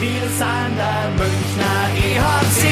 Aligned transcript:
Wir 0.00 0.28
sind 0.28 0.76
der 0.76 1.10
Münchner 1.16 1.88
EHC, 1.96 2.62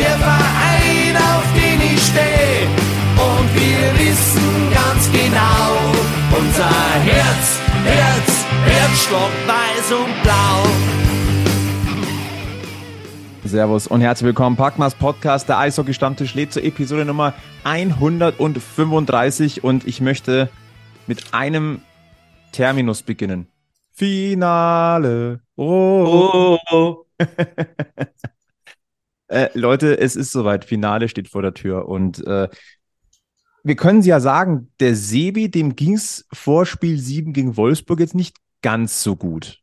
der 0.00 0.18
Verein, 0.18 1.16
auf 1.16 1.44
den 1.54 1.80
ich 1.80 2.02
stehe. 2.02 2.66
Und 3.14 3.54
wir 3.54 3.94
wissen 4.00 4.72
ganz 4.74 5.08
genau, 5.12 5.78
unser 6.36 6.68
Herz, 7.04 7.60
Herz, 7.84 8.44
Herzstock 8.64 9.30
weiß 9.46 9.92
und 9.92 10.22
blau. 10.24 10.66
Servus 13.44 13.86
und 13.86 14.00
herzlich 14.00 14.26
willkommen. 14.26 14.56
Packmas 14.56 14.96
Podcast, 14.96 15.48
der 15.48 15.58
Eishockey-Stammtisch 15.58 16.34
lädt 16.34 16.52
zur 16.52 16.64
Episode 16.64 17.04
Nummer 17.04 17.34
135 17.62 19.62
und 19.62 19.86
ich 19.86 20.00
möchte 20.00 20.48
mit 21.06 21.34
einem 21.34 21.82
Terminus 22.50 23.04
beginnen. 23.04 23.46
Finale. 23.92 25.41
Oh. 25.56 26.58
oh. 26.70 27.04
äh, 29.28 29.48
Leute, 29.54 29.98
es 29.98 30.16
ist 30.16 30.32
soweit. 30.32 30.64
Finale 30.64 31.08
steht 31.08 31.28
vor 31.28 31.42
der 31.42 31.54
Tür 31.54 31.88
und 31.88 32.26
äh, 32.26 32.48
wir 33.64 33.76
können 33.76 34.02
ja 34.02 34.18
sagen, 34.18 34.72
der 34.80 34.96
Sebi, 34.96 35.50
dem 35.50 35.76
ging 35.76 35.94
es 35.94 36.26
vor 36.32 36.66
Spiel 36.66 36.98
7 36.98 37.32
gegen 37.32 37.56
Wolfsburg 37.56 38.00
jetzt 38.00 38.14
nicht 38.14 38.36
ganz 38.60 39.02
so 39.02 39.14
gut. 39.14 39.60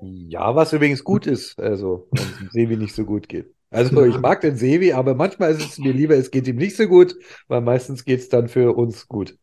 Ja, 0.00 0.54
was 0.54 0.72
übrigens 0.72 1.04
gut 1.04 1.26
ist, 1.26 1.58
also 1.60 2.08
wenn 2.10 2.24
es 2.24 2.38
dem 2.38 2.48
Sevi 2.50 2.76
nicht 2.76 2.94
so 2.94 3.04
gut 3.04 3.28
geht. 3.28 3.54
Also 3.70 4.04
ich 4.04 4.18
mag 4.18 4.40
den 4.42 4.56
Sevi, 4.56 4.92
aber 4.92 5.14
manchmal 5.14 5.52
ist 5.52 5.64
es 5.64 5.78
mir 5.78 5.92
lieber, 5.92 6.14
es 6.14 6.30
geht 6.30 6.46
ihm 6.46 6.56
nicht 6.56 6.76
so 6.76 6.86
gut, 6.86 7.16
weil 7.48 7.62
meistens 7.62 8.04
geht 8.04 8.20
es 8.20 8.28
dann 8.28 8.48
für 8.48 8.76
uns 8.76 9.08
gut. 9.08 9.36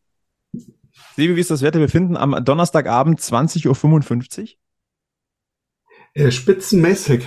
Sevi, 1.16 1.35
wie 1.35 1.39
ist 1.39 1.49
das 1.49 1.61
Wetter? 1.61 1.80
Wir 1.80 1.89
finden 1.89 2.16
am 2.16 2.43
Donnerstagabend 2.43 3.19
20.55 3.19 4.41
Uhr. 4.41 4.47
Äh, 6.19 6.31
spitzenmäßig. 6.31 7.25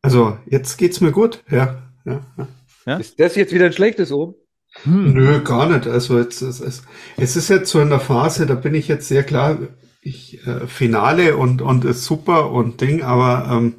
Also 0.00 0.38
jetzt 0.46 0.78
geht's 0.78 1.02
mir 1.02 1.12
gut, 1.12 1.44
ja. 1.50 1.82
ja, 2.06 2.20
ja. 2.86 2.96
Ist 2.96 3.20
das 3.20 3.36
jetzt 3.36 3.52
wieder 3.52 3.66
ein 3.66 3.74
schlechtes 3.74 4.10
Oben? 4.10 4.36
Hm. 4.84 5.12
Nö, 5.12 5.42
gar 5.42 5.68
nicht. 5.68 5.86
Also 5.86 6.18
jetzt, 6.18 6.40
es, 6.40 6.60
es, 6.60 6.82
es 7.18 7.36
ist 7.36 7.50
jetzt 7.50 7.70
so 7.70 7.80
in 7.80 7.90
der 7.90 8.00
Phase, 8.00 8.46
da 8.46 8.54
bin 8.54 8.74
ich 8.74 8.88
jetzt 8.88 9.08
sehr 9.08 9.22
klar, 9.22 9.58
ich, 10.00 10.46
äh, 10.46 10.66
Finale 10.66 11.36
und, 11.36 11.60
und 11.60 11.84
ist 11.84 12.04
super 12.04 12.52
und 12.52 12.80
Ding, 12.80 13.02
aber 13.02 13.48
ähm, 13.50 13.74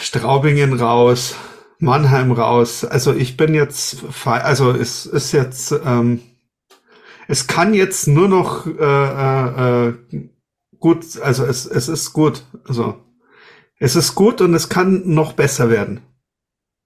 Straubingen 0.00 0.74
raus, 0.74 1.34
Mannheim 1.80 2.30
raus. 2.30 2.84
Also 2.84 3.12
ich 3.12 3.36
bin 3.36 3.54
jetzt, 3.54 4.04
also 4.24 4.70
es 4.70 5.04
ist 5.06 5.32
jetzt, 5.32 5.74
ähm, 5.84 6.20
es 7.26 7.48
kann 7.48 7.74
jetzt 7.74 8.06
nur 8.06 8.28
noch 8.28 8.66
äh, 8.68 8.70
äh, 8.70 9.88
äh, 9.88 9.94
gut, 10.84 11.18
also 11.22 11.46
es, 11.46 11.64
es 11.64 11.88
ist 11.88 12.12
gut. 12.12 12.44
Also 12.68 13.02
es 13.78 13.96
ist 13.96 14.14
gut 14.14 14.42
und 14.42 14.52
es 14.52 14.68
kann 14.68 15.02
noch 15.06 15.32
besser 15.32 15.70
werden. 15.70 16.02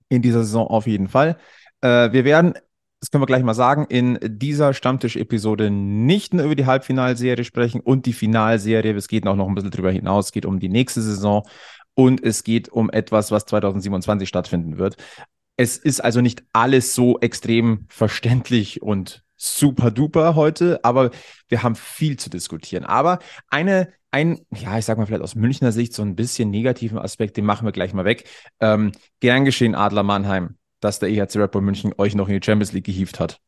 In 0.08 0.22
dieser 0.22 0.44
Saison 0.44 0.68
auf 0.68 0.86
jeden 0.86 1.08
Fall. 1.08 1.36
Äh, 1.80 2.12
wir 2.12 2.24
werden 2.24 2.54
das 3.00 3.10
können 3.10 3.22
wir 3.22 3.26
gleich 3.26 3.42
mal 3.42 3.54
sagen, 3.54 3.86
in 3.88 4.18
dieser 4.22 4.74
Stammtisch-Episode 4.74 5.70
nicht 5.70 6.34
nur 6.34 6.44
über 6.44 6.56
die 6.56 6.66
Halbfinalserie 6.66 7.44
sprechen 7.44 7.80
und 7.80 8.06
die 8.06 8.12
Finalserie. 8.12 8.94
Es 8.94 9.08
geht 9.08 9.26
auch 9.26 9.36
noch 9.36 9.48
ein 9.48 9.54
bisschen 9.54 9.70
drüber 9.70 9.92
hinaus. 9.92 10.26
Es 10.26 10.32
geht 10.32 10.46
um 10.46 10.58
die 10.58 10.68
nächste 10.68 11.00
Saison 11.02 11.46
und 11.94 12.22
es 12.22 12.44
geht 12.44 12.68
um 12.68 12.90
etwas, 12.90 13.30
was 13.30 13.46
2027 13.46 14.28
stattfinden 14.28 14.78
wird. 14.78 14.96
Es 15.56 15.76
ist 15.76 16.00
also 16.00 16.20
nicht 16.20 16.44
alles 16.52 16.94
so 16.94 17.18
extrem 17.20 17.86
verständlich 17.88 18.82
und 18.82 19.24
super 19.38 19.90
duper 19.90 20.34
heute, 20.34 20.84
aber 20.84 21.10
wir 21.48 21.62
haben 21.62 21.74
viel 21.74 22.18
zu 22.18 22.28
diskutieren. 22.28 22.84
Aber 22.84 23.20
eine, 23.48 23.88
ein, 24.10 24.40
ja, 24.54 24.76
ich 24.76 24.84
sag 24.84 24.98
mal 24.98 25.06
vielleicht 25.06 25.22
aus 25.22 25.34
Münchner 25.34 25.72
Sicht 25.72 25.94
so 25.94 26.02
ein 26.02 26.16
bisschen 26.16 26.50
negativen 26.50 26.98
Aspekt, 26.98 27.38
den 27.38 27.46
machen 27.46 27.66
wir 27.66 27.72
gleich 27.72 27.94
mal 27.94 28.04
weg. 28.04 28.28
Ähm, 28.60 28.92
gern 29.20 29.46
geschehen, 29.46 29.74
Adler 29.74 30.02
Mannheim 30.02 30.58
dass 30.80 30.98
der 30.98 31.08
EHC 31.08 31.36
Red 31.36 31.50
Bull 31.50 31.62
München 31.62 31.94
euch 31.98 32.14
noch 32.14 32.28
in 32.28 32.38
die 32.38 32.44
Champions 32.44 32.72
League 32.72 32.86
gehievt 32.86 33.20
hat? 33.20 33.40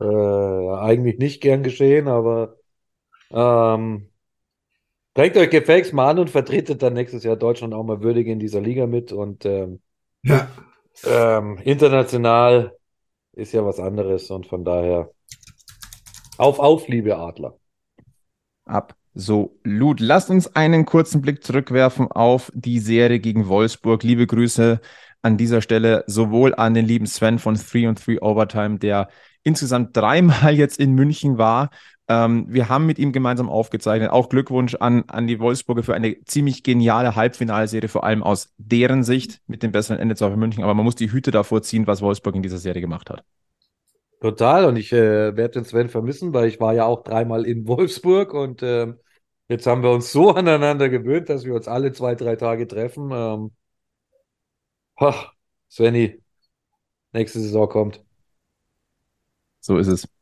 Äh, 0.00 0.04
eigentlich 0.04 1.18
nicht 1.18 1.40
gern 1.40 1.62
geschehen, 1.62 2.08
aber 2.08 2.56
ähm, 3.30 4.08
bringt 5.14 5.36
euch 5.36 5.50
gefälligst 5.50 5.92
mal 5.92 6.10
an 6.10 6.18
und 6.18 6.30
vertretet 6.30 6.82
dann 6.82 6.94
nächstes 6.94 7.22
Jahr 7.22 7.36
Deutschland 7.36 7.74
auch 7.74 7.84
mal 7.84 8.02
würdig 8.02 8.26
in 8.26 8.40
dieser 8.40 8.60
Liga 8.60 8.86
mit 8.86 9.12
und 9.12 9.46
ähm, 9.46 9.80
ja. 10.22 10.48
ähm, 11.04 11.58
international 11.58 12.76
ist 13.36 13.52
ja 13.52 13.64
was 13.64 13.78
anderes 13.78 14.30
und 14.30 14.46
von 14.46 14.64
daher 14.64 15.10
auf, 16.38 16.58
auf, 16.58 16.88
liebe 16.88 17.16
Adler. 17.16 17.56
Absolut. 18.64 20.00
Lasst 20.00 20.30
uns 20.30 20.54
einen 20.56 20.84
kurzen 20.84 21.20
Blick 21.20 21.44
zurückwerfen 21.44 22.10
auf 22.10 22.50
die 22.54 22.80
Serie 22.80 23.20
gegen 23.20 23.48
Wolfsburg. 23.48 24.02
Liebe 24.02 24.26
Grüße 24.26 24.80
an 25.22 25.36
dieser 25.36 25.62
Stelle 25.62 26.04
sowohl 26.06 26.54
an 26.54 26.74
den 26.74 26.86
lieben 26.86 27.06
Sven 27.06 27.38
von 27.38 27.54
3 27.54 27.88
und 27.88 28.06
3 28.06 28.20
Overtime, 28.20 28.78
der 28.78 29.08
insgesamt 29.42 29.96
dreimal 29.96 30.54
jetzt 30.54 30.78
in 30.78 30.92
München 30.92 31.38
war. 31.38 31.70
Ähm, 32.06 32.46
wir 32.48 32.68
haben 32.68 32.86
mit 32.86 32.98
ihm 32.98 33.12
gemeinsam 33.12 33.48
aufgezeichnet. 33.48 34.10
Auch 34.10 34.28
Glückwunsch 34.28 34.74
an, 34.74 35.04
an 35.08 35.26
die 35.26 35.40
Wolfsburger 35.40 35.82
für 35.82 35.94
eine 35.94 36.22
ziemlich 36.24 36.62
geniale 36.62 37.16
Halbfinalserie, 37.16 37.88
vor 37.88 38.04
allem 38.04 38.22
aus 38.22 38.52
deren 38.58 39.04
Sicht 39.04 39.40
mit 39.46 39.62
dem 39.62 39.72
besseren 39.72 39.98
Ende 39.98 40.14
zwar 40.14 40.30
für 40.30 40.36
München. 40.36 40.62
Aber 40.62 40.74
man 40.74 40.84
muss 40.84 40.96
die 40.96 41.10
Hüte 41.10 41.30
davor 41.30 41.62
ziehen, 41.62 41.86
was 41.86 42.02
Wolfsburg 42.02 42.34
in 42.34 42.42
dieser 42.42 42.58
Serie 42.58 42.82
gemacht 42.82 43.08
hat. 43.10 43.24
Total. 44.20 44.66
Und 44.66 44.76
ich 44.76 44.92
äh, 44.92 45.36
werde 45.36 45.60
den 45.60 45.64
Sven 45.64 45.88
vermissen, 45.88 46.32
weil 46.34 46.48
ich 46.48 46.60
war 46.60 46.74
ja 46.74 46.84
auch 46.84 47.04
dreimal 47.04 47.46
in 47.46 47.66
Wolfsburg 47.66 48.34
und 48.34 48.62
äh, 48.62 48.92
jetzt 49.48 49.66
haben 49.66 49.82
wir 49.82 49.90
uns 49.90 50.12
so 50.12 50.30
aneinander 50.34 50.88
gewöhnt, 50.88 51.28
dass 51.28 51.44
wir 51.44 51.54
uns 51.54 51.68
alle 51.68 51.92
zwei, 51.92 52.14
drei 52.14 52.36
Tage 52.36 52.66
treffen. 52.66 53.10
Ähm, 53.12 53.50
Ach, 54.96 55.32
Svenny, 55.70 56.20
nächste 57.12 57.40
Saison 57.40 57.68
kommt. 57.68 58.04
So 59.60 59.78
ist 59.78 59.88
es. 59.88 60.13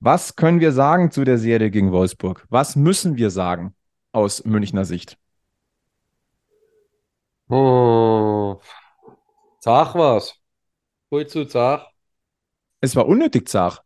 Was 0.00 0.34
können 0.36 0.60
wir 0.60 0.72
sagen 0.72 1.10
zu 1.10 1.24
der 1.24 1.38
Serie 1.38 1.70
gegen 1.70 1.92
Wolfsburg? 1.92 2.46
Was 2.48 2.74
müssen 2.74 3.16
wir 3.16 3.30
sagen 3.30 3.74
aus 4.12 4.44
Münchner 4.44 4.84
Sicht? 4.84 5.18
Oh, 7.48 8.60
zach 9.60 9.94
war's. 9.94 10.34
Ruhig 11.12 11.28
zu 11.28 11.44
zach. 11.44 11.86
Es 12.80 12.96
war 12.96 13.06
unnötig 13.06 13.48
zach. 13.48 13.82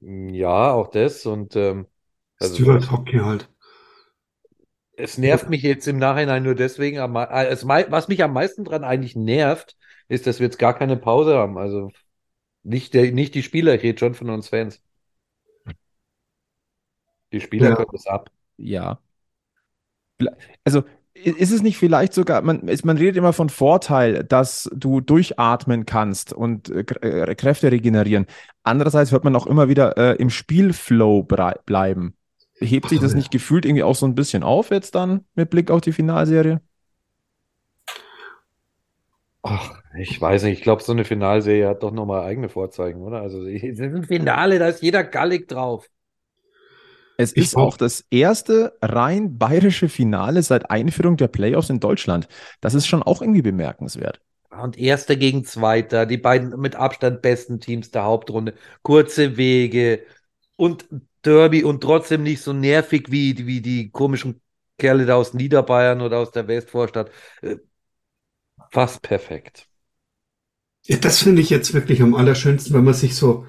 Ja, 0.00 0.72
auch 0.72 0.88
das 0.88 1.26
und 1.26 1.54
ähm, 1.54 1.86
also, 2.40 2.56
Stuart 2.56 2.90
Hockey 2.90 3.18
halt 3.18 3.48
es 4.96 5.18
nervt 5.18 5.48
mich 5.48 5.62
jetzt 5.62 5.88
im 5.88 5.98
Nachhinein 5.98 6.42
nur 6.42 6.54
deswegen, 6.54 6.98
äh, 6.98 7.08
was 7.08 8.08
mich 8.08 8.22
am 8.22 8.32
meisten 8.32 8.64
dran 8.64 8.84
eigentlich 8.84 9.16
nervt, 9.16 9.76
ist, 10.08 10.26
dass 10.26 10.38
wir 10.38 10.46
jetzt 10.46 10.58
gar 10.58 10.74
keine 10.74 10.96
Pause 10.96 11.36
haben. 11.36 11.58
Also 11.58 11.90
nicht, 12.62 12.94
der, 12.94 13.12
nicht 13.12 13.34
die 13.34 13.42
Spieler, 13.42 13.74
ich 13.74 13.82
rede 13.82 13.98
schon 13.98 14.14
von 14.14 14.30
uns 14.30 14.48
Fans. 14.48 14.82
Die 17.32 17.40
Spieler 17.40 17.70
ja. 17.70 17.76
können 17.76 17.88
das 17.92 18.06
ab. 18.06 18.30
Ja. 18.56 18.98
Also 20.64 20.84
ist 21.14 21.52
es 21.52 21.62
nicht 21.62 21.76
vielleicht 21.76 22.14
sogar, 22.14 22.42
man, 22.42 22.70
man 22.84 22.96
redet 22.96 23.16
immer 23.16 23.32
von 23.32 23.48
Vorteil, 23.48 24.24
dass 24.24 24.70
du 24.74 25.00
durchatmen 25.00 25.84
kannst 25.84 26.32
und 26.32 26.70
äh, 26.70 26.84
äh 27.30 27.34
Kräfte 27.34 27.70
regenerieren. 27.70 28.26
Andererseits 28.62 29.12
hört 29.12 29.24
man 29.24 29.36
auch 29.36 29.46
immer 29.46 29.68
wieder 29.68 29.96
äh, 29.98 30.16
im 30.16 30.30
Spielflow 30.30 31.22
bleiben. 31.22 32.14
Hebt 32.58 32.88
sich 32.88 33.00
das 33.00 33.14
nicht 33.14 33.30
gefühlt 33.32 33.64
irgendwie 33.66 33.82
auch 33.82 33.94
so 33.94 34.06
ein 34.06 34.14
bisschen 34.14 34.42
auf 34.42 34.70
jetzt 34.70 34.94
dann 34.94 35.24
mit 35.34 35.50
Blick 35.50 35.70
auf 35.70 35.80
die 35.80 35.92
Finalserie? 35.92 36.60
Ach, 39.42 39.82
ich 39.98 40.20
weiß 40.20 40.44
nicht. 40.44 40.58
Ich 40.58 40.62
glaube, 40.62 40.82
so 40.82 40.92
eine 40.92 41.04
Finalserie 41.04 41.68
hat 41.68 41.82
doch 41.82 41.90
nochmal 41.90 42.22
eigene 42.22 42.48
Vorzeichen, 42.48 43.02
oder? 43.02 43.20
Also, 43.20 43.42
ein 43.44 44.04
Finale, 44.04 44.58
da 44.58 44.68
ist 44.68 44.82
jeder 44.82 45.04
gallig 45.04 45.48
drauf. 45.48 45.88
Es 47.22 47.36
ich 47.36 47.44
ist 47.44 47.56
auch 47.56 47.76
das 47.76 48.04
erste 48.10 48.76
rein 48.82 49.38
bayerische 49.38 49.88
Finale 49.88 50.42
seit 50.42 50.70
Einführung 50.70 51.16
der 51.16 51.28
Playoffs 51.28 51.70
in 51.70 51.80
Deutschland. 51.80 52.28
Das 52.60 52.74
ist 52.74 52.86
schon 52.86 53.02
auch 53.02 53.22
irgendwie 53.22 53.42
bemerkenswert. 53.42 54.20
Und 54.50 54.76
Erster 54.78 55.16
gegen 55.16 55.44
Zweiter, 55.44 56.04
die 56.04 56.18
beiden 56.18 56.60
mit 56.60 56.76
Abstand 56.76 57.22
besten 57.22 57.58
Teams 57.60 57.90
der 57.90 58.04
Hauptrunde, 58.04 58.54
kurze 58.82 59.36
Wege 59.38 60.04
und 60.56 60.86
Derby 61.24 61.64
und 61.64 61.80
trotzdem 61.82 62.22
nicht 62.22 62.42
so 62.42 62.52
nervig 62.52 63.06
wie, 63.10 63.46
wie 63.46 63.62
die 63.62 63.90
komischen 63.90 64.42
Kerle 64.78 65.06
da 65.06 65.14
aus 65.16 65.32
Niederbayern 65.34 66.02
oder 66.02 66.18
aus 66.18 66.32
der 66.32 66.48
Westvorstadt. 66.48 67.10
Äh, 67.40 67.56
fast 68.72 69.02
perfekt. 69.02 69.68
Ja, 70.86 70.96
das 70.96 71.22
finde 71.22 71.42
ich 71.42 71.50
jetzt 71.50 71.74
wirklich 71.74 72.02
am 72.02 72.14
allerschönsten, 72.14 72.74
wenn 72.74 72.84
man 72.84 72.94
sich 72.94 73.14
so, 73.14 73.46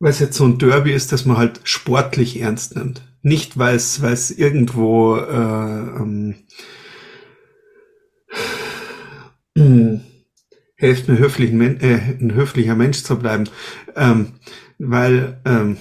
weil 0.00 0.10
es 0.10 0.18
jetzt 0.18 0.36
so 0.36 0.44
ein 0.44 0.58
Derby 0.58 0.92
ist, 0.92 1.12
dass 1.12 1.24
man 1.24 1.36
halt 1.36 1.60
sportlich 1.64 2.40
ernst 2.40 2.76
nimmt. 2.76 3.02
Nicht, 3.22 3.58
weil 3.58 3.76
es, 3.76 4.30
irgendwo 4.30 5.16
äh, 5.16 6.00
ähm, 6.00 6.34
äh, 9.56 9.98
hilft 10.76 11.08
mir 11.08 11.18
höflichen, 11.18 11.60
äh, 11.80 12.16
ein 12.20 12.34
höflicher 12.34 12.74
Mensch 12.74 13.02
zu 13.02 13.18
bleiben, 13.18 13.44
ähm, 13.96 14.32
weil 14.78 15.40
ähm, 15.44 15.78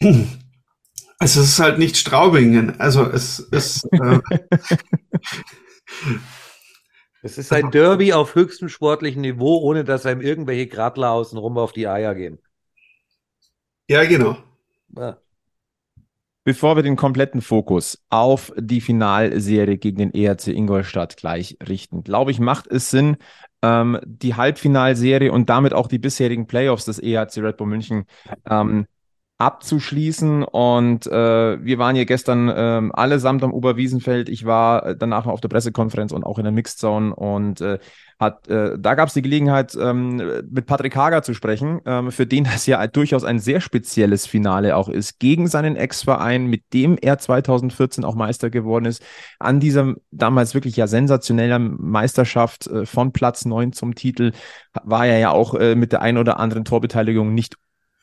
Also 1.22 1.42
es 1.42 1.50
ist 1.50 1.60
halt 1.60 1.78
nicht 1.78 1.98
Straubingen. 1.98 2.80
Also 2.80 3.04
es 3.04 3.40
ist. 3.40 3.84
Äh, 3.92 4.20
es 7.22 7.36
ist 7.36 7.52
ein 7.52 7.70
Derby 7.70 8.14
auf 8.14 8.34
höchstem 8.34 8.70
sportlichen 8.70 9.20
Niveau, 9.20 9.58
ohne 9.58 9.84
dass 9.84 10.06
einem 10.06 10.22
irgendwelche 10.22 10.66
Gradler 10.66 11.10
außenrum 11.10 11.58
auf 11.58 11.72
die 11.72 11.86
Eier 11.86 12.14
gehen. 12.14 12.38
Ja, 13.90 14.04
genau. 14.04 14.36
Ja. 14.96 15.18
Bevor 16.44 16.76
wir 16.76 16.84
den 16.84 16.94
kompletten 16.94 17.42
Fokus 17.42 18.00
auf 18.08 18.52
die 18.56 18.80
Finalserie 18.80 19.78
gegen 19.78 19.98
den 19.98 20.14
ERC 20.14 20.46
Ingolstadt 20.46 21.16
gleich 21.16 21.56
richten, 21.68 22.04
glaube 22.04 22.30
ich, 22.30 22.38
macht 22.38 22.68
es 22.68 22.88
Sinn, 22.92 23.16
ähm, 23.62 23.98
die 24.06 24.36
Halbfinalserie 24.36 25.32
und 25.32 25.50
damit 25.50 25.74
auch 25.74 25.88
die 25.88 25.98
bisherigen 25.98 26.46
Playoffs 26.46 26.84
des 26.84 27.00
ERC 27.00 27.38
Red 27.38 27.56
Bull 27.56 27.66
München 27.66 28.04
ähm, 28.48 28.86
abzuschließen. 29.40 30.44
Und 30.44 31.06
äh, 31.06 31.64
wir 31.64 31.78
waren 31.78 31.96
hier 31.96 32.06
gestern 32.06 32.52
ähm, 32.54 32.94
allesamt 32.94 33.42
am 33.42 33.52
Oberwiesenfeld. 33.52 34.28
Ich 34.28 34.44
war 34.44 34.94
danach 34.94 35.24
noch 35.24 35.32
auf 35.32 35.40
der 35.40 35.48
Pressekonferenz 35.48 36.12
und 36.12 36.24
auch 36.24 36.38
in 36.38 36.44
der 36.44 36.52
Mixed 36.52 36.84
und 36.84 37.60
äh, 37.60 37.78
hat, 38.18 38.48
äh, 38.48 38.78
da 38.78 38.94
gab 38.94 39.08
es 39.08 39.14
die 39.14 39.22
Gelegenheit, 39.22 39.76
ähm, 39.80 40.16
mit 40.50 40.66
Patrick 40.66 40.94
Hager 40.94 41.22
zu 41.22 41.32
sprechen, 41.32 41.80
ähm, 41.86 42.12
für 42.12 42.26
den 42.26 42.44
das 42.44 42.66
ja 42.66 42.86
durchaus 42.86 43.24
ein 43.24 43.38
sehr 43.38 43.62
spezielles 43.62 44.26
Finale 44.26 44.76
auch 44.76 44.90
ist, 44.90 45.18
gegen 45.18 45.48
seinen 45.48 45.74
Ex-Verein, 45.74 46.46
mit 46.46 46.72
dem 46.74 46.98
er 47.00 47.18
2014 47.18 48.04
auch 48.04 48.14
Meister 48.14 48.50
geworden 48.50 48.84
ist, 48.84 49.02
an 49.38 49.58
dieser 49.58 49.94
damals 50.10 50.54
wirklich 50.54 50.76
ja 50.76 50.86
sensationellen 50.86 51.76
Meisterschaft 51.80 52.66
äh, 52.66 52.84
von 52.84 53.12
Platz 53.12 53.46
9 53.46 53.72
zum 53.72 53.94
Titel, 53.94 54.32
war 54.84 55.06
er 55.06 55.18
ja 55.18 55.30
auch 55.30 55.54
äh, 55.54 55.74
mit 55.74 55.92
der 55.92 56.02
ein 56.02 56.18
oder 56.18 56.38
anderen 56.38 56.66
Torbeteiligung 56.66 57.32
nicht 57.32 57.56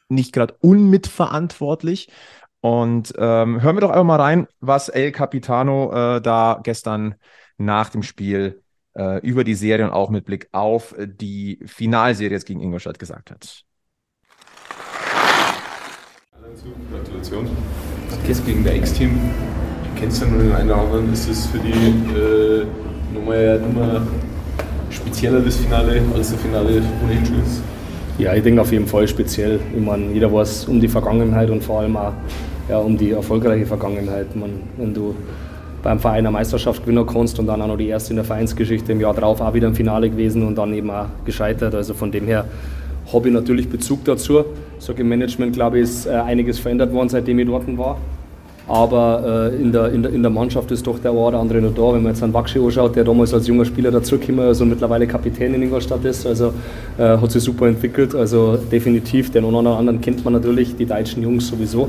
nicht 0.09 0.33
gerade 0.33 0.56
unmitverantwortlich. 0.62 2.09
Und 2.62 3.13
ähm, 3.18 3.62
hören 3.62 3.75
wir 3.75 3.81
doch 3.81 3.92
einfach 3.92 4.04
mal 4.04 4.19
rein, 4.19 4.48
was 4.59 4.89
El 4.89 5.12
Capitano 5.12 5.92
äh, 6.18 6.21
da 6.21 6.59
gestern 6.63 7.15
nach 7.57 7.89
dem 7.89 8.04
Spiel 8.04 8.63
äh, 8.95 9.19
über 9.21 9.44
die 9.44 9.54
Serie 9.56 9.86
und 9.86 9.92
auch 9.92 10.09
mit 10.09 10.25
Blick 10.25 10.50
auf 10.51 10.95
die 10.98 11.59
Finalserie 11.65 12.31
jetzt 12.31 12.45
gegen 12.45 12.62
Ingolstadt 12.62 13.00
gesagt 13.00 13.31
hat. 13.31 13.63
Gratulation. 16.92 17.48
Jetzt 18.27 18.45
gegen 18.45 18.63
der 18.63 18.75
Ex-Team. 18.75 19.19
Kennst 19.95 20.21
du 20.21 20.25
nur 20.27 20.39
den 20.39 20.51
einen 20.51 20.69
oder 20.69 20.81
anderen? 20.81 21.13
Ist 21.13 21.30
es 21.30 21.45
für 21.48 21.60
die 21.60 21.71
äh, 21.71 22.65
nochmal, 23.13 23.60
nochmal 23.60 24.07
spezielleres 24.89 25.57
Finale 25.57 26.01
als 26.15 26.31
das 26.31 26.42
Finale 26.42 26.81
ohnehin 27.03 27.25
schon 27.25 27.42
ist? 27.42 27.62
Ja, 28.18 28.34
ich 28.34 28.42
denke 28.42 28.62
auf 28.62 28.72
jeden 28.72 28.88
Fall 28.88 29.08
speziell. 29.08 29.60
Ich 29.75 29.84
meine, 29.84 30.12
jeder 30.12 30.34
weiß 30.34 30.66
um 30.66 30.81
die 30.81 30.88
Vergangenheit 30.88 31.52
und 31.52 31.64
vor 31.64 31.81
allem 31.81 31.96
auch 31.96 32.14
ja, 32.68 32.80
um 32.80 32.98
die 32.98 33.12
erfolgreiche 33.12 33.68
Vergangenheit. 33.68 34.36
Man, 34.36 34.62
wenn 34.78 34.92
du 34.92 35.14
beim 35.84 36.00
Verein 36.00 36.25
eine 36.25 36.31
Meisterschaft 36.31 36.81
gewinnen 36.81 37.06
kannst 37.06 37.38
und 37.38 37.46
dann 37.46 37.62
auch 37.62 37.68
noch 37.68 37.78
die 37.78 37.90
erste 37.90 38.14
in 38.14 38.16
der 38.16 38.25
Vereinsgeschichte 38.25 38.92
im 38.92 39.02
Jahr 39.02 39.14
drauf 39.14 39.40
auch 39.40 39.54
wieder 39.54 39.68
im 39.68 39.75
Finale 39.75 40.10
gewesen 40.10 40.42
und 40.48 40.58
dann 40.58 40.74
eben 40.74 40.90
auch 40.90 41.06
gescheitert. 41.25 41.75
Also 41.75 41.94
von 41.94 42.12
dem 42.12 42.25
her 42.25 42.46
habe 43.14 43.28
ich 43.28 43.34
natürlich 43.34 43.69
Bezug 43.69 44.04
dazu. 44.06 44.46
Sag 44.80 44.98
im 44.98 45.10
Management, 45.10 45.54
glaube 45.54 45.78
ich, 45.78 45.84
ist 45.84 46.08
äh, 46.08 46.13
einiges 46.13 46.58
verändert 46.58 46.92
worden, 46.94 47.10
seitdem 47.10 47.38
ich 47.38 47.46
dort 47.46 47.78
war. 47.78 47.98
Aber 48.68 49.52
äh, 49.54 49.62
in, 49.62 49.72
der, 49.72 49.92
in, 49.94 50.04
der, 50.04 50.12
in 50.12 50.22
der 50.22 50.30
Mannschaft 50.30 50.69
ist 50.72 50.86
doch 50.86 51.00
der 51.00 51.12
eine 51.12 51.19
oder 51.19 51.40
andere 51.40 51.62
noch 51.62 51.74
da. 51.74 51.94
Wenn 51.94 52.04
man 52.04 52.12
jetzt 52.12 52.22
an 52.22 52.34
Wakschi 52.34 52.60
anschaut, 52.60 52.96
der 52.98 53.06
damals 53.06 53.34
als 53.34 53.48
junger 53.48 53.64
Spieler 53.64 53.92
dazugekommen 53.92 54.50
ist 54.50 54.60
und 54.60 54.69
mittlerweile 54.69 55.08
Kapitän 55.08 55.54
in 55.54 55.64
Ingolstadt 55.64 56.04
ist, 56.04 56.28
also 56.28 56.54
äh, 56.98 57.18
hat 57.18 57.31
sich 57.31 57.42
super 57.42 57.68
entwickelt. 57.68 58.14
Also 58.14 58.58
definitiv, 58.58 59.31
den 59.31 59.46
einen 59.46 59.56
oder 59.56 59.78
anderen 59.78 60.02
kennt 60.02 60.24
man 60.25 60.34
natürlich, 60.34 60.75
die 60.75 60.86
deutschen 60.86 61.24
Jungs 61.24 61.48
sowieso. 61.48 61.88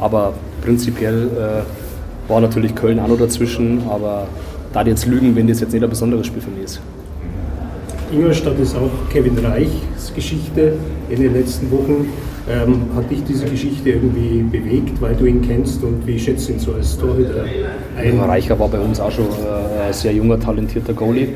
Aber 0.00 0.32
prinzipiell 0.62 1.28
äh, 1.28 2.30
war 2.30 2.40
natürlich 2.40 2.74
Köln 2.74 2.98
auch 2.98 3.08
noch 3.08 3.18
dazwischen. 3.18 3.82
Aber 3.88 4.26
da 4.72 4.82
jetzt 4.82 5.06
lügen, 5.06 5.36
wenn 5.36 5.46
das 5.46 5.60
jetzt 5.60 5.72
nicht 5.72 5.84
ein 5.84 5.90
besonderes 5.90 6.26
Spiel 6.26 6.42
für 6.42 6.50
mich 6.50 6.64
ist. 6.64 6.80
Ingolstadt 8.12 8.58
ist 8.58 8.74
auch 8.74 8.90
Kevin 9.12 9.38
Reichs 9.38 10.12
Geschichte 10.14 10.72
in 11.10 11.20
den 11.20 11.34
letzten 11.34 11.70
Wochen. 11.70 12.08
Ähm, 12.50 12.86
hat 12.96 13.10
dich 13.10 13.22
diese 13.24 13.44
Geschichte 13.44 13.90
irgendwie 13.90 14.42
bewegt, 14.42 15.00
weil 15.02 15.14
du 15.14 15.26
ihn 15.26 15.42
kennst 15.42 15.84
und 15.84 16.06
wie 16.06 16.18
schätzt 16.18 16.48
du 16.48 16.54
ihn 16.54 16.58
so 16.58 16.72
als 16.72 16.96
Torhüter 16.96 17.44
ein? 17.96 18.18
Reicher 18.20 18.58
war 18.58 18.68
bei 18.68 18.78
uns 18.78 18.98
auch 18.98 19.10
schon 19.10 19.26
äh, 19.26 19.86
ein 19.86 19.92
sehr 19.92 20.14
junger, 20.14 20.40
talentierter 20.40 20.94
Goalie, 20.94 21.24
äh, 21.24 21.28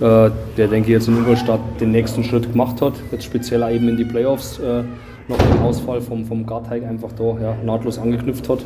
der, 0.00 0.68
denke 0.68 0.88
ich, 0.88 0.88
jetzt 0.88 1.08
in 1.08 1.18
Ingolstadt 1.18 1.60
den 1.78 1.90
nächsten 1.90 2.24
Schritt 2.24 2.50
gemacht 2.50 2.80
hat, 2.80 2.94
jetzt 3.12 3.24
speziell 3.24 3.62
auch 3.62 3.70
eben 3.70 3.90
in 3.90 3.98
die 3.98 4.04
Playoffs 4.04 4.58
äh, 4.58 4.82
nach 5.28 5.36
dem 5.36 5.62
Ausfall 5.62 6.00
vom, 6.00 6.24
vom 6.24 6.46
Garteig 6.46 6.82
einfach 6.84 7.12
da 7.12 7.36
ja, 7.42 7.56
nahtlos 7.62 7.98
angeknüpft 7.98 8.48
hat 8.48 8.60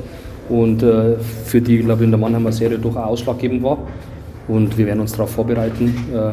und 0.49 0.85
äh, 0.85 1.17
für 1.45 1.61
die, 1.61 1.79
glaube 1.79 2.03
ich, 2.03 2.05
in 2.05 2.13
der 2.13 2.21
Mannheimer 2.21 2.53
Serie 2.53 2.79
durchaus 2.79 3.05
ausschlaggebend 3.05 3.65
war. 3.65 3.79
Und 4.47 4.79
wir 4.79 4.87
werden 4.87 5.01
uns 5.01 5.13
darauf 5.13 5.31
vorbereiten. 5.31 5.95
Äh, 6.15 6.33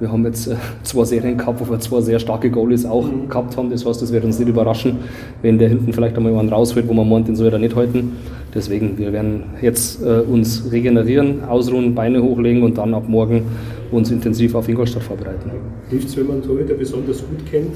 wir 0.00 0.10
haben 0.10 0.24
jetzt 0.24 0.48
äh, 0.48 0.56
zwei 0.82 1.04
Serien 1.04 1.38
gehabt, 1.38 1.60
wo 1.60 1.70
wir 1.70 1.78
zwei 1.80 2.00
sehr 2.00 2.18
starke 2.18 2.50
Goalies 2.50 2.84
auch 2.84 3.06
mhm. 3.06 3.28
gehabt 3.28 3.56
haben. 3.56 3.70
Das 3.70 3.86
heißt, 3.86 4.02
das 4.02 4.12
wird 4.12 4.24
uns 4.24 4.38
nicht 4.38 4.48
überraschen, 4.48 4.98
wenn 5.42 5.58
der 5.58 5.68
hinten 5.68 5.92
vielleicht 5.92 6.16
einmal 6.16 6.32
jemand 6.32 6.52
rausfällt, 6.52 6.88
wo 6.88 6.92
man 6.92 7.08
meint, 7.08 7.28
den 7.28 7.36
soll 7.36 7.52
er 7.52 7.58
nicht 7.58 7.76
halten. 7.76 8.16
Deswegen, 8.54 8.98
wir 8.98 9.12
werden 9.12 9.44
jetzt 9.62 10.02
äh, 10.02 10.20
uns 10.20 10.70
regenerieren, 10.70 11.44
ausruhen, 11.44 11.94
Beine 11.94 12.22
hochlegen 12.22 12.62
und 12.62 12.76
dann 12.78 12.94
ab 12.94 13.08
morgen 13.08 13.44
uns 13.90 14.10
intensiv 14.10 14.54
auf 14.54 14.68
Ingolstadt 14.68 15.02
vorbereiten. 15.02 15.50
Hilft 15.88 16.08
es, 16.08 16.16
wenn 16.16 16.26
man 16.26 16.42
Torhüter 16.42 16.74
besonders 16.74 17.18
gut 17.18 17.50
kennt? 17.50 17.72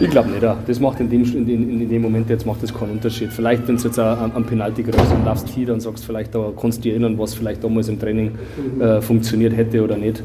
Ich 0.00 0.08
glaube 0.08 0.30
nicht. 0.30 0.42
Das 0.42 0.80
macht 0.80 0.98
in 1.00 1.10
dem, 1.10 1.24
in, 1.24 1.46
dem, 1.46 1.80
in 1.82 1.88
dem 1.88 2.00
Moment 2.00 2.30
jetzt 2.30 2.46
macht 2.46 2.62
das 2.62 2.72
keinen 2.72 2.92
Unterschied. 2.92 3.30
Vielleicht, 3.30 3.68
wenn 3.68 3.76
du 3.76 3.82
jetzt 3.82 3.98
am, 3.98 4.44
Penalty 4.44 4.82
größer 4.82 5.14
und 5.14 5.26
laufst 5.26 5.48
hier, 5.48 5.66
dann 5.66 5.80
sagst 5.80 6.06
vielleicht, 6.06 6.34
da 6.34 6.52
kannst 6.58 6.78
du 6.78 6.82
dich 6.82 6.92
erinnern, 6.92 7.18
was 7.18 7.34
vielleicht 7.34 7.62
damals 7.62 7.88
im 7.88 8.00
Training 8.00 8.32
äh, 8.80 9.02
funktioniert 9.02 9.54
hätte 9.54 9.84
oder 9.84 9.98
nicht. 9.98 10.22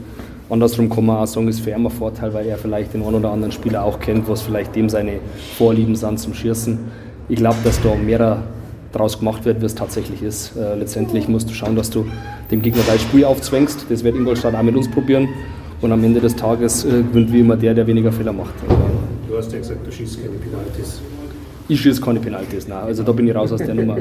Andersrum 0.49 0.89
kann 0.89 1.05
man 1.05 1.17
auch 1.17 1.25
sagen, 1.25 1.49
ist 1.49 1.59
für 1.59 1.71
ihn 1.71 1.85
ein 1.85 1.89
Vorteil, 1.89 2.33
weil 2.33 2.45
er 2.45 2.57
vielleicht 2.57 2.93
den 2.93 3.01
einen 3.03 3.15
oder 3.15 3.31
anderen 3.31 3.51
Spieler 3.51 3.83
auch 3.83 3.99
kennt, 3.99 4.29
was 4.29 4.43
vielleicht 4.43 4.75
dem 4.75 4.87
seine 4.87 5.19
Vorlieben 5.57 5.95
sind 5.95 6.19
zum 6.19 6.33
Schießen. 6.33 6.79
Ich 7.27 7.37
glaube, 7.37 7.57
dass 7.63 7.81
da 7.81 7.95
mehr 7.95 8.43
daraus 8.93 9.19
gemacht 9.19 9.43
wird, 9.43 9.59
wie 9.61 9.65
es 9.65 9.75
tatsächlich 9.75 10.23
ist. 10.23 10.55
Äh, 10.55 10.75
letztendlich 10.75 11.27
musst 11.27 11.49
du 11.49 11.53
schauen, 11.53 11.75
dass 11.75 11.89
du 11.89 12.05
dem 12.49 12.61
Gegner 12.61 12.83
dein 12.87 12.99
Spiel 12.99 13.25
aufzwängst. 13.25 13.87
Das 13.89 14.05
wird 14.05 14.15
Ingolstadt 14.15 14.55
auch 14.55 14.63
mit 14.63 14.75
uns 14.77 14.89
probieren. 14.89 15.27
Und 15.81 15.91
am 15.91 16.01
Ende 16.03 16.21
des 16.21 16.35
Tages 16.35 16.85
äh, 16.85 17.01
gewinnt 17.01 17.33
wie 17.33 17.41
immer 17.41 17.57
der, 17.57 17.73
der 17.73 17.85
weniger 17.85 18.11
Fehler 18.11 18.31
macht. 18.31 18.53
Du 19.35 19.41
hast 19.41 19.51
ja 19.51 19.59
gesagt, 19.59 19.85
du 19.85 19.91
schießt 19.91 20.23
keine 20.23 20.37
Penalties. 20.37 21.01
Ich 21.67 21.81
schieße 21.81 21.99
keine 21.99 22.21
Penalties, 22.21 22.69
nein. 22.69 22.85
Also 22.85 23.03
da 23.03 23.11
bin 23.11 23.27
ich 23.27 23.35
raus 23.35 23.51
aus 23.51 23.59
der 23.59 23.75
Nummer. 23.75 23.97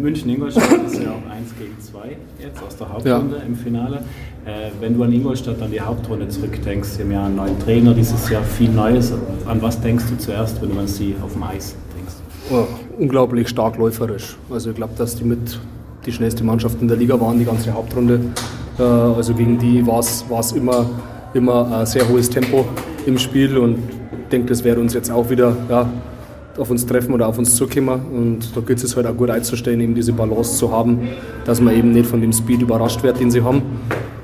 München-Ingolstadt 0.00 0.84
ist 0.84 1.00
ja 1.00 1.12
auch 1.12 1.30
1 1.30 1.54
gegen 1.56 1.80
2 1.80 2.16
jetzt 2.42 2.60
aus 2.60 2.76
der 2.76 2.92
Hauptrunde 2.92 3.36
ja. 3.36 3.42
im 3.44 3.54
Finale. 3.54 3.98
Äh, 4.44 4.70
wenn 4.80 4.96
du 4.96 5.04
an 5.04 5.12
Ingolstadt 5.12 5.62
an 5.62 5.70
die 5.70 5.80
Hauptrunde 5.80 6.26
zurückdenkst, 6.26 6.88
sie 6.88 7.02
haben 7.02 7.12
ja 7.12 7.26
einen 7.26 7.36
neuen 7.36 7.56
Trainer 7.60 7.94
dieses 7.94 8.28
Jahr, 8.28 8.42
viel 8.42 8.70
Neues. 8.70 9.12
An 9.46 9.62
was 9.62 9.80
denkst 9.80 10.06
du 10.10 10.18
zuerst, 10.18 10.60
wenn 10.60 10.70
du 10.70 10.80
an 10.80 10.88
sie 10.88 11.14
auf 11.22 11.34
dem 11.34 11.44
Eis 11.44 11.76
denkst? 11.96 12.14
Oh, 12.50 12.66
unglaublich 13.00 13.48
stark 13.48 13.76
läuferisch. 13.78 14.36
Also 14.50 14.70
ich 14.70 14.76
glaube, 14.76 14.94
dass 14.98 15.14
die 15.14 15.22
mit 15.22 15.60
die 16.04 16.10
schnellste 16.10 16.42
Mannschaft 16.42 16.82
in 16.82 16.88
der 16.88 16.96
Liga 16.96 17.20
waren, 17.20 17.38
die 17.38 17.44
ganze 17.44 17.72
Hauptrunde. 17.72 18.18
Äh, 18.80 18.82
also 18.82 19.32
gegen 19.32 19.58
die 19.58 19.86
war 19.86 20.00
es 20.00 20.50
immer 20.50 20.90
immer 21.34 21.80
ein 21.80 21.86
sehr 21.86 22.08
hohes 22.08 22.30
Tempo 22.30 22.64
im 23.06 23.18
Spiel 23.18 23.58
und 23.58 23.78
ich 24.22 24.28
denke, 24.30 24.48
das 24.48 24.64
wird 24.64 24.78
uns 24.78 24.94
jetzt 24.94 25.10
auch 25.10 25.28
wieder 25.28 25.56
ja, 25.68 25.90
auf 26.56 26.70
uns 26.70 26.86
treffen 26.86 27.12
oder 27.12 27.28
auf 27.28 27.38
uns 27.38 27.56
zukommen. 27.56 28.00
Und 28.12 28.56
da 28.56 28.60
gilt 28.60 28.82
es 28.82 28.96
halt 28.96 29.06
auch 29.06 29.16
gut 29.16 29.30
einzustellen, 29.30 29.80
eben 29.80 29.94
diese 29.94 30.12
Balance 30.12 30.56
zu 30.56 30.70
haben, 30.70 31.08
dass 31.44 31.60
man 31.60 31.76
eben 31.76 31.92
nicht 31.92 32.06
von 32.06 32.20
dem 32.20 32.32
Speed 32.32 32.62
überrascht 32.62 33.02
wird, 33.02 33.20
den 33.20 33.30
sie 33.30 33.42
haben. 33.42 33.62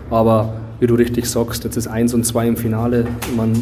Aber 0.09 0.55
wie 0.79 0.87
du 0.87 0.95
richtig 0.95 1.26
sagst, 1.26 1.64
jetzt 1.64 1.76
ist 1.76 1.88
1 1.88 2.14
und 2.14 2.25
2 2.25 2.49
im 2.49 2.57
Finale. 2.57 3.07
Man, 3.37 3.52
äh, 3.52 3.57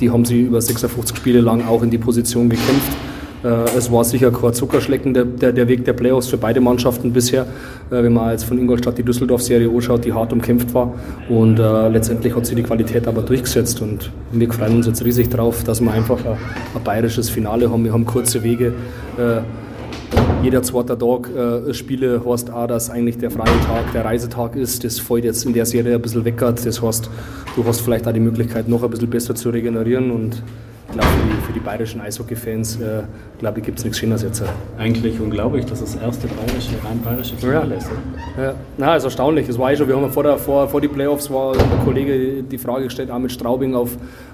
die 0.00 0.10
haben 0.10 0.24
sie 0.24 0.42
über 0.42 0.60
56 0.60 1.16
Spiele 1.16 1.40
lang 1.40 1.66
auch 1.66 1.82
in 1.82 1.90
die 1.90 1.98
Position 1.98 2.48
gekämpft. 2.48 2.92
Äh, 3.42 3.48
es 3.76 3.90
war 3.90 4.04
sicher 4.04 4.30
kein 4.30 4.52
Zuckerschlecken 4.52 5.14
der, 5.14 5.24
der, 5.24 5.52
der, 5.52 5.68
Weg 5.68 5.84
der 5.84 5.92
Playoffs 5.94 6.28
für 6.28 6.36
beide 6.36 6.60
Mannschaften 6.60 7.12
bisher. 7.12 7.42
Äh, 7.90 8.02
wenn 8.02 8.12
man 8.12 8.30
jetzt 8.30 8.44
von 8.44 8.58
Ingolstadt 8.58 8.98
die 8.98 9.02
Düsseldorf-Serie 9.02 9.68
anschaut, 9.68 10.04
die 10.04 10.12
hart 10.12 10.32
umkämpft 10.32 10.74
war. 10.74 10.94
Und 11.28 11.58
äh, 11.58 11.88
letztendlich 11.88 12.34
hat 12.36 12.46
sich 12.46 12.56
die 12.56 12.62
Qualität 12.62 13.06
aber 13.06 13.22
durchgesetzt. 13.22 13.80
Und 13.80 14.10
wir 14.32 14.52
freuen 14.52 14.76
uns 14.76 14.86
jetzt 14.86 15.04
riesig 15.04 15.28
drauf, 15.30 15.64
dass 15.64 15.80
wir 15.80 15.90
einfach 15.90 16.24
ein, 16.24 16.36
ein 16.74 16.84
bayerisches 16.84 17.30
Finale 17.30 17.70
haben. 17.70 17.84
Wir 17.84 17.92
haben 17.92 18.04
kurze 18.04 18.42
Wege. 18.42 18.74
Äh, 19.18 19.40
jeder 20.42 20.62
zweite 20.62 20.96
Tag 20.96 21.28
äh, 21.34 21.74
Spiele 21.74 22.22
heißt 22.24 22.50
auch, 22.50 22.66
dass 22.66 22.90
eigentlich 22.90 23.18
der 23.18 23.30
freie 23.30 23.60
Tag 23.66 23.92
der 23.92 24.04
Reisetag 24.04 24.56
ist. 24.56 24.84
Das 24.84 24.98
fällt 24.98 25.24
jetzt 25.24 25.44
in 25.44 25.52
der 25.52 25.66
Serie 25.66 25.94
ein 25.94 26.02
bisschen 26.02 26.24
weg. 26.24 26.38
Das 26.38 26.82
heißt, 26.82 27.10
du 27.56 27.64
hast 27.64 27.80
vielleicht 27.80 28.06
auch 28.08 28.12
die 28.12 28.20
Möglichkeit, 28.20 28.68
noch 28.68 28.82
ein 28.82 28.90
bisschen 28.90 29.10
besser 29.10 29.34
zu 29.34 29.50
regenerieren. 29.50 30.10
Und 30.10 30.42
ich 30.90 30.98
glaube, 30.98 31.08
für 31.08 31.26
die, 31.28 31.42
für 31.42 31.52
die 31.52 31.60
bayerischen 31.60 32.00
Eishockey-Fans, 32.00 32.80
äh, 32.80 33.02
glaube 33.38 33.60
ich, 33.60 33.64
gibt 33.64 33.78
es 33.78 33.84
nichts 33.84 34.00
Schöneres 34.00 34.22
jetzt. 34.22 34.42
Eigentlich 34.76 35.20
unglaublich, 35.20 35.64
dass 35.64 35.80
das 35.80 35.94
erste 35.94 36.26
bayerische, 36.26 36.72
rein 36.84 37.00
bayerische 37.04 37.36
Finale 37.36 37.76
ist. 37.76 37.88
Ja, 38.36 38.54
na, 38.76 38.96
ist 38.96 39.04
erstaunlich. 39.04 39.46
Das 39.46 39.56
war 39.56 39.70
eh 39.70 39.76
schon, 39.76 39.86
wir 39.86 39.96
haben 39.96 40.10
vor, 40.10 40.24
der, 40.24 40.36
vor, 40.36 40.68
vor 40.68 40.80
die 40.80 40.88
Playoffs 40.88 41.30
war 41.30 41.52
der 41.52 41.64
Kollege 41.84 42.42
die 42.42 42.58
Frage 42.58 42.84
gestellt, 42.84 43.10
auch 43.10 43.20
mit 43.20 43.30
Straubing 43.30 43.74
auf, 43.74 43.90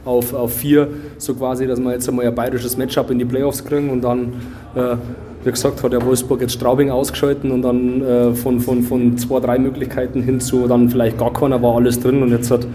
auf, 0.06 0.32
auf 0.32 0.54
vier, 0.54 0.88
so 1.18 1.34
quasi, 1.34 1.66
dass 1.66 1.78
wir 1.78 1.92
jetzt 1.92 2.08
einmal 2.08 2.26
ein 2.26 2.34
bayerisches 2.34 2.78
Matchup 2.78 3.10
in 3.10 3.18
die 3.18 3.26
Playoffs 3.26 3.62
kriegen 3.62 3.90
und 3.90 4.00
dann, 4.00 4.32
äh, 4.74 4.96
wie 5.44 5.50
gesagt, 5.50 5.82
hat 5.82 5.92
der 5.92 6.04
Wolfsburg 6.06 6.40
jetzt 6.40 6.54
Straubing 6.54 6.90
ausgeschalten 6.90 7.50
und 7.50 7.62
dann 7.62 8.02
äh, 8.02 8.34
von, 8.34 8.60
von, 8.60 8.82
von 8.82 9.18
zwei, 9.18 9.40
drei 9.40 9.58
Möglichkeiten 9.58 10.22
hin 10.22 10.40
zu 10.40 10.66
dann 10.66 10.88
vielleicht 10.88 11.18
gar 11.18 11.34
keiner 11.34 11.60
war 11.60 11.76
alles 11.76 12.00
drin 12.00 12.22
und 12.22 12.30
jetzt 12.30 12.50
hat 12.50 12.66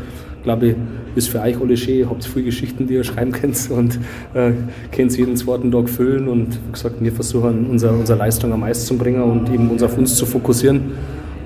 glaube 0.43 0.67
ich, 0.67 0.75
ist 1.15 1.29
für 1.29 1.41
euch 1.41 1.60
alle 1.60 1.77
schön. 1.77 2.00
Ihr 2.00 2.10
habt 2.10 2.24
viele 2.24 2.45
Geschichten, 2.45 2.88
die 2.88 2.95
ihr 2.95 3.03
schreiben 3.03 3.31
könnt 3.31 3.69
und 3.75 4.00
äh, 4.33 4.51
könnt 4.91 5.17
jeden 5.17 5.36
zweiten 5.36 5.71
Tag 5.71 5.89
füllen. 5.89 6.27
Und 6.27 6.60
wie 6.67 6.71
gesagt, 6.71 6.95
wir 7.00 7.12
versuchen, 7.12 7.67
unsere, 7.69 7.93
unsere 7.93 8.17
Leistung 8.19 8.53
am 8.53 8.63
Eis 8.63 8.86
zu 8.86 8.98
bringen 8.98 9.21
und 9.21 9.51
eben 9.53 9.69
uns 9.69 9.83
auf 9.83 9.98
uns 9.98 10.15
zu 10.15 10.25
fokussieren. 10.25 10.91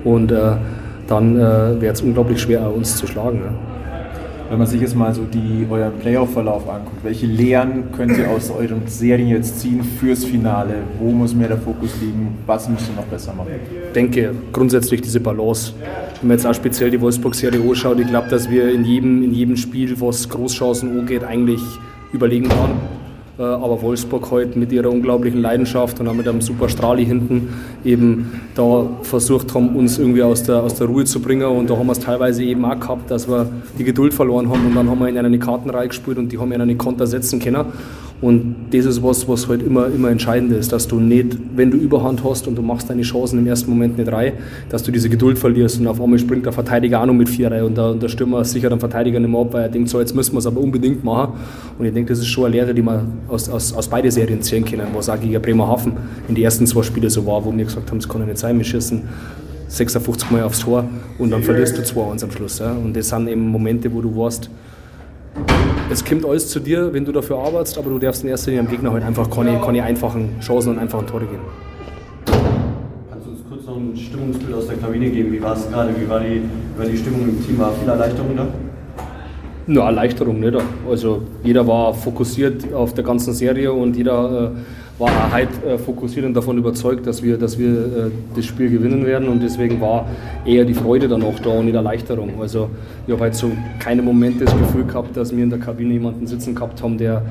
Und 0.04 0.32
äh, 0.32 0.52
dann 1.08 1.36
äh, 1.36 1.80
wäre 1.80 1.92
es 1.92 2.00
unglaublich 2.00 2.40
schwer, 2.40 2.72
uns 2.72 2.96
zu 2.96 3.06
schlagen. 3.06 3.40
Ja. 3.44 3.75
Wenn 4.48 4.58
man 4.58 4.66
sich 4.68 4.80
jetzt 4.80 4.94
mal 4.94 5.12
so 5.12 5.22
die, 5.24 5.66
euren 5.68 5.98
Playoff-Verlauf 5.98 6.68
anguckt, 6.68 7.02
welche 7.02 7.26
Lehren 7.26 7.90
könnt 7.90 8.16
ihr 8.16 8.30
aus 8.30 8.50
euren 8.50 8.86
Serien 8.86 9.28
jetzt 9.28 9.60
ziehen 9.60 9.82
fürs 9.82 10.24
Finale? 10.24 10.74
Wo 11.00 11.10
muss 11.10 11.34
mehr 11.34 11.48
der 11.48 11.58
Fokus 11.58 11.90
liegen? 12.00 12.38
Was 12.46 12.68
müsst 12.68 12.88
ihr 12.88 12.94
noch 12.94 13.06
besser 13.06 13.32
machen? 13.32 13.48
Ich 13.86 13.92
denke 13.92 14.32
grundsätzlich 14.52 15.00
diese 15.00 15.18
Balance. 15.18 15.72
Wenn 16.20 16.28
man 16.28 16.36
jetzt 16.36 16.46
auch 16.46 16.54
speziell 16.54 16.90
die 16.90 17.00
Wolfsburg-Serie 17.00 17.60
anschaut, 17.60 17.98
ich 17.98 18.06
glaube, 18.06 18.28
dass 18.28 18.48
wir 18.48 18.72
in 18.72 18.84
jedem, 18.84 19.24
in 19.24 19.34
jedem 19.34 19.56
Spiel, 19.56 20.00
was 20.00 20.28
Großchancen 20.28 20.96
angeht, 21.00 21.24
eigentlich 21.24 21.60
überlegen 22.12 22.48
waren 22.50 23.05
aber 23.38 23.82
Wolfsburg 23.82 24.30
heute 24.30 24.58
mit 24.58 24.72
ihrer 24.72 24.90
unglaublichen 24.90 25.42
Leidenschaft 25.42 26.00
und 26.00 26.08
auch 26.08 26.14
mit 26.14 26.26
einem 26.26 26.40
super 26.40 26.68
Strahli 26.68 27.04
hinten 27.04 27.48
eben 27.84 28.40
da 28.54 28.88
versucht 29.02 29.54
haben, 29.54 29.76
uns 29.76 29.98
irgendwie 29.98 30.22
aus 30.22 30.42
der, 30.42 30.62
aus 30.62 30.74
der 30.74 30.86
Ruhe 30.86 31.04
zu 31.04 31.20
bringen. 31.20 31.46
Und 31.46 31.68
da 31.68 31.76
haben 31.76 31.86
wir 31.86 31.92
es 31.92 32.00
teilweise 32.00 32.42
eben 32.42 32.64
auch 32.64 32.80
gehabt, 32.80 33.10
dass 33.10 33.28
wir 33.28 33.48
die 33.78 33.84
Geduld 33.84 34.14
verloren 34.14 34.48
haben 34.48 34.66
und 34.66 34.74
dann 34.74 34.88
haben 34.88 34.98
wir 34.98 35.08
in 35.08 35.18
eine 35.18 35.38
Kartenreihe 35.38 35.88
gespielt 35.88 36.16
und 36.16 36.32
die 36.32 36.38
haben 36.38 36.50
in 36.52 36.60
eine 36.60 36.76
Konter 36.76 37.06
setzen 37.06 37.38
können. 37.38 37.66
Und 38.22 38.56
das 38.70 38.86
ist 38.86 39.02
was, 39.02 39.28
was 39.28 39.46
halt 39.46 39.62
immer, 39.62 39.88
immer 39.88 40.10
entscheidend 40.10 40.50
ist, 40.52 40.72
dass 40.72 40.88
du 40.88 40.98
nicht, 40.98 41.36
wenn 41.54 41.70
du 41.70 41.76
Überhand 41.76 42.24
hast 42.24 42.48
und 42.48 42.56
du 42.56 42.62
machst 42.62 42.88
deine 42.88 43.02
Chancen 43.02 43.38
im 43.38 43.46
ersten 43.46 43.70
Moment 43.70 43.98
nicht 43.98 44.10
rein, 44.10 44.32
dass 44.70 44.82
du 44.82 44.90
diese 44.90 45.10
Geduld 45.10 45.38
verlierst 45.38 45.80
und 45.80 45.86
auf 45.86 46.00
einmal 46.00 46.18
springt 46.18 46.46
der 46.46 46.52
Verteidiger 46.52 47.02
auch 47.02 47.06
noch 47.06 47.12
mit 47.12 47.28
vier 47.28 47.50
rein 47.50 47.64
und 47.64 47.76
der, 47.76 47.90
und 47.90 48.02
der 48.02 48.08
Stürmer 48.08 48.42
sichert 48.44 48.72
den 48.72 48.80
Verteidiger 48.80 49.20
nicht 49.20 49.30
mehr 49.30 49.40
ab, 49.40 49.48
weil 49.52 49.62
er 49.64 49.68
denkt, 49.68 49.90
so 49.90 50.00
jetzt 50.00 50.14
müssen 50.14 50.32
wir 50.32 50.38
es 50.38 50.46
aber 50.46 50.60
unbedingt 50.60 51.04
machen. 51.04 51.34
Und 51.78 51.84
ich 51.84 51.92
denke, 51.92 52.08
das 52.08 52.20
ist 52.20 52.28
schon 52.28 52.46
eine 52.46 52.54
Lehre, 52.54 52.72
die 52.72 52.82
man 52.82 53.06
aus, 53.28 53.50
aus, 53.50 53.74
aus 53.74 53.88
beiden 53.88 54.10
Serien 54.10 54.40
ziehen 54.40 54.64
können, 54.64 54.86
was 54.94 55.10
auch 55.10 55.20
gegen 55.20 55.40
Bremerhaven 55.42 55.92
in 56.26 56.34
den 56.34 56.44
ersten 56.44 56.66
zwei 56.66 56.82
Spielen 56.82 57.10
so 57.10 57.26
war, 57.26 57.44
wo 57.44 57.54
wir 57.54 57.64
gesagt 57.64 57.90
haben, 57.90 57.98
es 57.98 58.08
kann 58.08 58.22
ja 58.22 58.26
nicht 58.26 58.38
sein, 58.38 58.56
wir 58.56 58.64
schießen 58.64 59.02
56 59.68 60.30
Mal 60.30 60.42
aufs 60.42 60.60
Tor 60.60 60.84
und 61.18 61.30
dann 61.30 61.42
verlierst 61.42 61.76
du 61.76 61.82
2-1 61.82 62.24
am 62.24 62.30
Schluss. 62.30 62.58
Ja. 62.60 62.72
Und 62.72 62.96
das 62.96 63.08
sind 63.08 63.28
eben 63.28 63.48
Momente, 63.48 63.92
wo 63.92 64.00
du 64.00 64.16
weißt, 64.16 64.48
es 65.90 66.04
kommt 66.04 66.24
alles 66.24 66.48
zu 66.48 66.60
dir, 66.60 66.92
wenn 66.92 67.04
du 67.04 67.12
dafür 67.12 67.38
arbeitest, 67.38 67.78
aber 67.78 67.90
du 67.90 67.98
darfst 67.98 68.22
in 68.24 68.28
erster 68.28 68.50
Linie 68.50 68.66
am 68.66 68.70
Gegner 68.70 68.92
halt 68.92 69.04
einfach 69.04 69.30
keine, 69.30 69.60
keine 69.60 69.82
einfachen 69.82 70.40
Chancen 70.40 70.70
und 70.70 70.78
einfachen 70.78 71.06
Tore 71.06 71.26
geben. 71.26 71.42
Kannst 73.10 73.26
du 73.26 73.30
uns 73.30 73.40
kurz 73.48 73.66
noch 73.66 73.76
ein 73.76 73.96
Stimmungsbild 73.96 74.54
aus 74.54 74.66
der 74.66 74.76
Kabine 74.76 75.10
geben? 75.10 75.32
Wie 75.32 75.42
war 75.42 75.54
es 75.54 75.68
gerade? 75.70 75.94
Wie 75.98 76.08
war 76.08 76.20
die, 76.20 76.42
wie 76.42 76.78
war 76.78 76.86
die 76.86 76.96
Stimmung 76.96 77.22
im 77.22 77.44
Team? 77.44 77.58
War 77.58 77.72
viel 77.72 77.88
Erleichterung 77.88 78.36
da? 78.36 78.48
Nur 79.68 79.84
Erleichterung 79.84 80.40
nicht. 80.40 80.56
Also 80.88 81.22
jeder 81.42 81.66
war 81.66 81.92
fokussiert 81.94 82.72
auf 82.72 82.94
der 82.94 83.04
ganzen 83.04 83.32
Serie 83.32 83.72
und 83.72 83.96
jeder 83.96 84.52
äh, 84.54 84.60
war 84.98 85.08
auch 85.08 85.32
heute 85.32 85.66
äh, 85.66 85.78
fokussiert 85.78 86.24
und 86.24 86.34
davon 86.34 86.56
überzeugt, 86.58 87.06
dass 87.06 87.22
wir, 87.22 87.36
dass 87.36 87.58
wir 87.58 87.68
äh, 87.68 88.10
das 88.34 88.44
Spiel 88.46 88.70
gewinnen 88.70 89.04
werden 89.04 89.28
und 89.28 89.42
deswegen 89.42 89.80
war 89.80 90.06
eher 90.44 90.64
die 90.64 90.74
Freude 90.74 91.08
dann 91.08 91.22
auch 91.22 91.38
da 91.38 91.50
und 91.50 91.66
nicht 91.66 91.74
Erleichterung. 91.74 92.40
Also 92.40 92.70
ich 93.06 93.12
habe 93.12 93.24
heute 93.24 93.36
so 93.36 93.52
keine 93.78 94.02
Momente 94.02 94.44
das 94.44 94.56
Gefühl 94.56 94.84
gehabt, 94.84 95.16
dass 95.16 95.36
wir 95.36 95.42
in 95.42 95.50
der 95.50 95.58
Kabine 95.58 95.92
jemanden 95.92 96.26
sitzen 96.26 96.54
gehabt 96.54 96.82
haben, 96.82 96.96
der 96.96 97.22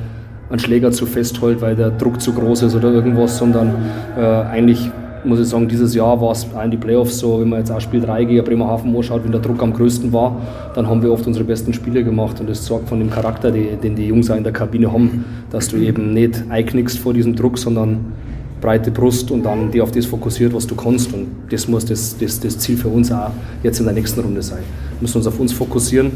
einen 0.50 0.60
Schläger 0.60 0.92
zu 0.92 1.08
fest 1.08 1.42
hält, 1.42 1.62
weil 1.62 1.76
der 1.76 1.90
Druck 1.90 2.22
zu 2.22 2.34
groß 2.34 2.64
ist 2.64 2.76
oder 2.76 2.92
irgendwas, 2.92 3.38
sondern 3.38 3.74
äh, 4.16 4.22
eigentlich 4.22 4.92
muss 5.26 5.40
ich 5.40 5.48
sagen, 5.48 5.68
dieses 5.68 5.96
Jahr 5.96 6.20
war 6.22 6.32
es 6.32 6.48
in 6.64 6.72
die 6.72 6.78
Playoffs 6.78 7.20
so, 7.20 7.40
wenn 7.40 7.50
man 7.50 7.60
jetzt 7.60 7.72
auch 7.72 7.82
Spiel 7.82 8.02
3 8.02 8.26
gegen 8.26 8.44
Bremerhaven 8.44 8.96
anschaut, 8.96 9.24
wenn 9.24 9.32
der 9.32 9.42
Druck 9.42 9.62
am 9.62 9.74
größten 9.74 10.12
war, 10.14 10.42
dann 10.74 10.88
haben 10.88 11.02
wir 11.02 11.12
oft 11.12 11.26
unsere 11.28 11.46
besten 11.46 11.74
Spiele 11.74 12.04
gemacht 12.04 12.40
und 12.40 12.50
das 12.50 12.66
sorgt 12.66 12.90
von 12.90 13.00
dem 13.00 13.10
Charakter, 13.10 13.52
den 13.52 13.96
die 13.96 14.08
Jungs 14.08 14.30
auch 14.30 14.36
in 14.36 14.44
der 14.44 14.54
Kabine 14.54 14.92
haben, 14.92 15.26
dass 15.50 15.68
du 15.68 15.78
eben 15.78 16.14
nicht 16.14 16.44
einknickst 16.50 17.00
vor 17.00 17.14
diesem 17.14 17.36
Druck, 17.36 17.58
sondern 17.58 18.14
breite 18.62 18.90
Brust 18.92 19.32
und 19.32 19.44
dann 19.44 19.72
die 19.72 19.82
auf 19.82 19.92
das 19.92 20.06
fokussiert, 20.06 20.54
was 20.54 20.66
du 20.66 20.76
kannst 20.76 21.14
und 21.14 21.28
das 21.50 21.68
muss 21.68 21.86
das, 21.86 22.18
das, 22.18 22.40
das 22.40 22.58
Ziel 22.58 22.78
für 22.78 22.88
uns 22.88 23.12
auch 23.12 23.32
jetzt 23.64 23.80
in 23.80 23.86
der 23.86 23.94
nächsten 23.94 24.22
Runde 24.22 24.42
sein. 24.42 24.64
Wir 24.98 25.02
müssen 25.02 25.18
uns 25.18 25.28
auf 25.28 25.40
uns 25.40 25.54
fokussieren 25.54 26.12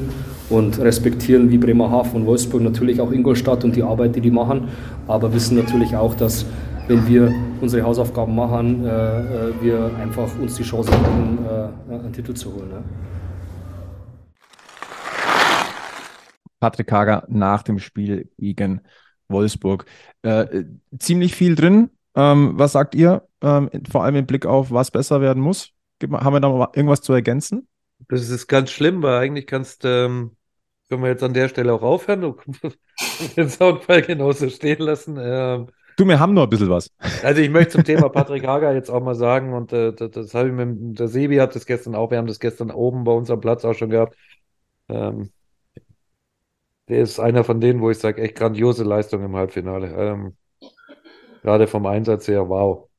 und 0.49 0.79
respektieren 0.79 1.51
wie 1.51 1.57
Bremerhaven 1.57 2.21
und 2.21 2.25
Wolfsburg 2.25 2.61
natürlich 2.63 2.99
auch 3.01 3.11
Ingolstadt 3.11 3.63
und 3.63 3.75
die 3.75 3.83
Arbeit, 3.83 4.15
die 4.15 4.21
die 4.21 4.31
machen, 4.31 4.69
aber 5.07 5.33
wissen 5.33 5.57
natürlich 5.57 5.95
auch, 5.95 6.15
dass 6.15 6.45
wenn 6.89 7.07
wir 7.07 7.31
unsere 7.61 7.83
Hausaufgaben 7.83 8.35
machen, 8.35 8.83
äh, 8.83 8.89
äh, 8.89 9.61
wir 9.61 9.95
einfach 9.97 10.27
uns 10.39 10.55
die 10.55 10.63
Chance 10.63 10.91
haben, 10.91 11.45
äh, 11.45 11.93
einen 11.93 12.11
Titel 12.11 12.33
zu 12.33 12.51
holen. 12.51 12.69
Ne? 12.69 12.83
Patrick 16.59 16.91
Hager 16.91 17.25
nach 17.29 17.61
dem 17.61 17.77
Spiel 17.77 18.29
gegen 18.39 18.81
Wolfsburg. 19.27 19.85
Äh, 20.23 20.63
ziemlich 20.97 21.35
viel 21.35 21.53
drin. 21.53 21.91
Ähm, 22.15 22.53
was 22.55 22.71
sagt 22.71 22.95
ihr? 22.95 23.21
Ähm, 23.41 23.69
vor 23.89 24.03
allem 24.03 24.15
im 24.15 24.25
Blick 24.25 24.47
auf, 24.47 24.71
was 24.71 24.89
besser 24.89 25.21
werden 25.21 25.43
muss. 25.43 25.69
Haben 26.01 26.33
wir 26.33 26.39
da 26.39 26.49
mal 26.49 26.69
irgendwas 26.73 27.01
zu 27.01 27.13
ergänzen? 27.13 27.67
Das 28.07 28.29
ist 28.29 28.47
ganz 28.47 28.71
schlimm, 28.71 29.03
weil 29.03 29.19
eigentlich 29.19 29.45
kannst, 29.45 29.85
ähm, 29.85 30.35
können 30.89 31.03
wir 31.03 31.09
jetzt 31.09 31.23
an 31.23 31.35
der 31.35 31.49
Stelle 31.49 31.71
auch 31.71 31.83
aufhören 31.83 32.23
und 32.23 32.41
den 33.37 33.47
Soundfall 33.47 34.01
genauso 34.01 34.49
stehen 34.49 34.79
lassen. 34.79 35.19
Ähm, 35.21 35.67
Du, 35.99 36.05
wir 36.05 36.17
haben 36.17 36.33
noch 36.33 36.43
ein 36.43 36.49
bisschen 36.49 36.69
was. 36.69 36.89
Also 37.23 37.41
ich 37.41 37.49
möchte 37.49 37.73
zum 37.73 37.83
Thema 37.83 38.07
Patrick 38.07 38.47
Hager 38.47 38.73
jetzt 38.73 38.89
auch 38.89 39.03
mal 39.03 39.15
sagen, 39.15 39.53
und 39.53 39.73
äh, 39.73 39.91
das, 39.91 40.11
das 40.11 40.33
habe 40.33 40.47
ich 40.47 40.55
mit 40.55 40.97
der 40.97 41.09
Sebi 41.09 41.35
hat 41.35 41.53
das 41.55 41.65
gestern 41.65 41.93
auch, 41.93 42.09
wir 42.09 42.17
haben 42.17 42.27
das 42.27 42.39
gestern 42.39 42.71
oben 42.71 43.03
bei 43.03 43.11
uns 43.11 43.29
am 43.29 43.41
Platz 43.41 43.65
auch 43.65 43.73
schon 43.73 43.89
gehabt. 43.89 44.15
Ähm, 44.87 45.31
der 46.87 47.01
ist 47.01 47.19
einer 47.19 47.43
von 47.43 47.59
denen, 47.59 47.81
wo 47.81 47.89
ich 47.91 47.99
sage, 47.99 48.21
echt 48.21 48.35
grandiose 48.35 48.85
Leistung 48.85 49.23
im 49.23 49.35
Halbfinale. 49.35 49.87
Ähm, 49.93 50.37
gerade 51.41 51.67
vom 51.67 51.85
Einsatz 51.85 52.27
her, 52.27 52.47
wow. 52.49 52.89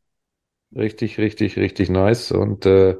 Richtig, 0.76 1.18
richtig, 1.18 1.56
richtig 1.56 1.90
nice. 1.90 2.32
Und 2.32 2.66
äh, 2.66 2.96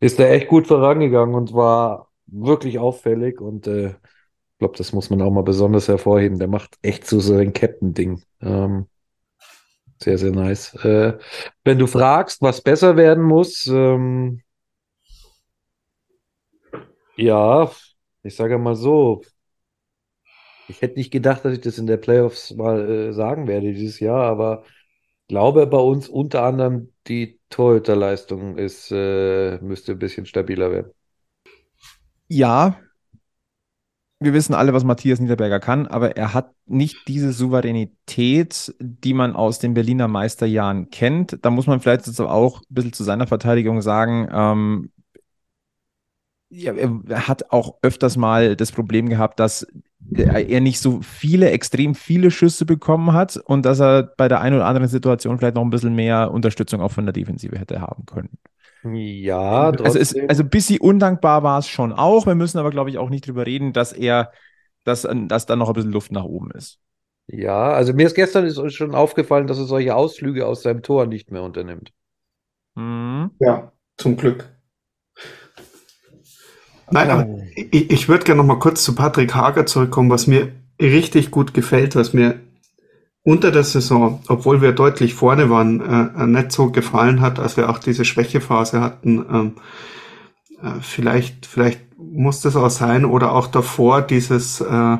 ist 0.00 0.18
da 0.18 0.24
echt 0.26 0.48
gut 0.48 0.66
vorangegangen 0.66 1.34
und 1.34 1.54
war 1.54 2.10
wirklich 2.26 2.78
auffällig. 2.78 3.40
Und 3.40 3.66
äh, 3.66 3.90
ich 3.90 4.58
glaube, 4.58 4.76
das 4.78 4.92
muss 4.92 5.10
man 5.10 5.22
auch 5.22 5.30
mal 5.30 5.42
besonders 5.44 5.88
hervorheben. 5.88 6.38
Der 6.38 6.48
macht 6.48 6.78
echt 6.82 7.06
so 7.06 7.20
sein 7.20 7.52
Captain-Ding. 7.52 8.22
Ähm, 8.40 8.86
sehr, 10.04 10.18
sehr 10.18 10.32
nice. 10.32 10.74
Äh, 10.84 11.18
wenn 11.64 11.78
du 11.78 11.86
fragst, 11.86 12.42
was 12.42 12.62
besser 12.62 12.96
werden 12.96 13.24
muss, 13.24 13.66
ähm, 13.66 14.42
ja, 17.16 17.70
ich 18.22 18.36
sage 18.36 18.58
mal 18.58 18.74
so, 18.76 19.22
ich 20.68 20.80
hätte 20.82 20.98
nicht 20.98 21.10
gedacht, 21.12 21.44
dass 21.44 21.52
ich 21.54 21.60
das 21.60 21.78
in 21.78 21.86
der 21.86 21.96
Playoffs 21.98 22.52
mal 22.54 22.88
äh, 22.90 23.12
sagen 23.12 23.46
werde 23.46 23.72
dieses 23.72 24.00
Jahr, 24.00 24.24
aber 24.24 24.64
glaube 25.28 25.66
bei 25.66 25.78
uns 25.78 26.08
unter 26.08 26.42
anderem 26.44 26.92
die 27.08 27.40
Torhüterleistung 27.50 28.58
ist, 28.58 28.90
äh, 28.92 29.58
müsste 29.58 29.92
ein 29.92 29.98
bisschen 29.98 30.26
stabiler 30.26 30.70
werden. 30.72 30.92
Ja, 32.28 32.80
wir 34.20 34.32
wissen 34.32 34.54
alle, 34.54 34.72
was 34.72 34.84
Matthias 34.84 35.20
Niederberger 35.20 35.60
kann, 35.60 35.86
aber 35.86 36.16
er 36.16 36.34
hat 36.34 36.52
nicht 36.66 37.08
diese 37.08 37.32
Souveränität, 37.32 38.74
die 38.80 39.14
man 39.14 39.34
aus 39.36 39.58
den 39.58 39.74
Berliner 39.74 40.08
Meisterjahren 40.08 40.90
kennt. 40.90 41.38
Da 41.42 41.50
muss 41.50 41.66
man 41.66 41.80
vielleicht 41.80 42.06
jetzt 42.06 42.20
auch 42.20 42.60
ein 42.60 42.74
bisschen 42.74 42.92
zu 42.92 43.04
seiner 43.04 43.26
Verteidigung 43.26 43.82
sagen, 43.82 44.28
ähm, 44.32 44.90
ja, 46.50 46.72
er 46.72 47.28
hat 47.28 47.50
auch 47.50 47.78
öfters 47.82 48.16
mal 48.16 48.54
das 48.54 48.70
Problem 48.70 49.08
gehabt, 49.08 49.40
dass 49.40 49.66
er 50.12 50.60
nicht 50.60 50.80
so 50.80 51.00
viele, 51.02 51.50
extrem 51.50 51.94
viele 51.94 52.30
Schüsse 52.30 52.64
bekommen 52.64 53.12
hat 53.12 53.36
und 53.36 53.64
dass 53.64 53.80
er 53.80 54.04
bei 54.16 54.28
der 54.28 54.40
einen 54.40 54.56
oder 54.56 54.66
anderen 54.66 54.88
Situation 54.88 55.38
vielleicht 55.38 55.56
noch 55.56 55.62
ein 55.62 55.70
bisschen 55.70 55.94
mehr 55.94 56.30
Unterstützung 56.30 56.80
auch 56.80 56.92
von 56.92 57.06
der 57.06 57.12
Defensive 57.12 57.58
hätte 57.58 57.80
haben 57.80 58.06
können. 58.06 58.38
Ja, 58.84 59.70
also, 59.70 59.98
es, 59.98 60.14
also 60.28 60.42
ein 60.42 60.50
bisschen 60.50 60.80
undankbar 60.80 61.42
war 61.42 61.58
es 61.58 61.68
schon 61.68 61.92
auch. 61.92 62.26
Wir 62.26 62.34
müssen 62.34 62.58
aber, 62.58 62.70
glaube 62.70 62.90
ich, 62.90 62.98
auch 62.98 63.08
nicht 63.08 63.26
drüber 63.26 63.46
reden, 63.46 63.72
dass 63.72 63.92
er, 63.92 64.30
dass, 64.84 65.08
dass 65.10 65.46
da 65.46 65.56
noch 65.56 65.68
ein 65.68 65.74
bisschen 65.74 65.92
Luft 65.92 66.12
nach 66.12 66.24
oben 66.24 66.50
ist. 66.50 66.78
Ja, 67.26 67.72
also 67.72 67.94
mir 67.94 68.06
ist 68.06 68.14
gestern 68.14 68.44
ist 68.44 68.60
schon 68.74 68.94
aufgefallen, 68.94 69.46
dass 69.46 69.58
er 69.58 69.64
solche 69.64 69.94
Ausflüge 69.94 70.46
aus 70.46 70.62
seinem 70.62 70.82
Tor 70.82 71.06
nicht 71.06 71.30
mehr 71.30 71.42
unternimmt. 71.42 71.92
Mhm. 72.74 73.30
Ja, 73.40 73.72
zum 73.96 74.16
Glück. 74.16 74.50
Nein, 76.90 77.10
aber 77.10 77.26
oh. 77.26 77.42
ich, 77.56 77.90
ich 77.90 78.08
würde 78.08 78.24
gerne 78.24 78.42
noch 78.42 78.46
mal 78.46 78.58
kurz 78.58 78.84
zu 78.84 78.94
Patrick 78.94 79.34
Hager 79.34 79.64
zurückkommen. 79.64 80.10
Was 80.10 80.26
mir 80.26 80.52
richtig 80.80 81.30
gut 81.30 81.54
gefällt, 81.54 81.96
was 81.96 82.12
mir 82.12 82.40
unter 83.24 83.50
der 83.50 83.64
Saison, 83.64 84.22
obwohl 84.28 84.60
wir 84.60 84.72
deutlich 84.72 85.14
vorne 85.14 85.50
waren, 85.50 85.80
äh, 85.80 86.26
nicht 86.26 86.52
so 86.52 86.70
gefallen 86.70 87.20
hat, 87.20 87.38
als 87.40 87.56
wir 87.56 87.70
auch 87.70 87.78
diese 87.78 88.04
Schwächephase 88.04 88.80
hatten. 88.80 89.24
Ähm, 89.32 89.52
äh, 90.62 90.80
vielleicht, 90.80 91.46
vielleicht 91.46 91.80
muss 91.98 92.42
das 92.42 92.54
auch 92.54 92.70
sein 92.70 93.04
oder 93.04 93.32
auch 93.32 93.46
davor 93.46 94.02
dieses 94.02 94.60
äh, 94.60 94.98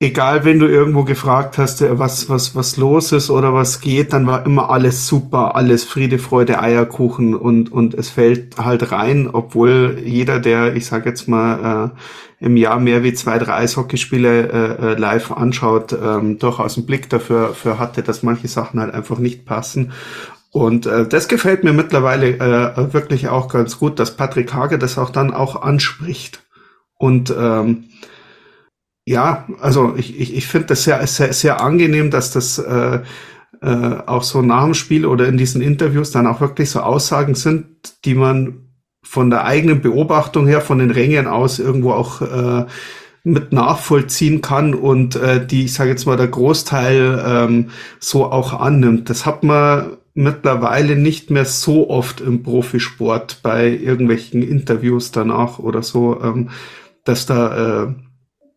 egal, 0.00 0.44
wenn 0.44 0.58
du 0.58 0.66
irgendwo 0.66 1.04
gefragt 1.04 1.58
hast, 1.58 1.82
äh, 1.82 1.98
was, 1.98 2.28
was, 2.28 2.54
was 2.54 2.76
los 2.76 3.12
ist 3.12 3.30
oder 3.30 3.54
was 3.54 3.80
geht, 3.80 4.12
dann 4.12 4.26
war 4.26 4.46
immer 4.46 4.70
alles 4.70 5.06
super, 5.06 5.56
alles 5.56 5.84
Friede, 5.84 6.18
Freude, 6.18 6.60
Eierkuchen 6.60 7.34
und, 7.34 7.72
und 7.72 7.94
es 7.94 8.10
fällt 8.10 8.58
halt 8.58 8.92
rein, 8.92 9.28
obwohl 9.32 10.00
jeder, 10.04 10.38
der, 10.40 10.74
ich 10.76 10.86
sag 10.86 11.06
jetzt 11.06 11.28
mal, 11.28 11.92
äh, 11.94 11.98
im 12.40 12.56
Jahr 12.56 12.78
mehr 12.78 13.02
wie 13.02 13.14
zwei, 13.14 13.38
drei 13.38 13.54
Eishockeyspiele 13.54 14.48
äh, 14.48 14.86
äh 14.92 14.94
live 14.94 15.32
anschaut, 15.32 15.92
ähm, 15.92 16.38
durchaus 16.38 16.76
einen 16.76 16.86
Blick 16.86 17.08
dafür, 17.08 17.54
für 17.54 17.78
hatte, 17.78 18.02
dass 18.02 18.22
manche 18.22 18.48
Sachen 18.48 18.80
halt 18.80 18.94
einfach 18.94 19.18
nicht 19.18 19.44
passen. 19.44 19.92
Und 20.50 20.86
äh, 20.86 21.06
das 21.06 21.28
gefällt 21.28 21.64
mir 21.64 21.72
mittlerweile 21.72 22.36
äh, 22.38 22.92
wirklich 22.92 23.28
auch 23.28 23.48
ganz 23.48 23.78
gut, 23.78 23.98
dass 23.98 24.16
Patrick 24.16 24.54
Hage 24.54 24.78
das 24.78 24.98
auch 24.98 25.10
dann 25.10 25.32
auch 25.32 25.62
anspricht. 25.62 26.46
Und 26.94 27.34
ähm, 27.36 27.84
ja, 29.04 29.46
also 29.60 29.94
ich, 29.96 30.18
ich, 30.18 30.34
ich 30.36 30.46
finde 30.46 30.68
das 30.68 30.84
sehr, 30.84 31.06
sehr, 31.06 31.32
sehr 31.32 31.60
angenehm, 31.60 32.10
dass 32.10 32.32
das 32.32 32.58
äh, 32.58 33.00
äh, 33.60 33.96
auch 34.06 34.22
so 34.22 34.42
nach 34.42 34.64
dem 34.64 34.74
Spiel 34.74 35.06
oder 35.06 35.26
in 35.26 35.36
diesen 35.36 35.62
Interviews 35.62 36.10
dann 36.10 36.26
auch 36.26 36.40
wirklich 36.40 36.70
so 36.70 36.80
Aussagen 36.80 37.34
sind, 37.34 37.66
die 38.04 38.14
man 38.14 38.67
von 39.02 39.30
der 39.30 39.44
eigenen 39.44 39.80
Beobachtung 39.80 40.46
her, 40.46 40.60
von 40.60 40.78
den 40.78 40.90
Rängen 40.90 41.26
aus 41.26 41.58
irgendwo 41.58 41.92
auch 41.92 42.20
äh, 42.20 42.66
mit 43.24 43.52
nachvollziehen 43.52 44.40
kann 44.40 44.74
und 44.74 45.16
äh, 45.16 45.44
die, 45.44 45.64
ich 45.64 45.74
sage 45.74 45.90
jetzt 45.90 46.06
mal, 46.06 46.16
der 46.16 46.28
Großteil 46.28 47.22
ähm, 47.26 47.70
so 48.00 48.26
auch 48.26 48.58
annimmt. 48.58 49.10
Das 49.10 49.26
hat 49.26 49.42
man 49.42 49.96
mittlerweile 50.14 50.96
nicht 50.96 51.30
mehr 51.30 51.44
so 51.44 51.90
oft 51.90 52.20
im 52.20 52.42
Profisport 52.42 53.40
bei 53.42 53.68
irgendwelchen 53.68 54.42
Interviews 54.42 55.12
danach 55.12 55.58
oder 55.58 55.82
so, 55.82 56.20
ähm, 56.22 56.50
dass 57.04 57.26
da 57.26 57.84
äh, 57.84 57.94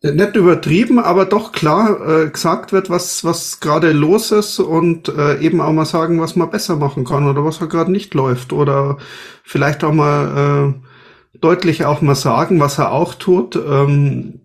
nicht 0.01 0.35
übertrieben, 0.35 0.97
aber 0.97 1.25
doch 1.25 1.51
klar 1.51 1.99
äh, 2.07 2.29
gesagt 2.29 2.73
wird, 2.73 2.89
was, 2.89 3.23
was 3.23 3.59
gerade 3.59 3.91
los 3.91 4.31
ist 4.31 4.59
und 4.59 5.09
äh, 5.09 5.39
eben 5.39 5.61
auch 5.61 5.71
mal 5.71 5.85
sagen, 5.85 6.19
was 6.19 6.35
man 6.35 6.49
besser 6.49 6.75
machen 6.75 7.05
kann 7.05 7.27
oder 7.27 7.45
was 7.45 7.59
gerade 7.59 7.91
nicht 7.91 8.13
läuft 8.15 8.51
oder 8.51 8.97
vielleicht 9.43 9.83
auch 9.83 9.93
mal 9.93 10.73
äh, 10.73 11.37
deutlich 11.39 11.85
auch 11.85 12.01
mal 12.01 12.15
sagen, 12.15 12.59
was 12.59 12.79
er 12.79 12.91
auch 12.91 13.13
tut. 13.13 13.55
Ähm, 13.55 14.40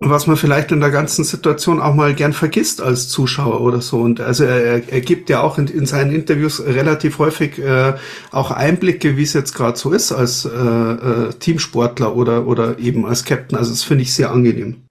was 0.00 0.26
man 0.26 0.36
vielleicht 0.36 0.72
in 0.72 0.80
der 0.80 0.90
ganzen 0.90 1.24
Situation 1.24 1.80
auch 1.80 1.94
mal 1.94 2.14
gern 2.14 2.32
vergisst 2.32 2.82
als 2.82 3.08
Zuschauer 3.08 3.60
oder 3.60 3.80
so. 3.80 4.00
Und 4.00 4.20
also 4.20 4.44
er, 4.44 4.88
er 4.88 5.00
gibt 5.00 5.30
ja 5.30 5.40
auch 5.40 5.56
in, 5.58 5.68
in 5.68 5.86
seinen 5.86 6.12
Interviews 6.12 6.64
relativ 6.64 7.18
häufig 7.18 7.58
äh, 7.58 7.94
auch 8.32 8.50
Einblicke, 8.50 9.16
wie 9.16 9.22
es 9.22 9.32
jetzt 9.32 9.54
gerade 9.54 9.78
so 9.78 9.92
ist 9.92 10.12
als 10.12 10.44
äh, 10.44 10.50
äh, 10.50 11.32
Teamsportler 11.34 12.16
oder, 12.16 12.46
oder 12.46 12.78
eben 12.78 13.06
als 13.06 13.24
Captain. 13.24 13.56
Also 13.56 13.70
das 13.70 13.82
finde 13.82 14.02
ich 14.02 14.12
sehr 14.12 14.30
angenehm. 14.30 14.84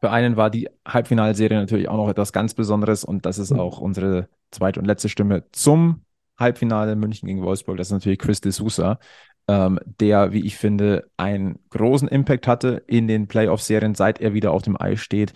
Für 0.00 0.10
einen 0.10 0.36
war 0.36 0.50
die 0.50 0.68
Halbfinalserie 0.86 1.58
natürlich 1.58 1.88
auch 1.88 1.96
noch 1.96 2.08
etwas 2.08 2.32
ganz 2.32 2.54
Besonderes 2.54 3.04
und 3.04 3.26
das 3.26 3.38
ist 3.38 3.52
mhm. 3.52 3.60
auch 3.60 3.78
unsere 3.78 4.28
zweite 4.50 4.80
und 4.80 4.86
letzte 4.86 5.08
Stimme 5.08 5.44
zum 5.52 6.02
Halbfinale 6.38 6.96
München 6.96 7.26
gegen 7.26 7.42
Wolfsburg. 7.42 7.76
Das 7.76 7.88
ist 7.88 7.92
natürlich 7.92 8.18
Chris 8.18 8.40
de 8.40 8.50
Sousa 8.50 8.98
ähm, 9.50 9.80
der, 9.98 10.32
wie 10.32 10.46
ich 10.46 10.56
finde, 10.56 11.10
einen 11.16 11.58
großen 11.70 12.06
Impact 12.06 12.46
hatte 12.46 12.84
in 12.86 13.08
den 13.08 13.26
Playoff-Serien, 13.26 13.96
seit 13.96 14.20
er 14.20 14.32
wieder 14.32 14.52
auf 14.52 14.62
dem 14.62 14.80
Eis 14.80 15.00
steht 15.00 15.32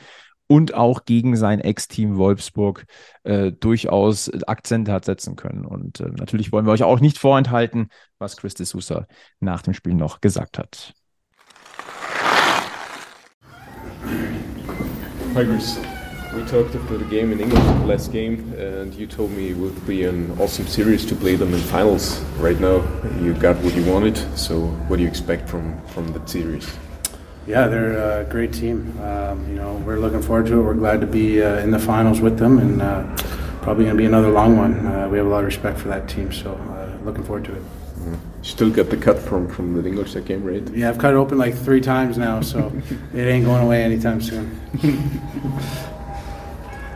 und 0.46 0.72
auch 0.72 1.04
gegen 1.04 1.36
sein 1.36 1.58
Ex-Team 1.58 2.16
Wolfsburg 2.16 2.84
äh, 3.24 3.50
durchaus 3.50 4.30
Akzente 4.46 4.92
hat 4.92 5.04
setzen 5.04 5.34
können. 5.34 5.64
Und 5.64 5.98
äh, 5.98 6.10
natürlich 6.16 6.52
wollen 6.52 6.64
wir 6.64 6.70
euch 6.70 6.84
auch 6.84 7.00
nicht 7.00 7.18
vorenthalten, 7.18 7.88
was 8.18 8.36
Chris 8.36 8.54
de 8.54 8.66
Sousa 8.66 9.08
nach 9.40 9.62
dem 9.62 9.74
Spiel 9.74 9.94
noch 9.94 10.20
gesagt 10.20 10.58
hat. 10.58 10.94
Hi, 15.34 15.44
Chris. 15.44 15.76
We 16.34 16.42
talked 16.46 16.74
after 16.74 16.98
the 16.98 17.04
game 17.04 17.30
in 17.30 17.38
England, 17.38 17.86
last 17.86 18.10
game, 18.10 18.52
and 18.58 18.92
you 18.92 19.06
told 19.06 19.30
me 19.30 19.50
it 19.50 19.56
would 19.56 19.86
be 19.86 20.02
an 20.02 20.36
awesome 20.40 20.66
series 20.66 21.06
to 21.06 21.14
play 21.14 21.36
them 21.36 21.54
in 21.54 21.60
finals. 21.60 22.20
Right 22.38 22.58
now, 22.58 22.82
you 23.20 23.34
got 23.34 23.56
what 23.58 23.72
you 23.76 23.84
wanted. 23.84 24.16
So, 24.36 24.66
what 24.88 24.96
do 24.96 25.02
you 25.02 25.08
expect 25.08 25.48
from 25.48 25.80
from 25.86 26.08
that 26.12 26.28
series? 26.28 26.68
Yeah, 27.46 27.68
they're 27.68 28.22
a 28.22 28.24
great 28.24 28.52
team. 28.52 28.98
Um, 29.00 29.48
you 29.48 29.54
know, 29.54 29.74
we're 29.86 30.00
looking 30.00 30.22
forward 30.22 30.46
to 30.46 30.58
it. 30.58 30.62
We're 30.64 30.74
glad 30.74 31.00
to 31.02 31.06
be 31.06 31.40
uh, 31.40 31.60
in 31.60 31.70
the 31.70 31.78
finals 31.78 32.20
with 32.20 32.36
them, 32.36 32.58
and 32.58 32.82
uh, 32.82 33.04
probably 33.62 33.84
going 33.84 33.96
to 33.96 34.02
be 34.02 34.06
another 34.06 34.30
long 34.30 34.56
one. 34.56 34.86
Uh, 34.86 35.08
we 35.08 35.18
have 35.18 35.26
a 35.26 35.30
lot 35.30 35.38
of 35.38 35.46
respect 35.46 35.78
for 35.78 35.86
that 35.86 36.08
team, 36.08 36.32
so 36.32 36.54
uh, 36.54 37.04
looking 37.04 37.22
forward 37.22 37.44
to 37.44 37.54
it. 37.54 37.62
Mm. 38.00 38.18
Still 38.42 38.70
got 38.70 38.90
the 38.90 38.96
cut 38.96 39.20
from 39.20 39.46
from 39.46 39.80
the 39.80 39.88
English 39.88 40.14
that 40.14 40.24
game, 40.24 40.42
right? 40.42 40.68
Yeah, 40.74 40.88
I've 40.88 40.98
cut 40.98 41.14
it 41.14 41.16
open 41.16 41.38
like 41.38 41.54
three 41.54 41.80
times 41.80 42.18
now, 42.18 42.40
so 42.40 42.72
it 43.14 43.22
ain't 43.22 43.44
going 43.44 43.62
away 43.62 43.84
anytime 43.84 44.20
soon. 44.20 44.58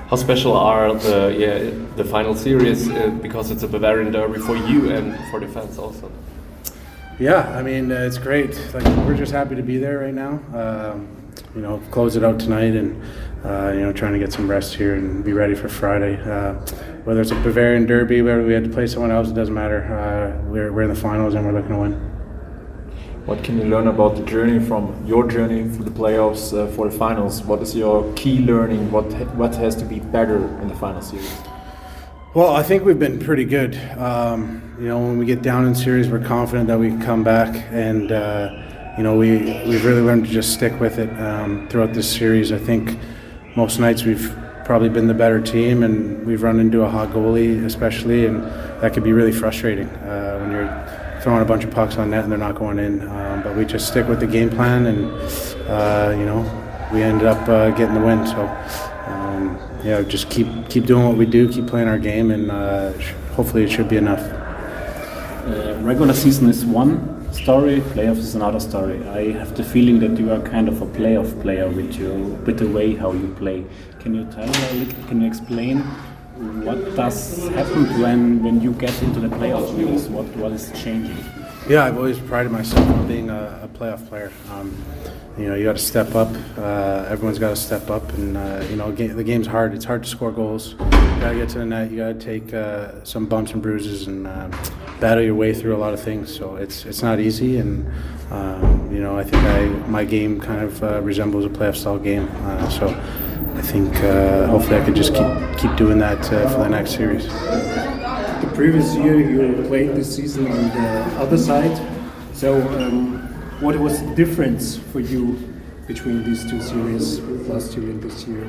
How 0.09 0.17
special 0.17 0.57
are 0.57 0.95
the 0.95 1.37
yeah 1.39 1.71
the 1.97 2.05
final 2.05 2.35
series 2.35 2.89
uh, 2.89 3.11
because 3.21 3.51
it's 3.51 3.63
a 3.63 3.69
Bavarian 3.69 4.11
derby 4.11 4.39
for 4.41 4.57
you 4.57 4.91
and 4.91 5.15
for 5.31 5.39
the 5.39 5.47
fans 5.49 5.79
also? 5.79 6.11
Yeah, 7.19 7.47
I 7.55 7.63
mean 7.63 7.93
uh, 7.93 7.97
it's 7.97 8.17
great. 8.17 8.59
Like 8.73 8.87
we're 9.07 9.19
just 9.19 9.33
happy 9.33 9.55
to 9.55 9.63
be 9.63 9.77
there 9.77 9.99
right 9.99 10.15
now. 10.15 10.41
Um, 10.55 11.15
you 11.55 11.61
know, 11.61 11.83
close 11.91 12.17
it 12.17 12.25
out 12.25 12.41
tonight 12.41 12.75
and 12.75 13.03
uh, 13.45 13.73
you 13.75 13.81
know 13.81 13.93
trying 13.93 14.15
to 14.15 14.19
get 14.19 14.33
some 14.33 14.51
rest 14.51 14.75
here 14.75 14.95
and 14.95 15.23
be 15.23 15.35
ready 15.35 15.55
for 15.55 15.69
Friday. 15.69 16.19
Uh, 16.23 16.55
whether 17.05 17.21
it's 17.21 17.31
a 17.31 17.41
Bavarian 17.43 17.85
derby, 17.85 18.23
whether 18.23 18.43
we 18.43 18.55
had 18.55 18.65
to 18.65 18.71
play 18.71 18.87
someone 18.87 19.11
else, 19.11 19.29
it 19.29 19.35
doesn't 19.35 19.53
matter. 19.53 19.85
Uh, 19.93 20.43
we're 20.51 20.73
we're 20.73 20.85
in 20.85 20.89
the 20.89 21.01
finals 21.09 21.35
and 21.35 21.45
we're 21.45 21.53
looking 21.53 21.73
to 21.73 21.79
win. 21.81 22.18
What 23.29 23.45
can 23.45 23.59
you 23.59 23.65
learn 23.65 23.89
about 23.89 24.17
the 24.17 24.23
journey 24.23 24.59
from 24.59 25.05
your 25.05 25.29
journey 25.29 25.69
through 25.69 25.85
the 25.85 25.91
playoffs 25.91 26.57
uh, 26.57 26.67
for 26.73 26.89
the 26.89 26.97
finals? 26.97 27.43
What 27.43 27.61
is 27.61 27.77
your 27.77 28.11
key 28.15 28.39
learning? 28.39 28.91
What 28.91 29.05
what 29.37 29.55
has 29.57 29.77
to 29.77 29.85
be 29.85 30.01
better 30.01 30.39
in 30.63 30.69
the 30.69 30.75
final 30.75 31.03
series? 31.03 31.37
Well, 32.33 32.57
I 32.57 32.63
think 32.63 32.87
we've 32.87 32.99
been 32.99 33.19
pretty 33.19 33.45
good. 33.45 33.77
Um, 33.99 34.75
you 34.81 34.89
know, 34.89 34.99
when 35.01 35.19
we 35.19 35.27
get 35.27 35.43
down 35.43 35.67
in 35.67 35.75
series, 35.75 36.09
we're 36.09 36.25
confident 36.25 36.69
that 36.69 36.79
we 36.79 36.89
can 36.89 37.03
come 37.03 37.23
back, 37.23 37.55
and 37.71 38.11
uh, 38.11 38.95
you 38.97 39.03
know, 39.03 39.15
we 39.19 39.43
we've 39.69 39.85
really 39.85 40.01
learned 40.01 40.25
to 40.25 40.33
just 40.33 40.55
stick 40.55 40.81
with 40.81 40.99
it 40.99 41.11
um, 41.21 41.69
throughout 41.69 41.93
this 41.93 42.11
series. 42.11 42.51
I 42.51 42.59
think 42.59 42.99
most 43.57 43.79
nights 43.79 44.05
we've 44.05 44.35
probably 44.65 44.89
been 44.89 45.07
the 45.07 45.13
better 45.13 45.39
team, 45.43 45.83
and 45.83 46.27
we've 46.27 46.43
run 46.43 46.59
into 46.61 46.81
a 46.81 46.89
hot 46.89 47.11
goalie, 47.11 47.63
especially, 47.67 48.25
and 48.25 48.43
that 48.81 48.95
could 48.95 49.05
be 49.05 49.13
really 49.13 49.33
frustrating 49.33 49.89
uh, 49.89 50.39
when 50.41 50.51
you're 50.51 50.98
throwing 51.29 51.43
a 51.43 51.45
bunch 51.45 51.63
of 51.63 51.71
pucks 51.71 51.99
on 51.99 52.09
net 52.09 52.23
and 52.23 52.33
they're 52.33 52.39
not 52.39 52.55
going 52.55 52.79
in. 52.79 53.07
Um, 53.07 53.43
but 53.43 53.55
we 53.55 53.67
just 53.67 53.87
stick 53.87 54.09
with 54.09 54.21
the 54.21 54.27
game 54.27 54.49
plan, 54.49 54.87
and 54.87 55.05
uh, 55.69 56.15
you 56.19 56.25
know, 56.25 56.41
we 56.91 57.03
ended 57.03 57.27
up 57.27 57.47
uh, 57.47 57.69
getting 57.73 57.95
the 57.95 58.01
win. 58.01 58.27
So 58.27 58.41
um, 59.07 59.61
yeah, 59.85 60.01
just 60.01 60.31
keep 60.31 60.49
keep 60.71 60.87
doing 60.87 61.05
what 61.07 61.19
we 61.19 61.27
do, 61.27 61.47
keep 61.47 61.67
playing 61.67 61.87
our 61.87 61.99
game, 61.99 62.31
and 62.31 62.51
uh, 62.51 62.93
hopefully 63.37 63.65
it 63.65 63.71
should 63.71 63.91
be 63.91 63.99
enough. 63.99 64.21
Uh, 64.21 65.79
regular 65.83 66.15
season 66.15 66.49
is 66.49 66.65
one 66.65 66.97
story, 67.31 67.81
playoffs 67.93 68.25
is 68.29 68.35
another 68.35 68.61
story. 68.61 69.07
I 69.09 69.33
have 69.33 69.55
the 69.55 69.65
feeling 69.65 69.99
that 70.01 70.19
you 70.19 70.33
are 70.33 70.41
kind 70.41 70.67
of 70.67 70.81
a 70.81 70.87
playoff 70.87 71.31
player 71.43 71.69
with 71.69 71.95
you, 72.01 72.13
with 72.47 72.59
the 72.59 72.69
way 72.69 72.95
how 72.95 73.13
you 73.13 73.29
play. 73.39 73.67
Can 74.01 74.15
you 74.15 74.25
tell? 74.33 74.51
Can 75.09 75.21
you 75.21 75.27
explain? 75.27 75.85
What 76.39 76.95
does 76.95 77.49
happen 77.49 78.01
when 78.01 78.43
when 78.45 78.61
you 78.61 78.73
get 78.73 79.03
into 79.03 79.21
the 79.21 79.29
playoff? 79.29 80.09
What 80.09 80.27
what 80.37 80.53
is 80.53 80.71
changing? 80.81 81.19
Yeah, 81.69 81.85
I've 81.85 81.97
always 81.97 82.19
prided 82.19 82.53
myself 82.53 82.89
on 82.89 83.07
being 83.09 83.29
a, 83.29 83.61
a 83.65 83.69
playoff 83.69 84.07
player. 84.09 84.33
Um, 84.51 84.77
you 85.37 85.49
know, 85.49 85.55
you 85.55 85.65
got 85.65 85.77
to 85.77 85.83
step 85.83 86.15
up. 86.15 86.29
Uh, 86.57 87.07
everyone's 87.09 87.39
got 87.39 87.51
to 87.51 87.57
step 87.57 87.91
up, 87.91 88.13
and 88.15 88.37
uh, 88.37 88.65
you 88.71 88.77
know, 88.77 88.91
the 88.93 89.25
game's 89.25 89.47
hard. 89.47 89.75
It's 89.75 89.85
hard 89.85 90.03
to 90.05 90.09
score 90.09 90.33
goals. 90.33 90.73
You 90.73 90.77
got 91.21 91.31
to 91.31 91.35
get 91.37 91.49
to 91.51 91.59
the 91.59 91.67
net. 91.67 91.91
You 91.91 91.99
got 91.99 92.09
to 92.09 92.15
take 92.15 92.55
uh, 92.55 93.05
some 93.05 93.27
bumps 93.27 93.53
and 93.53 93.63
bruises 93.63 94.07
and 94.07 94.27
um, 94.27 94.51
battle 95.01 95.23
your 95.23 95.35
way 95.35 95.53
through 95.53 95.77
a 95.77 95.79
lot 95.79 95.93
of 95.93 96.01
things. 96.01 96.35
So 96.35 96.57
it's 96.57 96.87
it's 96.87 97.03
not 97.03 97.21
easy, 97.21 97.59
and 97.59 97.93
um, 98.31 98.91
you 98.93 99.01
know, 99.01 99.19
I 99.19 99.25
think 99.25 99.43
I 99.43 99.67
my 99.89 100.05
game 100.05 100.41
kind 100.41 100.63
of 100.63 100.83
uh, 100.83 101.03
resembles 101.03 101.45
a 101.45 101.49
playoff 101.49 101.77
style 101.77 101.99
game. 101.99 102.29
Uh, 102.43 102.69
so 102.71 102.89
I 103.59 103.61
think 103.61 103.93
uh, 104.05 104.47
hopefully 104.47 104.77
I 104.77 104.85
can 104.85 104.95
just 104.95 105.13
keep 105.13 105.27
keep 105.59 105.77
doing 105.77 105.99
that 105.99 106.33
uh, 106.33 106.49
for 106.49 106.59
the 106.59 106.69
next 106.69 106.93
series. 106.93 107.27
The 107.27 108.53
previous 108.55 108.95
year 108.95 109.19
you 109.19 109.65
played 109.67 109.97
this 109.97 110.15
season 110.15 110.47
on 110.47 110.69
the 110.69 111.01
other 111.19 111.37
side. 111.37 111.77
So 112.35 112.63
um, 112.79 113.19
what 113.61 113.77
was 113.77 114.01
the 114.01 114.15
difference 114.15 114.77
for 114.77 115.01
you 115.01 115.53
between 115.89 116.23
these 116.23 116.49
two 116.49 116.63
series, 116.63 117.19
last 117.49 117.77
year 117.77 117.91
and 117.91 118.01
this 118.01 118.29
year? 118.29 118.49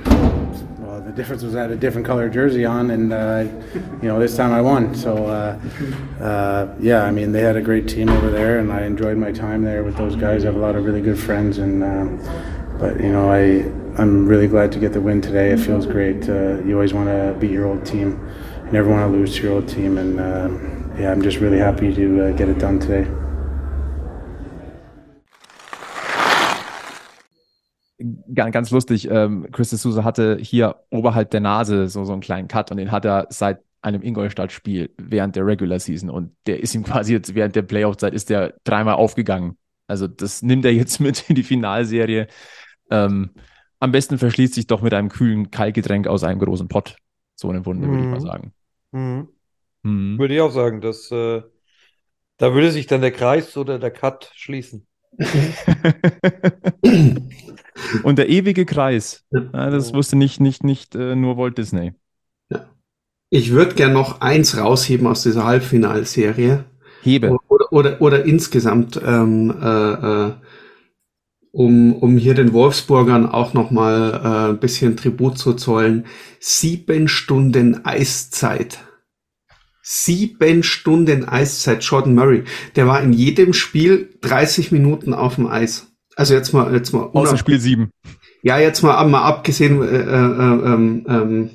Well, 0.77 1.01
the 1.01 1.11
difference 1.11 1.41
was 1.41 1.55
I 1.55 1.61
had 1.61 1.71
a 1.71 1.75
different 1.75 2.05
color 2.05 2.29
jersey 2.29 2.63
on, 2.63 2.91
and 2.91 3.11
uh, 3.11 3.47
you 4.03 4.09
know 4.09 4.19
this 4.19 4.37
time 4.37 4.53
I 4.53 4.61
won. 4.61 4.93
So 4.93 5.25
uh, 5.25 5.59
uh, 6.23 6.75
yeah, 6.79 7.03
I 7.03 7.09
mean 7.09 7.31
they 7.31 7.41
had 7.41 7.55
a 7.55 7.61
great 7.61 7.87
team 7.87 8.09
over 8.09 8.29
there, 8.29 8.59
and 8.59 8.71
I 8.71 8.83
enjoyed 8.83 9.17
my 9.17 9.31
time 9.31 9.63
there 9.63 9.83
with 9.83 9.97
those 9.97 10.15
guys. 10.15 10.43
I 10.43 10.49
have 10.49 10.55
a 10.55 10.59
lot 10.59 10.75
of 10.75 10.85
really 10.85 11.01
good 11.01 11.17
friends, 11.17 11.57
and 11.57 11.83
um, 11.83 12.77
but 12.77 13.01
you 13.01 13.11
know 13.11 13.31
I 13.31 13.71
I'm 13.97 14.27
really 14.27 14.47
glad 14.47 14.71
to 14.73 14.79
get 14.79 14.93
the 14.93 15.01
win 15.01 15.21
today. 15.21 15.51
It 15.51 15.59
feels 15.59 15.85
great. 15.85 16.29
Uh, 16.29 16.63
you 16.63 16.75
always 16.75 16.93
want 16.93 17.07
to 17.07 17.35
beat 17.39 17.51
your 17.51 17.65
old 17.65 17.85
team. 17.85 18.19
You 18.65 18.71
never 18.71 18.89
want 18.89 19.11
to 19.11 19.17
lose 19.17 19.35
to 19.35 19.43
your 19.43 19.53
old 19.53 19.67
team. 19.67 19.97
And 19.97 20.19
uh, 20.19 20.49
yeah, 20.99 21.11
I'm 21.11 21.21
just 21.21 21.39
really 21.39 21.59
happy 21.59 21.93
to 21.93 22.29
uh, 22.29 22.31
get 22.33 22.49
it 22.49 22.59
done 22.59 22.79
today. 22.79 23.07
Ganz, 28.33 28.53
ganz 28.53 28.71
lustig, 28.71 29.09
ähm, 29.11 29.47
Chris 29.51 29.71
de 29.71 29.77
Sousa 29.77 30.05
hatte 30.05 30.37
hier 30.39 30.75
oberhalb 30.89 31.31
der 31.31 31.41
Nase 31.41 31.89
so, 31.89 32.05
so 32.05 32.13
einen 32.13 32.21
kleinen 32.21 32.47
Cut 32.47 32.71
und 32.71 32.77
den 32.77 32.91
hat 32.91 33.03
er 33.03 33.27
seit 33.29 33.59
einem 33.81 34.01
Ingolstadt-Spiel 34.01 34.91
während 34.97 35.35
der 35.35 35.45
Regular 35.45 35.79
Season 35.79 36.09
und 36.09 36.31
der 36.47 36.61
ist 36.61 36.73
ihm 36.75 36.83
quasi 36.85 37.13
jetzt 37.13 37.35
während 37.35 37.55
der 37.55 37.63
Playoff-Zeit 37.63 38.13
ist 38.13 38.29
der 38.29 38.53
dreimal 38.63 38.95
aufgegangen. 38.95 39.57
Also 39.87 40.07
das 40.07 40.41
nimmt 40.41 40.63
er 40.63 40.73
jetzt 40.73 40.99
mit 41.01 41.29
in 41.29 41.35
die 41.35 41.43
Finalserie. 41.43 42.27
Ähm, 42.89 43.31
am 43.79 43.91
besten 43.91 44.17
verschließt 44.17 44.53
sich 44.53 44.67
doch 44.67 44.81
mit 44.81 44.93
einem 44.93 45.09
kühlen 45.09 45.51
Kaltgetränk 45.51 46.07
aus 46.07 46.23
einem 46.23 46.39
großen 46.39 46.67
Pott. 46.67 46.97
So 47.35 47.49
eine 47.49 47.65
Wunde, 47.65 47.87
würde 47.87 48.03
ich 48.03 48.09
mal 48.09 48.19
Mhm. 48.19 48.19
sagen. 48.19 48.53
Mhm. 48.91 49.27
Mhm. 49.83 50.19
Würde 50.19 50.35
ich 50.35 50.41
auch 50.41 50.51
sagen, 50.51 50.81
dass 50.81 51.11
äh, 51.11 51.41
da 52.37 52.53
würde 52.53 52.71
sich 52.71 52.87
dann 52.87 53.01
der 53.01 53.11
Kreis 53.11 53.55
oder 53.57 53.79
der 53.79 53.91
Cut 53.91 54.31
schließen. 54.35 54.87
Und 58.03 58.17
der 58.17 58.29
ewige 58.29 58.65
Kreis. 58.65 59.23
Ja, 59.31 59.69
das 59.69 59.93
wusste 59.93 60.15
nicht, 60.15 60.39
nicht, 60.39 60.63
nicht 60.63 60.95
äh, 60.95 61.15
nur 61.15 61.37
Walt 61.37 61.57
Disney. 61.57 61.93
Ich 63.29 63.51
würde 63.51 63.75
gern 63.75 63.93
noch 63.93 64.21
eins 64.21 64.57
rausheben 64.57 65.05
aus 65.07 65.23
dieser 65.23 65.45
Halbfinalserie. 65.45 66.65
Hebe. 67.03 67.37
Oder, 67.47 67.71
oder, 67.71 68.01
oder 68.01 68.25
insgesamt, 68.25 68.99
ähm, 69.05 69.53
äh, 69.61 69.93
äh, 69.93 70.31
um, 71.51 71.93
um 71.93 72.17
hier 72.17 72.33
den 72.33 72.53
Wolfsburgern 72.53 73.25
auch 73.25 73.53
noch 73.53 73.71
mal 73.71 74.21
äh, 74.23 74.49
ein 74.51 74.59
bisschen 74.59 74.97
Tribut 74.97 75.37
zu 75.37 75.53
zollen. 75.53 76.05
Sieben 76.39 77.07
Stunden 77.07 77.85
Eiszeit. 77.85 78.79
Sieben 79.81 80.63
Stunden 80.63 81.27
Eiszeit. 81.27 81.83
Jordan 81.83 82.13
Murray, 82.13 82.43
der 82.75 82.87
war 82.87 83.01
in 83.01 83.13
jedem 83.13 83.53
Spiel 83.53 84.09
30 84.21 84.71
Minuten 84.71 85.13
auf 85.13 85.35
dem 85.35 85.47
Eis. 85.47 85.87
Also 86.15 86.33
jetzt 86.33 86.53
mal, 86.53 86.73
jetzt 86.73 86.93
mal. 86.93 87.09
Außer 87.13 87.37
Spiel 87.37 87.59
7. 87.59 87.89
ja, 88.43 88.59
jetzt 88.59 88.83
mal, 88.83 89.03
mal 89.07 89.23
abgesehen, 89.23 89.81
äh, 89.81 90.01
äh, 90.01 90.73
ähm, 90.73 91.05
ähm, 91.07 91.49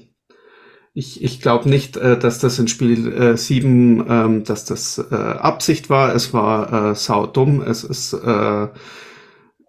ich, 0.94 1.22
ich 1.22 1.40
glaube 1.40 1.68
nicht, 1.68 1.96
äh, 1.96 2.18
dass 2.18 2.38
das 2.38 2.58
in 2.58 2.68
Spiel 2.68 3.12
äh, 3.12 3.36
7, 3.36 4.04
ähm, 4.08 4.44
dass 4.44 4.64
das 4.64 5.04
äh, 5.10 5.14
Absicht 5.14 5.90
war. 5.90 6.14
Es 6.14 6.32
war 6.32 6.90
äh, 6.90 6.94
saudumm. 6.94 7.60
Es 7.60 7.84
ist, 7.84 8.12
äh, 8.14 8.68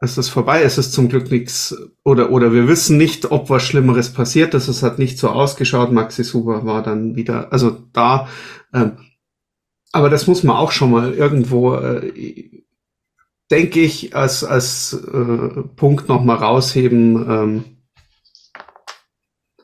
es 0.02 0.18
ist 0.18 0.30
vorbei. 0.30 0.62
Es 0.62 0.78
ist 0.78 0.94
zum 0.94 1.10
Glück 1.10 1.32
nichts, 1.32 1.76
oder, 2.04 2.32
oder 2.32 2.52
wir 2.54 2.68
wissen 2.68 2.98
nicht, 2.98 3.32
ob 3.32 3.50
was 3.50 3.64
Schlimmeres 3.64 4.12
passiert 4.14 4.54
ist. 4.54 4.68
Es 4.68 4.84
hat 4.84 5.00
nicht 5.00 5.18
so 5.18 5.30
ausgeschaut. 5.30 5.92
Maxi 5.92 6.24
Suber 6.24 6.66
war 6.66 6.84
dann 6.84 7.16
wieder, 7.16 7.52
also 7.52 7.78
da, 7.94 8.28
ähm, 8.74 8.98
aber 9.92 10.10
das 10.10 10.28
muss 10.28 10.44
man 10.44 10.58
auch 10.58 10.72
schon 10.72 10.92
mal 10.92 11.14
irgendwo, 11.14 11.76
äh, 11.76 12.64
denke 13.50 13.80
ich, 13.80 14.16
als, 14.16 14.44
als 14.44 14.94
äh, 14.94 15.62
Punkt 15.76 16.10
noch 16.10 16.24
mal 16.24 16.36
rausheben. 16.36 17.26
Ähm, 17.30 17.64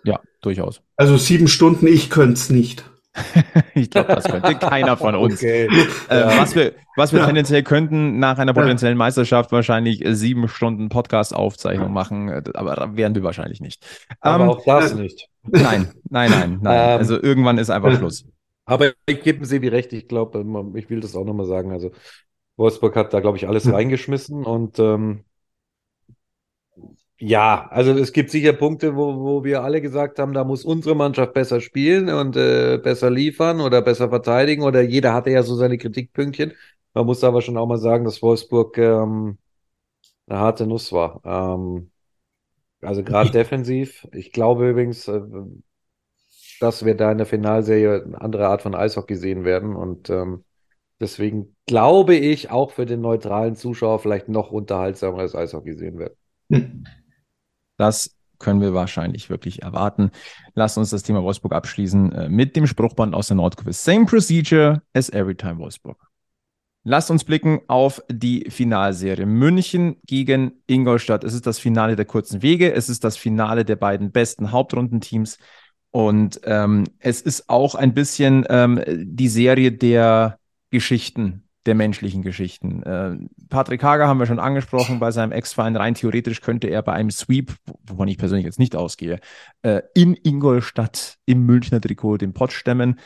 Ja, 0.05 0.21
durchaus. 0.41 0.81
also 0.95 1.17
sieben 1.17 1.47
Stunden, 1.47 1.87
ich 1.87 2.09
könnte 2.09 2.33
es 2.33 2.49
nicht. 2.49 2.90
Ich 3.75 3.89
glaube, 3.89 4.15
das 4.15 4.23
könnte 4.25 4.55
keiner 4.55 4.97
von 4.97 5.15
uns. 5.15 5.35
Okay. 5.35 5.67
Äh, 6.09 6.25
was 6.37 6.55
wir, 6.55 6.73
was 6.95 7.11
wir 7.11 7.19
Ja. 7.19 7.25
tendenziell 7.25 7.63
könnten, 7.63 8.19
nach 8.19 8.37
einer 8.37 8.53
potenziellen 8.53 8.97
Meisterschaft 8.97 9.51
wahrscheinlich 9.51 10.03
äh, 10.05 10.15
sieben 10.15 10.47
Stunden 10.47 10.89
Podcast-Aufzeichnung 10.89 11.91
machen, 11.91 12.29
äh, 12.29 12.43
aber 12.53 12.75
da 12.75 12.95
werden 12.95 13.15
wir 13.15 13.23
wahrscheinlich 13.23 13.59
nicht. 13.61 13.85
Aber 14.21 14.43
Ähm, 14.45 14.49
auch 14.51 14.65
das 14.65 14.93
nicht. 14.95 15.29
Nein, 15.43 15.91
nein, 16.09 16.29
nein, 16.31 16.59
nein. 16.61 16.91
Ähm, 16.93 16.97
also 16.99 17.21
irgendwann 17.21 17.57
ist 17.57 17.69
einfach 17.69 17.95
Schluss. 17.97 18.25
Aber 18.65 18.91
ich 19.05 19.21
gebe 19.21 19.45
Sebi 19.45 19.67
recht, 19.67 19.91
ich 19.93 20.07
glaube, 20.07 20.45
ich 20.75 20.89
will 20.89 20.99
das 21.01 21.15
auch 21.15 21.25
nochmal 21.25 21.47
sagen. 21.47 21.71
Also 21.71 21.91
Wolfsburg 22.57 22.95
hat 22.95 23.13
da, 23.13 23.19
glaube 23.19 23.37
ich, 23.37 23.47
alles 23.47 23.65
Hm. 23.65 23.73
reingeschmissen 23.73 24.45
und 24.45 24.79
ähm, 24.79 25.23
ja, 27.23 27.67
also 27.69 27.91
es 27.91 28.13
gibt 28.13 28.31
sicher 28.31 28.51
Punkte, 28.53 28.95
wo, 28.95 29.19
wo 29.19 29.43
wir 29.43 29.61
alle 29.61 29.79
gesagt 29.79 30.17
haben, 30.17 30.33
da 30.33 30.43
muss 30.43 30.65
unsere 30.65 30.95
Mannschaft 30.95 31.33
besser 31.33 31.61
spielen 31.61 32.09
und 32.09 32.35
äh, 32.35 32.79
besser 32.79 33.11
liefern 33.11 33.61
oder 33.61 33.83
besser 33.83 34.09
verteidigen 34.09 34.63
oder 34.63 34.81
jeder 34.81 35.13
hatte 35.13 35.29
ja 35.29 35.43
so 35.43 35.55
seine 35.55 35.77
Kritikpünktchen. 35.77 36.53
Man 36.95 37.05
muss 37.05 37.23
aber 37.23 37.41
schon 37.43 37.57
auch 37.57 37.67
mal 37.67 37.77
sagen, 37.77 38.05
dass 38.05 38.23
Wolfsburg 38.23 38.75
ähm, 38.79 39.37
eine 40.25 40.39
harte 40.39 40.65
Nuss 40.65 40.91
war. 40.91 41.21
Ähm, 41.23 41.91
also 42.81 43.03
gerade 43.03 43.29
defensiv. 43.31 44.07
Ich 44.13 44.31
glaube 44.31 44.71
übrigens, 44.71 45.07
äh, 45.07 45.21
dass 46.59 46.85
wir 46.85 46.95
da 46.95 47.11
in 47.11 47.19
der 47.19 47.27
Finalserie 47.27 48.03
eine 48.03 48.19
andere 48.19 48.47
Art 48.47 48.63
von 48.63 48.73
Eishockey 48.73 49.15
sehen 49.15 49.43
werden. 49.45 49.75
Und 49.75 50.09
ähm, 50.09 50.43
deswegen 50.99 51.55
glaube 51.67 52.15
ich, 52.15 52.49
auch 52.49 52.71
für 52.71 52.87
den 52.87 53.01
neutralen 53.01 53.55
Zuschauer 53.55 53.99
vielleicht 53.99 54.27
noch 54.27 54.51
unterhaltsameres 54.51 55.35
Eishockey 55.35 55.75
sehen 55.75 55.99
werden. 55.99 56.15
Hm. 56.49 56.83
Das 57.81 58.15
können 58.37 58.61
wir 58.61 58.75
wahrscheinlich 58.75 59.31
wirklich 59.31 59.63
erwarten. 59.63 60.11
Lasst 60.53 60.77
uns 60.77 60.91
das 60.91 61.01
Thema 61.01 61.23
Wolfsburg 61.23 61.51
abschließen 61.51 62.11
äh, 62.11 62.29
mit 62.29 62.55
dem 62.55 62.67
Spruchband 62.67 63.15
aus 63.15 63.29
der 63.29 63.37
Nordkurve. 63.37 63.73
Same 63.73 64.05
procedure 64.05 64.83
as 64.93 65.09
every 65.09 65.33
time 65.33 65.57
Wolfsburg. 65.57 65.97
Lasst 66.83 67.09
uns 67.09 67.23
blicken 67.23 67.61
auf 67.67 67.99
die 68.07 68.51
Finalserie. 68.51 69.25
München 69.25 69.95
gegen 70.05 70.61
Ingolstadt. 70.67 71.23
Es 71.23 71.33
ist 71.33 71.47
das 71.47 71.57
Finale 71.57 71.95
der 71.95 72.05
kurzen 72.05 72.43
Wege. 72.43 72.71
Es 72.71 72.87
ist 72.87 73.03
das 73.03 73.17
Finale 73.17 73.65
der 73.65 73.77
beiden 73.77 74.11
besten 74.11 74.51
Hauptrundenteams. 74.51 75.39
Und 75.89 76.39
ähm, 76.43 76.83
es 76.99 77.21
ist 77.21 77.49
auch 77.49 77.73
ein 77.73 77.95
bisschen 77.95 78.45
ähm, 78.47 78.79
die 78.87 79.27
Serie 79.27 79.71
der 79.71 80.37
Geschichten, 80.69 81.49
der 81.65 81.75
menschlichen 81.75 82.21
Geschichten. 82.23 82.83
Äh, 82.83 83.17
Patrick 83.49 83.83
Hager 83.83 84.07
haben 84.07 84.19
wir 84.19 84.25
schon 84.25 84.39
angesprochen 84.39 84.99
bei 84.99 85.11
seinem 85.11 85.31
Ex-Verein. 85.31 85.75
Rein 85.75 85.93
theoretisch 85.93 86.41
könnte 86.41 86.67
er 86.67 86.81
bei 86.81 86.93
einem 86.93 87.11
Sweep, 87.11 87.53
wovon 87.83 88.07
ich 88.07 88.17
persönlich 88.17 88.45
jetzt 88.45 88.59
nicht 88.59 88.75
ausgehe, 88.75 89.19
äh, 89.61 89.81
in 89.93 90.15
Ingolstadt 90.15 91.17
im 91.25 91.45
Münchner 91.45 91.79
Trikot 91.79 92.17
den 92.17 92.33
Pott 92.33 92.51
stemmen. 92.51 92.99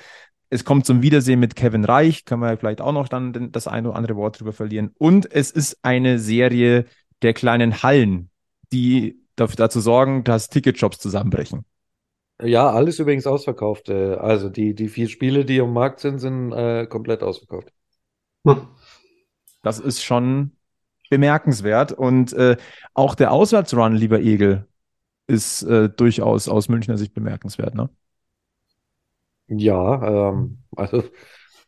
Es 0.50 0.64
kommt 0.64 0.86
zum 0.86 1.02
Wiedersehen 1.02 1.40
mit 1.40 1.56
Kevin 1.56 1.84
Reich, 1.84 2.24
können 2.24 2.42
wir 2.42 2.58
vielleicht 2.58 2.80
auch 2.80 2.94
noch 2.94 3.10
dann 3.10 3.52
das 3.52 3.68
eine 3.68 3.90
oder 3.90 3.98
andere 3.98 4.16
Wort 4.16 4.40
drüber 4.40 4.54
verlieren. 4.54 4.92
Und 4.98 5.30
es 5.32 5.52
ist 5.52 5.80
eine 5.84 6.20
Serie 6.20 6.86
der 7.22 7.34
kleinen 7.34 7.84
Hallen, 7.84 8.30
die 8.72 9.20
dafür, 9.36 9.58
dazu 9.58 9.82
sorgen, 9.82 10.24
dass 10.24 10.50
Ticketshops 10.50 11.00
zusammenbrechen. 11.00 11.66
Ja, 12.42 12.70
alles 12.70 13.00
übrigens 13.00 13.28
ausverkauft. 13.28 13.90
Äh, 13.90 14.16
Also 14.16 14.50
die, 14.50 14.76
die 14.76 14.88
vier 14.88 15.10
Spiele, 15.10 15.46
die 15.46 15.60
am 15.60 15.74
Markt 15.74 16.00
sind, 16.00 16.20
sind 16.20 16.52
äh, 16.52 16.86
komplett 16.88 17.24
ausverkauft. 17.24 17.72
Das 19.62 19.80
ist 19.80 20.04
schon 20.04 20.52
bemerkenswert. 21.10 21.92
Und 21.92 22.34
äh, 22.34 22.58
auch 22.94 23.16
der 23.16 23.32
Auswärtsrun, 23.32 23.96
lieber 23.96 24.20
Egel, 24.20 24.68
ist 25.28 25.64
äh, 25.64 25.90
durchaus 25.90 26.48
aus 26.48 26.70
Münchner 26.70 26.98
Sicht 26.98 27.14
bemerkenswert, 27.14 27.76
ne? 27.76 27.90
Ja, 29.48 30.30
ähm, 30.30 30.64
also 30.76 31.04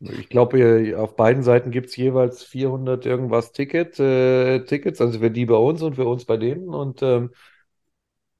ich 0.00 0.28
glaube, 0.28 0.94
auf 0.98 1.16
beiden 1.16 1.42
Seiten 1.42 1.70
gibt 1.70 1.88
es 1.88 1.96
jeweils 1.96 2.44
400 2.44 3.04
irgendwas 3.06 3.52
Ticket, 3.52 3.98
äh, 3.98 4.64
Tickets, 4.64 5.00
also 5.00 5.18
für 5.18 5.30
die 5.30 5.46
bei 5.46 5.56
uns 5.56 5.82
und 5.82 5.96
für 5.96 6.06
uns 6.06 6.24
bei 6.24 6.36
denen. 6.36 6.68
Und 6.68 7.02
ähm, 7.02 7.30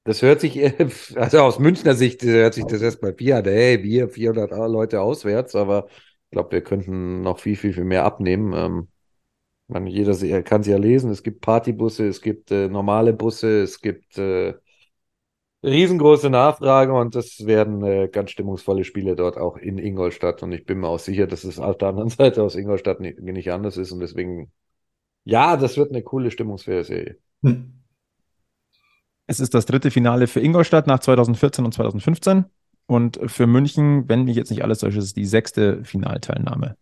das 0.05 0.23
hört 0.23 0.41
sich, 0.41 0.59
also 1.17 1.41
aus 1.41 1.59
Münchner 1.59 1.95
Sicht 1.95 2.23
hört 2.23 2.55
sich 2.55 2.65
das 2.67 2.83
erstmal 2.83 3.15
viel 3.15 3.33
an, 3.35 3.45
hey, 3.45 3.83
wir 3.83 4.09
400 4.09 4.51
Leute 4.51 5.01
auswärts, 5.01 5.55
aber 5.55 5.89
ich 6.29 6.33
glaube, 6.33 6.53
wir 6.53 6.61
könnten 6.61 7.23
noch 7.23 7.39
viel, 7.39 7.57
viel, 7.57 7.73
viel 7.73 7.85
mehr 7.85 8.05
abnehmen. 8.05 8.53
Ähm, 8.53 8.89
meine, 9.67 9.89
jeder 9.89 10.43
kann 10.43 10.61
es 10.61 10.67
ja 10.67 10.77
lesen, 10.77 11.11
es 11.11 11.23
gibt 11.23 11.41
Partybusse, 11.41 12.07
es 12.07 12.21
gibt 12.21 12.51
äh, 12.51 12.69
normale 12.69 13.15
Busse, 13.15 13.63
es 13.63 13.81
gibt 13.81 14.19
äh, 14.19 14.55
riesengroße 15.63 16.29
Nachfrage 16.29 16.93
und 16.93 17.15
das 17.15 17.47
werden 17.47 17.83
äh, 17.83 18.09
ganz 18.09 18.31
stimmungsvolle 18.31 18.85
Spiele 18.85 19.17
dort 19.17 19.39
auch 19.39 19.57
in 19.57 19.79
Ingolstadt. 19.79 20.43
Und 20.43 20.53
ich 20.53 20.67
bin 20.67 20.81
mir 20.81 20.89
auch 20.89 20.99
sicher, 20.99 21.27
dass 21.27 21.45
es 21.45 21.59
auf 21.59 21.79
der 21.79 21.89
anderen 21.89 22.09
Seite 22.11 22.43
aus 22.43 22.57
Ingolstadt 22.57 23.01
nicht, 23.01 23.21
nicht 23.21 23.51
anders 23.51 23.79
ist. 23.79 23.93
Und 23.93 24.01
deswegen, 24.01 24.53
ja, 25.25 25.57
das 25.57 25.79
wird 25.79 25.91
eine 25.91 26.03
coole 26.03 26.31
stimmungsvolle 26.31 26.85
Serie. 26.85 27.17
Hm. 27.43 27.73
Es 29.27 29.41
ist 29.41 29.55
das 29.55 29.65
dritte 29.65 29.91
Finale 29.91 30.27
für 30.27 30.41
Ingolstadt 30.41 30.87
nach 30.87 31.01
2014 31.01 31.65
und 31.65 31.73
2015. 31.73 32.45
Und 32.91 33.21
für 33.27 33.47
München, 33.47 34.09
wenn 34.09 34.25
mich 34.25 34.35
jetzt 34.35 34.51
nicht 34.51 34.65
alles 34.65 34.79
täuscht, 34.79 34.97
ist 34.97 35.05
es 35.05 35.13
die 35.13 35.27
sechste 35.27 35.85
Finalteilnahme. 35.85 36.75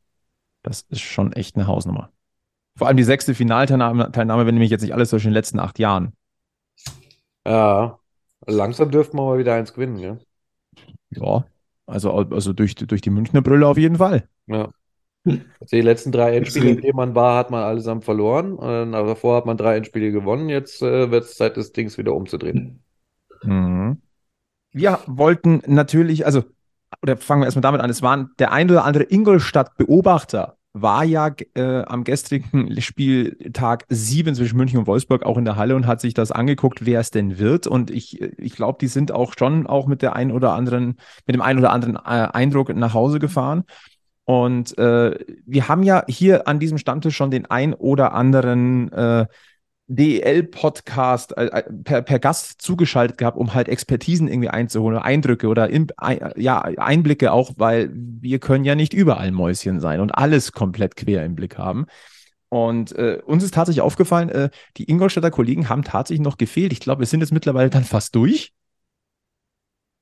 Das 0.63 0.83
ist 0.89 1.01
schon 1.01 1.33
echt 1.33 1.57
eine 1.57 1.67
Hausnummer. 1.67 2.11
Vor 2.77 2.87
allem 2.87 2.97
die 2.97 3.03
sechste 3.03 3.35
Finalteilnahme, 3.35 4.13
Teilnahme, 4.13 4.47
wenn 4.47 4.57
mich 4.57 4.71
jetzt 4.71 4.83
nicht 4.83 4.95
alles 4.95 5.11
täuscht, 5.11 5.25
in 5.25 5.31
den 5.31 5.35
letzten 5.35 5.59
acht 5.59 5.81
Jahren. 5.81 6.13
Ja, 7.45 7.99
langsam 8.47 8.93
dürften 8.93 9.19
wir 9.19 9.25
mal 9.25 9.39
wieder 9.39 9.55
eins 9.55 9.75
gewinnen, 9.75 9.99
ja. 9.99 10.17
Ja, 11.11 11.45
also, 11.87 12.13
also 12.13 12.53
durch, 12.53 12.77
durch 12.77 13.01
die 13.01 13.11
Münchner 13.11 13.43
Brille 13.43 13.67
auf 13.67 13.77
jeden 13.77 13.97
Fall. 13.97 14.29
Ja. 14.47 14.71
Also 15.25 15.77
die 15.77 15.81
letzten 15.81 16.13
drei 16.13 16.37
Endspiele, 16.37 16.71
in 16.71 16.81
denen 16.83 16.97
man 16.97 17.17
war, 17.17 17.37
hat 17.37 17.51
man 17.51 17.65
allesamt 17.65 18.05
verloren. 18.05 18.59
Davor 18.93 19.39
hat 19.39 19.47
man 19.47 19.57
drei 19.57 19.77
Endspiele 19.77 20.13
gewonnen. 20.13 20.49
Jetzt 20.49 20.83
äh, 20.83 21.11
wird 21.11 21.25
es 21.25 21.37
Zeit, 21.37 21.57
das 21.57 21.73
Dings 21.73 21.99
wieder 21.99 22.15
umzudrehen. 22.15 22.85
Mhm. 23.43 24.03
Wir 24.77 24.99
wollten 25.07 25.63
natürlich, 25.67 26.27
also, 26.27 26.45
oder 27.03 27.17
fangen 27.17 27.41
wir 27.41 27.47
erstmal 27.47 27.63
damit 27.63 27.81
an, 27.81 27.89
es 27.89 28.03
waren 28.03 28.33
der 28.39 28.53
ein 28.53 28.71
oder 28.71 28.85
andere 28.85 29.05
Ingolstadt-Beobachter 29.05 30.59
war 30.75 31.03
ja 31.03 31.35
äh, 31.55 31.83
am 31.85 32.05
gestrigen 32.05 32.79
Spieltag 32.83 33.87
7 33.89 34.35
zwischen 34.35 34.59
München 34.59 34.79
und 34.79 34.87
Wolfsburg 34.87 35.25
auch 35.25 35.39
in 35.39 35.47
der 35.47 35.57
Halle 35.57 35.75
und 35.77 35.87
hat 35.87 36.03
sich 36.03 36.13
das 36.13 36.31
angeguckt, 36.31 36.85
wer 36.85 37.01
es 37.01 37.11
denn 37.11 37.39
wird. 37.39 37.67
Und 37.67 37.91
ich, 37.91 38.21
ich 38.21 38.55
glaube, 38.55 38.77
die 38.79 38.89
sind 38.89 39.13
auch 39.13 39.33
schon 39.39 39.67
auch 39.67 39.87
mit 39.87 40.03
der 40.03 40.15
ein 40.15 40.31
oder 40.31 40.53
anderen, 40.53 40.99
mit 41.27 41.35
dem 41.35 41.41
einen 41.41 41.61
oder 41.61 41.73
anderen 41.73 41.97
äh, 41.97 42.29
Eindruck 42.35 42.69
nach 42.77 42.93
Hause 42.93 43.19
gefahren. 43.19 43.65
Und 44.25 44.77
äh, 44.77 45.19
wir 45.47 45.69
haben 45.69 45.85
ja 45.85 46.05
hier 46.07 46.47
an 46.47 46.59
diesem 46.59 46.77
Stammtisch 46.77 47.17
schon 47.17 47.31
den 47.31 47.47
ein 47.47 47.73
oder 47.73 48.13
anderen 48.13 48.93
äh, 48.93 49.27
DEL-Podcast 49.89 51.37
äh, 51.37 51.47
äh, 51.47 51.63
per, 51.85 52.03
per 52.03 52.19
Gast 52.19 52.61
zugeschaltet 52.61 53.19
gehabt, 53.19 53.37
um 53.37 53.55
halt 53.55 53.69
Expertisen 53.69 54.29
irgendwie 54.29 54.49
einzuholen, 54.49 54.97
oder 54.97 55.05
Eindrücke 55.05 55.49
oder 55.49 55.71
in, 55.71 55.89
ein, 55.97 56.33
ja, 56.37 56.61
Einblicke 56.61 57.33
auch, 57.33 57.53
weil 57.57 57.91
wir 57.93 58.39
können 58.41 58.65
ja 58.65 58.75
nicht 58.75 58.93
überall 58.95 59.31
Mäuschen 59.31 59.81
sein 59.81 60.01
und 60.01 60.11
alles 60.11 60.53
komplett 60.53 60.97
quer 60.97 61.25
im 61.25 61.37
Blick 61.37 61.57
haben. 61.59 61.87
Und 62.49 62.93
äh, 62.93 63.21
uns 63.25 63.43
ist 63.43 63.55
tatsächlich 63.55 63.83
aufgefallen, 63.83 64.29
äh, 64.29 64.51
die 64.77 64.89
Ingolstädter 64.91 65.31
Kollegen 65.31 65.69
haben 65.69 65.83
tatsächlich 65.83 66.25
noch 66.25 66.39
gefehlt. 66.39 66.73
Ich 66.73 66.81
glaube, 66.81 67.01
wir 67.01 67.07
sind 67.07 67.21
jetzt 67.21 67.33
mittlerweile 67.33 67.71
dann 67.71 67.85
fast 67.85 68.15
durch. 68.15 68.53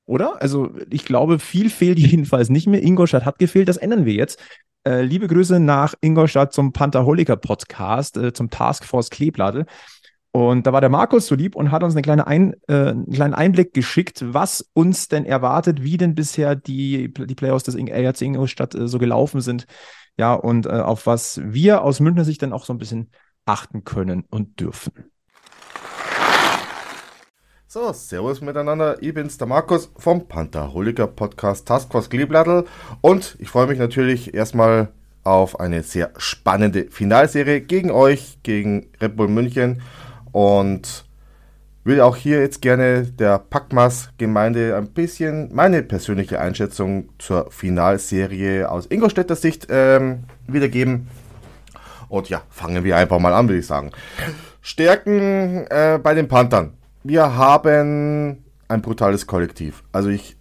Oder? 0.05 0.41
Also 0.41 0.73
ich 0.89 1.05
glaube, 1.05 1.39
viel 1.39 1.69
fehlt 1.69 1.99
jedenfalls 1.99 2.49
nicht 2.49 2.67
mehr. 2.67 2.83
Ingolstadt 2.83 3.25
hat 3.25 3.39
gefehlt, 3.39 3.67
das 3.67 3.77
ändern 3.77 4.05
wir 4.05 4.13
jetzt. 4.13 4.39
Äh, 4.87 5.01
liebe 5.01 5.27
Grüße 5.27 5.59
nach 5.59 5.95
Ingolstadt 6.01 6.53
zum 6.53 6.71
Pantherholiker 6.71 7.37
Podcast, 7.37 8.17
äh, 8.17 8.33
zum 8.33 8.51
Taskforce 8.51 9.09
Kleeblatte. 9.09 9.65
Und 10.31 10.67
da 10.67 10.73
war 10.73 10.81
der 10.81 10.89
Markus 10.89 11.27
so 11.27 11.33
lieb 11.33 11.55
und 11.55 11.71
hat 11.71 11.81
uns 11.81 11.95
eine 11.95 12.01
kleine 12.03 12.27
Ein, 12.27 12.53
äh, 12.67 12.89
einen 12.89 13.09
kleinen 13.09 13.33
Einblick 13.33 13.73
geschickt, 13.73 14.23
was 14.27 14.69
uns 14.73 15.07
denn 15.07 15.25
erwartet, 15.25 15.81
wie 15.81 15.97
denn 15.97 16.13
bisher 16.13 16.55
die, 16.55 17.11
die 17.11 17.35
Playoffs 17.35 17.63
des 17.63 17.75
RC 17.75 18.21
Ingolstadt 18.21 18.75
äh, 18.75 18.87
so 18.87 18.99
gelaufen 18.99 19.41
sind. 19.41 19.65
Ja, 20.17 20.33
und 20.33 20.67
äh, 20.67 20.69
auf 20.69 21.07
was 21.07 21.41
wir 21.43 21.81
aus 21.81 21.99
Münchner 21.99 22.25
Sicht 22.25 22.41
dann 22.41 22.53
auch 22.53 22.65
so 22.65 22.73
ein 22.73 22.77
bisschen 22.77 23.09
achten 23.45 23.85
können 23.85 24.25
und 24.29 24.59
dürfen. 24.59 25.14
So, 27.67 27.91
servus 27.93 28.41
miteinander. 28.41 29.01
Ich 29.01 29.11
bin's, 29.15 29.39
der 29.39 29.47
Markus 29.47 29.91
vom 29.97 30.27
Pantherholiker 30.27 31.07
Podcast 31.07 31.67
Taskforce 31.67 32.11
Kleeblattl 32.11 32.65
und 33.01 33.35
ich 33.39 33.49
freue 33.49 33.65
mich 33.65 33.79
natürlich 33.79 34.35
erstmal 34.35 34.89
auf 35.23 35.59
eine 35.59 35.81
sehr 35.81 36.11
spannende 36.17 36.85
Finalserie 36.91 37.61
gegen 37.61 37.89
euch, 37.89 38.37
gegen 38.43 38.91
Red 39.01 39.15
Bull 39.15 39.29
München 39.29 39.81
und 40.31 41.05
will 41.83 42.01
auch 42.01 42.15
hier 42.15 42.39
jetzt 42.39 42.61
gerne 42.61 43.07
der 43.07 43.39
Packmas-Gemeinde 43.39 44.75
ein 44.77 44.89
bisschen 44.89 45.49
meine 45.53 45.81
persönliche 45.81 46.39
Einschätzung 46.39 47.09
zur 47.17 47.49
Finalserie 47.49 48.69
aus 48.69 48.85
Ingolstädter 48.85 49.35
Sicht 49.35 49.67
ähm, 49.71 50.25
wiedergeben. 50.47 51.07
Und 52.09 52.29
ja, 52.29 52.43
fangen 52.51 52.83
wir 52.83 52.95
einfach 52.95 53.17
mal 53.17 53.33
an, 53.33 53.49
würde 53.49 53.59
ich 53.59 53.67
sagen. 53.67 53.89
Stärken 54.61 55.65
äh, 55.71 55.99
bei 56.01 56.13
den 56.13 56.27
Panthern 56.27 56.73
wir 57.07 57.35
haben 57.35 58.43
ein 58.67 58.81
brutales 58.81 59.27
Kollektiv. 59.27 59.83
Also 59.91 60.09
ich 60.09 60.37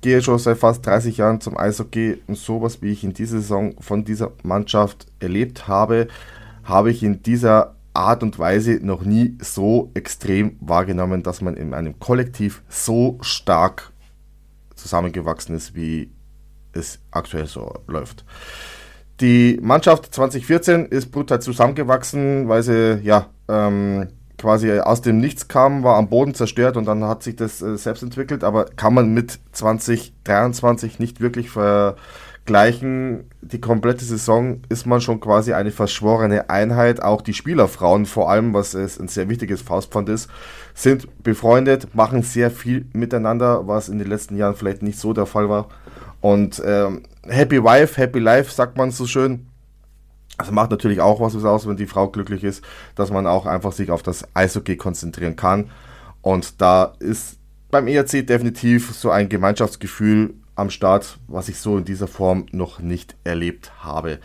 gehe 0.00 0.20
schon 0.20 0.38
seit 0.38 0.58
fast 0.58 0.84
30 0.84 1.16
Jahren 1.16 1.40
zum 1.40 1.56
Eishockey 1.56 2.20
und 2.26 2.36
sowas, 2.36 2.82
wie 2.82 2.90
ich 2.90 3.04
in 3.04 3.12
dieser 3.12 3.38
Saison 3.38 3.76
von 3.80 4.04
dieser 4.04 4.32
Mannschaft 4.42 5.06
erlebt 5.20 5.68
habe, 5.68 6.08
habe 6.64 6.90
ich 6.90 7.04
in 7.04 7.22
dieser 7.22 7.76
Art 7.94 8.24
und 8.24 8.38
Weise 8.38 8.80
noch 8.82 9.02
nie 9.02 9.38
so 9.40 9.92
extrem 9.94 10.56
wahrgenommen, 10.60 11.22
dass 11.22 11.40
man 11.40 11.56
in 11.56 11.72
einem 11.72 12.00
Kollektiv 12.00 12.62
so 12.68 13.18
stark 13.20 13.92
zusammengewachsen 14.74 15.54
ist, 15.54 15.76
wie 15.76 16.10
es 16.72 16.98
aktuell 17.12 17.46
so 17.46 17.74
läuft. 17.86 18.24
Die 19.20 19.58
Mannschaft 19.62 20.12
2014 20.12 20.86
ist 20.86 21.12
brutal 21.12 21.40
zusammengewachsen, 21.40 22.48
weil 22.48 22.62
sie 22.64 23.00
ja 23.02 23.26
ähm, 23.48 24.08
quasi 24.38 24.78
aus 24.78 25.02
dem 25.02 25.18
Nichts 25.18 25.48
kam, 25.48 25.82
war 25.82 25.96
am 25.96 26.08
Boden 26.08 26.32
zerstört 26.32 26.76
und 26.76 26.86
dann 26.86 27.04
hat 27.04 27.22
sich 27.22 27.36
das 27.36 27.60
äh, 27.60 27.76
selbst 27.76 28.02
entwickelt, 28.02 28.44
aber 28.44 28.64
kann 28.64 28.94
man 28.94 29.12
mit 29.12 29.38
2023 29.52 31.00
nicht 31.00 31.20
wirklich 31.20 31.50
vergleichen. 31.50 33.24
Die 33.42 33.60
komplette 33.60 34.04
Saison 34.04 34.62
ist 34.68 34.86
man 34.86 35.00
schon 35.00 35.20
quasi 35.20 35.52
eine 35.52 35.72
verschworene 35.72 36.48
Einheit. 36.48 37.02
Auch 37.02 37.20
die 37.20 37.34
Spielerfrauen 37.34 38.06
vor 38.06 38.30
allem, 38.30 38.54
was 38.54 38.74
es 38.74 38.98
ein 38.98 39.08
sehr 39.08 39.28
wichtiges 39.28 39.60
Faustpfand 39.60 40.08
ist, 40.08 40.30
sind 40.72 41.22
befreundet, 41.24 41.94
machen 41.94 42.22
sehr 42.22 42.50
viel 42.50 42.86
miteinander, 42.92 43.66
was 43.66 43.88
in 43.88 43.98
den 43.98 44.08
letzten 44.08 44.36
Jahren 44.36 44.54
vielleicht 44.54 44.82
nicht 44.82 45.00
so 45.00 45.12
der 45.12 45.26
Fall 45.26 45.48
war. 45.48 45.68
Und 46.20 46.62
ähm, 46.64 47.02
Happy 47.26 47.62
Wife, 47.62 48.00
Happy 48.00 48.20
Life, 48.20 48.52
sagt 48.52 48.76
man 48.76 48.92
so 48.92 49.06
schön. 49.06 49.47
Also 50.38 50.52
macht 50.52 50.70
natürlich 50.70 51.00
auch 51.00 51.20
was 51.20 51.34
aus, 51.44 51.66
wenn 51.66 51.76
die 51.76 51.86
Frau 51.86 52.08
glücklich 52.08 52.44
ist, 52.44 52.64
dass 52.94 53.10
man 53.10 53.26
auch 53.26 53.44
einfach 53.44 53.72
sich 53.72 53.90
auf 53.90 54.02
das 54.02 54.24
Eishockey 54.34 54.76
konzentrieren 54.76 55.36
kann. 55.36 55.70
Und 56.22 56.60
da 56.60 56.94
ist 57.00 57.38
beim 57.70 57.88
ERC 57.88 58.26
definitiv 58.26 58.94
so 58.94 59.10
ein 59.10 59.28
Gemeinschaftsgefühl 59.28 60.34
am 60.54 60.70
Start, 60.70 61.18
was 61.26 61.48
ich 61.48 61.58
so 61.58 61.76
in 61.78 61.84
dieser 61.84 62.08
Form 62.08 62.46
noch 62.52 62.78
nicht 62.80 63.16
erlebt 63.24 63.72
habe. 63.80 64.18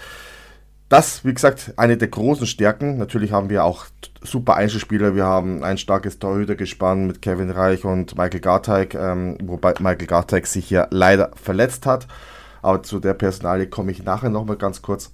Das, 0.90 1.26
wie 1.26 1.34
gesagt, 1.34 1.74
eine 1.78 1.98
der 1.98 2.08
großen 2.08 2.46
Stärken. 2.46 2.98
Natürlich 2.98 3.32
haben 3.32 3.50
wir 3.50 3.64
auch 3.64 3.86
super 4.22 4.56
Einzelspieler. 4.56 5.16
Wir 5.16 5.26
haben 5.26 5.64
ein 5.64 5.80
starkes 5.80 6.20
Torhütergespann 6.20 7.08
mit 7.08 7.22
Kevin 7.22 7.50
Reich 7.50 7.84
und 7.84 8.16
Michael 8.16 8.42
Garteig, 8.42 8.94
ähm, 8.94 9.38
wobei 9.44 9.74
Michael 9.80 10.06
Garteig 10.06 10.46
sich 10.46 10.70
ja 10.70 10.88
leider 10.92 11.32
verletzt 11.36 11.88
hat. 11.88 12.08
Aber 12.62 12.84
zu 12.84 13.00
der 13.00 13.16
Personalie 13.16 13.68
komme 13.68 13.92
ich 13.92 14.04
nachher 14.04 14.30
nochmal 14.30 14.58
ganz 14.58 14.84
kurz. 14.84 15.12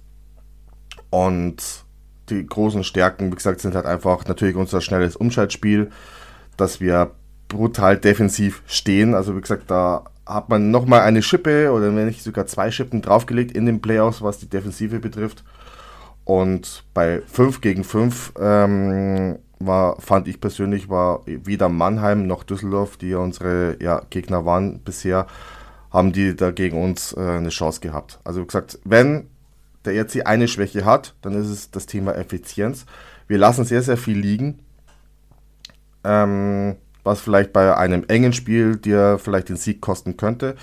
Und 1.10 1.84
die 2.28 2.46
großen 2.46 2.84
Stärken, 2.84 3.30
wie 3.30 3.36
gesagt, 3.36 3.60
sind 3.60 3.74
halt 3.74 3.86
einfach 3.86 4.26
natürlich 4.26 4.56
unser 4.56 4.80
schnelles 4.80 5.16
Umschaltspiel, 5.16 5.90
dass 6.56 6.80
wir 6.80 7.10
brutal 7.48 7.98
defensiv 7.98 8.62
stehen. 8.66 9.14
Also 9.14 9.36
wie 9.36 9.40
gesagt, 9.40 9.70
da 9.70 10.04
hat 10.24 10.48
man 10.48 10.70
nochmal 10.70 11.00
eine 11.00 11.22
Schippe 11.22 11.72
oder 11.72 11.94
wenn 11.94 12.06
nicht 12.06 12.22
sogar 12.22 12.46
zwei 12.46 12.70
Schippen 12.70 13.02
draufgelegt 13.02 13.52
in 13.52 13.66
den 13.66 13.82
Playoffs, 13.82 14.22
was 14.22 14.38
die 14.38 14.48
Defensive 14.48 15.00
betrifft. 15.00 15.44
Und 16.24 16.84
bei 16.94 17.22
5 17.26 17.60
gegen 17.60 17.82
5 17.82 18.34
ähm, 18.38 19.38
war, 19.58 20.00
fand 20.00 20.28
ich 20.28 20.40
persönlich, 20.40 20.88
war 20.88 21.22
weder 21.26 21.68
Mannheim 21.68 22.26
noch 22.26 22.44
Düsseldorf, 22.44 22.96
die 22.96 23.08
ja 23.08 23.18
unsere 23.18 23.76
ja, 23.82 24.02
Gegner 24.10 24.44
waren 24.44 24.80
bisher, 24.80 25.26
haben 25.90 26.12
die 26.12 26.36
da 26.36 26.52
gegen 26.52 26.80
uns 26.80 27.12
äh, 27.14 27.20
eine 27.20 27.48
Chance 27.48 27.80
gehabt. 27.80 28.20
Also 28.22 28.42
wie 28.42 28.46
gesagt, 28.46 28.78
wenn 28.84 29.29
der 29.84 29.94
ERC 29.94 30.26
eine 30.26 30.48
Schwäche 30.48 30.84
hat, 30.84 31.14
dann 31.22 31.34
ist 31.34 31.48
es 31.48 31.70
das 31.70 31.86
Thema 31.86 32.14
Effizienz. 32.14 32.86
Wir 33.28 33.38
lassen 33.38 33.64
sehr, 33.64 33.82
sehr 33.82 33.96
viel 33.96 34.18
liegen. 34.18 34.60
Ähm, 36.04 36.76
was 37.04 37.20
vielleicht 37.20 37.52
bei 37.52 37.76
einem 37.76 38.04
engen 38.08 38.32
Spiel 38.32 38.76
dir 38.76 39.18
vielleicht 39.18 39.48
den 39.48 39.56
Sieg 39.56 39.80
kosten 39.80 40.16
könnte. 40.16 40.56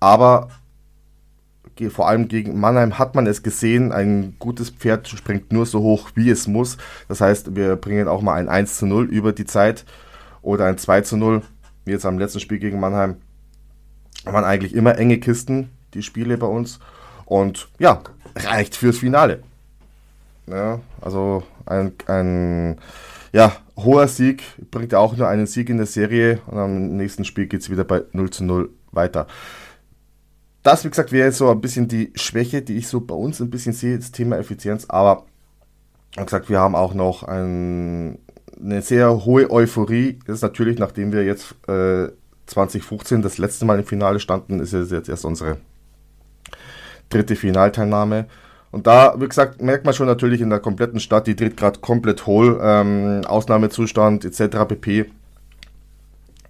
Aber 0.00 0.48
vor 1.90 2.08
allem 2.08 2.28
gegen 2.28 2.60
Mannheim 2.60 2.98
hat 2.98 3.14
man 3.14 3.26
es 3.26 3.42
gesehen, 3.42 3.90
ein 3.90 4.36
gutes 4.38 4.70
Pferd 4.70 5.08
springt 5.08 5.52
nur 5.52 5.66
so 5.66 5.80
hoch, 5.80 6.10
wie 6.14 6.30
es 6.30 6.46
muss. 6.46 6.76
Das 7.08 7.20
heißt, 7.20 7.56
wir 7.56 7.76
bringen 7.76 8.06
auch 8.06 8.22
mal 8.22 8.34
ein 8.34 8.48
1 8.48 8.78
zu 8.78 8.86
0 8.86 9.06
über 9.06 9.32
die 9.32 9.44
Zeit 9.44 9.84
oder 10.42 10.66
ein 10.66 10.78
2 10.78 11.00
zu 11.00 11.16
0, 11.16 11.42
wie 11.84 11.90
jetzt 11.90 12.06
am 12.06 12.18
letzten 12.18 12.40
Spiel 12.40 12.58
gegen 12.58 12.78
Mannheim. 12.78 13.16
Waren 14.24 14.44
eigentlich 14.44 14.74
immer 14.74 14.98
enge 14.98 15.18
Kisten, 15.18 15.70
die 15.94 16.02
Spiele 16.02 16.38
bei 16.38 16.46
uns. 16.46 16.78
Und 17.24 17.68
ja, 17.78 18.02
reicht 18.36 18.76
fürs 18.76 18.98
Finale. 18.98 19.42
Ja, 20.46 20.80
also 21.00 21.42
ein, 21.66 21.92
ein 22.06 22.78
ja, 23.32 23.56
hoher 23.76 24.08
Sieg 24.08 24.42
bringt 24.70 24.94
auch 24.94 25.16
nur 25.16 25.28
einen 25.28 25.46
Sieg 25.46 25.68
in 25.68 25.78
der 25.78 25.86
Serie 25.86 26.40
und 26.46 26.58
am 26.58 26.96
nächsten 26.96 27.24
Spiel 27.24 27.46
geht 27.46 27.62
es 27.62 27.70
wieder 27.70 27.84
bei 27.84 28.02
0 28.12 28.30
zu 28.30 28.44
0 28.44 28.70
weiter. 28.92 29.26
Das, 30.62 30.84
wie 30.84 30.88
gesagt, 30.88 31.12
wäre 31.12 31.32
so 31.32 31.50
ein 31.50 31.60
bisschen 31.60 31.88
die 31.88 32.12
Schwäche, 32.14 32.62
die 32.62 32.76
ich 32.76 32.88
so 32.88 33.00
bei 33.00 33.14
uns 33.14 33.40
ein 33.40 33.50
bisschen 33.50 33.72
sehe, 33.72 33.98
das 33.98 34.12
Thema 34.12 34.38
Effizienz. 34.38 34.86
Aber, 34.88 35.24
wie 36.16 36.24
gesagt, 36.24 36.48
wir 36.48 36.58
haben 36.58 36.74
auch 36.74 36.94
noch 36.94 37.22
ein, 37.22 38.18
eine 38.58 38.80
sehr 38.80 39.26
hohe 39.26 39.50
Euphorie. 39.50 40.18
Das 40.26 40.36
ist 40.36 40.42
natürlich, 40.42 40.78
nachdem 40.78 41.12
wir 41.12 41.24
jetzt 41.24 41.54
äh, 41.68 42.08
2015 42.46 43.20
das 43.20 43.36
letzte 43.36 43.66
Mal 43.66 43.78
im 43.78 43.84
Finale 43.84 44.20
standen, 44.20 44.60
ist 44.60 44.72
es 44.72 44.90
jetzt 44.90 45.08
erst 45.08 45.24
unsere 45.24 45.58
dritte 47.08 47.36
Finalteilnahme. 47.36 48.26
Und 48.70 48.86
da, 48.86 49.14
wie 49.18 49.28
gesagt, 49.28 49.62
merkt 49.62 49.84
man 49.84 49.94
schon 49.94 50.06
natürlich 50.06 50.40
in 50.40 50.50
der 50.50 50.58
kompletten 50.58 50.98
Stadt, 50.98 51.26
die 51.26 51.36
dreht 51.36 51.56
gerade 51.56 51.78
komplett 51.78 52.26
hohl, 52.26 52.58
ähm, 52.62 53.22
Ausnahmezustand 53.24 54.24
etc. 54.24 54.66
pp. 54.66 55.06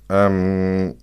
Ähm, 0.09 0.95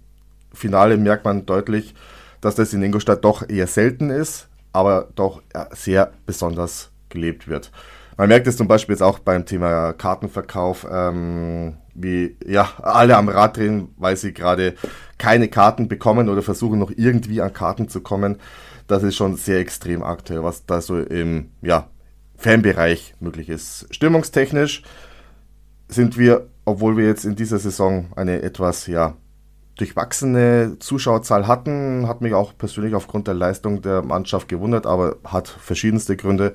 Finale 0.53 0.97
merkt 0.97 1.25
man 1.25 1.45
deutlich, 1.45 1.93
dass 2.41 2.55
das 2.55 2.73
in 2.73 2.81
Ingolstadt 2.81 3.23
doch 3.23 3.47
eher 3.47 3.67
selten 3.67 4.09
ist, 4.09 4.47
aber 4.73 5.09
doch 5.15 5.43
sehr 5.71 6.11
besonders 6.25 6.89
gelebt 7.09 7.47
wird. 7.47 7.71
Man 8.17 8.29
merkt 8.29 8.47
es 8.47 8.57
zum 8.57 8.67
Beispiel 8.67 8.93
jetzt 8.93 9.03
auch 9.03 9.19
beim 9.19 9.45
Thema 9.45 9.93
Kartenverkauf. 9.93 10.87
Ähm, 10.91 11.75
wie 11.93 12.35
ja 12.45 12.69
alle 12.81 13.17
am 13.17 13.29
Rad 13.29 13.57
drehen, 13.57 13.89
weil 13.97 14.15
sie 14.15 14.33
gerade 14.33 14.75
keine 15.17 15.47
Karten 15.47 15.87
bekommen 15.87 16.29
oder 16.29 16.41
versuchen 16.41 16.79
noch 16.79 16.91
irgendwie 16.95 17.41
an 17.41 17.53
Karten 17.53 17.89
zu 17.89 18.01
kommen. 18.01 18.37
Das 18.91 19.03
ist 19.03 19.15
schon 19.15 19.37
sehr 19.37 19.59
extrem 19.59 20.03
aktuell, 20.03 20.43
was 20.43 20.65
da 20.65 20.81
so 20.81 20.99
im 20.99 21.51
ja, 21.61 21.87
Fanbereich 22.35 23.15
möglich 23.21 23.47
ist. 23.47 23.87
Stimmungstechnisch 23.89 24.83
sind 25.87 26.17
wir, 26.17 26.49
obwohl 26.65 26.97
wir 26.97 27.05
jetzt 27.05 27.23
in 27.23 27.37
dieser 27.37 27.57
Saison 27.57 28.07
eine 28.17 28.41
etwas 28.41 28.87
ja, 28.87 29.15
durchwachsene 29.77 30.75
Zuschauerzahl 30.79 31.47
hatten, 31.47 32.05
hat 32.05 32.19
mich 32.19 32.33
auch 32.33 32.51
persönlich 32.57 32.93
aufgrund 32.93 33.27
der 33.27 33.33
Leistung 33.33 33.81
der 33.81 34.01
Mannschaft 34.01 34.49
gewundert, 34.49 34.85
aber 34.85 35.15
hat 35.23 35.47
verschiedenste 35.47 36.17
Gründe 36.17 36.51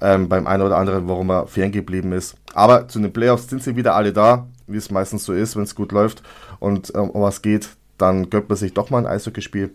ähm, 0.00 0.28
beim 0.28 0.46
einen 0.46 0.62
oder 0.62 0.78
anderen, 0.78 1.08
warum 1.08 1.32
er 1.32 1.48
ferngeblieben 1.48 2.12
ist. 2.12 2.36
Aber 2.54 2.86
zu 2.86 3.00
den 3.00 3.12
Playoffs 3.12 3.48
sind 3.48 3.60
sie 3.60 3.74
wieder 3.74 3.96
alle 3.96 4.12
da, 4.12 4.46
wie 4.68 4.76
es 4.76 4.92
meistens 4.92 5.24
so 5.24 5.32
ist, 5.32 5.56
wenn 5.56 5.64
es 5.64 5.74
gut 5.74 5.90
läuft 5.90 6.22
und 6.60 6.92
ähm, 6.94 7.10
um 7.10 7.22
was 7.22 7.42
geht, 7.42 7.70
dann 7.98 8.30
gönnt 8.30 8.48
man 8.48 8.56
sich 8.56 8.72
doch 8.72 8.90
mal 8.90 8.98
ein 8.98 9.12
Eishockeyspiel. 9.12 9.72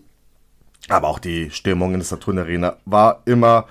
Aber 0.89 1.08
auch 1.08 1.19
die 1.19 1.52
Stimmung 1.52 1.93
in 1.93 2.00
der 2.00 2.06
Saturn 2.06 2.39
Arena 2.39 2.78
war 2.86 3.21
immer 3.26 3.67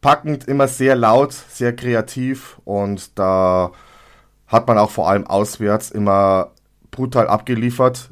packend, 0.00 0.48
immer 0.48 0.68
sehr 0.68 0.96
laut, 0.96 1.32
sehr 1.32 1.74
kreativ 1.74 2.58
und 2.64 3.18
da 3.18 3.72
hat 4.46 4.68
man 4.68 4.78
auch 4.78 4.90
vor 4.90 5.08
allem 5.08 5.26
auswärts 5.26 5.90
immer 5.90 6.52
brutal 6.90 7.28
abgeliefert, 7.28 8.10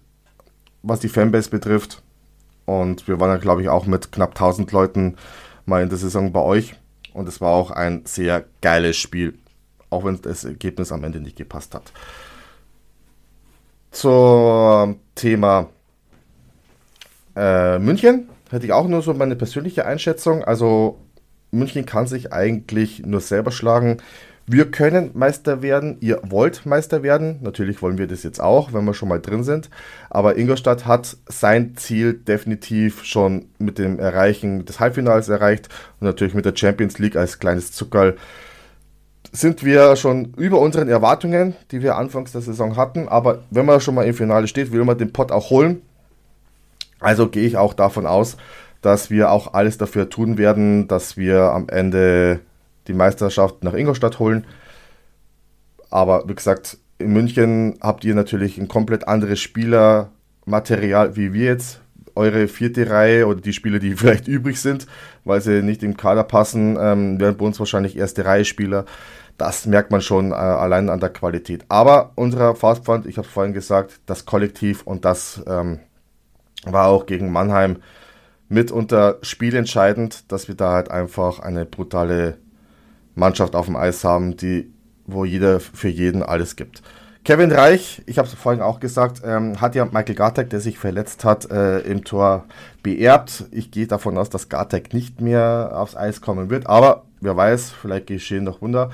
was 0.82 1.00
die 1.00 1.08
Fanbase 1.08 1.50
betrifft. 1.50 2.02
Und 2.66 3.06
wir 3.08 3.20
waren 3.20 3.30
ja, 3.30 3.36
glaube 3.36 3.62
ich, 3.62 3.68
auch 3.68 3.86
mit 3.86 4.10
knapp 4.10 4.30
1000 4.30 4.72
Leuten 4.72 5.16
mal 5.66 5.82
in 5.82 5.88
der 5.88 5.98
Saison 5.98 6.32
bei 6.32 6.40
euch. 6.40 6.74
Und 7.12 7.28
es 7.28 7.40
war 7.40 7.50
auch 7.50 7.70
ein 7.70 8.02
sehr 8.04 8.44
geiles 8.60 8.96
Spiel, 8.96 9.38
auch 9.90 10.04
wenn 10.04 10.20
das 10.20 10.44
Ergebnis 10.44 10.90
am 10.90 11.04
Ende 11.04 11.20
nicht 11.20 11.36
gepasst 11.36 11.74
hat. 11.74 11.92
Zum 13.92 14.98
Thema 15.14 15.68
äh, 17.36 17.78
München 17.78 18.28
hätte 18.54 18.66
ich 18.66 18.72
auch 18.72 18.88
nur 18.88 19.02
so 19.02 19.12
meine 19.14 19.36
persönliche 19.36 19.86
Einschätzung. 19.86 20.44
Also 20.44 20.98
München 21.50 21.86
kann 21.86 22.06
sich 22.06 22.32
eigentlich 22.32 23.04
nur 23.04 23.20
selber 23.20 23.50
schlagen. 23.50 23.98
Wir 24.46 24.70
können 24.70 25.10
Meister 25.14 25.62
werden, 25.62 25.96
ihr 26.00 26.20
wollt 26.22 26.66
Meister 26.66 27.02
werden. 27.02 27.38
Natürlich 27.42 27.80
wollen 27.80 27.96
wir 27.96 28.06
das 28.06 28.22
jetzt 28.22 28.40
auch, 28.40 28.74
wenn 28.74 28.84
wir 28.84 28.92
schon 28.92 29.08
mal 29.08 29.20
drin 29.20 29.42
sind. 29.42 29.70
Aber 30.10 30.36
Ingolstadt 30.36 30.84
hat 30.84 31.16
sein 31.26 31.76
Ziel 31.76 32.12
definitiv 32.12 33.04
schon 33.04 33.46
mit 33.58 33.78
dem 33.78 33.98
Erreichen 33.98 34.66
des 34.66 34.80
Halbfinals 34.80 35.30
erreicht 35.30 35.68
und 35.98 36.06
natürlich 36.06 36.34
mit 36.34 36.44
der 36.44 36.54
Champions 36.54 36.98
League 36.98 37.16
als 37.16 37.38
kleines 37.38 37.72
Zuckerl 37.72 38.16
sind 39.32 39.64
wir 39.64 39.96
schon 39.96 40.32
über 40.36 40.60
unseren 40.60 40.88
Erwartungen, 40.88 41.56
die 41.72 41.82
wir 41.82 41.96
anfangs 41.96 42.32
der 42.32 42.40
Saison 42.40 42.76
hatten. 42.76 43.08
Aber 43.08 43.42
wenn 43.50 43.66
man 43.66 43.80
schon 43.80 43.94
mal 43.94 44.04
im 44.04 44.14
Finale 44.14 44.46
steht, 44.46 44.70
will 44.70 44.84
man 44.84 44.96
den 44.96 45.12
Pott 45.12 45.32
auch 45.32 45.50
holen. 45.50 45.82
Also 47.00 47.28
gehe 47.28 47.46
ich 47.46 47.56
auch 47.56 47.74
davon 47.74 48.06
aus, 48.06 48.36
dass 48.80 49.10
wir 49.10 49.30
auch 49.30 49.54
alles 49.54 49.78
dafür 49.78 50.10
tun 50.10 50.38
werden, 50.38 50.88
dass 50.88 51.16
wir 51.16 51.52
am 51.52 51.68
Ende 51.68 52.40
die 52.86 52.92
Meisterschaft 52.92 53.64
nach 53.64 53.74
Ingolstadt 53.74 54.18
holen. 54.18 54.46
Aber 55.90 56.28
wie 56.28 56.34
gesagt, 56.34 56.78
in 56.98 57.12
München 57.12 57.78
habt 57.80 58.04
ihr 58.04 58.14
natürlich 58.14 58.58
ein 58.58 58.68
komplett 58.68 59.08
anderes 59.08 59.40
Spielermaterial 59.40 61.16
wie 61.16 61.32
wir 61.32 61.44
jetzt. 61.46 61.80
Eure 62.16 62.46
vierte 62.46 62.88
Reihe 62.88 63.26
oder 63.26 63.40
die 63.40 63.52
Spieler, 63.52 63.78
die 63.78 63.92
vielleicht 63.96 64.28
übrig 64.28 64.60
sind, 64.60 64.86
weil 65.24 65.40
sie 65.40 65.62
nicht 65.62 65.82
im 65.82 65.96
Kader 65.96 66.24
passen, 66.24 66.76
ähm, 66.80 67.20
werden 67.20 67.36
bei 67.36 67.44
uns 67.44 67.58
wahrscheinlich 67.58 67.96
erste 67.96 68.24
Reihe 68.24 68.44
Spieler. 68.44 68.84
Das 69.36 69.66
merkt 69.66 69.90
man 69.90 70.00
schon 70.00 70.30
äh, 70.30 70.34
allein 70.34 70.88
an 70.88 71.00
der 71.00 71.10
Qualität. 71.10 71.64
Aber 71.68 72.12
unserer 72.14 72.54
Fastfund, 72.54 73.06
ich 73.06 73.16
habe 73.16 73.26
es 73.26 73.32
vorhin 73.32 73.52
gesagt, 73.52 74.00
das 74.06 74.26
Kollektiv 74.26 74.82
und 74.84 75.04
das 75.04 75.42
ähm, 75.48 75.80
war 76.72 76.88
auch 76.88 77.06
gegen 77.06 77.32
Mannheim 77.32 77.76
mitunter 78.48 79.18
spielentscheidend, 79.22 80.30
dass 80.30 80.48
wir 80.48 80.54
da 80.54 80.72
halt 80.72 80.90
einfach 80.90 81.40
eine 81.40 81.64
brutale 81.64 82.38
Mannschaft 83.14 83.56
auf 83.56 83.66
dem 83.66 83.76
Eis 83.76 84.04
haben, 84.04 84.36
die, 84.36 84.72
wo 85.06 85.24
jeder 85.24 85.60
für 85.60 85.88
jeden 85.88 86.22
alles 86.22 86.56
gibt. 86.56 86.82
Kevin 87.24 87.52
Reich, 87.52 88.02
ich 88.04 88.18
habe 88.18 88.28
es 88.28 88.34
vorhin 88.34 88.60
auch 88.60 88.80
gesagt, 88.80 89.22
ähm, 89.24 89.58
hat 89.60 89.74
ja 89.74 89.86
Michael 89.86 90.14
Gartek, 90.14 90.50
der 90.50 90.60
sich 90.60 90.78
verletzt 90.78 91.24
hat, 91.24 91.50
äh, 91.50 91.78
im 91.80 92.04
Tor 92.04 92.44
beerbt. 92.82 93.46
Ich 93.50 93.70
gehe 93.70 93.86
davon 93.86 94.18
aus, 94.18 94.28
dass 94.28 94.50
Gartek 94.50 94.92
nicht 94.92 95.22
mehr 95.22 95.72
aufs 95.74 95.96
Eis 95.96 96.20
kommen 96.20 96.50
wird, 96.50 96.66
aber 96.66 97.06
wer 97.20 97.34
weiß, 97.34 97.70
vielleicht 97.70 98.08
geschehen 98.08 98.44
noch 98.44 98.60
Wunder. 98.60 98.90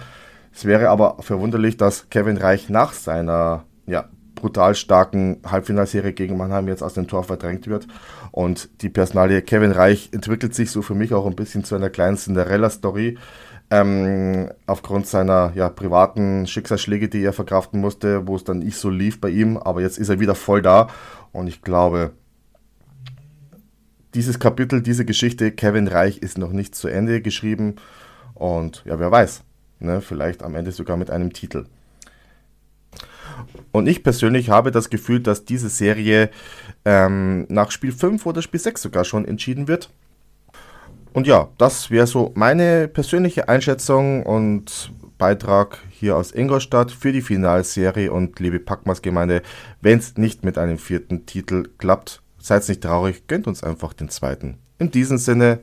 Es 0.54 0.64
wäre 0.64 0.90
aber 0.90 1.16
verwunderlich, 1.20 1.76
dass 1.76 2.08
Kevin 2.08 2.36
Reich 2.36 2.68
nach 2.68 2.92
seiner 2.92 3.64
ja, 3.86 4.08
brutal 4.40 4.74
starken 4.74 5.40
Halbfinalserie 5.46 6.12
gegen 6.12 6.36
Mannheim 6.36 6.68
jetzt 6.68 6.82
aus 6.82 6.94
dem 6.94 7.06
Tor 7.06 7.24
verdrängt 7.24 7.68
wird. 7.68 7.86
Und 8.32 8.68
die 8.82 8.88
Personalie 8.88 9.42
Kevin 9.42 9.72
Reich 9.72 10.10
entwickelt 10.12 10.54
sich 10.54 10.70
so 10.70 10.82
für 10.82 10.94
mich 10.94 11.14
auch 11.14 11.26
ein 11.26 11.36
bisschen 11.36 11.64
zu 11.64 11.74
einer 11.74 11.90
kleinen 11.90 12.16
Cinderella-Story 12.16 13.16
ähm, 13.70 14.50
aufgrund 14.66 15.06
seiner 15.06 15.52
ja, 15.54 15.68
privaten 15.68 16.46
Schicksalsschläge, 16.46 17.08
die 17.08 17.22
er 17.22 17.32
verkraften 17.32 17.80
musste, 17.80 18.26
wo 18.26 18.36
es 18.36 18.44
dann 18.44 18.58
nicht 18.58 18.76
so 18.76 18.90
lief 18.90 19.20
bei 19.20 19.30
ihm, 19.30 19.56
aber 19.56 19.80
jetzt 19.80 19.98
ist 19.98 20.08
er 20.08 20.20
wieder 20.20 20.34
voll 20.34 20.60
da 20.60 20.88
und 21.32 21.46
ich 21.46 21.62
glaube, 21.62 22.12
dieses 24.14 24.40
Kapitel, 24.40 24.82
diese 24.82 25.04
Geschichte, 25.04 25.52
Kevin 25.52 25.86
Reich 25.86 26.18
ist 26.18 26.36
noch 26.36 26.50
nicht 26.50 26.74
zu 26.74 26.88
Ende 26.88 27.22
geschrieben 27.22 27.76
und 28.34 28.82
ja, 28.84 28.98
wer 28.98 29.12
weiß, 29.12 29.44
ne, 29.78 30.00
vielleicht 30.00 30.42
am 30.42 30.56
Ende 30.56 30.72
sogar 30.72 30.96
mit 30.96 31.10
einem 31.10 31.32
Titel. 31.32 31.66
Und 33.72 33.86
ich 33.86 34.02
persönlich 34.02 34.50
habe 34.50 34.70
das 34.70 34.90
Gefühl, 34.90 35.20
dass 35.20 35.44
diese 35.44 35.68
Serie 35.68 36.30
ähm, 36.84 37.46
nach 37.48 37.70
Spiel 37.70 37.92
5 37.92 38.24
oder 38.26 38.42
Spiel 38.42 38.60
6 38.60 38.82
sogar 38.82 39.04
schon 39.04 39.24
entschieden 39.24 39.68
wird. 39.68 39.90
Und 41.12 41.26
ja, 41.26 41.48
das 41.58 41.90
wäre 41.90 42.06
so 42.06 42.32
meine 42.34 42.88
persönliche 42.88 43.48
Einschätzung 43.48 44.24
und 44.24 44.92
Beitrag 45.18 45.78
hier 45.90 46.16
aus 46.16 46.32
Ingolstadt 46.32 46.90
für 46.92 47.12
die 47.12 47.20
Finalserie 47.20 48.10
und 48.10 48.40
liebe 48.40 48.58
Packmas-Gemeinde, 48.58 49.42
wenn 49.80 49.98
es 49.98 50.16
nicht 50.16 50.44
mit 50.44 50.56
einem 50.56 50.78
vierten 50.78 51.26
Titel 51.26 51.68
klappt, 51.78 52.22
seid 52.38 52.66
nicht 52.68 52.82
traurig, 52.82 53.26
gönnt 53.26 53.46
uns 53.46 53.62
einfach 53.62 53.92
den 53.92 54.08
zweiten. 54.08 54.58
In 54.78 54.90
diesem 54.90 55.18
Sinne, 55.18 55.60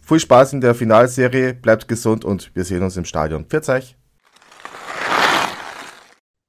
viel 0.00 0.18
Spaß 0.18 0.54
in 0.54 0.60
der 0.60 0.74
Finalserie, 0.74 1.54
bleibt 1.54 1.86
gesund 1.86 2.24
und 2.24 2.50
wir 2.54 2.64
sehen 2.64 2.82
uns 2.82 2.96
im 2.96 3.04
Stadion. 3.04 3.44
Pfiat 3.44 3.68
euch! 3.68 3.99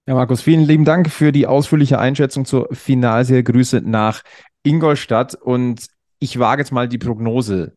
Ja, 0.07 0.15
Markus, 0.15 0.41
vielen 0.41 0.65
lieben 0.65 0.85
Dank 0.85 1.09
für 1.09 1.31
die 1.31 1.47
ausführliche 1.47 1.99
Einschätzung 1.99 2.45
zur 2.45 2.67
Finalserie. 2.73 3.43
Grüße 3.43 3.81
nach 3.81 4.23
Ingolstadt 4.63 5.35
und 5.35 5.87
ich 6.19 6.39
wage 6.39 6.61
jetzt 6.61 6.71
mal 6.71 6.87
die 6.87 6.97
Prognose 6.97 7.75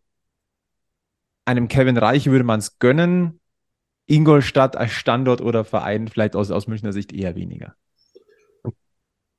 einem 1.44 1.68
Kevin 1.68 1.96
Reich 1.96 2.26
würde 2.26 2.44
man 2.44 2.60
es 2.60 2.78
gönnen. 2.78 3.40
Ingolstadt 4.06 4.76
als 4.76 4.92
Standort 4.92 5.40
oder 5.40 5.64
Verein 5.64 6.08
vielleicht 6.08 6.36
aus, 6.36 6.50
aus 6.50 6.66
Münchner 6.66 6.92
Sicht 6.92 7.12
eher 7.12 7.36
weniger. 7.36 7.74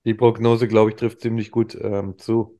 Die 0.05 0.13
Prognose, 0.13 0.67
glaube 0.67 0.91
ich, 0.91 0.95
trifft 0.95 1.21
ziemlich 1.21 1.51
gut 1.51 1.75
ähm, 1.79 2.17
zu. 2.17 2.59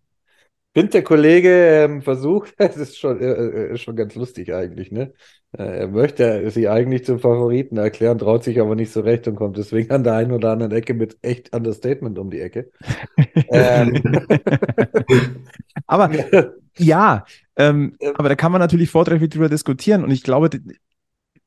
Bin 0.74 0.90
der 0.90 1.04
Kollege 1.04 1.50
ähm, 1.84 2.02
versucht, 2.02 2.54
es 2.58 2.76
ist 2.78 2.98
schon, 2.98 3.20
äh, 3.22 3.26
äh, 3.26 3.78
schon 3.78 3.96
ganz 3.96 4.16
lustig 4.16 4.54
eigentlich, 4.54 4.92
ne? 4.92 5.14
Äh, 5.58 5.80
er 5.80 5.88
möchte 5.88 6.50
sie 6.52 6.68
eigentlich 6.68 7.06
zum 7.06 7.20
Favoriten 7.20 7.78
erklären, 7.78 8.18
traut 8.18 8.44
sich 8.44 8.60
aber 8.60 8.76
nicht 8.76 8.91
so 8.91 9.02
recht 9.02 9.28
und 9.28 9.36
kommt 9.36 9.58
deswegen 9.58 9.91
an 9.91 10.04
der 10.04 10.15
einen 10.15 10.32
oder 10.32 10.52
anderen 10.52 10.72
Ecke 10.72 10.94
mit 10.94 11.18
echt 11.22 11.56
Understatement 11.56 12.20
um 12.20 12.30
die 12.30 12.41
Ecke. 12.41 12.72
ähm. 13.50 14.02
aber 15.88 16.10
ja, 16.78 17.26
ähm, 17.56 17.98
aber 18.15 18.30
da 18.30 18.36
kann 18.36 18.52
man 18.52 18.60
natürlich 18.60 18.89
vortrefflich 18.89 19.30
drüber 19.30 19.50
diskutieren. 19.50 20.04
Und 20.04 20.12
ich 20.12 20.24
glaube, 20.24 20.50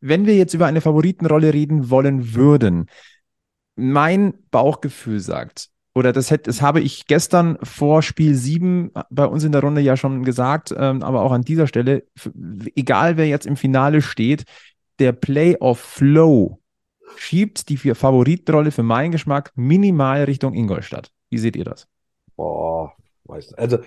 wenn 0.00 0.26
wir 0.26 0.36
jetzt 0.36 0.54
über 0.54 0.66
eine 0.66 0.80
Favoritenrolle 0.80 1.52
reden 1.52 1.90
wollen 1.90 2.34
würden, 2.34 2.86
mein 3.76 4.34
Bauchgefühl 4.50 5.20
sagt, 5.20 5.70
oder 5.94 6.12
das, 6.12 6.30
hätte, 6.30 6.44
das 6.44 6.62
habe 6.62 6.80
ich 6.80 7.06
gestern 7.06 7.58
vor 7.62 8.02
Spiel 8.02 8.34
7 8.34 8.92
bei 9.10 9.24
uns 9.24 9.44
in 9.44 9.52
der 9.52 9.62
Runde 9.62 9.80
ja 9.80 9.96
schon 9.96 10.24
gesagt, 10.24 10.74
ähm, 10.76 11.02
aber 11.02 11.22
auch 11.22 11.32
an 11.32 11.42
dieser 11.42 11.66
Stelle, 11.66 12.04
egal 12.76 13.16
wer 13.16 13.26
jetzt 13.26 13.46
im 13.46 13.56
Finale 13.56 14.02
steht, 14.02 14.44
der 14.98 15.12
Playoff-Flow 15.12 16.58
schiebt 17.16 17.68
die 17.68 17.76
Favoritenrolle 17.76 18.70
für 18.70 18.82
meinen 18.82 19.12
Geschmack 19.12 19.52
minimal 19.54 20.24
Richtung 20.24 20.54
Ingolstadt. 20.54 21.10
Wie 21.30 21.38
seht 21.38 21.56
ihr 21.56 21.64
das? 21.64 21.88
Boah, 22.36 22.92
weiß 23.24 23.54
Also 23.54 23.78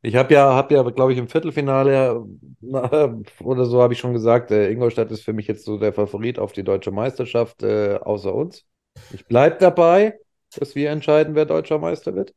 ich 0.00 0.14
habe 0.14 0.32
ja, 0.32 0.54
hab 0.54 0.70
ja, 0.70 0.82
glaube 0.82 1.12
ich, 1.12 1.18
im 1.18 1.28
Viertelfinale 1.28 2.24
oder 2.62 3.64
so 3.64 3.82
habe 3.82 3.92
ich 3.92 3.98
schon 3.98 4.12
gesagt, 4.12 4.50
äh, 4.50 4.70
Ingolstadt 4.70 5.10
ist 5.10 5.24
für 5.24 5.32
mich 5.32 5.48
jetzt 5.48 5.64
so 5.64 5.76
der 5.76 5.92
Favorit 5.92 6.38
auf 6.38 6.52
die 6.52 6.62
deutsche 6.62 6.92
Meisterschaft 6.92 7.62
äh, 7.62 7.96
außer 7.96 8.34
uns. 8.34 8.64
Ich 9.12 9.26
bleibe 9.26 9.56
dabei, 9.58 10.18
dass 10.56 10.74
wir 10.74 10.90
entscheiden, 10.90 11.34
wer 11.34 11.46
deutscher 11.46 11.78
Meister 11.78 12.14
wird. 12.14 12.34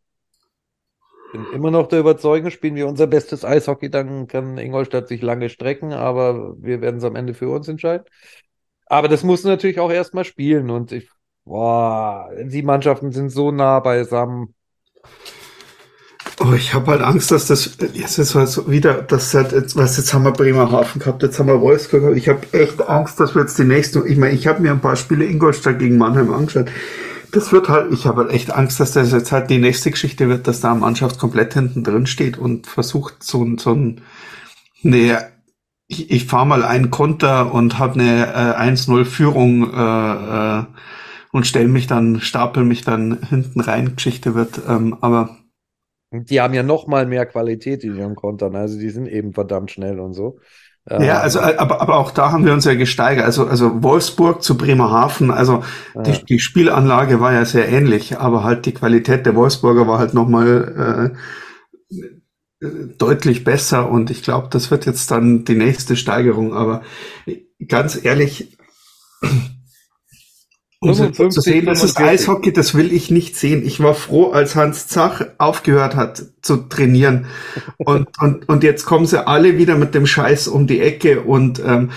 Bin 1.31 1.45
immer 1.53 1.71
noch 1.71 1.87
der 1.87 1.99
Überzeugung, 1.99 2.51
spielen 2.51 2.75
wir 2.75 2.87
unser 2.87 3.07
bestes 3.07 3.45
Eishockey, 3.45 3.89
dann 3.89 4.27
kann 4.27 4.57
Ingolstadt 4.57 5.07
sich 5.07 5.21
lange 5.21 5.49
strecken, 5.49 5.93
aber 5.93 6.55
wir 6.61 6.81
werden 6.81 6.97
es 6.97 7.03
am 7.05 7.15
Ende 7.15 7.33
für 7.33 7.49
uns 7.49 7.67
entscheiden. 7.67 8.05
Aber 8.85 9.07
das 9.07 9.23
muss 9.23 9.43
natürlich 9.45 9.79
auch 9.79 9.91
erstmal 9.91 10.25
spielen 10.25 10.69
und 10.69 10.91
ich 10.91 11.09
boah, 11.45 12.29
die 12.43 12.63
Mannschaften 12.63 13.11
sind 13.11 13.29
so 13.29 13.51
nah 13.51 13.79
beisammen. 13.79 14.53
Oh, 16.39 16.53
ich 16.53 16.73
habe 16.73 16.91
halt 16.91 17.01
Angst, 17.01 17.31
dass 17.31 17.47
das 17.47 17.77
jetzt 17.93 18.17
ist 18.17 18.35
was 18.35 18.69
wieder, 18.69 19.01
das 19.01 19.33
hat 19.33 19.51
jetzt, 19.51 19.75
was 19.75 19.97
jetzt 19.97 20.13
haben 20.13 20.23
wir 20.23 20.31
Bremerhaven 20.31 20.99
gehabt, 20.99 21.21
jetzt 21.23 21.37
haben 21.39 21.47
wir 21.47 21.61
Wolfsburg 21.61 22.01
gehabt. 22.01 22.17
Ich 22.17 22.29
habe 22.29 22.41
echt 22.51 22.81
Angst, 22.81 23.19
dass 23.19 23.35
wir 23.35 23.41
jetzt 23.41 23.57
die 23.59 23.63
nächsten. 23.63 24.05
Ich 24.07 24.17
meine, 24.17 24.33
ich 24.33 24.47
habe 24.47 24.61
mir 24.61 24.71
ein 24.71 24.81
paar 24.81 24.95
Spiele 24.95 25.25
Ingolstadt 25.25 25.79
gegen 25.79 25.97
Mannheim 25.97 26.33
angeschaut. 26.33 26.69
Das 27.31 27.51
wird 27.51 27.69
halt, 27.69 27.93
ich 27.93 28.07
habe 28.07 28.21
halt 28.23 28.31
echt 28.31 28.51
Angst, 28.51 28.79
dass 28.79 28.91
das 28.93 29.11
jetzt 29.11 29.31
halt 29.31 29.49
die 29.49 29.59
nächste 29.59 29.91
Geschichte 29.91 30.27
wird, 30.27 30.47
dass 30.47 30.59
da 30.59 30.71
eine 30.71 30.79
Mannschaft 30.81 31.19
komplett 31.19 31.53
hinten 31.53 31.83
drin 31.83 32.05
steht 32.07 32.37
und 32.37 32.67
versucht 32.67 33.23
so 33.23 33.43
ein, 33.43 33.57
so 33.57 33.73
ein, 33.73 34.01
nee, 34.83 35.15
ich, 35.87 36.11
ich 36.11 36.25
fahre 36.27 36.47
mal 36.47 36.63
einen 36.63 36.91
Konter 36.91 37.53
und 37.53 37.79
habe 37.79 37.95
eine 37.95 38.27
äh, 38.27 38.57
1-0 38.57 39.05
Führung 39.05 39.73
äh, 39.73 40.59
äh, 40.61 40.65
und 41.31 41.47
stell 41.47 41.67
mich 41.69 41.87
dann, 41.87 42.21
stapel 42.21 42.65
mich 42.65 42.83
dann 42.83 43.23
hinten 43.29 43.61
rein, 43.61 43.95
Geschichte 43.95 44.35
wird, 44.35 44.61
ähm, 44.69 44.97
aber 45.01 45.37
Die 46.13 46.41
haben 46.41 46.53
ja 46.53 46.63
noch 46.63 46.87
mal 46.87 47.05
mehr 47.05 47.25
Qualität 47.25 47.83
in 47.83 47.95
ihren 47.95 48.15
Kontern, 48.15 48.55
also 48.55 48.77
die 48.77 48.89
sind 48.89 49.07
eben 49.07 49.33
verdammt 49.33 49.71
schnell 49.71 49.99
und 49.99 50.13
so. 50.13 50.39
Ja, 50.89 51.19
also 51.19 51.39
Ähm, 51.39 51.59
aber, 51.59 51.81
aber 51.81 51.97
auch 51.97 52.11
da 52.11 52.31
haben 52.31 52.45
wir 52.45 52.53
uns 52.53 52.65
ja 52.65 52.73
gesteigert. 52.73 53.25
Also, 53.25 53.47
also 53.47 53.83
Wolfsburg 53.83 54.43
zu 54.43 54.57
Bremerhaven, 54.57 55.31
also 55.31 55.63
Ja. 55.93 56.01
die, 56.03 56.25
die 56.25 56.39
Spielanlage 56.39 57.19
war 57.19 57.33
ja 57.33 57.45
sehr 57.45 57.69
ähnlich, 57.69 58.17
aber 58.19 58.43
halt 58.43 58.65
die 58.65 58.73
Qualität 58.73 59.25
der 59.25 59.35
Wolfsburger 59.35 59.87
war 59.87 59.99
halt 59.99 60.13
nochmal 60.13 61.13
äh, 62.61 62.65
äh, 62.65 62.95
deutlich 62.97 63.43
besser 63.43 63.89
und 63.89 64.09
ich 64.11 64.23
glaube, 64.23 64.47
das 64.51 64.71
wird 64.71 64.85
jetzt 64.85 65.11
dann 65.11 65.45
die 65.45 65.55
nächste 65.55 65.95
Steigerung. 65.95 66.53
Aber 66.53 66.81
ganz 67.67 68.03
ehrlich, 68.03 68.57
um 70.83 70.93
zu 70.95 71.03
55, 71.03 71.43
sehen, 71.43 71.65
das 71.67 71.83
ist 71.83 71.97
45. 71.97 72.05
Eishockey, 72.05 72.53
das 72.53 72.73
will 72.73 72.91
ich 72.91 73.11
nicht 73.11 73.37
sehen. 73.37 73.63
Ich 73.63 73.81
war 73.81 73.93
froh, 73.93 74.31
als 74.31 74.55
Hans 74.55 74.87
Zach 74.87 75.23
aufgehört 75.37 75.95
hat 75.95 76.23
zu 76.41 76.57
trainieren. 76.57 77.27
Und, 77.77 78.09
und, 78.19 78.49
und 78.49 78.63
jetzt 78.63 78.85
kommen 78.85 79.05
sie 79.05 79.25
alle 79.25 79.57
wieder 79.57 79.75
mit 79.75 79.93
dem 79.93 80.07
Scheiß 80.07 80.47
um 80.47 80.65
die 80.65 80.81
Ecke. 80.81 81.21
Und 81.21 81.59
ähm, 81.59 81.91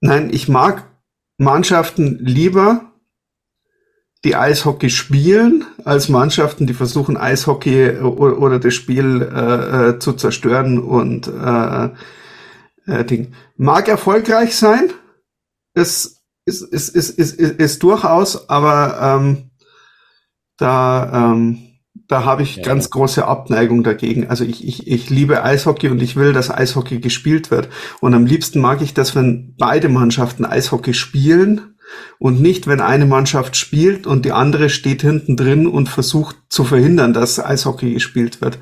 nein, 0.00 0.28
ich 0.30 0.48
mag 0.48 0.84
Mannschaften 1.38 2.18
lieber, 2.20 2.92
die 4.24 4.36
Eishockey 4.36 4.90
spielen, 4.90 5.64
als 5.84 6.10
Mannschaften, 6.10 6.66
die 6.66 6.74
versuchen, 6.74 7.16
Eishockey 7.16 8.00
oder, 8.00 8.38
oder 8.38 8.58
das 8.58 8.74
Spiel 8.74 9.22
äh, 9.22 9.90
äh, 9.90 9.98
zu 9.98 10.12
zerstören 10.12 10.78
und 10.78 11.26
äh, 11.28 11.88
äh, 12.86 13.04
Ding. 13.04 13.32
Mag 13.56 13.88
erfolgreich 13.88 14.56
sein, 14.56 14.90
ist 15.72 16.17
ist, 16.48 16.62
ist, 16.62 16.88
ist, 16.88 17.10
ist, 17.18 17.38
ist, 17.38 17.60
ist 17.60 17.82
durchaus, 17.82 18.48
aber 18.48 18.98
ähm, 19.20 19.50
da, 20.56 21.32
ähm, 21.32 21.58
da 22.08 22.24
habe 22.24 22.42
ich 22.42 22.56
Ja. 22.56 22.62
ganz 22.64 22.90
große 22.90 23.24
Abneigung 23.24 23.84
dagegen. 23.84 24.28
Also 24.28 24.44
ich, 24.44 24.66
ich, 24.66 24.86
ich 24.88 25.10
liebe 25.10 25.44
Eishockey 25.44 25.88
und 25.88 26.02
ich 26.02 26.16
will, 26.16 26.32
dass 26.32 26.50
Eishockey 26.50 26.98
gespielt 27.00 27.50
wird. 27.50 27.68
Und 28.00 28.14
am 28.14 28.26
liebsten 28.26 28.60
mag 28.60 28.80
ich 28.82 28.94
das, 28.94 29.14
wenn 29.14 29.54
beide 29.58 29.88
Mannschaften 29.88 30.44
Eishockey 30.44 30.94
spielen 30.94 31.74
und 32.18 32.40
nicht, 32.40 32.66
wenn 32.66 32.80
eine 32.80 33.06
Mannschaft 33.06 33.56
spielt 33.56 34.06
und 34.06 34.24
die 34.24 34.32
andere 34.32 34.68
steht 34.70 35.02
hinten 35.02 35.36
drin 35.36 35.66
und 35.66 35.88
versucht 35.88 36.36
zu 36.48 36.64
verhindern, 36.64 37.12
dass 37.12 37.38
Eishockey 37.38 37.94
gespielt 37.94 38.40
wird. 38.40 38.58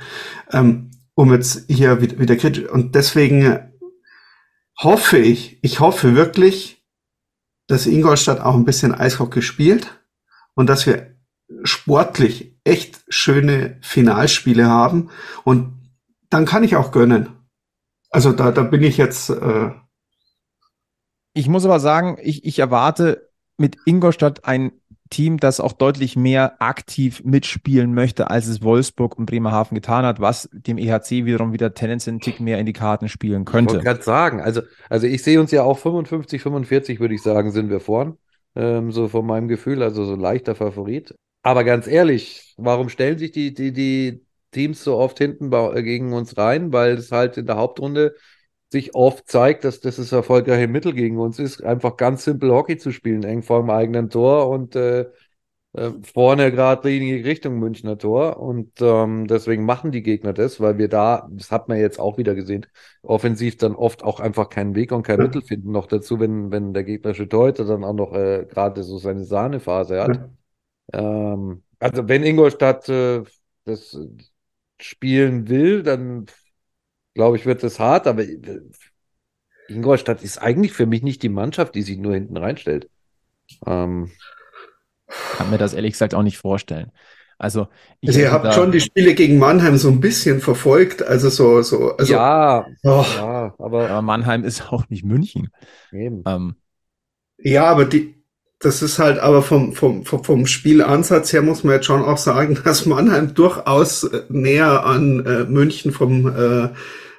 Ähm, 0.53 0.91
um 1.15 1.33
jetzt 1.33 1.65
hier 1.69 2.03
wieder, 2.03 2.19
wieder 2.19 2.37
kritisch. 2.37 2.69
Und 2.69 2.95
deswegen 2.95 3.59
hoffe 4.79 5.19
ich, 5.19 5.59
ich 5.63 5.81
hoffe 5.81 6.15
wirklich, 6.15 6.76
dass 7.67 7.87
Ingolstadt 7.87 8.41
auch 8.41 8.55
ein 8.55 8.65
bisschen 8.65 8.95
Eishockey 8.95 9.43
spielt 9.43 10.01
und 10.55 10.69
dass 10.69 10.87
wir 10.87 11.17
sportlich 11.63 12.59
echt 12.65 13.05
schöne 13.09 13.79
Finalspiele 13.83 14.67
haben 14.67 15.11
und 15.45 15.77
dann 16.31 16.45
kann 16.45 16.65
ich 16.65 16.77
auch 16.77 16.91
gönnen. 16.91 17.29
Also 18.11 18.33
da, 18.33 18.51
da 18.51 18.63
bin 18.63 18.83
ich 18.83 18.97
jetzt 18.97 19.31
äh, 19.31 19.71
Ich 21.35 21.49
muss 21.49 21.65
aber 21.65 21.81
sagen, 21.81 22.19
ich, 22.21 22.45
ich 22.45 22.59
erwarte 22.59 23.31
mit 23.57 23.79
Ingolstadt 23.85 24.45
ein 24.45 24.73
Team, 25.11 25.39
das 25.39 25.61
auch 25.61 25.73
deutlich 25.73 26.17
mehr 26.17 26.61
aktiv 26.61 27.23
mitspielen 27.25 27.95
möchte, 27.95 28.31
als 28.31 28.47
es 28.47 28.63
Wolfsburg 28.63 29.19
und 29.19 29.27
Bremerhaven 29.27 29.75
getan 29.75 30.05
hat, 30.05 30.21
was 30.21 30.49
dem 30.53 30.79
EHC 30.79 31.25
wiederum 31.25 31.53
wieder 31.53 31.75
tendenziell 31.75 32.15
einen 32.15 32.21
Tick 32.21 32.41
mehr 32.41 32.59
in 32.59 32.67
die 32.67 32.73
Karten 32.73 33.09
spielen 33.09 33.45
Ich 33.51 33.65
könnte. 33.65 33.65
wollte 33.65 33.85
gerade 33.85 34.03
sagen, 34.03 34.41
also, 34.41 34.63
also 34.91 35.07
ich 35.07 35.23
sehe 35.23 35.41
uns 35.41 35.51
ja 35.51 35.63
auch 35.63 35.79
55, 35.79 36.43
45, 36.43 37.01
würde 37.01 37.15
ich 37.15 37.23
sagen, 37.23 37.51
sind 37.53 37.71
wir 37.71 37.81
vorn. 37.81 38.19
Ähm, 38.55 38.91
so 38.93 39.09
von 39.09 39.27
meinem 39.27 39.49
Gefühl, 39.49 39.83
also 39.83 40.05
so 40.05 40.15
leichter 40.17 40.55
Favorit. 40.55 41.15
Aber 41.43 41.63
ganz 41.65 41.87
ehrlich, 41.87 42.55
warum 42.57 42.89
stellen 42.89 43.19
sich 43.19 43.31
die, 43.33 43.55
die, 43.55 43.73
die 43.73 44.25
Teams 44.51 44.83
so 44.83 44.97
oft 44.97 45.19
hinten 45.19 45.51
bei, 45.51 45.83
gegen 45.83 46.13
uns 46.13 46.37
rein? 46.37 46.73
Weil 46.73 46.95
es 46.95 47.13
halt 47.13 47.37
in 47.37 47.47
der 47.47 47.57
Hauptrunde 47.57 48.17
sich 48.73 48.95
oft 48.95 49.29
zeigt, 49.29 49.65
dass 49.65 49.81
das 49.81 49.97
das 49.97 50.13
erfolgreiche 50.13 50.69
Mittel 50.69 50.93
gegen 50.93 51.19
uns 51.19 51.39
ist, 51.39 51.63
einfach 51.63 51.97
ganz 51.97 52.25
simpel 52.25 52.51
Hockey 52.51 52.77
zu 52.79 52.91
spielen, 52.93 53.23
eng 53.23 53.43
vor 53.43 53.61
dem 53.61 53.71
eigenen 53.71 54.11
Tor 54.11 54.49
und 54.49 54.75
äh, 54.77 55.07
äh, 55.77 55.91
vorne 56.03 56.51
geradlinig 56.51 57.25
Richtung 57.25 57.59
Münchner 57.59 57.99
Tor. 57.99 58.39
Und 58.39 58.73
ähm, 58.81 59.27
deswegen 59.27 59.65
machen 59.65 59.93
die 59.93 60.03
Gegner 60.03 60.33
das, 60.33 60.59
weil 60.61 60.79
wir 60.79 60.89
da, 60.89 61.29
das 61.31 61.53
hat 61.53 61.69
man 61.69 61.79
jetzt 61.79 62.01
auch 62.01 62.19
wieder 62.19 62.35
gesehen, 62.35 62.67
offensiv 63.03 63.59
dann 63.59 63.75
oft 63.75 64.03
auch 64.03 64.19
einfach 64.19 64.49
keinen 64.49 64.75
Weg 64.75 64.91
und 64.91 65.03
kein 65.03 65.19
Mittel 65.19 65.43
finden. 65.43 65.73
Noch 65.73 65.87
dazu, 65.87 66.19
wenn, 66.19 66.51
wenn 66.51 66.73
der 66.73 66.85
gegnerische 66.85 67.29
Torhüter 67.29 67.65
dann 67.67 67.85
auch 67.85 67.93
noch 67.93 68.15
äh, 68.15 68.47
gerade 68.49 68.83
so 68.83 68.99
seine 68.99 69.25
Sahnephase 69.25 70.03
hat. 70.03 70.31
Ähm, 70.93 71.63
also 71.79 72.09
wenn 72.09 72.23
Ingolstadt 72.23 72.89
äh, 72.89 73.23
das 73.65 73.99
spielen 74.81 75.49
will, 75.49 75.83
dann 75.83 76.27
glaube 77.17 77.37
ich, 77.39 77.47
wird 77.47 77.65
es 77.65 77.81
hart, 77.81 78.07
aber 78.07 78.23
äh, 78.23 78.61
Ingolstadt 79.69 80.23
ist 80.23 80.39
eigentlich 80.39 80.73
für 80.73 80.87
mich 80.87 81.03
nicht 81.03 81.23
die 81.23 81.29
Mannschaft, 81.29 81.75
die 81.75 81.83
sich 81.83 81.99
nur 81.99 82.15
hinten 82.15 82.37
reinstellt. 82.37 82.89
Ähm, 83.67 84.11
Kann 85.37 85.51
mir 85.51 85.59
das 85.59 85.75
ehrlich 85.75 85.93
gesagt 85.93 86.15
auch 86.15 86.23
nicht 86.23 86.39
vorstellen. 86.39 86.93
Also, 87.39 87.69
ich 88.01 88.09
Also 88.09 88.21
ihr 88.21 88.33
habt 88.33 88.55
schon 88.55 88.73
die 88.73 88.81
Spiele 88.81 89.15
gegen 89.15 89.39
Mannheim 89.39 89.77
so 89.77 89.89
ein 89.91 90.01
bisschen 90.01 90.41
verfolgt, 90.41 91.03
also 91.03 91.29
so, 91.29 91.61
so, 91.63 91.97
also, 91.97 92.13
ja, 92.13 92.67
Oh. 92.83 93.05
ja, 93.17 93.55
aber, 93.59 93.91
aber 93.91 94.03
Mannheim 94.03 94.45
ist 94.45 94.73
auch 94.73 94.89
nicht 94.89 95.05
München. 95.05 95.51
Eben. 95.93 96.23
Ähm, 96.27 96.57
ja, 97.39 97.67
aber 97.67 97.85
die, 97.85 98.15
das 98.59 98.81
ist 98.81 98.99
halt, 98.99 99.19
aber 99.19 99.43
vom, 99.43 99.75
vom, 99.75 100.07
vom, 100.07 100.25
vom 100.25 100.47
Spielansatz 100.47 101.33
her 101.33 101.43
muss 101.43 101.63
man 101.63 101.75
jetzt 101.75 101.87
schon 101.87 102.03
auch 102.03 102.17
sagen, 102.19 102.59
dass 102.65 102.87
Mannheim 102.87 103.35
durchaus 103.35 104.05
äh, 104.05 104.23
näher 104.31 104.87
an 104.87 105.27
äh, 105.27 105.45
München 105.45 105.93
vom, 105.93 106.29
äh, 106.29 106.71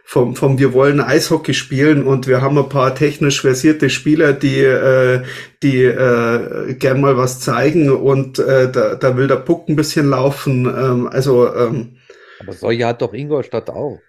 vom, 0.10 0.38
vom 0.38 0.58
Wir 0.58 0.72
wollen 0.72 1.02
Eishockey 1.02 1.54
spielen 1.54 2.08
und 2.08 2.28
wir 2.28 2.42
haben 2.42 2.58
ein 2.58 2.70
paar 2.70 2.96
technisch 2.96 3.42
versierte 3.42 3.90
Spieler, 3.90 4.32
die, 4.32 4.60
äh, 4.62 5.24
die 5.62 5.84
äh, 5.84 6.76
gern 6.76 7.02
mal 7.02 7.18
was 7.18 7.42
zeigen 7.42 7.92
und 7.92 8.40
äh, 8.40 8.72
da, 8.72 8.96
da 8.96 9.18
will 9.18 9.28
der 9.28 9.36
Puck 9.36 9.68
ein 9.68 9.76
bisschen 9.76 10.10
laufen. 10.10 10.66
Ähm, 10.66 11.08
also 11.08 11.54
ähm, 11.54 11.98
aber 12.40 12.54
solche 12.54 12.86
hat 12.86 13.02
doch 13.02 13.14
Ingolstadt 13.14 13.70
auch. 13.70 14.00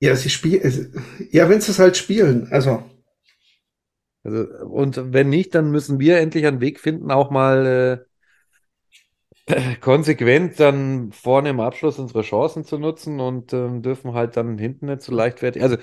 ja, 0.00 0.16
sie 0.16 0.30
spielen, 0.30 0.94
ja, 1.30 1.50
wenn 1.50 1.60
sie 1.60 1.72
es 1.72 1.78
halt 1.78 1.98
spielen, 1.98 2.48
also 2.50 2.82
Also, 4.22 4.46
und 4.64 5.12
wenn 5.12 5.28
nicht, 5.28 5.54
dann 5.54 5.70
müssen 5.70 6.00
wir 6.00 6.16
endlich 6.18 6.46
einen 6.46 6.62
Weg 6.62 6.80
finden, 6.80 7.10
auch 7.10 7.30
mal 7.30 7.66
äh, 7.66 8.07
konsequent 9.80 10.58
dann 10.60 11.12
vorne 11.12 11.50
im 11.50 11.60
Abschluss 11.60 11.98
unsere 11.98 12.22
Chancen 12.22 12.64
zu 12.64 12.78
nutzen 12.78 13.20
und 13.20 13.52
ähm, 13.52 13.82
dürfen 13.82 14.14
halt 14.14 14.36
dann 14.36 14.58
hinten 14.58 14.86
nicht 14.86 15.02
so 15.02 15.12
leichtfertig. 15.14 15.62
Also, 15.62 15.76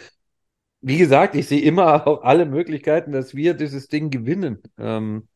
wie 0.81 0.97
gesagt, 0.97 1.35
ich 1.35 1.47
sehe 1.47 1.61
immer 1.61 2.07
auch 2.07 2.23
alle 2.23 2.45
Möglichkeiten, 2.45 3.11
dass 3.13 3.35
wir 3.35 3.53
dieses 3.55 3.87
Ding 3.89 4.09
gewinnen. 4.11 4.61
Ähm, 4.79 5.27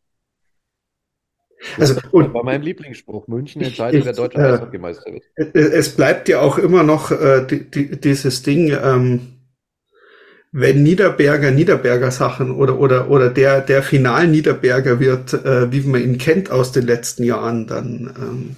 Also, 1.78 2.00
und- 2.12 2.34
war 2.34 2.44
mein 2.44 2.62
Lieblingsspruch. 2.62 3.28
München 3.28 3.62
entscheidet, 3.62 4.02
ich- 4.02 4.06
wer 4.06 4.14
deutscher 4.14 4.40
äh, 4.40 4.54
Eishockeymeister 4.54 5.12
wird. 5.14 5.24
Es 5.54 5.96
bleibt 5.96 6.28
ja 6.30 6.42
auch 6.42 6.58
immer 6.58 6.84
noch 6.84 7.12
äh, 7.12 7.46
die, 7.48 7.70
die, 7.70 8.00
dieses 8.00 8.42
Ding, 8.44 8.72
ähm, 8.84 9.39
wenn 10.52 10.82
Niederberger 10.84 11.52
Niederberger 11.52 12.12
Sachen 12.12 12.52
oder 12.52 12.80
oder 12.80 13.10
oder 13.10 13.30
der 13.30 13.62
der 13.62 13.84
Final 13.84 14.28
Niederberger 14.28 15.00
wird, 15.00 15.34
äh, 15.34 15.72
wie 15.72 15.82
man 15.82 16.02
ihn 16.02 16.18
kennt 16.18 16.50
aus 16.50 16.72
den 16.72 16.86
letzten 16.86 17.24
Jahren, 17.24 17.68
dann 17.68 18.14
ähm, 18.18 18.56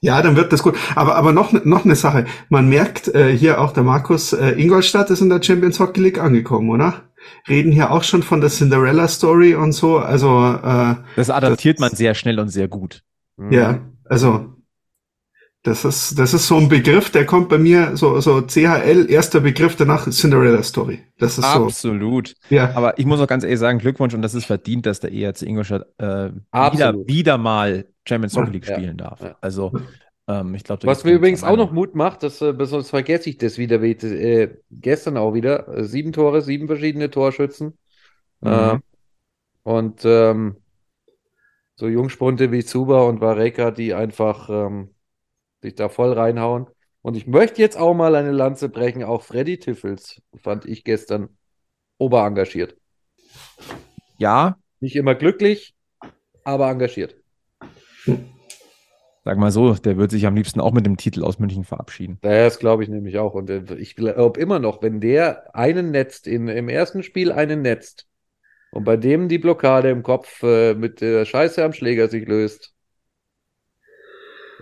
ja, 0.00 0.20
dann 0.20 0.36
wird 0.36 0.52
das 0.52 0.62
gut. 0.62 0.76
Aber 0.94 1.16
aber 1.16 1.32
noch 1.32 1.52
noch 1.64 1.86
eine 1.86 1.96
Sache. 1.96 2.26
Man 2.50 2.68
merkt 2.68 3.08
äh, 3.08 3.34
hier 3.34 3.58
auch 3.58 3.72
der 3.72 3.84
Markus 3.84 4.34
äh, 4.34 4.50
Ingolstadt 4.50 5.08
ist 5.08 5.22
in 5.22 5.30
der 5.30 5.42
Champions 5.42 5.80
Hockey 5.80 6.00
League 6.00 6.18
angekommen, 6.18 6.68
oder? 6.68 7.04
Reden 7.48 7.72
hier 7.72 7.90
auch 7.90 8.02
schon 8.02 8.22
von 8.22 8.42
der 8.42 8.50
Cinderella 8.50 9.08
Story 9.08 9.54
und 9.54 9.72
so. 9.72 9.96
Also 9.96 10.58
äh, 10.62 10.96
das 11.16 11.30
adaptiert 11.30 11.80
man 11.80 11.92
sehr 11.92 12.14
schnell 12.14 12.38
und 12.38 12.50
sehr 12.50 12.68
gut. 12.68 13.02
Mhm. 13.38 13.52
ja, 13.52 13.80
also 14.04 14.53
Das 15.64 15.82
ist, 15.86 16.18
das 16.18 16.34
ist 16.34 16.46
so 16.46 16.58
ein 16.58 16.68
Begriff, 16.68 17.08
der 17.08 17.24
kommt 17.24 17.48
bei 17.48 17.56
mir 17.56 17.96
so, 17.96 18.20
so 18.20 18.42
CHL, 18.42 19.06
erster 19.08 19.40
Begriff, 19.40 19.76
danach 19.76 20.06
Cinderella 20.10 20.62
Story. 20.62 21.00
Das 21.18 21.38
ist 21.38 21.44
Absolut. 21.44 22.28
so. 22.28 22.54
Ja. 22.54 22.76
Aber 22.76 22.98
ich 22.98 23.06
muss 23.06 23.18
auch 23.18 23.26
ganz 23.26 23.44
ehrlich 23.44 23.60
sagen, 23.60 23.78
Glückwunsch 23.78 24.12
und 24.12 24.20
das 24.20 24.34
ist 24.34 24.44
verdient, 24.44 24.84
dass 24.84 25.00
der 25.00 25.10
ERC 25.10 25.40
Ingolstadt 25.40 25.86
äh, 25.96 26.32
wieder, 26.52 26.94
wieder 27.06 27.38
mal 27.38 27.86
Champions 28.06 28.36
Hockey 28.36 28.50
League 28.50 28.68
Ja. 28.68 28.74
spielen 28.76 28.98
darf. 28.98 29.20
Also, 29.40 29.72
ähm, 30.28 30.54
ich 30.54 30.64
glaube, 30.64 30.86
Was 30.86 31.02
mir 31.02 31.12
übrigens 31.12 31.42
auch 31.42 31.56
noch 31.56 31.72
Mut 31.72 31.94
macht, 31.94 32.24
das 32.24 32.42
äh, 32.42 32.52
besonders 32.52 32.90
vergesse 32.90 33.30
ich 33.30 33.38
das 33.38 33.56
wieder, 33.56 33.80
wie, 33.80 33.92
äh, 33.92 34.58
gestern 34.70 35.16
auch 35.16 35.32
wieder, 35.32 35.66
äh, 35.68 35.84
sieben 35.84 36.12
Tore, 36.12 36.42
sieben 36.42 36.66
verschiedene 36.66 37.10
Torschützen. 37.10 37.78
Mhm. 38.42 38.50
Äh, 38.50 38.78
und 39.62 40.02
ähm, 40.04 40.56
so 41.76 41.88
Jungspunte 41.88 42.52
wie 42.52 42.64
Zuba 42.64 43.04
und 43.04 43.22
Vareka, 43.22 43.70
die 43.70 43.94
einfach 43.94 44.50
ähm, 44.50 44.90
sich 45.64 45.74
da 45.74 45.88
voll 45.88 46.12
reinhauen. 46.12 46.66
Und 47.02 47.16
ich 47.16 47.26
möchte 47.26 47.60
jetzt 47.60 47.76
auch 47.76 47.94
mal 47.94 48.14
eine 48.14 48.32
Lanze 48.32 48.68
brechen, 48.68 49.02
auch 49.02 49.22
Freddy 49.22 49.58
Tiffels 49.58 50.22
fand 50.36 50.64
ich 50.64 50.84
gestern 50.84 51.36
oberengagiert. 51.98 52.76
Ja. 54.18 54.56
Nicht 54.80 54.96
immer 54.96 55.14
glücklich, 55.14 55.74
aber 56.44 56.70
engagiert. 56.70 57.16
Sag 59.24 59.38
mal 59.38 59.50
so, 59.50 59.72
der 59.74 59.96
wird 59.96 60.10
sich 60.10 60.26
am 60.26 60.36
liebsten 60.36 60.60
auch 60.60 60.72
mit 60.72 60.84
dem 60.84 60.98
Titel 60.98 61.24
aus 61.24 61.38
München 61.38 61.64
verabschieden. 61.64 62.18
Das 62.20 62.58
glaube 62.58 62.82
ich 62.82 62.90
nämlich 62.90 63.18
auch. 63.18 63.32
Und 63.32 63.50
ich 63.50 63.96
glaube 63.96 64.38
immer 64.38 64.58
noch, 64.58 64.82
wenn 64.82 65.00
der 65.00 65.54
einen 65.54 65.90
netzt, 65.90 66.26
in, 66.26 66.48
im 66.48 66.68
ersten 66.68 67.02
Spiel 67.02 67.32
einen 67.32 67.62
netzt 67.62 68.06
und 68.70 68.84
bei 68.84 68.98
dem 68.98 69.28
die 69.28 69.38
Blockade 69.38 69.88
im 69.88 70.02
Kopf 70.02 70.42
äh, 70.42 70.74
mit 70.74 71.00
der 71.00 71.24
Scheiße 71.24 71.64
am 71.64 71.72
Schläger 71.72 72.08
sich 72.08 72.26
löst. 72.26 72.74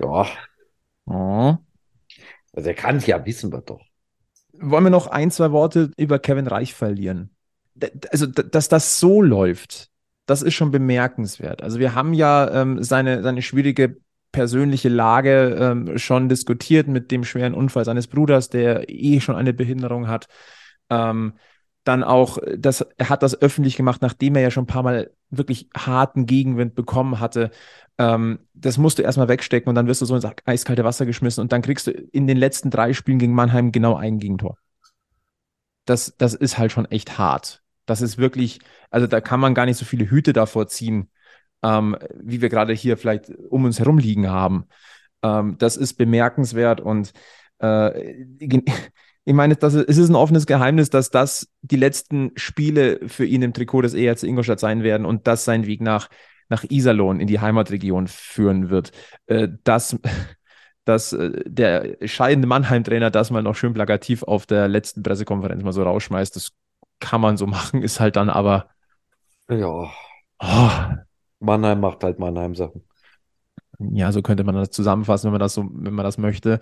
Ja. 0.01 0.27
Oh. 1.07 1.57
Also 2.53 2.69
er 2.69 2.75
kann 2.75 2.97
es 2.97 3.07
ja, 3.07 3.25
wissen 3.25 3.53
wir 3.53 3.61
doch. 3.63 3.81
Wollen 4.53 4.85
wir 4.85 4.91
noch 4.91 5.07
ein, 5.07 5.31
zwei 5.31 5.51
Worte 5.51 5.91
über 5.97 6.19
Kevin 6.19 6.47
Reich 6.47 6.75
verlieren? 6.75 7.31
D- 7.75 7.91
Also, 8.11 8.27
dass 8.27 8.69
das 8.69 9.01
so 9.01 9.23
läuft, 9.23 9.89
das 10.27 10.43
ist 10.43 10.55
schon 10.55 10.71
bemerkenswert. 10.71 11.63
Also, 11.63 11.79
wir 11.79 11.95
haben 11.95 12.13
ja 12.13 12.63
ähm, 12.63 12.83
seine, 12.83 13.23
seine 13.23 13.43
schwierige 13.43 13.97
persönliche 14.31 14.89
Lage 14.89 15.57
ähm, 15.59 15.99
schon 15.99 16.29
diskutiert 16.29 16.89
mit 16.89 17.11
dem 17.11 17.25
schweren 17.25 17.55
Unfall 17.55 17.85
seines 17.85 18.07
Bruders, 18.07 18.49
der 18.49 18.89
eh 18.89 19.21
schon 19.21 19.37
eine 19.37 19.53
Behinderung 19.53 20.09
hat. 20.09 20.27
Ähm, 20.91 21.35
dann 21.85 22.05
auch, 22.05 22.39
das, 22.57 22.83
er 22.97 23.09
hat 23.09 23.23
das 23.23 23.41
öffentlich 23.41 23.77
gemacht, 23.77 24.03
nachdem 24.03 24.37
er 24.37 24.43
ja 24.43 24.51
schon 24.51 24.65
ein 24.65 24.69
paar 24.69 24.83
Mal 24.83 25.11
wirklich 25.31 25.69
harten 25.77 26.27
Gegenwind 26.27 26.75
bekommen 26.75 27.19
hatte. 27.19 27.51
Ähm, 27.99 28.41
das 28.55 28.79
musst 28.79 28.99
du 28.99 29.03
erstmal 29.03 29.29
wegstecken 29.29 29.69
und 29.69 29.75
dann 29.75 29.87
wirst 29.87 30.01
du 30.01 30.07
so 30.07 30.15
ins 30.15 30.27
eiskalte 30.45 30.85
Wasser 30.85 31.07
geschmissen 31.07 31.41
und 31.43 31.53
dann 31.53 31.63
kriegst 31.63 31.87
du 31.87 31.91
in 31.91 32.27
den 32.27 32.37
letzten 32.37 32.71
drei 32.71 32.93
Spielen 32.93 33.19
gegen 33.19 33.35
Mannheim 33.35 33.73
genau 33.73 33.97
ein 33.97 34.19
Gegentor. 34.19 34.59
Das, 35.85 36.15
das 36.17 36.35
ist 36.35 36.59
halt 36.59 36.71
schon 36.71 36.87
echt 36.87 37.19
hart. 37.19 37.63
Das 37.87 38.01
ist 38.01 38.17
wirklich, 38.17 38.61
also 38.91 39.09
da 39.09 39.21
kann 39.21 39.41
man 39.41 39.55
gar 39.55 39.67
nicht 39.67 39.77
so 39.77 39.85
viele 39.85 40.09
Hüte 40.09 40.33
davor 40.33 40.69
ziehen, 40.69 41.11
ähm, 41.65 41.97
wie 42.15 42.41
wir 42.41 42.49
gerade 42.49 42.73
hier 42.73 42.97
vielleicht 42.97 43.31
um 43.51 43.65
uns 43.65 43.81
herum 43.81 43.99
liegen 43.99 44.29
haben. 44.31 44.67
Ähm, 45.23 45.57
das 45.59 45.77
ist 45.77 45.95
bemerkenswert 45.95 46.81
und 46.81 47.13
äh, 47.59 48.25
ich 49.25 49.35
meine, 49.35 49.57
das 49.57 49.75
ist, 49.75 49.89
es 49.89 49.99
ist 49.99 50.09
ein 50.09 50.17
offenes 50.17 50.47
Geheimnis, 50.47 50.91
dass 50.91 51.11
das 51.11 51.49
die 51.63 51.77
letzten 51.77 52.33
Spiele 52.37 53.01
für 53.09 53.25
ihn 53.25 53.43
im 53.43 53.53
Trikot 53.53 53.83
des 53.83 53.95
ERC 53.95 54.25
Ingolstadt 54.25 54.61
sein 54.61 54.83
werden 54.83 55.07
und 55.07 55.27
das 55.27 55.45
sein 55.45 55.67
Weg 55.67 55.81
nach, 55.81 56.09
nach 56.49 56.65
Iserlohn 56.65 57.21
in 57.21 57.29
die 57.29 57.41
Heimatregion 57.41 58.09
führen 58.09 58.69
wird. 58.69 58.91
Äh, 59.27 59.49
dass, 59.63 59.97
dass 60.85 61.13
äh, 61.13 61.43
der 61.47 61.97
scheidende 62.07 62.49
Mannheim-Trainer 62.49 63.11
das 63.11 63.31
mal 63.31 63.43
noch 63.43 63.55
schön 63.55 63.75
plakativ 63.75 64.25
auf 64.25 64.47
der 64.47 64.67
letzten 64.67 65.03
Pressekonferenz 65.03 65.63
mal 65.63 65.73
so 65.73 65.85
rausschmeißt, 65.85 66.35
das 66.35 66.51
kann 66.99 67.21
man 67.21 67.37
so 67.37 67.47
machen, 67.49 67.83
ist 67.83 68.01
halt 68.01 68.17
dann 68.17 68.29
aber. 68.29 68.71
Ja. 69.49 69.91
Oh, 70.41 70.71
Mannheim 71.39 71.81
macht 71.81 72.03
halt 72.03 72.19
Mannheim-Sachen. 72.19 72.83
Ja, 73.79 74.13
so 74.13 74.23
könnte 74.23 74.45
man 74.45 74.55
das 74.55 74.71
zusammenfassen, 74.71 75.27
wenn 75.27 75.33
man 75.33 75.41
das 75.41 75.55
so, 75.55 75.69
wenn 75.73 75.95
man 75.95 76.05
das 76.05 76.19
möchte. 76.19 76.61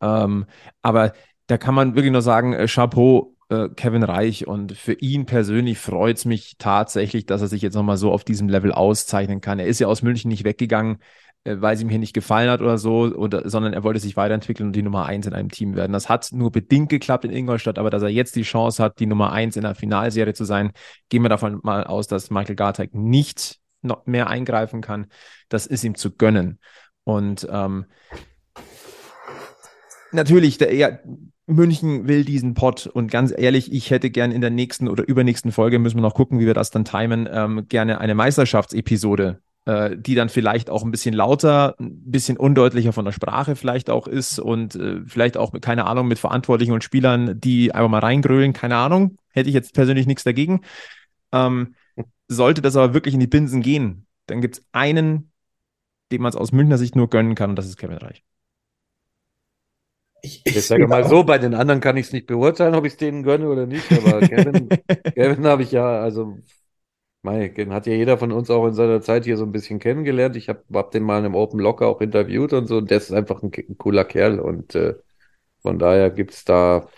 Ähm, 0.00 0.46
aber 0.82 1.12
da 1.50 1.58
kann 1.58 1.74
man 1.74 1.96
wirklich 1.96 2.12
nur 2.12 2.22
sagen, 2.22 2.52
äh, 2.52 2.66
Chapeau, 2.68 3.34
äh, 3.48 3.68
Kevin 3.70 4.04
Reich. 4.04 4.46
Und 4.46 4.72
für 4.72 4.92
ihn 4.92 5.26
persönlich 5.26 5.78
freut 5.78 6.18
es 6.18 6.24
mich 6.24 6.56
tatsächlich, 6.58 7.26
dass 7.26 7.40
er 7.42 7.48
sich 7.48 7.60
jetzt 7.60 7.74
nochmal 7.74 7.96
so 7.96 8.12
auf 8.12 8.22
diesem 8.22 8.48
Level 8.48 8.72
auszeichnen 8.72 9.40
kann. 9.40 9.58
Er 9.58 9.66
ist 9.66 9.80
ja 9.80 9.88
aus 9.88 10.02
München 10.02 10.28
nicht 10.28 10.44
weggegangen, 10.44 10.98
äh, 11.42 11.56
weil 11.58 11.74
es 11.74 11.82
ihm 11.82 11.88
hier 11.88 11.98
nicht 11.98 12.14
gefallen 12.14 12.48
hat 12.48 12.60
oder 12.60 12.78
so, 12.78 13.00
oder, 13.00 13.48
sondern 13.50 13.72
er 13.72 13.82
wollte 13.82 13.98
sich 13.98 14.16
weiterentwickeln 14.16 14.68
und 14.68 14.76
die 14.76 14.82
Nummer 14.82 15.06
eins 15.06 15.26
in 15.26 15.32
einem 15.32 15.48
Team 15.48 15.74
werden. 15.74 15.92
Das 15.92 16.08
hat 16.08 16.28
nur 16.32 16.52
bedingt 16.52 16.88
geklappt 16.88 17.24
in 17.24 17.32
Ingolstadt, 17.32 17.80
aber 17.80 17.90
dass 17.90 18.02
er 18.04 18.10
jetzt 18.10 18.36
die 18.36 18.42
Chance 18.42 18.80
hat, 18.80 19.00
die 19.00 19.06
Nummer 19.06 19.32
eins 19.32 19.56
in 19.56 19.62
der 19.62 19.74
Finalserie 19.74 20.34
zu 20.34 20.44
sein, 20.44 20.70
gehen 21.08 21.22
wir 21.22 21.30
davon 21.30 21.58
mal 21.64 21.82
aus, 21.82 22.06
dass 22.06 22.30
Michael 22.30 22.54
Garteig 22.54 22.94
nicht 22.94 23.58
noch 23.82 24.06
mehr 24.06 24.28
eingreifen 24.28 24.82
kann. 24.82 25.06
Das 25.48 25.66
ist 25.66 25.82
ihm 25.82 25.96
zu 25.96 26.12
gönnen. 26.12 26.60
Und 27.02 27.48
ähm, 27.50 27.86
natürlich, 30.12 30.58
der, 30.58 30.74
ja, 30.74 30.98
München 31.46 32.06
will 32.06 32.24
diesen 32.24 32.54
Pott 32.54 32.86
und 32.86 33.10
ganz 33.10 33.34
ehrlich, 33.36 33.72
ich 33.72 33.90
hätte 33.90 34.10
gern 34.10 34.32
in 34.32 34.40
der 34.40 34.50
nächsten 34.50 34.88
oder 34.88 35.06
übernächsten 35.06 35.52
Folge, 35.52 35.78
müssen 35.78 35.96
wir 35.96 36.02
noch 36.02 36.14
gucken, 36.14 36.38
wie 36.38 36.46
wir 36.46 36.54
das 36.54 36.70
dann 36.70 36.84
timen, 36.84 37.28
ähm, 37.30 37.66
gerne 37.68 38.00
eine 38.00 38.14
Meisterschaftsepisode, 38.14 39.40
äh, 39.66 39.96
die 39.96 40.14
dann 40.14 40.28
vielleicht 40.28 40.70
auch 40.70 40.84
ein 40.84 40.92
bisschen 40.92 41.14
lauter, 41.14 41.74
ein 41.80 42.10
bisschen 42.10 42.36
undeutlicher 42.36 42.92
von 42.92 43.04
der 43.04 43.12
Sprache 43.12 43.56
vielleicht 43.56 43.90
auch 43.90 44.06
ist 44.06 44.38
und 44.38 44.76
äh, 44.76 45.00
vielleicht 45.06 45.36
auch, 45.36 45.52
keine 45.60 45.86
Ahnung, 45.86 46.08
mit 46.08 46.18
Verantwortlichen 46.18 46.72
und 46.72 46.84
Spielern, 46.84 47.40
die 47.40 47.74
einfach 47.74 47.90
mal 47.90 47.98
reingrölen, 47.98 48.52
keine 48.52 48.76
Ahnung, 48.76 49.16
hätte 49.30 49.48
ich 49.48 49.54
jetzt 49.54 49.74
persönlich 49.74 50.06
nichts 50.06 50.24
dagegen. 50.24 50.60
Ähm, 51.32 51.74
sollte 52.28 52.62
das 52.62 52.76
aber 52.76 52.94
wirklich 52.94 53.14
in 53.14 53.20
die 53.20 53.26
Binsen 53.26 53.60
gehen, 53.60 54.06
dann 54.26 54.40
gibt 54.40 54.58
es 54.58 54.64
einen, 54.70 55.32
dem 56.12 56.22
man 56.22 56.30
es 56.30 56.36
aus 56.36 56.52
Münchner 56.52 56.78
Sicht 56.78 56.94
nur 56.94 57.10
gönnen 57.10 57.34
kann 57.34 57.50
und 57.50 57.56
das 57.56 57.66
ist 57.66 57.76
Kevin 57.76 57.98
Reich. 57.98 58.22
Ich, 60.22 60.42
ich 60.44 60.66
sage 60.66 60.86
mal 60.86 61.08
so, 61.08 61.24
bei 61.24 61.38
den 61.38 61.54
anderen 61.54 61.80
kann 61.80 61.96
ich 61.96 62.06
es 62.06 62.12
nicht 62.12 62.26
beurteilen, 62.26 62.74
ob 62.74 62.84
ich 62.84 62.92
es 62.92 62.98
denen 62.98 63.22
gönne 63.22 63.48
oder 63.48 63.66
nicht, 63.66 63.90
aber 63.92 64.20
Kevin, 64.26 64.68
Kevin 65.14 65.46
habe 65.46 65.62
ich 65.62 65.72
ja, 65.72 66.00
also, 66.00 66.38
mei, 67.22 67.48
den 67.48 67.72
hat 67.72 67.86
ja 67.86 67.94
jeder 67.94 68.18
von 68.18 68.32
uns 68.32 68.50
auch 68.50 68.66
in 68.66 68.74
seiner 68.74 69.00
Zeit 69.02 69.24
hier 69.24 69.36
so 69.36 69.44
ein 69.44 69.52
bisschen 69.52 69.78
kennengelernt. 69.78 70.36
Ich 70.36 70.48
habe 70.48 70.64
hab 70.72 70.90
den 70.92 71.02
mal 71.04 71.18
in 71.18 71.26
einem 71.26 71.34
Open 71.34 71.60
Locker 71.60 71.86
auch 71.88 72.00
interviewt 72.00 72.52
und 72.52 72.66
so, 72.66 72.78
und 72.78 72.90
der 72.90 72.98
ist 72.98 73.12
einfach 73.12 73.42
ein, 73.42 73.50
ein 73.56 73.78
cooler 73.78 74.04
Kerl 74.04 74.40
und 74.40 74.74
äh, 74.74 74.94
von 75.62 75.78
daher 75.78 76.10
gibt 76.10 76.32
es 76.34 76.44
da 76.44 76.88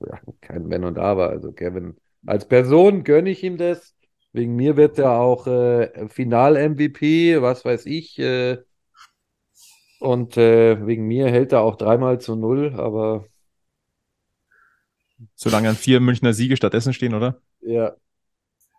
ja, 0.00 0.20
kein 0.40 0.70
Wenn 0.70 0.84
und 0.84 0.98
Aber. 0.98 1.30
Also 1.30 1.52
Kevin, 1.52 1.96
als 2.26 2.46
Person 2.48 3.04
gönne 3.04 3.30
ich 3.30 3.42
ihm 3.44 3.56
das. 3.58 3.94
Wegen 4.32 4.54
mir 4.56 4.76
wird 4.76 4.98
er 4.98 5.12
auch 5.18 5.46
äh, 5.46 6.08
Final-MVP, 6.08 7.42
was 7.42 7.64
weiß 7.64 7.86
ich, 7.86 8.18
äh, 8.18 8.58
und 10.00 10.36
äh, 10.36 10.86
wegen 10.86 11.06
mir 11.06 11.28
hält 11.30 11.52
er 11.52 11.62
auch 11.62 11.76
dreimal 11.76 12.20
zu 12.20 12.36
null, 12.36 12.74
aber 12.76 13.26
Solange 15.34 15.66
dann 15.68 15.76
vier 15.76 16.00
Münchner 16.00 16.32
Siege 16.32 16.56
stattdessen 16.56 16.92
stehen, 16.92 17.14
oder? 17.14 17.42
ja, 17.60 17.96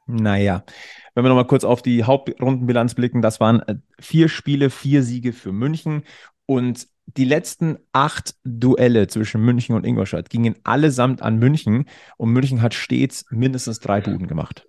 Naja, 0.08 0.66
wenn 1.14 1.24
wir 1.24 1.30
nochmal 1.30 1.48
kurz 1.48 1.64
auf 1.64 1.82
die 1.82 2.04
Hauptrundenbilanz 2.04 2.96
blicken, 2.96 3.22
das 3.22 3.40
waren 3.40 3.62
äh, 3.62 3.76
vier 4.00 4.30
Spiele, 4.30 4.70
vier 4.70 5.04
Siege 5.04 5.34
für 5.34 5.52
München. 5.52 6.04
Und 6.46 6.88
die 7.06 7.26
letzten 7.26 7.78
acht 7.94 8.36
Duelle 8.44 9.08
zwischen 9.08 9.42
München 9.42 9.76
und 9.76 9.86
Ingolstadt 9.86 10.30
gingen 10.30 10.56
allesamt 10.64 11.22
an 11.22 11.38
München. 11.38 11.86
Und 12.18 12.32
München 12.32 12.62
hat 12.62 12.74
stets 12.74 13.26
mindestens 13.30 13.80
drei 13.80 14.02
Buden 14.02 14.28
gemacht. 14.28 14.68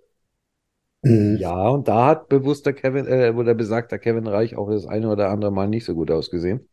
Ja, 1.03 1.67
und 1.69 1.87
da 1.87 2.07
hat 2.07 2.29
bewusster 2.29 2.73
Kevin, 2.73 3.07
äh, 3.07 3.33
oder 3.35 3.53
besagter 3.53 3.99
Kevin 3.99 4.27
Reich 4.27 4.55
auch 4.55 4.69
das 4.69 4.85
eine 4.85 5.09
oder 5.09 5.29
andere 5.29 5.51
Mal 5.51 5.67
nicht 5.67 5.85
so 5.85 5.93
gut 5.95 6.11
ausgesehen. 6.11 6.69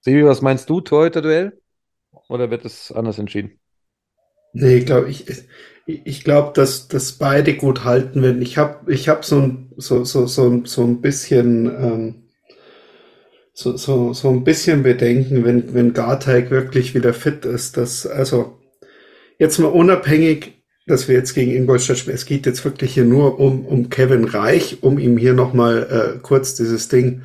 Sebi, 0.00 0.24
was 0.24 0.42
meinst 0.42 0.68
du, 0.70 0.80
Torhüter-Duell? 0.80 1.60
Oder 2.28 2.50
wird 2.50 2.64
es 2.64 2.92
anders 2.92 3.18
entschieden? 3.18 3.58
Nee, 4.52 4.78
ich 4.78 4.86
glaube, 4.86 5.10
ich, 5.10 5.26
ich 5.86 6.24
glaube, 6.24 6.52
dass, 6.54 6.88
dass 6.88 7.12
beide 7.12 7.54
gut 7.56 7.84
halten 7.84 8.22
werden. 8.22 8.42
Ich 8.42 8.58
habe 8.58 8.92
ich 8.92 9.08
hab 9.08 9.24
so 9.24 9.40
ein, 9.40 9.72
so, 9.76 10.04
so, 10.04 10.26
so, 10.26 10.64
so 10.64 10.82
ein 10.82 11.00
bisschen, 11.00 11.66
ähm, 11.66 12.14
so, 13.52 13.76
so, 13.76 14.12
so 14.12 14.28
ein 14.30 14.44
bisschen 14.44 14.82
Bedenken, 14.82 15.44
wenn, 15.44 15.72
wenn 15.74 15.92
Garteig 15.92 16.50
wirklich 16.50 16.94
wieder 16.94 17.14
fit 17.14 17.44
ist, 17.44 17.76
dass, 17.76 18.06
also, 18.06 18.58
jetzt 19.38 19.58
mal 19.58 19.68
unabhängig, 19.68 20.55
dass 20.86 21.08
wir 21.08 21.16
jetzt 21.16 21.34
gegen 21.34 21.52
Ingolstadt 21.52 21.98
spielen, 21.98 22.16
es 22.16 22.26
geht 22.26 22.46
jetzt 22.46 22.64
wirklich 22.64 22.94
hier 22.94 23.04
nur 23.04 23.40
um, 23.40 23.66
um 23.66 23.90
Kevin 23.90 24.24
Reich, 24.24 24.78
um 24.82 24.98
ihm 24.98 25.18
hier 25.18 25.34
nochmal 25.34 26.16
äh, 26.16 26.18
kurz 26.20 26.54
dieses 26.54 26.88
Ding, 26.88 27.22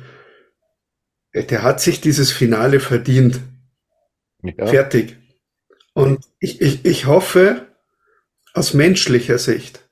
äh, 1.32 1.44
der 1.44 1.62
hat 1.62 1.80
sich 1.80 2.00
dieses 2.00 2.32
Finale 2.32 2.80
verdient. 2.80 3.40
Ja. 4.42 4.66
Fertig. 4.66 5.16
Und 5.94 6.24
ich, 6.40 6.60
ich, 6.60 6.84
ich 6.84 7.06
hoffe, 7.06 7.66
aus 8.54 8.74
menschlicher 8.74 9.38
Sicht, 9.38 9.88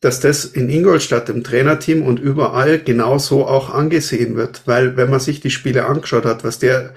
dass 0.00 0.20
das 0.20 0.44
in 0.44 0.68
Ingolstadt 0.68 1.28
im 1.28 1.44
Trainerteam 1.44 2.02
und 2.02 2.18
überall 2.18 2.78
genauso 2.78 3.46
auch 3.46 3.70
angesehen 3.70 4.36
wird. 4.36 4.62
Weil 4.66 4.96
wenn 4.96 5.10
man 5.10 5.20
sich 5.20 5.40
die 5.40 5.50
Spiele 5.50 5.86
angeschaut 5.86 6.24
hat, 6.24 6.44
was 6.44 6.58
der, 6.58 6.94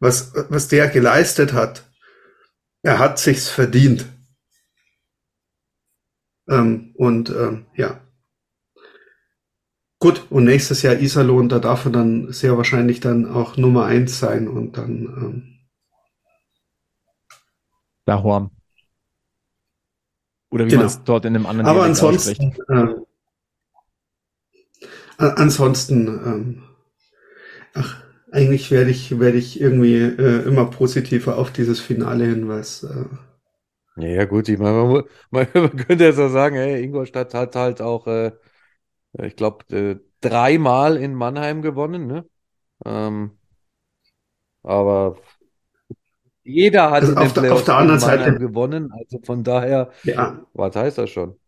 was, 0.00 0.32
was 0.48 0.68
der 0.68 0.88
geleistet 0.88 1.52
hat, 1.52 1.84
er 2.82 2.98
hat 2.98 3.18
sich's 3.18 3.48
verdient. 3.48 4.06
Ähm, 6.48 6.92
und 6.94 7.30
ähm, 7.30 7.66
ja. 7.76 8.00
Gut, 9.98 10.26
und 10.30 10.44
nächstes 10.44 10.82
Jahr 10.82 10.98
Iserlohn, 10.98 11.48
da 11.48 11.58
darf 11.58 11.86
er 11.86 11.92
dann 11.92 12.32
sehr 12.32 12.56
wahrscheinlich 12.56 13.00
dann 13.00 13.26
auch 13.26 13.56
Nummer 13.56 13.86
eins 13.86 14.18
sein 14.18 14.48
und 14.48 14.76
dann 14.76 14.90
ähm, 14.90 15.54
Da 18.04 18.22
Horn. 18.22 18.50
Oder 20.50 20.66
wie 20.66 20.70
Genau. 20.70 20.82
man 20.82 20.86
es 20.86 21.02
dort 21.04 21.24
in 21.24 21.34
einem 21.34 21.46
anderen 21.46 21.66
Aber 21.66 21.80
Dialekt 21.88 22.02
ansonsten, 22.02 22.54
äh, 25.18 25.24
ansonsten, 25.24 26.06
ähm, 26.06 26.62
ach, 27.72 28.02
eigentlich 28.30 28.70
werde 28.70 28.90
ich, 28.90 29.18
werde 29.18 29.38
ich 29.38 29.60
irgendwie 29.60 29.96
äh, 29.96 30.42
immer 30.46 30.66
positiver 30.66 31.38
auf 31.38 31.50
dieses 31.52 31.80
Finale 31.80 32.26
hin, 32.26 32.48
was 32.48 32.82
äh, 32.84 33.04
Ja, 33.96 34.08
ja, 34.08 34.24
gut, 34.24 34.48
ich 34.48 34.58
meine, 34.58 35.04
man, 35.30 35.46
man, 35.54 35.76
könnte 35.76 36.04
jetzt 36.04 36.18
auch 36.18 36.28
sagen, 36.28 36.56
hey, 36.56 36.82
Ingolstadt 36.82 37.32
hat 37.34 37.54
halt 37.54 37.80
auch, 37.80 38.06
äh, 38.08 38.32
ich 39.22 39.36
glaube, 39.36 39.64
äh, 39.76 40.00
dreimal 40.20 40.96
in 40.98 41.14
Mannheim 41.14 41.62
gewonnen, 41.62 42.06
ne? 42.06 42.28
Ähm, 42.86 43.38
aber 44.62 45.16
jeder 46.42 46.90
hat 46.90 47.02
Also 47.04 47.14
auf 47.16 47.32
der- 47.34 47.52
auf 47.52 47.64
der 47.64 47.76
anderen 47.76 48.00
Seite- 48.00 48.38
gewonnen, 48.38 48.90
also 48.92 49.18
von 49.24 49.42
daher, 49.44 49.90
Ja. 50.02 50.44
was 50.52 50.76
heißt 50.76 50.98
das 50.98 51.10
schon? 51.10 51.38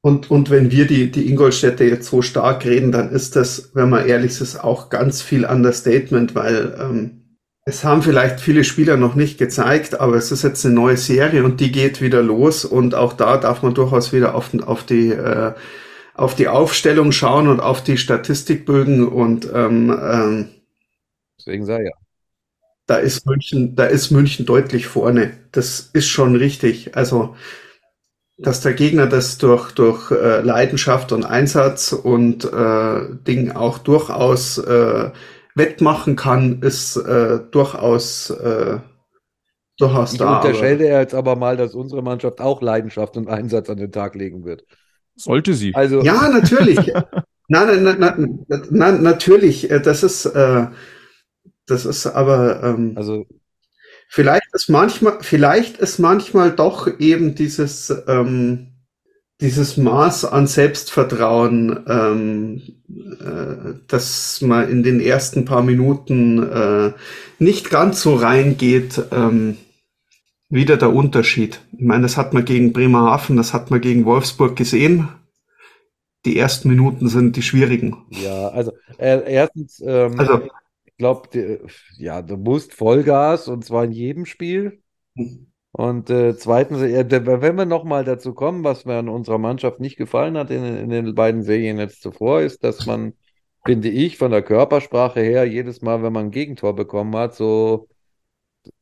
Und, 0.00 0.30
und 0.32 0.50
wenn 0.50 0.70
wir 0.72 0.86
die, 0.86 1.10
die 1.12 1.28
Ingolstädter 1.30 1.84
jetzt 1.84 2.08
so 2.08 2.22
stark 2.22 2.64
reden, 2.64 2.90
dann 2.90 3.10
ist 3.10 3.36
das, 3.36 3.70
wenn 3.74 3.88
man 3.90 4.06
ehrlich 4.06 4.40
ist, 4.40 4.56
auch 4.62 4.88
ganz 4.90 5.22
viel 5.22 5.44
Understatement, 5.44 6.34
weil 6.34 6.76
ähm, 6.80 7.21
es 7.64 7.84
haben 7.84 8.02
vielleicht 8.02 8.40
viele 8.40 8.64
Spieler 8.64 8.96
noch 8.96 9.14
nicht 9.14 9.38
gezeigt, 9.38 10.00
aber 10.00 10.16
es 10.16 10.32
ist 10.32 10.42
jetzt 10.42 10.64
eine 10.66 10.74
neue 10.74 10.96
Serie 10.96 11.44
und 11.44 11.60
die 11.60 11.70
geht 11.70 12.00
wieder 12.00 12.22
los 12.22 12.64
und 12.64 12.94
auch 12.94 13.12
da 13.12 13.36
darf 13.36 13.62
man 13.62 13.74
durchaus 13.74 14.12
wieder 14.12 14.34
auf, 14.34 14.50
auf 14.62 14.84
die 14.84 15.10
äh, 15.10 15.52
auf 16.14 16.34
die 16.34 16.48
Aufstellung 16.48 17.12
schauen 17.12 17.48
und 17.48 17.60
auf 17.60 17.82
die 17.82 17.96
Statistikbögen 17.96 19.06
und 19.08 19.48
ähm, 19.52 19.98
ähm, 20.02 20.48
Deswegen 21.38 21.64
sei 21.64 21.84
ja. 21.84 21.90
da 22.86 22.96
ist 22.96 23.26
München, 23.26 23.74
da 23.74 23.84
ist 23.84 24.10
München 24.10 24.46
deutlich 24.46 24.86
vorne. 24.86 25.32
Das 25.52 25.90
ist 25.92 26.08
schon 26.08 26.36
richtig. 26.36 26.96
Also, 26.96 27.34
dass 28.36 28.60
der 28.60 28.74
Gegner 28.74 29.06
das 29.06 29.38
durch, 29.38 29.72
durch 29.72 30.10
äh, 30.10 30.40
Leidenschaft 30.40 31.12
und 31.12 31.24
Einsatz 31.24 31.92
und 31.92 32.44
äh, 32.44 33.00
Ding 33.26 33.52
auch 33.52 33.78
durchaus 33.78 34.58
äh, 34.58 35.10
wettmachen 35.54 36.16
kann, 36.16 36.62
ist 36.62 36.96
äh, 36.96 37.40
durchaus, 37.50 38.30
äh, 38.30 38.78
durchaus 39.78 40.12
Ich 40.12 40.18
da. 40.18 40.26
aber- 40.26 40.46
unterstelle 40.46 40.86
jetzt 40.88 41.14
aber 41.14 41.36
mal, 41.36 41.56
dass 41.56 41.74
unsere 41.74 42.02
Mannschaft 42.02 42.40
auch 42.40 42.62
Leidenschaft 42.62 43.16
und 43.16 43.28
Einsatz 43.28 43.68
an 43.70 43.76
den 43.78 43.92
Tag 43.92 44.14
legen 44.14 44.44
wird. 44.44 44.64
Sollte 45.16 45.54
sie. 45.54 45.74
Also, 45.74 46.00
Ja, 46.02 46.28
natürlich. 46.28 46.78
nein, 47.48 47.84
nein, 47.84 47.96
nein, 47.98 48.44
nein, 48.48 48.66
nein, 48.70 49.02
natürlich. 49.02 49.70
äh, 49.70 49.80
Das 49.80 50.02
ist, 50.02 50.24
äh, 50.26 50.66
das 51.66 51.84
ist 51.86 52.06
aber, 52.06 52.62
ähm, 52.62 52.94
also 52.96 53.26
vielleicht 54.08 54.46
ist 54.52 54.68
manchmal, 54.68 55.18
vielleicht 55.20 55.78
ist 55.78 55.98
manchmal 55.98 56.52
doch 56.52 56.98
eben 56.98 57.34
dieses, 57.34 57.92
ähm, 58.08 58.71
dieses 59.40 59.76
Maß 59.76 60.24
an 60.26 60.46
Selbstvertrauen, 60.46 61.84
ähm, 61.88 62.62
äh, 63.20 63.74
dass 63.88 64.40
man 64.40 64.68
in 64.70 64.82
den 64.82 65.00
ersten 65.00 65.44
paar 65.44 65.62
Minuten 65.62 66.42
äh, 66.42 66.92
nicht 67.38 67.70
ganz 67.70 68.02
so 68.02 68.14
reingeht, 68.14 69.02
ähm, 69.10 69.56
wieder 70.48 70.76
der 70.76 70.92
Unterschied. 70.92 71.60
Ich 71.72 71.80
meine, 71.80 72.02
das 72.02 72.16
hat 72.16 72.34
man 72.34 72.44
gegen 72.44 72.72
Bremerhaven, 72.72 73.36
das 73.36 73.52
hat 73.54 73.70
man 73.70 73.80
gegen 73.80 74.04
Wolfsburg 74.04 74.54
gesehen. 74.54 75.08
Die 76.24 76.38
ersten 76.38 76.68
Minuten 76.68 77.08
sind 77.08 77.34
die 77.36 77.42
schwierigen. 77.42 77.96
Ja, 78.10 78.48
also 78.48 78.72
äh, 78.98 79.22
erstens, 79.32 79.82
ähm, 79.84 80.20
Also- 80.20 80.42
ich 80.84 80.96
glaube, 80.98 81.60
ja, 81.98 82.22
du 82.22 82.36
musst 82.36 82.74
Vollgas 82.74 83.48
und 83.48 83.64
zwar 83.64 83.84
in 83.84 83.92
jedem 83.92 84.24
Spiel. 84.24 84.82
Und 85.72 86.10
äh, 86.10 86.36
zweitens, 86.36 86.80
wenn 86.82 87.56
wir 87.56 87.64
nochmal 87.64 88.04
dazu 88.04 88.34
kommen, 88.34 88.62
was 88.64 88.84
mir 88.84 88.96
an 88.98 89.08
unserer 89.08 89.38
Mannschaft 89.38 89.80
nicht 89.80 89.96
gefallen 89.96 90.36
hat 90.36 90.50
in, 90.50 90.64
in 90.64 90.90
den 90.90 91.14
beiden 91.14 91.42
Serien 91.42 91.78
jetzt 91.78 92.02
zuvor, 92.02 92.42
ist, 92.42 92.62
dass 92.62 92.84
man, 92.84 93.14
finde 93.64 93.88
ich, 93.88 94.18
von 94.18 94.30
der 94.30 94.42
Körpersprache 94.42 95.20
her 95.20 95.44
jedes 95.46 95.80
Mal, 95.80 96.02
wenn 96.02 96.12
man 96.12 96.26
ein 96.26 96.30
Gegentor 96.30 96.74
bekommen 96.76 97.16
hat, 97.16 97.34
so 97.34 97.88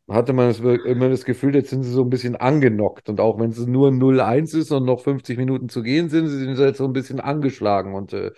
hatte 0.09 0.33
man 0.33 0.53
wir- 0.63 0.85
immer 0.87 1.09
das 1.09 1.25
Gefühl, 1.25 1.55
jetzt 1.55 1.71
sind 1.71 1.85
sie 1.85 1.91
so 1.93 2.03
ein 2.03 2.11
bisschen 2.11 2.37
angenockt. 2.37 3.09
Und 3.09 3.21
auch 3.21 3.39
wenn 3.39 3.51
es 3.51 3.59
nur 3.67 3.91
0-1 3.93 4.55
ist 4.55 4.73
und 4.73 4.85
noch 4.85 5.01
50 5.01 5.39
Minuten 5.39 5.69
zu 5.69 5.83
gehen 5.83 6.09
sind, 6.09 6.27
sie 6.29 6.39
sind 6.39 6.59
jetzt 6.59 6.79
so 6.79 6.85
ein 6.85 6.93
bisschen 6.93 7.21
angeschlagen. 7.21 7.95
Und 7.95 8.13
äh, 8.13 8.33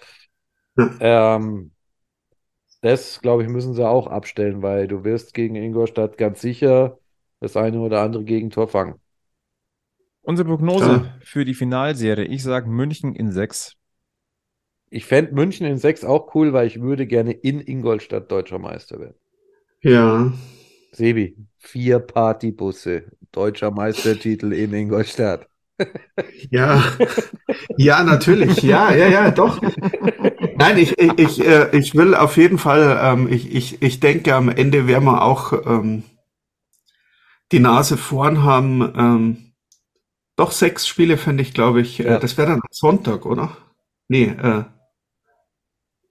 ähm, 1.00 1.72
das, 2.80 3.20
glaube 3.20 3.42
ich, 3.42 3.48
müssen 3.48 3.74
sie 3.74 3.86
auch 3.88 4.06
abstellen, 4.06 4.62
weil 4.62 4.88
du 4.88 5.04
wirst 5.04 5.34
gegen 5.34 5.54
Ingolstadt 5.56 6.18
ganz 6.18 6.40
sicher 6.40 6.98
das 7.42 7.56
eine 7.56 7.80
oder 7.80 8.00
andere 8.02 8.24
Gegentor 8.24 8.68
fangen. 8.68 8.94
Unsere 10.22 10.48
Prognose 10.48 10.84
Ja. 10.86 11.16
für 11.20 11.44
die 11.44 11.54
Finalserie. 11.54 12.24
Ich 12.24 12.42
sage 12.44 12.70
München 12.70 13.14
in 13.14 13.32
sechs. 13.32 13.74
Ich 14.90 15.04
fände 15.06 15.34
München 15.34 15.66
in 15.66 15.78
sechs 15.78 16.04
auch 16.04 16.34
cool, 16.34 16.52
weil 16.52 16.66
ich 16.68 16.80
würde 16.80 17.06
gerne 17.06 17.32
in 17.32 17.60
Ingolstadt 17.60 18.30
deutscher 18.30 18.58
Meister 18.58 19.00
werden. 19.00 19.16
Ja. 19.82 20.32
Sebi, 20.92 21.36
vier 21.58 21.98
Partybusse, 21.98 23.04
deutscher 23.32 23.70
Meistertitel 23.70 24.52
in 24.52 24.72
Ingolstadt. 24.72 25.48
Ja, 26.50 26.84
ja, 27.76 28.04
natürlich. 28.04 28.62
Ja, 28.62 28.94
ja, 28.94 29.08
ja, 29.08 29.30
doch. 29.32 29.60
Nein, 30.56 30.78
ich, 30.78 30.96
ich, 30.98 31.18
ich, 31.18 31.44
äh, 31.44 31.76
ich 31.76 31.94
will 31.96 32.14
auf 32.14 32.36
jeden 32.36 32.58
Fall, 32.58 33.00
ähm, 33.02 33.26
ich, 33.28 33.52
ich, 33.52 33.82
ich 33.82 33.98
denke, 33.98 34.34
am 34.34 34.48
Ende 34.48 34.86
werden 34.86 35.04
wir 35.04 35.22
auch 35.24 35.52
ähm, 35.66 36.04
die 37.52 37.60
Nase 37.60 37.96
vorn 37.96 38.42
haben. 38.42 38.80
Ähm, 38.96 39.52
doch 40.36 40.50
sechs 40.50 40.86
Spiele 40.88 41.16
fände 41.18 41.42
ich, 41.42 41.52
glaube 41.54 41.80
ich, 41.82 41.98
Ja. 41.98 42.16
äh, 42.16 42.20
das 42.20 42.36
wäre 42.38 42.48
dann 42.48 42.60
Sonntag, 42.70 43.26
oder? 43.26 43.56
Nee, 44.08 44.24
äh, 44.24 44.64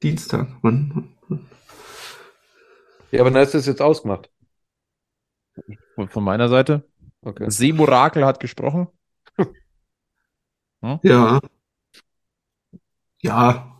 Dienstag. 0.03 0.47
Wann? 0.61 1.15
Ja, 3.11 3.21
aber 3.21 3.31
dann 3.31 3.43
ist 3.43 3.53
das 3.53 3.65
jetzt 3.65 3.81
ausgemacht. 3.81 4.29
Von 6.07 6.23
meiner 6.23 6.47
Seite. 6.49 6.87
Okay. 7.23 7.49
Seeborakel 7.49 8.25
hat 8.25 8.39
gesprochen. 8.39 8.87
Ja. 10.81 11.41
Ja. 13.21 13.77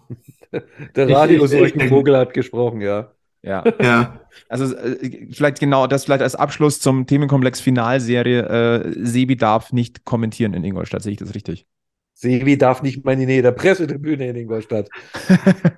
Der 0.96 1.08
Ich- 1.08 1.16
Radius 1.16 1.52
ich- 1.54 1.62
ich 1.62 1.74
denke- 1.74 1.88
Vogel 1.90 2.18
hat 2.18 2.34
gesprochen, 2.34 2.82
ja. 2.82 3.14
Ja. 3.44 3.64
Ja. 3.82 4.20
Also 4.50 4.76
äh, 4.76 5.28
vielleicht 5.32 5.60
genau 5.60 5.88
das 5.88 6.06
vielleicht 6.06 6.22
als 6.22 6.36
Abschluss 6.36 6.80
zum 6.80 7.08
Themenkomplex 7.08 7.60
Finalserie. 7.60 8.42
Äh, 8.48 9.06
Sebi 9.06 9.36
darf 9.36 9.74
nicht 9.74 10.06
kommentieren 10.06 10.54
in 10.54 10.64
Ingolstadt. 10.64 11.02
Sehe 11.04 11.14
ich 11.14 11.18
das 11.20 11.34
richtig? 11.34 11.66
Sebi 12.14 12.58
darf 12.58 12.84
nicht 12.84 13.04
mal 13.04 13.14
in 13.14 13.20
die 13.22 13.26
Nähe 13.26 13.42
der 13.42 13.52
Pressetribüne 13.52 14.28
in 14.30 14.36
Ingolstadt. 14.36 14.90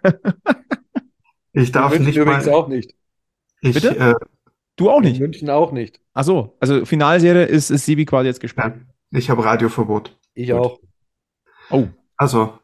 Ich 1.55 1.71
darf 1.71 1.91
München 1.91 2.07
nicht 2.07 2.17
übrigens 2.17 2.45
mal. 2.47 2.53
auch 2.53 2.67
nicht. 2.67 2.95
Ich, 3.61 3.73
Bitte? 3.75 3.95
äh, 3.97 4.15
Du 4.75 4.89
auch 4.89 4.97
In 4.97 5.03
nicht. 5.09 5.19
München 5.21 5.51
auch 5.51 5.71
nicht. 5.71 5.99
Ach 6.15 6.23
so, 6.23 6.57
also 6.59 6.83
Finalserie 6.83 7.43
ist, 7.45 7.69
ist 7.69 7.85
Sebi 7.85 8.05
quasi 8.05 8.27
jetzt 8.27 8.39
gespannt. 8.39 8.77
ja, 9.11 9.19
ich 9.19 9.29
habe 9.29 9.45
Radioverbot. 9.45 10.17
Ich 10.33 10.49
Gut. 10.49 10.59
auch. 10.59 10.79
Oh, 11.69 11.85
Also, 12.17 12.57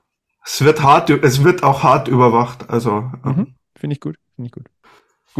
es 0.43 0.63
wird 0.63 0.81
hart, 0.81 1.11
es 1.11 1.43
wird 1.43 1.61
auch 1.61 1.83
hart 1.83 2.07
überwacht. 2.07 2.67
Also, 2.67 3.11
ähm, 3.23 3.35
Mhm. 3.35 3.55
Finde 3.75 3.93
ich 3.93 3.99
gut, 4.01 4.17
finde 4.35 4.47
ich 4.47 4.51
gut. 4.51 4.65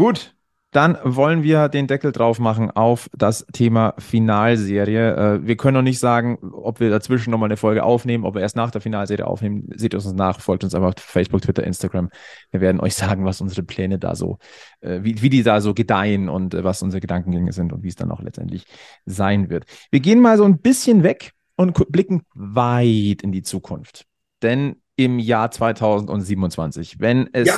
Gut, 0.00 0.34
dann 0.70 0.96
wollen 1.04 1.42
wir 1.42 1.68
den 1.68 1.86
Deckel 1.86 2.10
drauf 2.10 2.38
machen 2.38 2.70
auf 2.70 3.10
das 3.12 3.44
Thema 3.52 3.92
Finalserie. 3.98 5.14
Äh, 5.14 5.46
wir 5.46 5.58
können 5.58 5.74
noch 5.74 5.82
nicht 5.82 5.98
sagen, 5.98 6.38
ob 6.54 6.80
wir 6.80 6.88
dazwischen 6.88 7.30
nochmal 7.30 7.48
eine 7.48 7.58
Folge 7.58 7.84
aufnehmen, 7.84 8.24
ob 8.24 8.34
wir 8.34 8.40
erst 8.40 8.56
nach 8.56 8.70
der 8.70 8.80
Finalserie 8.80 9.26
aufnehmen. 9.26 9.68
Seht 9.74 9.94
uns 9.94 10.10
nach, 10.14 10.40
folgt 10.40 10.64
uns 10.64 10.74
einfach 10.74 10.94
auf 10.96 11.04
Facebook, 11.04 11.42
Twitter, 11.42 11.64
Instagram. 11.64 12.08
Wir 12.50 12.62
werden 12.62 12.80
euch 12.80 12.94
sagen, 12.94 13.26
was 13.26 13.42
unsere 13.42 13.62
Pläne 13.62 13.98
da 13.98 14.14
so, 14.14 14.38
äh, 14.80 15.00
wie, 15.02 15.20
wie 15.20 15.28
die 15.28 15.42
da 15.42 15.60
so 15.60 15.74
gedeihen 15.74 16.30
und 16.30 16.54
äh, 16.54 16.64
was 16.64 16.82
unsere 16.82 17.02
Gedankengänge 17.02 17.52
sind 17.52 17.70
und 17.74 17.82
wie 17.82 17.88
es 17.88 17.96
dann 17.96 18.10
auch 18.10 18.22
letztendlich 18.22 18.64
sein 19.04 19.50
wird. 19.50 19.66
Wir 19.90 20.00
gehen 20.00 20.22
mal 20.22 20.38
so 20.38 20.44
ein 20.44 20.60
bisschen 20.60 21.02
weg 21.02 21.32
und 21.56 21.74
blicken 21.92 22.22
weit 22.32 23.20
in 23.20 23.32
die 23.32 23.42
Zukunft. 23.42 24.06
Denn 24.40 24.79
im 25.00 25.18
Jahr 25.18 25.50
2027, 25.50 27.00
wenn 27.00 27.30
es 27.32 27.48
Ja! 27.48 27.56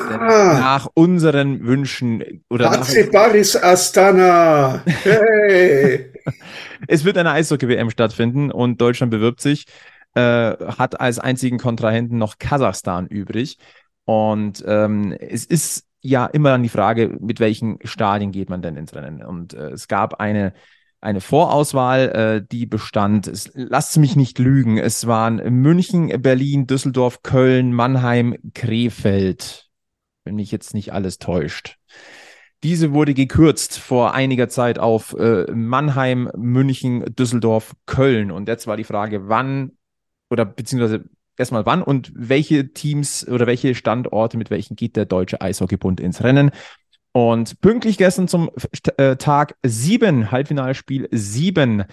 nach 0.60 0.88
unseren 0.94 1.66
Wünschen 1.66 2.44
oder 2.48 2.70
Hatze 2.70 3.10
Baris 3.10 3.56
Astana. 3.56 4.80
Hey. 4.86 6.12
es 6.86 7.04
wird 7.04 7.18
eine 7.18 7.32
Eishockey-WM 7.32 7.90
stattfinden 7.90 8.52
und 8.52 8.80
Deutschland 8.80 9.10
bewirbt 9.10 9.40
sich, 9.40 9.66
äh, 10.14 10.20
hat 10.20 11.00
als 11.00 11.18
einzigen 11.18 11.58
Kontrahenten 11.58 12.16
noch 12.16 12.38
Kasachstan 12.38 13.08
übrig. 13.08 13.58
Und 14.04 14.62
ähm, 14.64 15.12
es 15.18 15.44
ist 15.44 15.84
ja 16.00 16.26
immer 16.26 16.50
dann 16.50 16.62
die 16.62 16.68
Frage, 16.68 17.16
mit 17.20 17.40
welchen 17.40 17.78
Stadien 17.82 18.30
geht 18.30 18.50
man 18.50 18.62
denn 18.62 18.76
ins 18.76 18.94
Rennen? 18.94 19.24
Und 19.24 19.54
äh, 19.54 19.70
es 19.70 19.88
gab 19.88 20.20
eine, 20.20 20.52
eine 21.02 21.20
Vorauswahl, 21.20 22.08
äh, 22.10 22.46
die 22.50 22.64
bestand, 22.64 23.26
es, 23.26 23.50
lasst 23.54 23.98
mich 23.98 24.16
nicht 24.16 24.38
lügen, 24.38 24.78
es 24.78 25.06
waren 25.06 25.36
München, 25.60 26.08
Berlin, 26.22 26.66
Düsseldorf, 26.66 27.22
Köln, 27.22 27.72
Mannheim, 27.72 28.36
Krefeld, 28.54 29.68
wenn 30.24 30.36
mich 30.36 30.52
jetzt 30.52 30.74
nicht 30.74 30.92
alles 30.92 31.18
täuscht. 31.18 31.78
Diese 32.62 32.92
wurde 32.92 33.14
gekürzt 33.14 33.76
vor 33.78 34.14
einiger 34.14 34.48
Zeit 34.48 34.78
auf 34.78 35.16
äh, 35.18 35.50
Mannheim, 35.50 36.30
München, 36.36 37.04
Düsseldorf, 37.16 37.74
Köln. 37.86 38.30
Und 38.30 38.46
jetzt 38.46 38.68
war 38.68 38.76
die 38.76 38.84
Frage, 38.84 39.28
wann 39.28 39.72
oder 40.30 40.44
beziehungsweise 40.44 41.04
erstmal 41.36 41.66
wann 41.66 41.82
und 41.82 42.12
welche 42.14 42.72
Teams 42.72 43.26
oder 43.26 43.48
welche 43.48 43.74
Standorte, 43.74 44.36
mit 44.36 44.50
welchen 44.50 44.76
geht 44.76 44.94
der 44.94 45.06
Deutsche 45.06 45.40
Eishockeybund 45.40 45.98
ins 45.98 46.22
Rennen. 46.22 46.52
Und 47.12 47.60
pünktlich 47.60 47.98
gestern 47.98 48.26
zum 48.26 48.50
äh, 48.96 49.16
Tag 49.16 49.56
sieben, 49.62 50.30
Halbfinalspiel 50.30 51.08
sieben, 51.10 51.84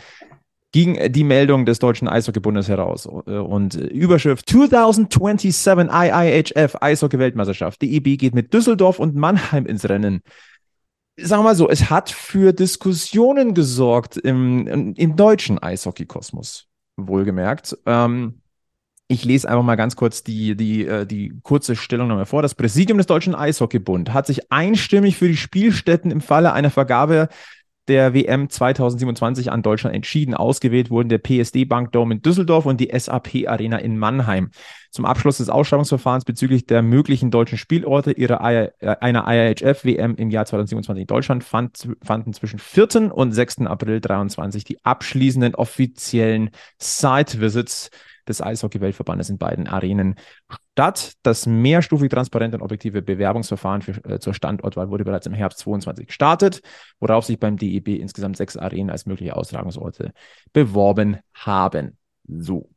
ging 0.72 1.12
die 1.12 1.24
Meldung 1.24 1.66
des 1.66 1.80
Deutschen 1.80 2.08
Eishockeybundes 2.08 2.70
heraus. 2.70 3.06
Äh, 3.06 3.38
und 3.38 3.76
Überschrift 3.76 4.50
2027 4.50 5.56
IIHF 5.92 6.78
Eishockey-Weltmeisterschaft. 6.82 7.82
DEB 7.82 8.18
geht 8.18 8.34
mit 8.34 8.54
Düsseldorf 8.54 9.00
und 9.00 9.16
Mannheim 9.16 9.66
ins 9.66 9.88
Rennen 9.90 10.22
sagen 11.22 11.42
wir 11.42 11.50
mal 11.50 11.56
so, 11.56 11.70
es 11.70 11.90
hat 11.90 12.10
für 12.10 12.54
Diskussionen 12.54 13.54
gesorgt 13.54 14.18
im, 14.18 14.68
im, 14.68 14.94
im 14.94 15.16
deutschen 15.16 15.60
Eishockey-Kosmos, 15.60 16.68
wohlgemerkt. 16.98 17.78
Ähm, 17.86 18.42
ich 19.12 19.26
lese 19.26 19.50
einfach 19.50 19.64
mal 19.64 19.76
ganz 19.76 19.96
kurz 19.96 20.24
die, 20.24 20.56
die, 20.56 20.86
äh, 20.86 21.06
die 21.06 21.34
kurze 21.42 21.76
Stellungnahme 21.76 22.28
vor. 22.28 22.44
Das 22.44 22.54
Präsidium 22.54 23.00
des 23.00 23.08
Deutschen 23.08 23.34
Eishockeybund 23.34 24.14
hat 24.14 24.28
sich 24.28 24.52
einstimmig 24.52 25.18
für 25.18 25.28
die 25.28 25.36
Spielstätten 25.36 26.12
im 26.12 26.22
Falle 26.22 26.54
einer 26.54 26.70
Vergabe 26.70 27.28
der 27.88 28.14
WM 28.14 28.52
2027 28.52 29.52
an 29.52 29.64
Deutschland 29.64 29.96
entschieden. 29.96 30.36
Ausgewählt 30.36 30.92
wurden 30.92 31.10
der 31.10 31.18
PSD 31.18 31.66
Bank 31.66 31.92
Dome 31.92 32.14
in 32.14 32.22
Düsseldorf 32.22 32.68
und 32.68 32.80
die 32.80 32.92
SAP 32.96 33.48
Arena 33.48 33.78
in 33.78 33.98
Mannheim. 33.98 34.52
Zum 34.92 35.06
Abschluss 35.06 35.38
des 35.38 35.50
Ausschreibungsverfahrens 35.50 36.24
bezüglich 36.24 36.68
der 36.68 36.84
möglichen 36.84 37.32
deutschen 37.32 37.58
Spielorte 37.58 38.12
ihrer 38.12 38.42
I 38.48 38.70
äh, 38.80 38.96
einer 39.00 39.26
IIHF 39.28 39.86
WM 39.86 40.18
im 40.18 40.30
Jahr 40.30 40.46
2027 40.46 41.02
in 41.02 41.08
Deutschland 41.08 41.44
fand, 41.44 41.90
fanden 42.04 42.34
zwischen 42.34 42.60
4. 42.60 43.12
und 43.12 43.32
6. 43.32 43.62
April 43.62 44.02
2023 44.02 44.64
die 44.66 44.86
abschließenden 44.86 45.56
offiziellen 45.56 46.52
Site 46.78 47.42
Visits 47.42 47.90
des 48.30 48.42
Eishockey-Weltverbandes 48.42 49.30
in 49.30 49.38
beiden 49.38 49.68
Arenen 49.68 50.16
statt. 50.72 51.14
Das 51.24 51.46
mehrstufig 51.46 52.10
transparente 52.10 52.58
und 52.58 52.64
objektive 52.64 53.02
Bewerbungsverfahren 53.02 53.82
für, 53.82 54.04
äh, 54.06 54.20
zur 54.20 54.34
Standortwahl 54.34 54.90
wurde 54.90 55.04
bereits 55.04 55.28
im 55.28 55.34
Herbst 55.34 55.60
2022 55.60 56.08
gestartet, 56.08 56.62
worauf 57.00 57.26
sich 57.26 57.40
beim 57.40 57.58
DEB 57.58 58.00
insgesamt 58.00 58.38
sechs 58.38 58.56
Arenen 58.56 58.90
als 58.90 59.06
mögliche 59.06 59.36
Austragungsorte 59.36 60.14
beworben 60.54 61.18
haben. 61.34 61.98
So. 62.28 62.70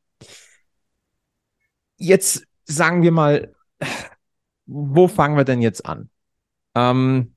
Jetzt 1.96 2.46
sagen 2.64 3.02
wir 3.02 3.12
mal, 3.12 3.54
wo 4.66 5.08
fangen 5.08 5.36
wir 5.36 5.44
denn 5.44 5.62
jetzt 5.62 5.86
an? 5.86 6.08
Ähm, 6.74 7.34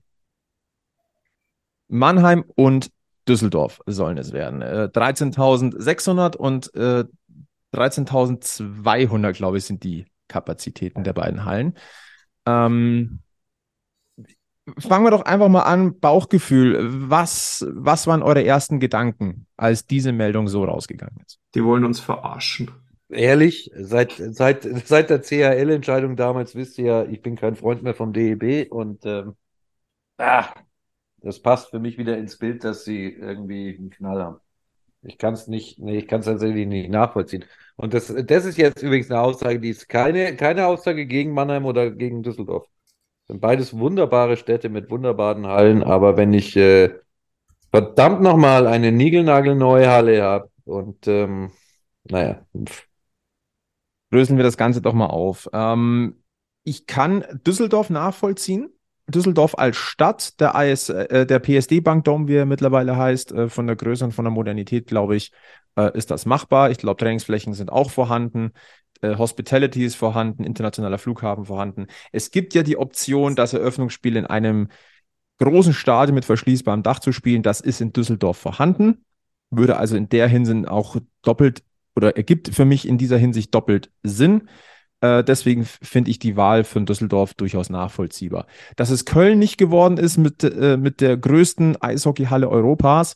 Mannheim 1.88 2.46
und 2.56 2.90
Düsseldorf 3.28 3.82
sollen 3.86 4.18
es 4.18 4.34
werden. 4.34 4.62
Äh, 4.62 4.90
13.600 4.94 6.36
und 6.36 6.74
äh, 6.76 7.06
13.200, 7.76 9.34
glaube 9.34 9.58
ich, 9.58 9.66
sind 9.66 9.84
die 9.84 10.06
Kapazitäten 10.28 11.04
der 11.04 11.14
beiden 11.14 11.46
Hallen. 11.46 11.78
Ähm, 12.46 13.20
fangen 14.78 15.06
wir 15.06 15.12
doch 15.12 15.24
einfach 15.24 15.50
mal 15.50 15.64
an. 15.64 16.00
Bauchgefühl. 16.00 16.80
Was, 17.10 17.66
was 17.70 18.08
waren 18.08 18.24
eure 18.24 18.44
ersten 18.44 18.80
Gedanken, 18.80 19.48
als 19.58 19.86
diese 19.86 20.12
Meldung 20.12 20.48
so 20.48 20.64
rausgegangen 20.64 21.18
ist? 21.26 21.40
Die 21.54 21.64
wollen 21.64 21.86
uns 21.86 22.00
verarschen. 22.00 22.72
Ehrlich, 23.10 23.70
seit, 23.76 24.14
seit, 24.14 24.64
seit 24.64 25.10
der 25.10 25.22
CHL-Entscheidung 25.22 26.16
damals 26.16 26.56
wisst 26.56 26.80
ihr 26.80 26.86
ja, 26.86 27.06
ich 27.06 27.22
bin 27.22 27.36
kein 27.36 27.56
Freund 27.56 27.84
mehr 27.84 27.94
vom 27.94 28.14
DEB 28.14 28.72
und 28.72 29.06
ähm, 29.06 29.36
ah, 30.18 30.48
das 31.18 31.40
passt 31.40 31.70
für 31.70 31.80
mich 31.80 31.98
wieder 31.98 32.18
ins 32.18 32.38
Bild, 32.38 32.64
dass 32.64 32.84
sie 32.84 33.10
irgendwie 33.10 33.76
einen 33.78 33.92
Knall 33.92 34.24
haben. 34.24 34.40
Ich 35.06 35.18
kann 35.18 35.34
es 35.34 35.48
nicht, 35.48 35.80
nee, 35.80 35.98
ich 36.00 36.08
kann 36.08 36.22
es 36.22 36.26
tatsächlich 36.26 36.68
nicht 36.68 36.90
nachvollziehen. 36.90 37.46
Und 37.76 37.94
das, 37.94 38.14
das 38.26 38.46
ist 38.46 38.58
jetzt 38.58 38.82
übrigens 38.82 39.12
eine 39.12 39.22
Aussage, 39.22 39.60
die 39.60 39.70
ist 39.70 39.88
keine, 39.90 40.36
keine 40.36 40.68
Aussage 40.68 41.06
gegen 41.06 41.34
Mannheim 41.34 41.66
oder 41.66 41.92
gegen 41.92 42.24
Düsseldorf. 42.24 42.68
Sind 43.28 43.42
beides 43.42 43.78
wunderbare 43.78 44.38
Städte 44.38 44.70
mit 44.70 44.90
wunderbaren 44.90 45.48
Hallen, 45.48 45.84
aber 45.84 46.18
wenn 46.18 46.34
ich 46.34 46.56
äh, 46.56 46.92
verdammt 47.72 48.22
nochmal 48.22 48.68
eine 48.68 48.92
niegelnagelneue 48.92 49.90
Halle 49.90 50.24
habe 50.24 50.50
und 50.66 51.08
ähm, 51.08 51.52
naja. 52.06 52.46
Lösen 54.12 54.38
wir 54.38 54.44
das 54.44 54.58
Ganze 54.58 54.82
doch 54.82 54.94
mal 54.94 55.08
auf. 55.08 55.50
Ähm, 55.54 56.24
ich 56.64 56.88
kann 56.88 57.26
Düsseldorf 57.46 57.90
nachvollziehen. 57.90 58.75
Düsseldorf 59.08 59.56
als 59.58 59.78
Stadt, 59.78 60.40
der, 60.40 60.56
IS, 60.56 60.90
äh, 60.90 61.26
der 61.26 61.40
PSD 61.40 61.80
Bank 61.80 62.06
Dome, 62.06 62.28
wie 62.28 62.36
er 62.36 62.46
mittlerweile 62.46 62.98
heißt, 62.98 63.32
äh, 63.32 63.50
von 63.50 63.68
der 63.68 63.76
Größe 63.76 64.06
und 64.06 64.12
von 64.14 64.26
der 64.26 64.32
Modernität, 64.32 64.88
glaube 64.88 65.16
ich, 65.16 65.32
äh, 65.76 65.96
ist 65.96 66.12
das 66.12 66.26
machbar. 66.26 66.72
Ich 66.72 66.78
glaube, 66.78 66.98
Trainingsflächen 66.98 67.54
sind 67.54 67.72
auch 67.72 67.92
vorhanden. 67.92 68.52
Äh, 69.02 69.16
Hospitality 69.18 69.86
ist 69.86 69.96
vorhanden, 69.96 70.44
internationaler 70.44 70.98
Flughafen 70.98 71.46
vorhanden. 71.46 71.88
Es 72.12 72.32
gibt 72.32 72.54
ja 72.54 72.64
die 72.64 72.78
Option, 72.78 73.36
das 73.36 73.54
Eröffnungsspiel 73.54 74.16
in 74.16 74.26
einem 74.26 74.70
großen 75.38 75.74
Stadion 75.74 76.16
mit 76.16 76.26
verschließbarem 76.26 76.82
Dach 76.82 77.00
zu 77.00 77.12
spielen. 77.12 77.44
Das 77.44 77.62
ist 77.62 77.82
in 77.82 77.94
Düsseldorf 77.94 78.38
vorhanden. 78.38 79.06
Würde 79.52 79.78
also 79.78 79.96
in 79.96 80.10
der 80.10 80.28
Hinsicht 80.28 80.68
auch 80.68 80.96
doppelt 81.22 81.64
oder 81.96 82.16
ergibt 82.18 82.50
für 82.50 82.66
mich 82.66 82.88
in 82.88 82.98
dieser 82.98 83.18
Hinsicht 83.18 83.54
doppelt 83.54 83.92
Sinn. 84.04 84.50
Äh, 85.02 85.24
deswegen 85.24 85.66
finde 85.66 86.12
ich 86.12 86.20
die 86.20 86.38
Wahl 86.38 86.64
von 86.64 86.86
Düsseldorf 86.86 87.34
durchaus 87.34 87.70
nachvollziehbar. 87.70 88.48
Dass 88.76 88.90
es 88.90 89.06
Köln 89.06 89.40
nicht 89.40 89.58
geworden 89.58 89.98
ist 89.98 90.18
mit, 90.18 90.44
äh, 90.44 90.78
mit 90.78 91.02
der 91.02 91.18
größten 91.18 91.82
Eishockeyhalle 91.82 92.50
Europas, 92.50 93.16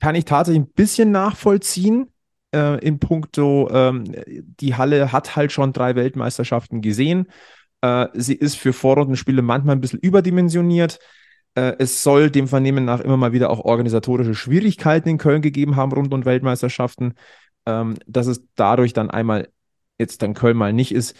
kann 0.00 0.14
ich 0.14 0.24
tatsächlich 0.24 0.64
ein 0.64 0.72
bisschen 0.72 1.10
nachvollziehen. 1.10 2.10
Äh, 2.54 2.78
in 2.84 2.98
puncto, 2.98 3.68
ähm, 3.70 4.04
die 4.26 4.74
Halle 4.74 5.12
hat 5.12 5.36
halt 5.36 5.52
schon 5.52 5.72
drei 5.72 5.96
Weltmeisterschaften 5.96 6.82
gesehen. 6.82 7.26
Äh, 7.80 8.08
sie 8.14 8.34
ist 8.34 8.56
für 8.56 8.72
Vorrundenspiele 8.72 9.42
manchmal 9.42 9.76
ein 9.76 9.80
bisschen 9.80 10.00
überdimensioniert. 10.00 10.98
Äh, 11.54 11.74
es 11.78 12.02
soll 12.02 12.30
dem 12.30 12.48
Vernehmen 12.48 12.84
nach 12.84 13.00
immer 13.00 13.16
mal 13.16 13.32
wieder 13.32 13.50
auch 13.50 13.60
organisatorische 13.60 14.34
Schwierigkeiten 14.34 15.08
in 15.08 15.18
Köln 15.18 15.42
gegeben 15.42 15.76
haben 15.76 15.92
rund 15.92 16.12
um 16.12 16.24
Weltmeisterschaften. 16.24 17.14
Ähm, 17.66 17.94
dass 18.06 18.26
es 18.26 18.44
dadurch 18.56 18.92
dann 18.92 19.10
einmal 19.10 19.48
jetzt 19.98 20.22
dann 20.22 20.34
Köln 20.34 20.56
mal 20.56 20.72
nicht 20.72 20.92
ist, 20.92 21.16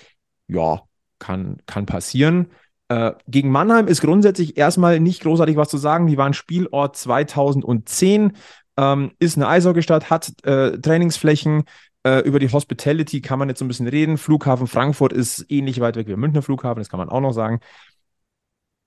ja, 0.48 0.82
kann, 1.18 1.58
kann 1.66 1.86
passieren. 1.86 2.50
Äh, 2.88 3.12
gegen 3.26 3.50
Mannheim 3.50 3.86
ist 3.86 4.00
grundsätzlich 4.00 4.56
erstmal 4.56 5.00
nicht 5.00 5.22
großartig 5.22 5.56
was 5.56 5.68
zu 5.68 5.78
sagen. 5.78 6.06
Die 6.06 6.18
waren 6.18 6.34
Spielort 6.34 6.96
2010, 6.96 8.32
ähm, 8.76 9.12
ist 9.18 9.36
eine 9.36 9.48
Eishockeystadt, 9.48 10.10
hat 10.10 10.32
äh, 10.44 10.78
Trainingsflächen. 10.78 11.64
Äh, 12.06 12.20
über 12.20 12.38
die 12.38 12.50
Hospitality 12.50 13.22
kann 13.22 13.38
man 13.38 13.48
jetzt 13.48 13.60
so 13.60 13.64
ein 13.64 13.68
bisschen 13.68 13.88
reden. 13.88 14.18
Flughafen 14.18 14.66
Frankfurt 14.66 15.12
ist 15.12 15.46
ähnlich 15.48 15.80
weit 15.80 15.96
weg 15.96 16.06
wie 16.06 16.10
der 16.10 16.18
Münchner 16.18 16.42
Flughafen, 16.42 16.80
das 16.80 16.90
kann 16.90 16.98
man 16.98 17.08
auch 17.08 17.20
noch 17.20 17.32
sagen. 17.32 17.60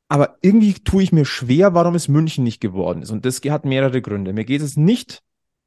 Aber 0.10 0.38
irgendwie 0.42 0.74
tue 0.74 1.04
ich 1.04 1.12
mir 1.12 1.26
schwer, 1.26 1.74
warum 1.74 1.96
es 1.96 2.08
München 2.08 2.44
nicht 2.44 2.62
geworden 2.62 3.02
ist. 3.02 3.12
Und 3.12 3.26
das 3.26 3.42
hat 3.42 3.66
mehrere 3.66 4.02
Gründe. 4.02 4.32
Mir 4.32 4.46
geht 4.46 4.62
es 4.62 4.78
nicht 4.78 5.22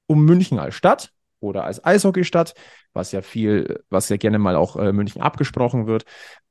um 0.07 0.25
München 0.25 0.59
als 0.59 0.75
Stadt 0.75 1.13
oder 1.41 1.65
als 1.65 1.85
Eishockeystadt, 1.85 2.55
was 2.93 3.13
ja 3.13 3.23
viel, 3.23 3.83
was 3.89 4.09
ja 4.09 4.17
gerne 4.17 4.39
mal 4.39 4.57
auch 4.57 4.77
äh, 4.77 4.93
München 4.93 5.23
abgesprochen 5.23 5.87
wird. 5.87 6.05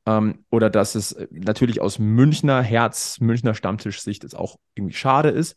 Ähm, 0.05 0.45
oder 0.49 0.69
dass 0.69 0.95
es 0.95 1.13
äh, 1.13 1.27
natürlich 1.31 1.81
aus 1.81 1.99
Münchner 1.99 2.61
Herz, 2.61 3.19
Münchner 3.19 3.53
Stammtischsicht 3.53 4.23
jetzt 4.23 4.35
auch 4.35 4.57
irgendwie 4.75 4.95
schade 4.95 5.29
ist. 5.29 5.55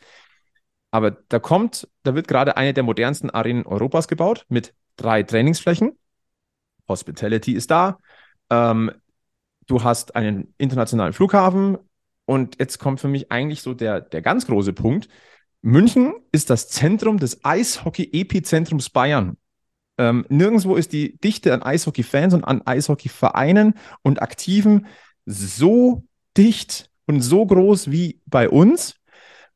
Aber 0.90 1.10
da 1.10 1.38
kommt, 1.38 1.88
da 2.02 2.14
wird 2.14 2.28
gerade 2.28 2.56
eine 2.56 2.74
der 2.74 2.82
modernsten 2.82 3.30
Arenen 3.30 3.66
Europas 3.66 4.08
gebaut 4.08 4.44
mit 4.48 4.74
drei 4.96 5.22
Trainingsflächen. 5.22 5.98
Hospitality 6.88 7.52
ist 7.52 7.70
da. 7.70 7.98
Ähm, 8.50 8.92
du 9.66 9.82
hast 9.82 10.14
einen 10.14 10.54
internationalen 10.58 11.14
Flughafen. 11.14 11.78
Und 12.24 12.58
jetzt 12.60 12.78
kommt 12.78 13.00
für 13.00 13.08
mich 13.08 13.32
eigentlich 13.32 13.62
so 13.62 13.74
der, 13.74 14.00
der 14.00 14.22
ganz 14.22 14.46
große 14.46 14.72
Punkt. 14.72 15.08
München 15.62 16.14
ist 16.32 16.50
das 16.50 16.68
Zentrum 16.68 17.18
des 17.18 17.44
Eishockey-Epizentrums 17.44 18.90
Bayern. 18.90 19.36
Ähm, 19.96 20.26
nirgendwo 20.28 20.74
ist 20.74 20.92
die 20.92 21.16
Dichte 21.18 21.54
an 21.54 21.62
Eishockey-Fans 21.62 22.34
und 22.34 22.44
an 22.44 22.66
Eishockey-Vereinen 22.66 23.74
und 24.02 24.20
Aktiven 24.20 24.86
so 25.24 26.02
dicht 26.36 26.90
und 27.06 27.20
so 27.20 27.46
groß 27.46 27.92
wie 27.92 28.20
bei 28.26 28.48
uns. 28.48 28.96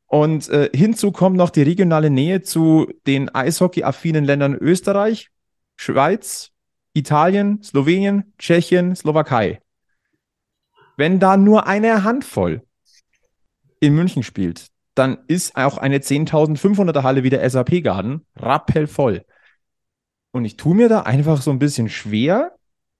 Und 0.05 0.47
äh, 0.47 0.69
hinzu 0.73 1.11
kommt 1.11 1.35
noch 1.35 1.49
die 1.49 1.63
regionale 1.63 2.09
Nähe 2.09 2.41
zu 2.41 2.87
den 3.05 3.27
Eishockey-affinen 3.33 4.23
Ländern 4.23 4.55
Österreich, 4.55 5.29
Schweiz, 5.75 6.51
Italien, 6.93 7.61
Slowenien, 7.61 8.33
Tschechien, 8.39 8.95
Slowakei. 8.95 9.61
Wenn 10.95 11.19
da 11.19 11.35
nur 11.35 11.67
eine 11.67 12.05
Handvoll 12.05 12.61
in 13.81 13.93
München 13.93 14.23
spielt, 14.23 14.67
dann 14.97 15.19
ist 15.27 15.55
auch 15.55 15.77
eine 15.77 15.99
10.500er 15.99 17.03
Halle 17.03 17.23
wie 17.23 17.29
der 17.29 17.47
SAP 17.49 17.83
Garden 17.83 18.25
rappelvoll. 18.35 19.25
Und 20.31 20.45
ich 20.45 20.57
tue 20.57 20.75
mir 20.75 20.89
da 20.89 21.01
einfach 21.01 21.41
so 21.41 21.51
ein 21.51 21.59
bisschen 21.59 21.89
schwer, 21.89 22.55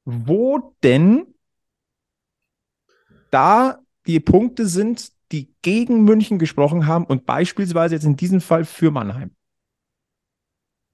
wo 0.06 0.76
denn 0.84 1.34
da 3.32 3.80
die 4.06 4.20
Punkte 4.20 4.68
sind, 4.68 5.12
die 5.32 5.54
gegen 5.62 6.04
München 6.04 6.40
gesprochen 6.40 6.88
haben 6.88 7.06
und 7.06 7.26
beispielsweise 7.26 7.96
jetzt 7.96 8.06
in 8.06 8.16
diesem 8.16 8.42
Fall 8.42 8.64
für 8.64 8.92
Mannheim. 8.92 9.32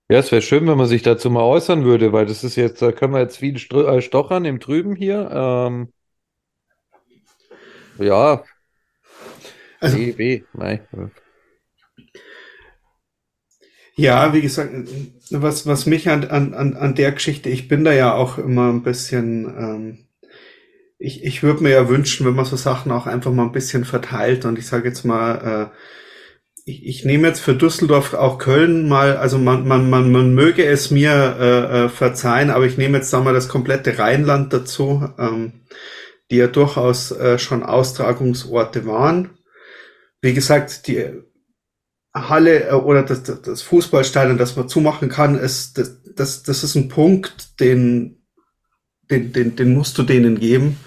Ja, 0.09 0.19
es 0.19 0.31
wäre 0.31 0.41
schön, 0.41 0.67
wenn 0.67 0.77
man 0.77 0.87
sich 0.87 1.01
dazu 1.01 1.29
mal 1.29 1.43
äußern 1.43 1.85
würde, 1.85 2.11
weil 2.11 2.25
das 2.25 2.43
ist 2.43 2.55
jetzt, 2.55 2.81
da 2.81 2.91
können 2.91 3.13
wir 3.13 3.21
jetzt 3.21 3.37
viel 3.37 3.55
äh, 3.55 4.01
stochern 4.01 4.45
im 4.45 4.59
Trüben 4.59 4.95
hier. 4.95 5.29
Ähm, 5.31 5.93
ja, 7.99 8.43
Also- 9.83 9.97
DEB, 9.97 10.43
nein. 10.53 10.79
Ja, 13.95 14.33
wie 14.33 14.41
gesagt, 14.41 14.71
was, 15.29 15.67
was 15.67 15.85
mich 15.85 16.09
an, 16.09 16.23
an, 16.25 16.73
an 16.75 16.95
der 16.95 17.11
Geschichte, 17.11 17.49
ich 17.49 17.67
bin 17.67 17.83
da 17.83 17.93
ja 17.93 18.13
auch 18.13 18.39
immer 18.39 18.69
ein 18.69 18.81
bisschen, 18.81 19.45
ähm, 19.45 19.97
ich, 20.97 21.23
ich 21.23 21.43
würde 21.43 21.61
mir 21.61 21.69
ja 21.69 21.89
wünschen, 21.89 22.25
wenn 22.25 22.33
man 22.33 22.45
so 22.45 22.55
Sachen 22.55 22.91
auch 22.91 23.05
einfach 23.05 23.31
mal 23.31 23.43
ein 23.43 23.51
bisschen 23.51 23.85
verteilt 23.85 24.45
und 24.45 24.57
ich 24.57 24.65
sage 24.65 24.87
jetzt 24.87 25.03
mal, 25.05 25.71
äh, 25.71 25.77
ich, 26.65 26.85
ich 26.85 27.05
nehme 27.05 27.27
jetzt 27.27 27.41
für 27.41 27.53
Düsseldorf 27.55 28.13
auch 28.13 28.37
Köln 28.39 28.87
mal, 28.87 29.17
also 29.17 29.37
man, 29.37 29.67
man, 29.67 29.89
man, 29.89 30.11
man 30.11 30.33
möge 30.33 30.65
es 30.65 30.89
mir 30.89 31.11
äh, 31.39 31.85
äh, 31.85 31.89
verzeihen, 31.89 32.49
aber 32.49 32.65
ich 32.65 32.77
nehme 32.77 32.97
jetzt 32.97 33.11
da 33.13 33.19
mal 33.19 33.33
das 33.33 33.49
komplette 33.49 33.99
Rheinland 33.99 34.53
dazu, 34.53 35.07
ähm, 35.19 35.65
die 36.31 36.37
ja 36.37 36.47
durchaus 36.47 37.11
äh, 37.11 37.37
schon 37.37 37.63
Austragungsorte 37.63 38.85
waren. 38.87 39.31
Wie 40.23 40.33
gesagt, 40.33 40.87
die 40.87 41.05
Halle 42.15 42.69
äh, 42.69 42.73
oder 42.73 43.03
das, 43.03 43.23
das- 43.23 43.61
Fußballstadion, 43.61 44.37
das 44.37 44.55
man 44.55 44.69
zumachen 44.69 45.09
kann, 45.09 45.37
ist, 45.37 45.77
das, 45.77 46.01
das, 46.15 46.43
das 46.43 46.63
ist 46.63 46.75
ein 46.75 46.87
Punkt, 46.87 47.59
den, 47.59 48.23
den, 49.11 49.33
den, 49.33 49.57
den 49.57 49.73
musst 49.73 49.97
du 49.97 50.03
denen 50.03 50.39
geben. 50.39 50.77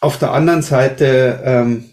Auf 0.00 0.18
der 0.18 0.32
anderen 0.32 0.62
Seite, 0.62 1.40
ähm, 1.44 1.90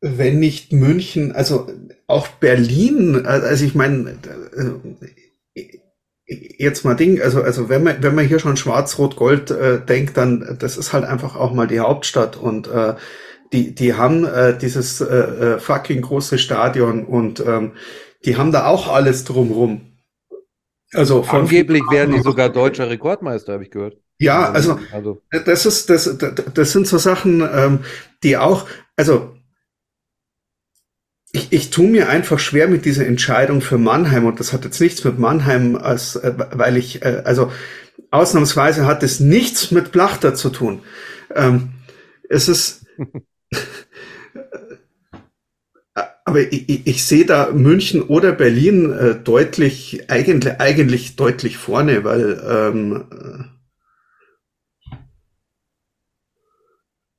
wenn 0.00 0.38
nicht 0.38 0.72
München, 0.72 1.32
also 1.32 1.68
auch 2.06 2.28
Berlin, 2.28 3.26
also 3.26 3.64
ich 3.64 3.74
meine, 3.74 4.16
äh, 5.56 5.64
jetzt 6.58 6.84
mal 6.84 6.94
Ding, 6.94 7.20
also, 7.20 7.42
also 7.42 7.68
wenn 7.68 7.82
man, 7.82 8.02
wenn 8.04 8.14
man 8.14 8.26
hier 8.26 8.38
schon 8.38 8.56
Schwarz-Rot-Gold 8.56 9.50
äh, 9.50 9.84
denkt, 9.84 10.16
dann, 10.16 10.58
das 10.60 10.76
ist 10.76 10.92
halt 10.92 11.04
einfach 11.04 11.34
auch 11.34 11.52
mal 11.52 11.66
die 11.66 11.80
Hauptstadt 11.80 12.36
und 12.36 12.68
äh, 12.68 12.94
die, 13.54 13.72
die 13.72 13.94
haben 13.94 14.24
äh, 14.24 14.58
dieses 14.58 15.00
äh, 15.00 15.04
äh, 15.04 15.58
fucking 15.60 16.02
große 16.02 16.38
Stadion 16.38 17.06
und 17.06 17.38
ähm, 17.38 17.72
die 18.24 18.36
haben 18.36 18.50
da 18.50 18.66
auch 18.66 18.92
alles 18.92 19.24
drumrum. 19.24 19.92
Also 20.92 21.22
von 21.22 21.42
Angeblich 21.42 21.82
wären 21.88 22.10
die 22.10 22.20
sogar 22.20 22.48
deutscher 22.48 22.90
Rekordmeister, 22.90 23.52
habe 23.52 23.62
ich 23.62 23.70
gehört. 23.70 23.96
ja, 24.18 24.50
also 24.50 24.78
Also, 24.90 25.22
das 25.30 25.66
ist 25.66 25.88
das, 25.88 26.18
das, 26.18 26.34
das 26.52 26.72
sind 26.72 26.88
so 26.88 26.98
Sachen, 26.98 27.40
ähm, 27.40 27.80
die 28.24 28.36
auch, 28.36 28.66
also 28.96 29.36
ich, 31.30 31.52
ich 31.52 31.70
tue 31.70 31.88
mir 31.88 32.08
einfach 32.08 32.40
schwer 32.40 32.66
mit 32.66 32.84
dieser 32.84 33.06
Entscheidung 33.06 33.60
für 33.60 33.78
Mannheim 33.78 34.24
und 34.24 34.40
das 34.40 34.52
hat 34.52 34.64
jetzt 34.64 34.80
nichts 34.80 35.04
mit 35.04 35.20
Mannheim 35.20 35.76
als, 35.76 36.16
äh, 36.16 36.34
weil 36.52 36.76
ich, 36.76 37.02
äh, 37.04 37.22
also 37.24 37.52
ausnahmsweise 38.10 38.84
hat 38.84 39.04
es 39.04 39.20
nichts 39.20 39.70
mit 39.70 39.92
Plachter 39.92 40.34
zu 40.34 40.50
tun. 40.50 40.82
Ähm, 41.34 41.70
es 42.28 42.48
ist, 42.48 42.86
aber 46.24 46.40
ich, 46.40 46.68
ich, 46.68 46.86
ich 46.86 47.04
sehe 47.04 47.26
da 47.26 47.50
München 47.52 48.02
oder 48.02 48.32
Berlin 48.32 48.90
äh, 48.90 49.14
deutlich, 49.16 50.10
eigentlich, 50.10 50.60
eigentlich 50.60 51.16
deutlich 51.16 51.56
vorne, 51.58 52.04
weil 52.04 52.42
ähm, 52.48 53.04
äh, 53.10 53.54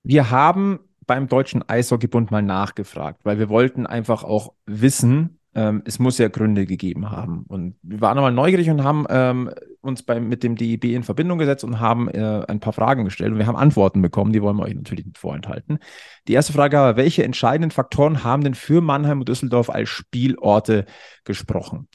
Wir 0.08 0.30
haben 0.30 0.80
beim 1.08 1.28
Deutschen 1.28 1.68
Eishockeybund 1.68 2.30
mal 2.30 2.44
nachgefragt, 2.44 3.22
weil 3.24 3.40
wir 3.40 3.50
wollten 3.50 3.88
einfach 3.88 4.24
auch 4.24 4.54
wissen, 4.68 5.40
ähm, 5.56 5.82
es 5.86 5.98
muss 5.98 6.20
ja 6.20 6.28
Gründe 6.28 6.68
gegeben 6.68 7.10
haben. 7.10 7.46
Und 7.48 7.76
wir 7.82 8.02
waren 8.02 8.16
nochmal 8.16 8.32
neugierig 8.32 8.70
und 8.70 8.84
haben 8.84 9.06
ähm, 9.10 9.50
uns 9.86 10.04
beim, 10.04 10.28
mit 10.28 10.44
dem 10.44 10.56
DEB 10.56 10.86
in 10.86 11.04
Verbindung 11.04 11.38
gesetzt 11.38 11.64
und 11.64 11.80
haben 11.80 12.10
äh, 12.10 12.44
ein 12.48 12.60
paar 12.60 12.74
Fragen 12.74 13.06
gestellt. 13.06 13.32
Und 13.32 13.38
wir 13.38 13.48
haben 13.48 13.56
Antworten 13.56 14.02
bekommen, 14.02 14.34
die 14.34 14.42
wollen 14.42 14.58
wir 14.58 14.64
euch 14.64 14.76
natürlich 14.76 15.06
nicht 15.06 15.18
vorenthalten. 15.18 15.80
Die 16.28 16.34
erste 16.34 16.54
Frage 16.54 16.78
war, 16.78 16.98
welche 16.98 17.24
entscheidenden 17.24 17.72
Faktoren 17.72 18.24
haben 18.24 18.44
denn 18.44 18.56
für 18.56 18.82
Mannheim 18.82 19.20
und 19.20 19.30
Düsseldorf 19.30 19.70
als 19.70 19.90
Spielorte 19.90 20.86
gesprochen? 21.24 21.88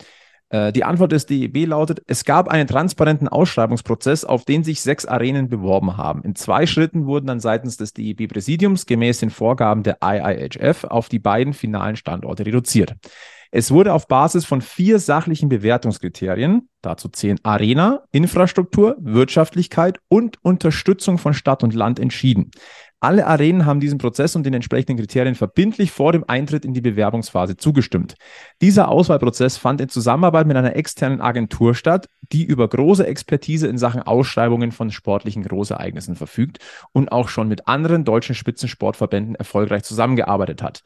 Äh, 0.51 0.73
Die 0.73 0.85
Antwort 0.85 1.13
des 1.13 1.27
DEB 1.27 1.67
lautet, 1.67 2.03
es 2.07 2.25
gab 2.25 2.49
einen 2.49 2.69
transparenten 2.69 3.29
Ausschreibungsprozess, 3.29 4.25
auf 4.25 4.45
den 4.45 4.65
sich 4.65 4.83
sechs 4.83 5.07
Arenen 5.07 5.49
beworben 5.49 5.97
haben. 5.97 6.23
In 6.23 6.35
zwei 6.35 6.67
Schritten 6.67 7.07
wurden 7.07 7.27
dann 7.27 7.41
seitens 7.41 7.77
des 7.77 7.95
DEB-Präsidiums 7.95 8.87
gemäß 8.87 9.21
den 9.21 9.31
Vorgaben 9.31 9.83
der 9.83 9.99
IIHF 10.03 10.85
auf 10.85 11.09
die 11.09 11.19
beiden 11.19 11.55
finalen 11.55 11.97
Standorte 11.97 12.45
reduziert. 12.45 12.95
Es 13.53 13.73
wurde 13.73 13.93
auf 13.95 14.07
Basis 14.07 14.45
von 14.45 14.61
vier 14.61 15.01
sachlichen 15.01 15.49
Bewertungskriterien, 15.49 16.69
dazu 16.83 17.09
zählen 17.09 17.41
Arena, 17.43 18.05
Infrastruktur, 18.13 18.97
Wirtschaftlichkeit 19.01 19.99
und 20.09 20.37
Unterstützung 20.43 21.19
von 21.19 21.35
Stadt 21.35 21.65
und 21.65 21.75
Land 21.75 21.99
entschieden. 21.99 22.53
Alle 23.03 23.27
Arenen 23.27 23.65
haben 23.65 23.81
diesem 23.81 23.99
Prozess 23.99 24.37
und 24.37 24.45
den 24.45 24.53
entsprechenden 24.53 24.99
Kriterien 24.99 25.35
verbindlich 25.35 25.91
vor 25.91 26.13
dem 26.13 26.23
Eintritt 26.29 26.67
in 26.67 26.75
die 26.75 26.83
Bewerbungsphase 26.83 27.57
zugestimmt. 27.57 28.15
Dieser 28.61 28.89
Auswahlprozess 28.89 29.57
fand 29.57 29.81
in 29.81 29.89
Zusammenarbeit 29.89 30.47
mit 30.47 30.57
einer 30.57 30.77
externen 30.77 31.23
Agentur 31.23 31.75
statt, 31.75 32.09
die 32.31 32.45
über 32.45 32.69
große 32.69 33.07
Expertise 33.07 33.67
in 33.69 33.79
Sachen 33.79 34.03
Ausschreibungen 34.03 34.71
von 34.71 34.91
sportlichen 34.91 35.43
Großereignissen 35.43 36.15
verfügt 36.15 36.59
und 36.93 37.11
auch 37.11 37.31
schon 37.31 37.49
mit 37.49 37.67
anderen 37.67 38.05
deutschen 38.05 38.35
Spitzensportverbänden 38.35 39.35
erfolgreich 39.35 39.83
zusammengearbeitet 39.83 40.63
hat. 40.63 40.83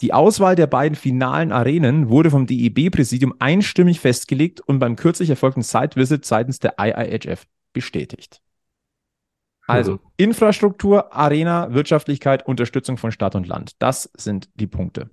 Die 0.00 0.12
Auswahl 0.12 0.54
der 0.54 0.68
beiden 0.68 0.94
finalen 0.94 1.50
Arenen 1.50 2.08
wurde 2.08 2.30
vom 2.30 2.46
DEB-Präsidium 2.46 3.34
einstimmig 3.40 4.00
festgelegt 4.00 4.60
und 4.60 4.78
beim 4.78 4.94
kürzlich 4.94 5.30
erfolgten 5.30 5.62
Site-Visit 5.62 6.24
seitens 6.24 6.60
der 6.60 6.74
IIHF 6.78 7.46
bestätigt. 7.72 8.40
Also 9.66 10.00
Infrastruktur, 10.16 11.14
Arena, 11.14 11.74
Wirtschaftlichkeit, 11.74 12.46
Unterstützung 12.46 12.96
von 12.96 13.12
Stadt 13.12 13.34
und 13.34 13.46
Land. 13.46 13.72
Das 13.80 14.10
sind 14.16 14.48
die 14.54 14.66
Punkte. 14.66 15.10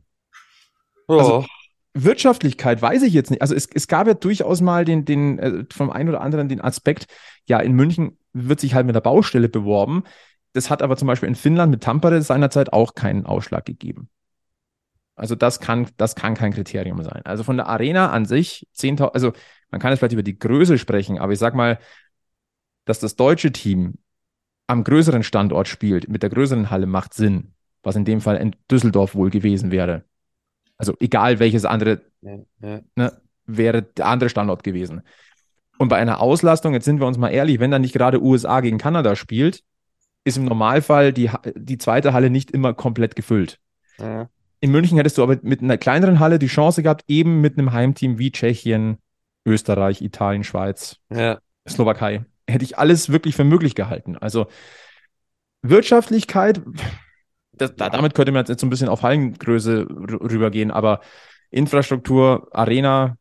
Also, 1.08 1.46
Wirtschaftlichkeit 1.94 2.82
weiß 2.82 3.04
ich 3.04 3.14
jetzt 3.14 3.32
nicht. 3.32 3.42
Also 3.42 3.54
es, 3.54 3.68
es 3.74 3.88
gab 3.88 4.08
ja 4.08 4.14
durchaus 4.14 4.62
mal 4.62 4.86
den, 4.86 5.04
den 5.04 5.40
äh, 5.40 5.66
vom 5.74 5.90
einen 5.90 6.10
oder 6.10 6.22
anderen 6.22 6.48
den 6.48 6.62
Aspekt, 6.62 7.08
ja, 7.48 7.60
in 7.60 7.74
München 7.74 8.18
wird 8.34 8.60
sich 8.60 8.76
halt 8.76 8.86
mit 8.86 8.96
der 8.96 9.02
Baustelle 9.02 9.50
beworben. 9.50 10.04
Das 10.54 10.70
hat 10.70 10.82
aber 10.82 10.96
zum 10.96 11.08
Beispiel 11.08 11.30
in 11.30 11.36
Finnland 11.36 11.72
mit 11.72 11.84
Tampere 11.84 12.22
seinerzeit 12.22 12.72
auch 12.72 12.96
keinen 12.96 13.26
Ausschlag 13.26 13.66
gegeben. 13.66 14.10
Also 15.16 15.36
das 15.36 15.60
kann, 15.60 15.88
das 15.98 16.16
kann 16.16 16.36
kein 16.36 16.54
Kriterium 16.54 17.02
sein. 17.04 17.22
Also 17.24 17.44
von 17.44 17.58
der 17.58 17.68
Arena 17.68 18.12
an 18.12 18.26
sich, 18.26 18.68
10.000, 18.76 19.14
also 19.14 19.32
man 19.72 19.80
kann 19.80 19.92
jetzt 19.92 20.00
vielleicht 20.00 20.14
über 20.14 20.24
die 20.24 20.38
Größe 20.38 20.78
sprechen, 20.78 21.20
aber 21.20 21.34
ich 21.34 21.40
sag 21.40 21.56
mal, 21.56 21.80
dass 22.86 23.00
das 23.00 23.16
deutsche 23.16 23.52
Team 23.52 23.96
am 24.68 24.84
größeren 24.84 25.24
Standort 25.24 25.68
spielt, 25.68 26.10
mit 26.10 26.24
der 26.24 26.30
größeren 26.30 26.70
Halle 26.70 26.86
macht 26.86 27.14
Sinn, 27.14 27.54
was 27.84 27.96
in 27.96 28.06
dem 28.06 28.20
Fall 28.22 28.38
in 28.38 28.56
Düsseldorf 28.70 29.16
wohl 29.16 29.30
gewesen 29.30 29.72
wäre. 29.72 30.04
Also 30.78 30.96
egal 31.00 31.40
welches 31.40 31.66
andere 31.66 32.02
ja, 32.22 32.38
ja. 32.62 32.82
ne, 32.96 33.22
wäre 33.46 33.84
der 33.84 34.08
andere 34.08 34.30
Standort 34.30 34.64
gewesen. 34.64 35.02
Und 35.78 35.90
bei 35.90 35.98
einer 35.98 36.20
Auslastung, 36.20 36.74
jetzt 36.74 36.86
sind 36.86 37.00
wir 37.00 37.08
uns 37.08 37.18
mal 37.18 37.30
ehrlich, 37.30 37.60
wenn 37.60 37.72
dann 37.72 37.82
nicht 37.82 37.94
gerade 37.94 38.22
USA 38.22 38.62
gegen 38.62 38.78
Kanada 38.78 39.16
spielt, 39.16 39.64
ist 40.24 40.38
im 40.38 40.46
Normalfall 40.46 41.14
die, 41.14 41.30
die 41.56 41.78
zweite 41.78 42.14
Halle 42.14 42.30
nicht 42.30 42.52
immer 42.52 42.74
komplett 42.74 43.16
gefüllt. 43.16 43.60
Ja. 44.00 44.30
In 44.66 44.72
München 44.72 44.98
hättest 44.98 45.20
du 45.20 45.22
aber 45.22 45.38
mit 45.44 45.62
einer 45.62 45.78
kleineren 45.78 46.20
Halle 46.20 46.40
die 46.40 46.48
Chance 46.48 46.82
gehabt, 46.82 47.04
eben 47.08 47.40
mit 47.40 47.56
einem 47.56 47.72
Heimteam 47.72 48.18
wie 48.18 48.32
Tschechien, 48.32 48.98
Österreich, 49.46 50.02
Italien, 50.02 50.44
Schweiz, 50.44 50.98
Ja. 51.14 51.38
Slowakei. 51.70 52.26
Hätte 52.50 52.66
ich 52.66 52.76
alles 52.80 53.12
wirklich 53.12 53.36
für 53.36 53.44
möglich 53.44 53.76
gehalten. 53.76 54.18
Also 54.18 54.48
Wirtschaftlichkeit, 55.62 56.64
das, 57.52 57.76
da, 57.76 57.92
damit 57.92 58.16
könnte 58.16 58.32
man 58.32 58.44
jetzt 58.44 58.60
so 58.60 58.66
ein 58.66 58.72
bisschen 58.72 58.90
auf 58.90 59.04
Hallengröße 59.04 59.86
rübergehen, 59.88 60.72
aber 60.72 61.02
Infrastruktur, 61.52 62.48
Arena, 62.52 63.18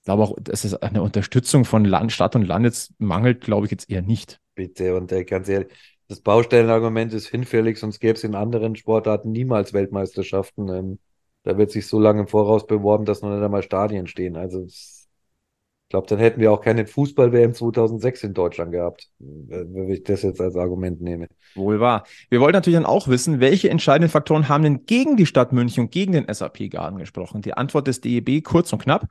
ich 0.00 0.04
glaube 0.04 0.22
auch, 0.22 0.36
dass 0.38 0.64
es 0.64 0.74
eine 0.74 1.00
Unterstützung 1.00 1.64
von 1.64 1.86
Land, 1.86 2.12
Stadt 2.12 2.36
und 2.36 2.42
Land 2.42 2.66
jetzt 2.66 2.92
mangelt, 3.00 3.40
glaube 3.40 3.64
ich 3.64 3.70
jetzt 3.70 3.88
eher 3.88 4.02
nicht. 4.02 4.38
Bitte, 4.54 4.94
und 4.94 5.12
äh, 5.12 5.24
ganz 5.24 5.48
ehrlich, 5.48 5.72
das 6.08 6.20
Baustellenargument 6.20 7.12
ist 7.12 7.28
hinfällig, 7.28 7.78
sonst 7.78 8.00
gäbe 8.00 8.14
es 8.14 8.24
in 8.24 8.34
anderen 8.34 8.76
Sportarten 8.76 9.30
niemals 9.30 9.72
Weltmeisterschaften. 9.72 10.68
Ähm, 10.68 10.98
da 11.44 11.56
wird 11.56 11.70
sich 11.70 11.86
so 11.86 12.00
lange 12.00 12.20
im 12.22 12.28
Voraus 12.28 12.66
beworben, 12.66 13.04
dass 13.04 13.22
noch 13.22 13.30
nicht 13.30 13.42
einmal 13.42 13.62
Stadien 13.62 14.06
stehen. 14.06 14.36
Also 14.36 14.64
Ich 14.64 15.90
glaube, 15.90 16.06
dann 16.06 16.18
hätten 16.18 16.40
wir 16.40 16.52
auch 16.52 16.60
keine 16.60 16.86
Fußball-WM 16.86 17.54
2006 17.54 18.22
in 18.24 18.34
Deutschland 18.34 18.72
gehabt, 18.72 19.08
wenn 19.18 19.88
ich 19.88 20.02
das 20.02 20.20
jetzt 20.22 20.40
als 20.40 20.54
Argument 20.54 21.00
nehme. 21.00 21.28
Wohl 21.54 21.80
wahr. 21.80 22.04
Wir 22.28 22.40
wollten 22.40 22.56
natürlich 22.56 22.76
dann 22.76 22.84
auch 22.84 23.08
wissen, 23.08 23.40
welche 23.40 23.70
entscheidenden 23.70 24.10
Faktoren 24.10 24.50
haben 24.50 24.64
denn 24.64 24.84
gegen 24.84 25.16
die 25.16 25.24
Stadt 25.24 25.52
München 25.52 25.84
und 25.84 25.90
gegen 25.90 26.12
den 26.12 26.26
SAP-Garten 26.30 26.98
gesprochen? 26.98 27.40
Die 27.40 27.54
Antwort 27.54 27.86
des 27.86 28.02
DEB 28.02 28.42
kurz 28.44 28.70
und 28.72 28.82
knapp. 28.82 29.06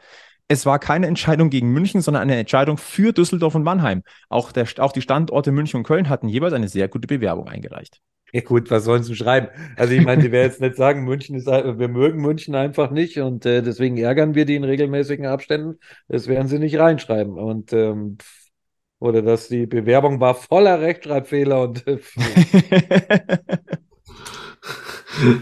Es 0.49 0.65
war 0.65 0.79
keine 0.79 1.07
Entscheidung 1.07 1.49
gegen 1.49 1.71
München, 1.71 2.01
sondern 2.01 2.23
eine 2.23 2.37
Entscheidung 2.37 2.77
für 2.77 3.11
Düsseldorf 3.11 3.55
und 3.55 3.63
Mannheim. 3.63 4.03
Auch, 4.29 4.51
der, 4.51 4.65
auch 4.77 4.93
die 4.93 5.01
Standorte 5.01 5.51
München 5.51 5.77
und 5.77 5.83
Köln 5.83 6.07
hatten 6.07 6.29
jeweils 6.29 6.53
eine 6.53 6.69
sehr 6.69 6.87
gute 6.87 7.07
Bewerbung 7.07 7.47
eingereicht. 7.47 8.01
Ja 8.33 8.41
gut, 8.41 8.69
was 8.71 8.83
sollen 8.83 9.03
sie 9.03 9.15
schreiben? 9.15 9.47
Also 9.77 9.93
ich 9.93 10.03
meine, 10.03 10.21
die 10.21 10.31
werden 10.31 10.49
jetzt 10.49 10.59
nicht 10.59 10.75
sagen, 10.75 11.05
München 11.05 11.35
ist, 11.35 11.47
wir 11.47 11.87
mögen 11.87 12.21
München 12.21 12.55
einfach 12.55 12.91
nicht 12.91 13.17
und 13.19 13.45
äh, 13.45 13.61
deswegen 13.61 13.97
ärgern 13.97 14.35
wir 14.35 14.45
die 14.45 14.55
in 14.55 14.65
regelmäßigen 14.65 15.25
Abständen. 15.25 15.79
Das 16.09 16.27
werden 16.27 16.47
sie 16.47 16.59
nicht 16.59 16.77
reinschreiben. 16.77 17.37
Und 17.37 17.71
ähm, 17.71 18.17
oder 18.99 19.21
dass 19.21 19.47
die 19.47 19.65
Bewerbung 19.65 20.19
war 20.19 20.35
voller 20.35 20.81
Rechtschreibfehler 20.81 21.61
und 21.61 21.87
äh, 21.87 21.99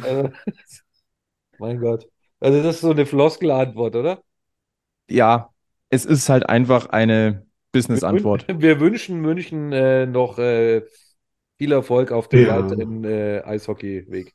äh, 0.06 0.30
mein 1.58 1.80
Gott. 1.80 2.08
Also 2.40 2.62
das 2.62 2.76
ist 2.76 2.82
so 2.82 2.92
eine 2.92 3.06
Floskelantwort, 3.06 3.96
oder? 3.96 4.22
Ja, 5.10 5.50
es 5.90 6.06
ist 6.06 6.30
halt 6.30 6.50
einfach 6.50 6.88
eine 6.88 7.46
Business-Antwort. 7.72 8.48
Wir, 8.48 8.62
wir, 8.62 8.80
wünschen 8.80 9.22
München 9.22 9.72
äh, 9.72 10.06
noch 10.06 10.40
äh, 10.40 10.84
viel 11.58 11.72
Erfolg 11.72 12.12
auf 12.12 12.30
dem 12.30 12.48
ja. 12.48 12.64
weiteren 12.64 13.04
äh, 13.04 13.42
Eishockeyweg. 13.46 14.34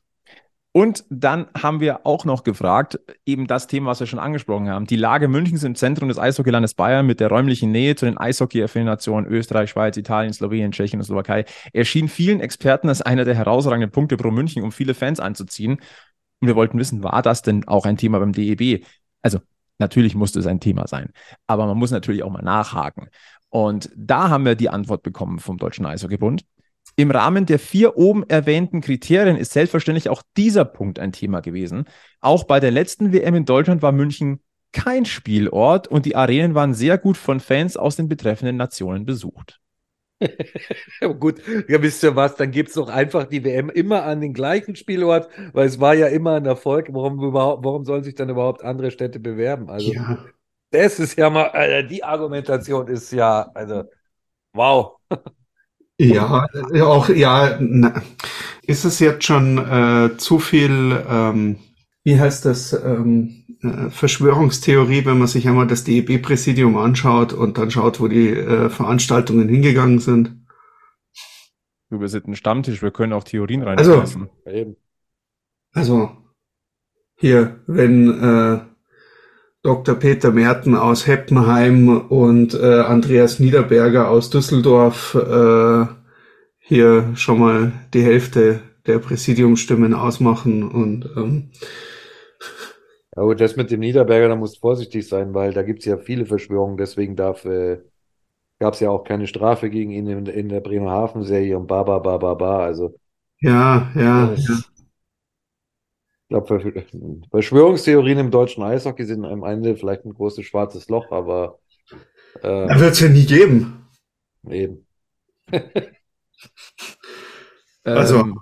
Und 0.73 1.03
dann 1.09 1.47
haben 1.57 1.81
wir 1.81 2.05
auch 2.05 2.23
noch 2.23 2.45
gefragt, 2.45 2.97
eben 3.25 3.45
das 3.45 3.67
Thema, 3.67 3.89
was 3.89 3.99
wir 3.99 4.07
schon 4.07 4.19
angesprochen 4.19 4.69
haben, 4.69 4.85
die 4.85 4.95
Lage 4.95 5.27
Münchens 5.27 5.65
im 5.65 5.75
Zentrum 5.75 6.07
des 6.07 6.17
Eishockeylandes 6.17 6.75
Bayern 6.75 7.05
mit 7.05 7.19
der 7.19 7.27
räumlichen 7.27 7.71
Nähe 7.71 7.95
zu 7.95 8.05
den 8.05 8.17
Eishockey-Nationen 8.17 9.29
Österreich, 9.29 9.71
Schweiz, 9.71 9.97
Italien, 9.97 10.31
Slowenien, 10.31 10.71
Tschechien 10.71 11.01
und 11.01 11.05
Slowakei 11.05 11.43
erschien 11.73 12.07
vielen 12.07 12.39
Experten 12.39 12.87
als 12.87 13.01
einer 13.01 13.25
der 13.25 13.35
herausragenden 13.35 13.91
Punkte 13.91 14.15
pro 14.15 14.31
München, 14.31 14.63
um 14.63 14.71
viele 14.71 14.93
Fans 14.93 15.19
anzuziehen. 15.19 15.73
Und 16.39 16.47
wir 16.47 16.55
wollten 16.55 16.79
wissen, 16.79 17.03
war 17.03 17.21
das 17.21 17.41
denn 17.41 17.67
auch 17.67 17.85
ein 17.85 17.97
Thema 17.97 18.19
beim 18.19 18.31
DEB? 18.31 18.85
Also 19.21 19.39
natürlich 19.81 20.15
musste 20.15 20.39
es 20.39 20.47
ein 20.47 20.61
Thema 20.61 20.87
sein, 20.87 21.11
aber 21.47 21.65
man 21.65 21.77
muss 21.77 21.91
natürlich 21.91 22.23
auch 22.23 22.29
mal 22.29 22.41
nachhaken. 22.41 23.09
Und 23.49 23.89
da 23.97 24.29
haben 24.29 24.45
wir 24.45 24.55
die 24.55 24.69
Antwort 24.69 25.03
bekommen 25.03 25.39
vom 25.39 25.57
Deutschen 25.57 25.85
Eishockeybund. 25.85 26.45
Im 26.95 27.11
Rahmen 27.11 27.45
der 27.45 27.59
vier 27.59 27.97
oben 27.97 28.23
erwähnten 28.29 28.81
Kriterien 28.81 29.35
ist 29.35 29.51
selbstverständlich 29.51 30.09
auch 30.09 30.23
dieser 30.37 30.65
Punkt 30.65 30.99
ein 30.99 31.11
Thema 31.11 31.41
gewesen. 31.41 31.85
Auch 32.21 32.45
bei 32.45 32.59
der 32.59 32.71
letzten 32.71 33.11
WM 33.11 33.35
in 33.35 33.45
Deutschland 33.45 33.81
war 33.81 33.91
München 33.91 34.41
kein 34.71 35.05
Spielort 35.05 35.87
und 35.87 36.05
die 36.05 36.15
Arenen 36.15 36.55
waren 36.55 36.73
sehr 36.73 36.97
gut 36.97 37.17
von 37.17 37.39
Fans 37.39 37.75
aus 37.75 37.97
den 37.97 38.07
betreffenden 38.07 38.55
Nationen 38.55 39.05
besucht. 39.05 39.59
Gut, 41.19 41.41
ja, 41.67 41.81
wisst 41.81 42.03
ihr 42.03 42.15
was, 42.15 42.35
dann 42.35 42.51
gibt 42.51 42.69
es 42.69 42.75
doch 42.75 42.89
einfach 42.89 43.25
die 43.25 43.43
WM 43.43 43.69
immer 43.69 44.03
an 44.03 44.21
den 44.21 44.33
gleichen 44.33 44.75
Spielort, 44.75 45.29
weil 45.53 45.67
es 45.67 45.79
war 45.79 45.93
ja 45.93 46.07
immer 46.07 46.35
ein 46.35 46.45
Erfolg. 46.45 46.87
Warum, 46.91 47.19
warum 47.33 47.85
sollen 47.85 48.03
sich 48.03 48.15
dann 48.15 48.29
überhaupt 48.29 48.63
andere 48.63 48.91
Städte 48.91 49.19
bewerben? 49.19 49.69
Also, 49.69 49.93
ja. 49.93 50.19
das 50.71 50.99
ist 50.99 51.17
ja 51.17 51.29
mal, 51.29 51.47
also 51.49 51.87
die 51.87 52.03
Argumentation 52.03 52.87
ist 52.87 53.11
ja, 53.11 53.49
also, 53.53 53.83
wow. 54.53 54.97
Ja, 55.97 56.47
auch, 56.81 57.09
ja, 57.09 57.57
na, 57.59 58.01
ist 58.63 58.85
es 58.85 58.99
jetzt 58.99 59.23
schon 59.23 59.57
äh, 59.57 60.17
zu 60.17 60.39
viel, 60.39 61.03
ähm, 61.07 61.57
wie 62.03 62.19
heißt 62.19 62.45
das, 62.45 62.73
ähm, 62.73 63.40
äh, 63.63 63.89
Verschwörungstheorie, 63.89 65.05
wenn 65.05 65.19
man 65.19 65.27
sich 65.27 65.47
einmal 65.47 65.67
das 65.67 65.83
DEB-Präsidium 65.83 66.77
anschaut 66.77 67.33
und 67.33 67.57
dann 67.57 67.71
schaut, 67.71 67.99
wo 67.99 68.07
die 68.07 68.29
äh, 68.29 68.69
Veranstaltungen 68.69 69.49
hingegangen 69.49 69.99
sind? 69.99 70.37
Wir 71.89 72.07
sind 72.07 72.27
ein 72.27 72.35
Stammtisch, 72.35 72.81
wir 72.81 72.91
können 72.91 73.13
auch 73.13 73.23
Theorien 73.23 73.63
reinlassen. 73.63 74.29
Also, 74.45 74.75
also 75.73 76.11
hier, 77.15 77.59
wenn 77.67 78.09
äh, 78.19 78.59
Dr. 79.63 79.95
Peter 79.95 80.31
Merten 80.31 80.75
aus 80.75 81.05
Heppenheim 81.05 81.89
und 81.89 82.55
äh, 82.55 82.79
Andreas 82.79 83.39
Niederberger 83.39 84.09
aus 84.09 84.29
Düsseldorf 84.31 85.13
äh, 85.15 85.85
hier 86.57 87.11
schon 87.15 87.39
mal 87.39 87.73
die 87.93 88.01
Hälfte 88.01 88.61
der 88.87 88.97
Präsidiumstimmen 88.97 89.93
ausmachen 89.93 90.63
und 90.63 91.09
ähm, 91.15 91.51
ja, 93.15 93.23
gut, 93.23 93.41
das 93.41 93.57
mit 93.57 93.71
dem 93.71 93.81
Niederberger, 93.81 94.29
da 94.29 94.35
musst 94.35 94.57
du 94.57 94.59
vorsichtig 94.61 95.07
sein, 95.07 95.33
weil 95.33 95.53
da 95.53 95.63
gibt 95.63 95.79
es 95.79 95.85
ja 95.85 95.97
viele 95.97 96.25
Verschwörungen, 96.25 96.77
deswegen 96.77 97.15
darf, 97.15 97.43
äh, 97.45 97.79
gab 98.59 98.73
es 98.73 98.79
ja 98.79 98.89
auch 98.89 99.03
keine 99.03 99.27
Strafe 99.27 99.69
gegen 99.69 99.91
ihn 99.91 100.07
in, 100.07 100.25
in 100.27 100.49
der 100.49 100.61
Bremerhaven-Serie 100.61 101.57
und 101.57 101.67
ba, 101.67 101.83
ba, 101.83 101.99
ba, 101.99 102.17
ba, 102.17 102.33
ba, 102.35 102.63
also. 102.63 102.95
Ja, 103.39 103.91
ja, 103.95 104.33
ja. 104.33 104.59
Ich 106.23 106.27
glaube, 106.29 106.85
Verschwörungstheorien 107.31 108.19
im 108.19 108.31
deutschen 108.31 108.63
Eishockey 108.63 109.03
sind 109.03 109.25
am 109.25 109.43
Ende 109.43 109.75
vielleicht 109.75 110.05
ein 110.05 110.13
großes 110.13 110.45
schwarzes 110.45 110.87
Loch, 110.87 111.11
aber. 111.11 111.59
Äh, 112.35 112.67
da 112.67 112.79
wird 112.79 112.93
es 112.93 113.01
ja 113.01 113.09
nie 113.09 113.25
geben. 113.25 113.85
Eben. 114.47 114.85
also. 117.83 118.19
Ähm, 118.19 118.39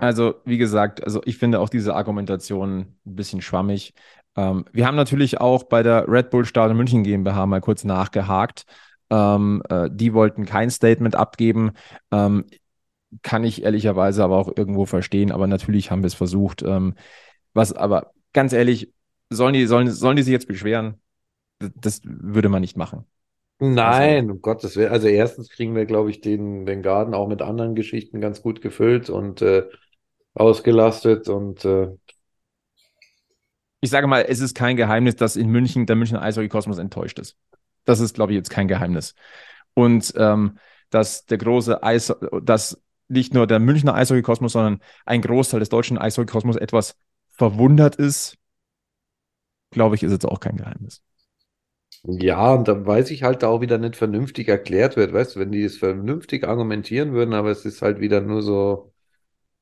also, 0.00 0.34
wie 0.44 0.58
gesagt, 0.58 1.04
also 1.04 1.20
ich 1.24 1.38
finde 1.38 1.60
auch 1.60 1.68
diese 1.68 1.94
Argumentation 1.94 2.80
ein 2.80 3.14
bisschen 3.14 3.42
schwammig. 3.42 3.94
Ähm, 4.36 4.64
wir 4.72 4.86
haben 4.86 4.96
natürlich 4.96 5.40
auch 5.40 5.64
bei 5.64 5.82
der 5.82 6.08
Red 6.08 6.30
Bull 6.30 6.44
Stadion 6.44 6.76
München 6.76 7.02
GmbH 7.02 7.46
mal 7.46 7.60
kurz 7.60 7.84
nachgehakt. 7.84 8.64
Ähm, 9.10 9.62
äh, 9.68 9.88
die 9.92 10.14
wollten 10.14 10.44
kein 10.46 10.70
Statement 10.70 11.14
abgeben. 11.14 11.72
Ähm, 12.10 12.44
kann 13.22 13.44
ich 13.44 13.64
ehrlicherweise 13.64 14.22
aber 14.22 14.36
auch 14.36 14.52
irgendwo 14.56 14.86
verstehen, 14.86 15.32
aber 15.32 15.46
natürlich 15.46 15.90
haben 15.90 16.02
wir 16.02 16.06
es 16.08 16.14
versucht. 16.14 16.62
Ähm, 16.62 16.94
was 17.52 17.72
aber 17.72 18.12
ganz 18.32 18.52
ehrlich, 18.52 18.92
sollen 19.30 19.54
die, 19.54 19.66
sollen, 19.66 19.90
sollen 19.90 20.16
die 20.16 20.22
sich 20.22 20.32
jetzt 20.32 20.48
beschweren? 20.48 21.00
Das 21.58 22.00
würde 22.04 22.48
man 22.48 22.60
nicht 22.60 22.76
machen. 22.76 23.04
Nein, 23.58 24.24
also, 24.24 24.32
um 24.32 24.40
Gottes 24.40 24.76
Willen. 24.76 24.90
Also 24.90 25.08
erstens 25.08 25.50
kriegen 25.50 25.74
wir, 25.74 25.84
glaube 25.84 26.10
ich, 26.10 26.20
den, 26.20 26.64
den 26.64 26.82
Garten 26.82 27.12
auch 27.12 27.28
mit 27.28 27.42
anderen 27.42 27.74
Geschichten 27.74 28.20
ganz 28.20 28.40
gut 28.40 28.62
gefüllt 28.62 29.10
und 29.10 29.42
äh, 29.42 29.64
ausgelastet 30.34 31.28
und 31.28 31.64
äh, 31.64 31.88
ich 33.80 33.90
sage 33.90 34.06
mal, 34.06 34.26
es 34.28 34.40
ist 34.40 34.54
kein 34.54 34.76
Geheimnis, 34.76 35.16
dass 35.16 35.36
in 35.36 35.48
München 35.48 35.86
der 35.86 35.96
Münchner 35.96 36.22
Eishockey-Kosmos 36.22 36.78
enttäuscht 36.78 37.18
ist. 37.18 37.36
Das 37.84 38.00
ist, 38.00 38.14
glaube 38.14 38.32
ich, 38.32 38.36
jetzt 38.36 38.50
kein 38.50 38.68
Geheimnis. 38.68 39.14
Und 39.74 40.12
ähm, 40.16 40.58
dass 40.90 41.24
der 41.24 41.38
große 41.38 41.82
Eis, 41.82 42.14
dass 42.42 42.82
nicht 43.08 43.32
nur 43.32 43.46
der 43.46 43.58
Münchner 43.58 43.94
Eishockey-Kosmos, 43.94 44.52
sondern 44.52 44.80
ein 45.06 45.22
Großteil 45.22 45.60
des 45.60 45.70
deutschen 45.70 45.98
Eishockey-Kosmos 45.98 46.56
etwas 46.56 46.96
verwundert 47.30 47.96
ist, 47.96 48.36
glaube 49.70 49.94
ich, 49.94 50.02
ist 50.02 50.12
jetzt 50.12 50.26
auch 50.26 50.40
kein 50.40 50.56
Geheimnis. 50.56 51.02
Ja, 52.02 52.54
und 52.54 52.66
dann 52.68 52.86
weiß 52.86 53.10
ich 53.10 53.22
halt 53.22 53.44
auch 53.44 53.60
wieder 53.60 53.76
nicht 53.78 53.96
vernünftig 53.96 54.48
erklärt 54.48 54.96
wird, 54.96 55.12
weißt 55.12 55.36
du, 55.36 55.40
wenn 55.40 55.52
die 55.52 55.62
es 55.62 55.76
vernünftig 55.78 56.46
argumentieren 56.46 57.12
würden, 57.12 57.34
aber 57.34 57.50
es 57.50 57.64
ist 57.66 57.82
halt 57.82 58.00
wieder 58.00 58.20
nur 58.22 58.42
so 58.42 58.89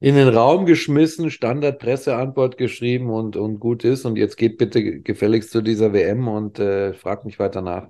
in 0.01 0.15
den 0.15 0.29
Raum 0.29 0.65
geschmissen, 0.65 1.31
Standard-Presseantwort 1.31 2.57
geschrieben 2.57 3.11
und, 3.11 3.37
und 3.37 3.59
gut 3.59 3.85
ist. 3.85 4.05
Und 4.05 4.17
jetzt 4.17 4.37
geht 4.37 4.59
bitte 4.59 5.01
gefälligst 5.01 5.51
zu 5.51 5.61
dieser 5.61 5.93
WM 5.93 6.29
und 6.29 6.59
äh, 6.59 6.95
fragt 6.95 7.25
mich 7.25 7.39
weiter 7.39 7.63
nach 7.63 7.89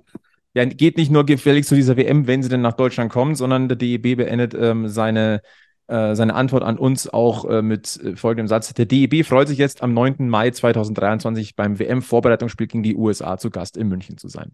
ja, 0.53 0.65
geht 0.65 0.97
nicht 0.97 1.11
nur 1.11 1.25
gefälligst 1.25 1.69
zu 1.69 1.75
dieser 1.75 1.97
WM, 1.97 2.27
wenn 2.27 2.41
sie 2.41 2.49
denn 2.49 2.61
nach 2.61 2.73
Deutschland 2.73 3.11
kommen, 3.11 3.35
sondern 3.35 3.67
der 3.67 3.77
DEB 3.77 4.17
beendet 4.17 4.55
ähm, 4.55 4.87
seine, 4.87 5.41
äh, 5.87 6.15
seine 6.15 6.33
Antwort 6.33 6.63
an 6.63 6.77
uns 6.77 7.11
auch 7.11 7.45
äh, 7.45 7.61
mit 7.61 7.99
äh, 8.03 8.15
folgendem 8.15 8.47
Satz. 8.47 8.73
Der 8.73 8.85
DEB 8.85 9.25
freut 9.25 9.47
sich 9.47 9.59
jetzt 9.59 9.83
am 9.83 9.93
9. 9.93 10.27
Mai 10.27 10.49
2023 10.49 11.55
beim 11.55 11.77
WM-Vorbereitungsspiel 11.77 12.67
gegen 12.67 12.83
die 12.83 12.95
USA 12.95 13.37
zu 13.37 13.51
Gast 13.51 13.77
in 13.77 13.87
München 13.87 14.17
zu 14.17 14.27
sein. 14.27 14.51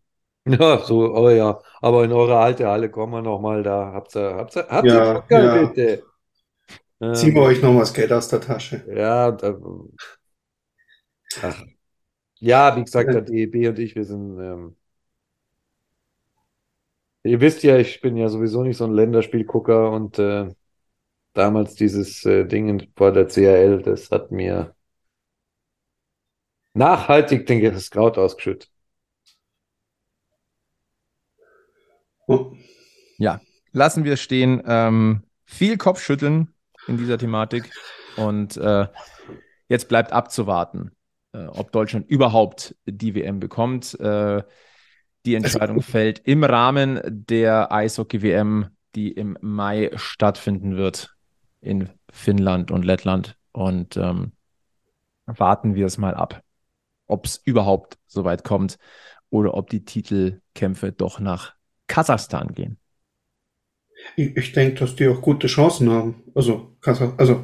Ja, 0.47 0.77
so, 0.77 1.15
oh 1.15 1.29
ja, 1.29 1.59
aber 1.81 2.03
in 2.03 2.11
eure 2.11 2.37
alte 2.37 2.67
Halle 2.67 2.91
kommen 2.91 3.13
wir 3.13 3.21
nochmal 3.23 3.63
da. 3.63 3.91
Habt 3.93 4.15
ihr, 4.15 4.35
habt 4.35 4.55
ihr, 4.55 4.67
habt 4.69 4.87
ihr 4.91 5.37
ja, 5.37 5.55
ja. 5.55 5.65
bitte? 5.65 6.03
Ziehen 6.99 7.35
wir 7.35 7.41
ähm, 7.41 7.47
euch 7.47 7.61
nochmal 7.61 7.81
das 7.81 7.93
Geld 7.93 8.11
aus 8.11 8.29
der 8.29 8.41
Tasche. 8.41 8.85
Ja, 8.93 9.31
da, 9.31 9.59
ach. 11.41 11.63
ja, 12.39 12.75
wie 12.77 12.83
gesagt, 12.83 13.13
der 13.13 13.21
DEB 13.21 13.69
und 13.69 13.79
ich, 13.79 13.95
wir 13.95 14.05
sind 14.05 14.39
ähm, 14.39 14.75
Ihr 17.25 17.41
wisst 17.41 17.63
ja, 17.63 17.77
ich 17.77 18.01
bin 18.01 18.17
ja 18.17 18.29
sowieso 18.29 18.61
nicht 18.63 18.77
so 18.77 18.85
ein 18.85 18.93
Länderspielgucker 18.93 19.91
und 19.91 20.19
äh, 20.19 20.47
damals 21.33 21.73
dieses 21.73 22.23
äh, 22.23 22.45
Ding 22.45 22.87
vor 22.95 23.11
der 23.11 23.27
CRL, 23.27 23.81
das 23.81 24.11
hat 24.11 24.31
mir 24.31 24.75
nachhaltig 26.75 27.47
den 27.47 27.63
das 27.63 27.89
Kraut 27.89 28.19
ausgeschüttet. 28.19 28.69
Ja, 33.17 33.41
lassen 33.71 34.03
wir 34.03 34.17
stehen. 34.17 34.61
Ähm, 34.67 35.23
viel 35.45 35.77
Kopfschütteln 35.77 36.54
in 36.87 36.97
dieser 36.97 37.17
Thematik 37.17 37.71
und 38.15 38.57
äh, 38.57 38.87
jetzt 39.69 39.89
bleibt 39.89 40.11
abzuwarten, 40.13 40.91
äh, 41.33 41.45
ob 41.47 41.71
Deutschland 41.71 42.07
überhaupt 42.09 42.75
die 42.85 43.15
WM 43.15 43.39
bekommt. 43.39 43.99
Äh, 43.99 44.43
Die 45.25 45.35
Entscheidung 45.35 45.81
fällt 45.81 46.19
im 46.19 46.43
Rahmen 46.43 47.01
der 47.05 47.71
Eishockey-WM, 47.71 48.69
die 48.95 49.11
im 49.11 49.37
Mai 49.41 49.91
stattfinden 49.95 50.77
wird 50.77 51.15
in 51.61 51.89
Finnland 52.11 52.71
und 52.71 52.85
Lettland. 52.85 53.37
Und 53.51 53.97
ähm, 53.97 54.33
warten 55.25 55.75
wir 55.75 55.85
es 55.87 55.97
mal 55.97 56.15
ab, 56.15 56.43
ob 57.07 57.25
es 57.25 57.37
überhaupt 57.37 57.97
so 58.07 58.23
weit 58.25 58.43
kommt 58.43 58.77
oder 59.29 59.55
ob 59.55 59.69
die 59.69 59.85
Titelkämpfe 59.85 60.91
doch 60.91 61.19
nach 61.19 61.55
Kasachstan 61.87 62.53
gehen. 62.53 62.79
Ich, 64.15 64.35
ich 64.35 64.51
denke, 64.51 64.79
dass 64.79 64.95
die 64.95 65.07
auch 65.07 65.21
gute 65.21 65.47
Chancen 65.47 65.89
haben. 65.89 66.23
Also, 66.33 66.75
Kasach 66.81 67.13
also 67.17 67.41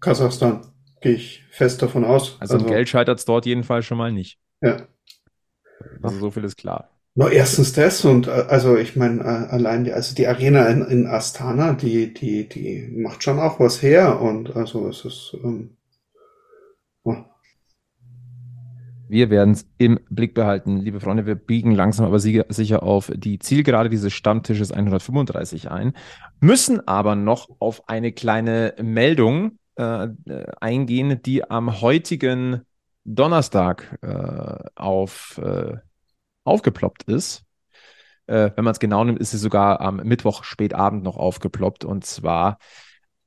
Kasachstan 0.00 0.66
gehe 1.00 1.12
ich 1.12 1.44
fest 1.50 1.82
davon 1.82 2.04
aus. 2.04 2.36
Also, 2.40 2.54
also 2.54 2.66
Geld 2.66 2.88
scheitert 2.88 3.18
es 3.18 3.24
dort 3.24 3.46
jedenfalls 3.46 3.86
schon 3.86 3.98
mal 3.98 4.12
nicht. 4.12 4.38
Ja. 4.60 4.88
Also 6.02 6.18
so 6.18 6.30
viel 6.30 6.44
ist 6.44 6.56
klar. 6.56 6.90
No, 7.16 7.28
erstens 7.28 7.72
das 7.72 8.04
und 8.04 8.26
äh, 8.26 8.30
also 8.30 8.76
ich 8.76 8.96
meine 8.96 9.20
äh, 9.20 9.52
allein 9.52 9.84
die, 9.84 9.92
also 9.92 10.14
die 10.16 10.26
Arena 10.26 10.66
in, 10.66 10.84
in 10.84 11.06
Astana, 11.06 11.74
die 11.74 12.12
die 12.12 12.48
die 12.48 12.88
macht 12.92 13.22
schon 13.22 13.38
auch 13.38 13.60
was 13.60 13.82
her 13.82 14.20
und 14.20 14.56
also 14.56 14.88
es 14.88 15.04
ist 15.04 15.36
ähm, 15.44 15.76
oh. 17.04 17.16
Wir 19.08 19.30
werden 19.30 19.52
es 19.52 19.66
im 19.78 20.00
Blick 20.08 20.34
behalten, 20.34 20.78
liebe 20.78 21.00
Freunde. 21.00 21.26
Wir 21.26 21.34
biegen 21.34 21.72
langsam 21.72 22.06
aber 22.06 22.18
sicher 22.18 22.82
auf 22.82 23.12
die 23.14 23.38
Zielgerade 23.38 23.90
dieses 23.90 24.12
Stammtisches 24.12 24.72
135 24.72 25.70
ein, 25.70 25.92
müssen 26.40 26.86
aber 26.88 27.14
noch 27.14 27.48
auf 27.58 27.88
eine 27.88 28.12
kleine 28.12 28.74
Meldung 28.82 29.58
äh, 29.76 30.08
eingehen, 30.60 31.20
die 31.22 31.48
am 31.48 31.80
heutigen 31.80 32.62
Donnerstag 33.04 33.98
äh, 34.00 34.68
auf, 34.74 35.38
äh, 35.42 35.76
aufgeploppt 36.44 37.02
ist. 37.04 37.44
Äh, 38.26 38.52
wenn 38.56 38.64
man 38.64 38.72
es 38.72 38.80
genau 38.80 39.04
nimmt, 39.04 39.18
ist 39.18 39.32
sie 39.32 39.38
sogar 39.38 39.80
am 39.80 39.96
Mittwoch 39.96 40.44
spätabend 40.44 41.02
noch 41.02 41.18
aufgeploppt 41.18 41.84
und 41.84 42.06
zwar 42.06 42.58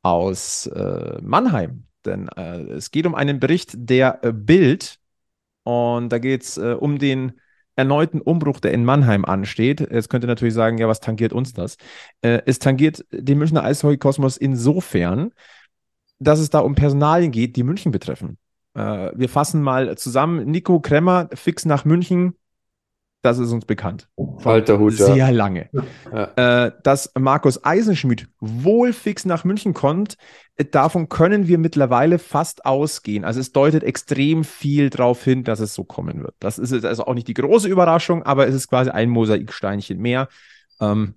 aus 0.01 0.65
äh, 0.67 1.19
Mannheim. 1.21 1.85
Denn 2.05 2.29
äh, 2.29 2.61
es 2.71 2.89
geht 2.89 3.05
um 3.05 3.13
einen 3.13 3.39
Bericht 3.39 3.73
der 3.75 4.13
Bild 4.33 4.96
und 5.67 6.09
da 6.09 6.19
geht 6.19 6.43
es 6.43 6.57
um 6.57 6.97
den 6.97 7.33
erneuten 7.75 8.21
Umbruch, 8.21 8.59
der 8.59 8.73
in 8.73 8.85
Mannheim 8.85 9.25
ansteht. 9.25 9.81
Jetzt 9.81 10.09
könnt 10.09 10.23
ihr 10.23 10.27
natürlich 10.27 10.53
sagen, 10.53 10.77
ja, 10.77 10.87
was 10.87 10.99
tangiert 10.99 11.33
uns 11.33 11.53
das? 11.53 11.77
es 12.21 12.59
tangiert 12.59 13.05
den 13.11 13.37
Münchner 13.37 13.63
Eishockey-Kosmos 13.63 14.37
insofern, 14.37 15.31
dass 16.19 16.39
es 16.39 16.49
da 16.49 16.59
um 16.59 16.75
Personalien 16.75 17.31
geht, 17.31 17.55
die 17.55 17.63
München 17.63 17.91
betreffen. 17.91 18.37
Äh, 18.77 19.11
wir 19.15 19.29
fassen 19.29 19.61
mal 19.61 19.97
zusammen. 19.97 20.45
Nico 20.45 20.79
Kremmer 20.79 21.29
fix 21.33 21.65
nach 21.65 21.83
München. 21.83 22.35
Das 23.27 23.39
ist 23.39 23.51
uns 23.51 23.65
bekannt. 23.65 24.07
Alter 24.45 24.79
Hut, 24.79 24.93
Sehr 24.93 25.17
ja. 25.17 25.29
lange. 25.31 25.69
Ja. 26.13 26.67
Äh, 26.67 26.71
dass 26.83 27.11
Markus 27.19 27.61
Eisenschmidt 27.61 28.29
wohl 28.39 28.93
fix 28.93 29.25
nach 29.25 29.43
München 29.43 29.73
kommt, 29.73 30.15
äh, 30.55 30.63
davon 30.63 31.09
können 31.09 31.49
wir 31.49 31.57
mittlerweile 31.57 32.19
fast 32.19 32.65
ausgehen. 32.65 33.25
Also 33.25 33.41
es 33.41 33.51
deutet 33.51 33.83
extrem 33.83 34.45
viel 34.45 34.89
darauf 34.89 35.21
hin, 35.25 35.43
dass 35.43 35.59
es 35.59 35.73
so 35.73 35.83
kommen 35.83 36.23
wird. 36.23 36.35
Das 36.39 36.57
ist 36.57 36.85
also 36.85 37.05
auch 37.05 37.15
nicht 37.15 37.27
die 37.27 37.33
große 37.33 37.67
Überraschung, 37.67 38.23
aber 38.23 38.47
es 38.47 38.55
ist 38.55 38.69
quasi 38.69 38.91
ein 38.91 39.09
Mosaiksteinchen 39.09 39.99
mehr. 39.99 40.29
Ähm, 40.79 41.15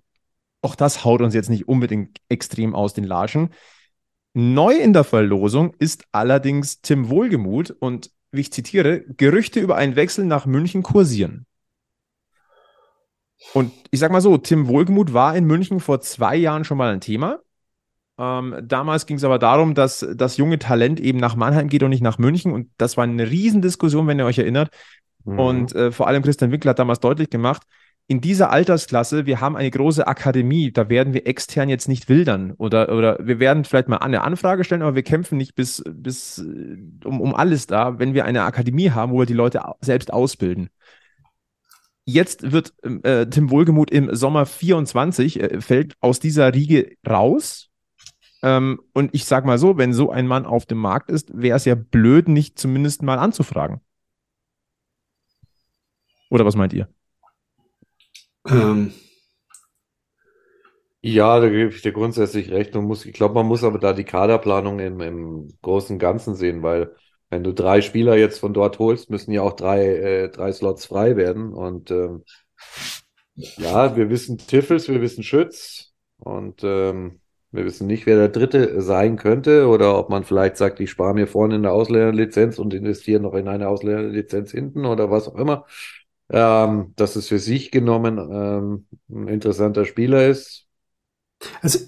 auch 0.61 0.75
das 0.75 1.05
haut 1.05 1.21
uns 1.21 1.33
jetzt 1.33 1.49
nicht 1.49 1.69
unbedingt 1.69 2.19
extrem 2.29 2.75
aus 2.75 2.93
den 2.93 3.05
Latschen. 3.05 3.51
Neu 4.35 4.75
in 4.75 4.93
der 4.93 5.05
Verlosung 5.05 5.75
ist 5.79 6.07
allerdings 6.11 6.81
Tim 6.81 7.09
Wohlgemuth 7.09 7.71
und, 7.71 8.11
wie 8.33 8.41
ich 8.41 8.53
zitiere, 8.53 9.03
Gerüchte 9.17 9.61
über 9.61 9.77
einen 9.77 9.95
Wechsel 9.95 10.25
nach 10.25 10.45
München 10.45 10.83
kursieren. 10.83 11.47
Und 13.55 13.73
ich 13.91 14.01
sag 14.01 14.13
mal 14.13 14.21
so, 14.21 14.37
Tim 14.39 14.69
Wohlgemuth 14.69 15.13
war 15.13 15.35
in 15.37 15.45
München 15.45 15.81
vor 15.81 16.01
zwei 16.01 16.37
Jahren 16.37 16.65
schon 16.65 16.79
mal 16.79 16.93
ein 16.93 17.01
Thema. 17.01 17.41
Ähm, 18.19 18.57
damals 18.63 19.07
ging 19.07 19.17
es 19.17 19.25
aber 19.25 19.39
darum, 19.39 19.75
dass 19.75 20.07
das 20.15 20.37
junge 20.37 20.59
Talent 20.59 21.01
eben 21.01 21.19
nach 21.19 21.37
Mannheim 21.37 21.69
geht 21.69 21.83
und 21.83 21.91
nicht 21.91 22.03
nach 22.03 22.19
München. 22.19 22.53
Und 22.53 22.71
das 22.77 22.97
war 22.97 23.05
eine 23.05 23.31
Riesendiskussion, 23.31 24.07
wenn 24.07 24.19
ihr 24.19 24.27
euch 24.27 24.39
erinnert. 24.39 24.71
Mhm. 25.25 25.39
Und 25.39 25.75
äh, 25.75 25.91
vor 25.91 26.07
allem 26.07 26.23
Christian 26.23 26.53
Winkler 26.53 26.71
hat 26.71 26.79
damals 26.79 27.01
deutlich 27.01 27.31
gemacht, 27.31 27.63
in 28.11 28.21
dieser 28.21 28.51
Altersklasse, 28.51 29.25
wir 29.25 29.41
haben 29.41 29.57
eine 29.57 29.71
große 29.71 30.05
Akademie, 30.05 30.73
da 30.73 30.89
werden 30.89 31.15
wir 31.15 31.29
extern 31.29 31.69
jetzt 31.69 31.87
nicht 31.87 32.09
wildern 32.09 32.55
oder, 32.59 32.93
oder 32.93 33.17
wir 33.23 33.39
werden 33.39 33.65
vielleicht 33.65 33.87
mal 33.87 33.99
eine 33.99 34.23
Anfrage 34.23 34.65
stellen, 34.65 34.83
aber 34.83 34.97
wir 34.97 35.05
kämpfen 35.05 35.39
nicht 35.39 35.55
bis, 35.55 35.81
bis 35.89 36.39
äh, 36.39 36.77
um, 37.05 37.21
um 37.21 37.37
alles 37.37 37.69
da, 37.69 38.01
wenn 38.01 38.13
wir 38.13 38.25
eine 38.25 38.43
Akademie 38.43 38.91
haben, 38.91 39.13
wo 39.13 39.21
wir 39.21 39.27
die 39.27 39.33
Leute 39.33 39.63
selbst 39.81 40.13
ausbilden. 40.13 40.71
Jetzt 42.13 42.51
wird 42.51 42.75
äh, 42.83 43.27
Tim 43.27 43.51
Wohlgemuth 43.51 43.91
im 43.93 44.13
Sommer 44.15 44.45
24, 44.45 45.41
äh, 45.41 45.61
fällt 45.61 45.95
aus 46.01 46.19
dieser 46.19 46.53
Riege 46.53 46.97
raus. 47.09 47.69
Ähm, 48.43 48.81
und 48.95 49.15
ich 49.15 49.27
sage 49.27 49.47
mal 49.47 49.59
so, 49.59 49.79
wenn 49.79 49.93
so 49.93 50.11
ein 50.11 50.27
Mann 50.27 50.45
auf 50.45 50.67
dem 50.67 50.79
Markt 50.79 51.09
ist, 51.11 51.31
wäre 51.33 51.57
es 51.57 51.67
ja 51.67 51.77
blöd, 51.77 52.27
nicht 52.27 52.59
zumindest 52.59 53.03
mal 53.03 53.19
anzufragen. 53.19 53.81
Oder 56.31 56.45
was 56.45 56.57
meint 56.57 56.73
ihr? 56.73 56.89
Ähm, 58.49 58.93
ja, 61.03 61.39
da 61.39 61.49
gebe 61.49 61.71
ich 61.73 61.83
dir 61.83 61.93
grundsätzlich 61.93 62.51
recht. 62.51 62.75
Man 62.75 62.85
muss, 62.85 63.05
ich 63.05 63.13
glaube, 63.13 63.35
man 63.35 63.47
muss 63.47 63.63
aber 63.63 63.79
da 63.79 63.93
die 63.93 64.05
Kaderplanung 64.05 64.81
im, 64.81 65.01
im 65.01 65.49
großen 65.63 65.99
Ganzen 65.99 66.35
sehen, 66.35 66.63
weil 66.63 66.95
wenn 67.31 67.45
du 67.45 67.53
drei 67.53 67.81
Spieler 67.81 68.17
jetzt 68.17 68.39
von 68.39 68.53
dort 68.53 68.79
holst, 68.79 69.11
müssen 69.11 69.33
ja 69.33 69.43
auch 69.43 69.55
drei, 69.55 69.87
äh, 69.87 70.29
drei 70.29 70.53
Slots 70.53 70.87
frei 70.87 71.17
werden. 71.17 71.53
Und 71.53 71.91
ähm, 71.91 72.25
ja, 73.35 73.97
wir 73.97 74.11
wissen 74.11 74.39
Tiffels, 74.39 74.89
wir 74.89 75.01
wissen 75.01 75.23
Schütz 75.23 75.93
und 76.19 76.63
ähm, 76.65 77.21
wir 77.53 77.65
wissen 77.65 77.87
nicht, 77.87 78.07
wer 78.07 78.17
der 78.17 78.29
Dritte 78.29 78.81
sein 78.83 79.17
könnte 79.17 79.67
oder 79.67 79.99
ob 79.99 80.11
man 80.11 80.25
vielleicht 80.25 80.57
sagt, 80.57 80.79
ich 80.81 80.91
spare 80.91 81.15
mir 81.15 81.27
vorne 81.27 81.57
in 81.57 81.63
der 81.63 81.73
Ausländerlizenz 81.73 82.59
und 82.59 82.75
investiere 82.75 83.21
noch 83.21 83.35
in 83.35 83.49
eine 83.49 83.69
Ausländerlizenz 83.69 84.53
hinten 84.53 84.85
oder 84.85 85.11
was 85.11 85.29
auch 85.29 85.37
immer 85.37 85.67
ähm, 86.31 86.93
dass 86.97 87.17
es 87.17 87.29
für 87.29 87.39
sich 87.39 87.71
genommen 87.71 88.19
ähm, 88.19 88.87
ein 89.09 89.29
interessanter 89.29 89.85
Spieler 89.85 90.29
ist. 90.29 90.67
Also 91.63 91.79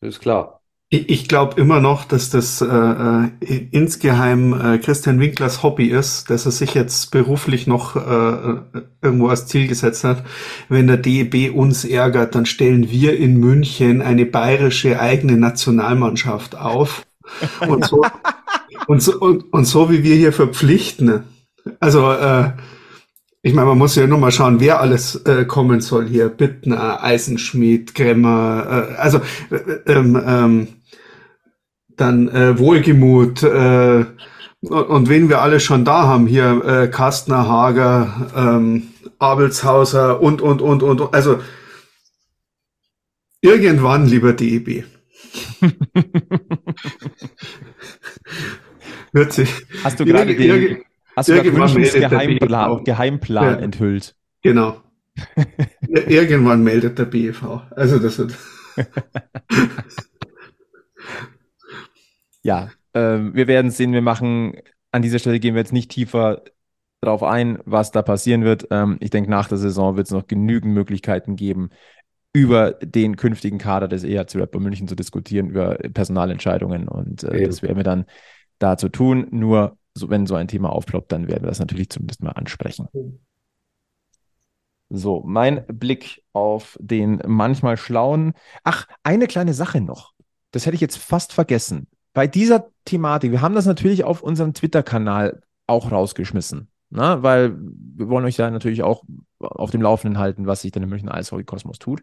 ist 0.00 0.20
klar. 0.20 0.61
Ich, 0.94 1.26
glaube 1.26 1.58
immer 1.58 1.80
noch, 1.80 2.04
dass 2.04 2.28
das 2.28 2.60
äh, 2.60 2.66
äh, 2.66 3.30
insgeheim 3.70 4.52
äh, 4.52 4.76
Christian 4.76 5.20
Winklers 5.20 5.62
Hobby 5.62 5.86
ist, 5.86 6.28
dass 6.28 6.44
er 6.44 6.52
sich 6.52 6.74
jetzt 6.74 7.10
beruflich 7.10 7.66
noch 7.66 7.96
äh, 7.96 8.56
irgendwo 9.00 9.28
als 9.28 9.46
Ziel 9.46 9.68
gesetzt 9.68 10.04
hat. 10.04 10.22
Wenn 10.68 10.88
der 10.88 10.98
DEB 10.98 11.54
uns 11.54 11.86
ärgert, 11.86 12.34
dann 12.34 12.44
stellen 12.44 12.90
wir 12.90 13.16
in 13.16 13.38
München 13.38 14.02
eine 14.02 14.26
bayerische 14.26 15.00
eigene 15.00 15.38
Nationalmannschaft 15.38 16.58
auf. 16.58 17.06
Und 17.66 17.86
so, 17.86 18.02
und 18.86 19.02
so, 19.02 19.18
und, 19.18 19.50
und 19.50 19.64
so 19.64 19.90
wie 19.90 20.02
wir 20.02 20.14
hier 20.14 20.34
verpflichten. 20.34 21.24
Also 21.80 22.12
äh, 22.12 22.50
ich 23.42 23.54
meine, 23.54 23.66
man 23.66 23.78
muss 23.78 23.96
ja 23.96 24.06
nur 24.06 24.18
mal 24.18 24.30
schauen, 24.30 24.60
wer 24.60 24.80
alles 24.80 25.16
äh, 25.26 25.44
kommen 25.44 25.80
soll 25.80 26.06
hier. 26.06 26.28
Bittner, 26.28 27.02
Eisenschmied, 27.02 27.94
Gremmer, 27.94 28.88
äh, 28.90 28.94
also 28.94 29.20
äh, 29.50 29.90
ähm, 29.92 30.22
ähm, 30.24 30.68
dann 31.96 32.28
äh, 32.28 32.58
Wohlgemut 32.58 33.42
äh, 33.42 34.04
und 34.60 35.08
wen 35.08 35.28
wir 35.28 35.42
alle 35.42 35.58
schon 35.58 35.84
da 35.84 36.06
haben 36.06 36.28
hier, 36.28 36.64
äh, 36.64 36.88
Kastner, 36.88 37.48
Hager, 37.48 38.30
ähm, 38.36 38.84
Abelshauser 39.18 40.20
und, 40.20 40.40
und, 40.40 40.62
und, 40.62 40.84
und, 40.84 41.12
also 41.12 41.40
irgendwann, 43.40 44.06
lieber 44.06 44.32
DEB. 44.32 44.84
Wird 49.12 49.32
sich. 49.32 49.50
Hast 49.82 49.98
du 49.98 50.04
gerade 50.04 50.36
den, 50.36 50.84
Hast 51.16 51.28
du 51.28 51.34
Irgendwann 51.34 51.72
Münchens 51.74 51.92
Geheimplan, 51.92 52.84
Geheimplan 52.84 53.44
ja. 53.44 53.60
enthüllt? 53.60 54.14
Genau. 54.42 54.80
Irgendwann 55.88 56.62
meldet 56.62 56.98
der 56.98 57.04
BFV. 57.04 57.62
Also 57.70 57.98
das 57.98 58.18
wird. 58.18 58.36
ja, 62.42 62.70
ähm, 62.94 63.34
wir 63.34 63.46
werden 63.46 63.70
sehen. 63.70 63.92
Wir 63.92 64.00
machen 64.00 64.56
an 64.90 65.02
dieser 65.02 65.18
Stelle 65.18 65.40
gehen 65.40 65.54
wir 65.54 65.60
jetzt 65.60 65.72
nicht 65.72 65.90
tiefer 65.90 66.42
darauf 67.00 67.22
ein, 67.22 67.58
was 67.64 67.90
da 67.90 68.02
passieren 68.02 68.44
wird. 68.44 68.68
Ähm, 68.70 68.96
ich 69.00 69.10
denke, 69.10 69.30
nach 69.30 69.48
der 69.48 69.58
Saison 69.58 69.96
wird 69.96 70.06
es 70.06 70.12
noch 70.12 70.26
genügend 70.26 70.72
Möglichkeiten 70.72 71.36
geben, 71.36 71.70
über 72.32 72.72
den 72.72 73.16
künftigen 73.16 73.58
Kader 73.58 73.88
des 73.88 74.04
EHC 74.04 74.36
Rapper 74.36 74.60
München 74.60 74.88
zu 74.88 74.94
diskutieren, 74.94 75.50
über 75.50 75.74
Personalentscheidungen. 75.74 76.88
Und 76.88 77.24
äh, 77.24 77.46
das 77.46 77.62
werden 77.62 77.76
wir 77.76 77.84
dann 77.84 78.06
dazu 78.58 78.88
tun. 78.88 79.26
Nur 79.30 79.76
so, 79.94 80.10
wenn 80.10 80.26
so 80.26 80.34
ein 80.34 80.48
Thema 80.48 80.70
aufploppt, 80.70 81.12
dann 81.12 81.28
werden 81.28 81.42
wir 81.42 81.48
das 81.48 81.58
natürlich 81.58 81.90
zumindest 81.90 82.22
mal 82.22 82.30
ansprechen. 82.30 82.88
So, 84.88 85.22
mein 85.24 85.64
Blick 85.66 86.22
auf 86.32 86.76
den 86.80 87.22
manchmal 87.26 87.76
schlauen. 87.76 88.34
Ach, 88.62 88.86
eine 89.02 89.26
kleine 89.26 89.54
Sache 89.54 89.80
noch. 89.80 90.12
Das 90.50 90.66
hätte 90.66 90.74
ich 90.74 90.80
jetzt 90.82 90.98
fast 90.98 91.32
vergessen. 91.32 91.88
Bei 92.12 92.26
dieser 92.26 92.68
Thematik, 92.84 93.30
wir 93.30 93.40
haben 93.40 93.54
das 93.54 93.64
natürlich 93.64 94.04
auf 94.04 94.22
unserem 94.22 94.52
Twitter-Kanal 94.52 95.42
auch 95.66 95.90
rausgeschmissen. 95.90 96.68
ne? 96.90 97.18
weil 97.22 97.56
wir 97.58 98.08
wollen 98.08 98.26
euch 98.26 98.36
da 98.36 98.50
natürlich 98.50 98.82
auch 98.82 99.02
auf 99.38 99.70
dem 99.70 99.80
Laufenden 99.80 100.18
halten, 100.18 100.46
was 100.46 100.62
sich 100.62 100.72
denn 100.72 100.82
im 100.82 100.90
Münchner 100.90 101.14
Eishockey-Kosmos 101.14 101.78
tut. 101.78 102.02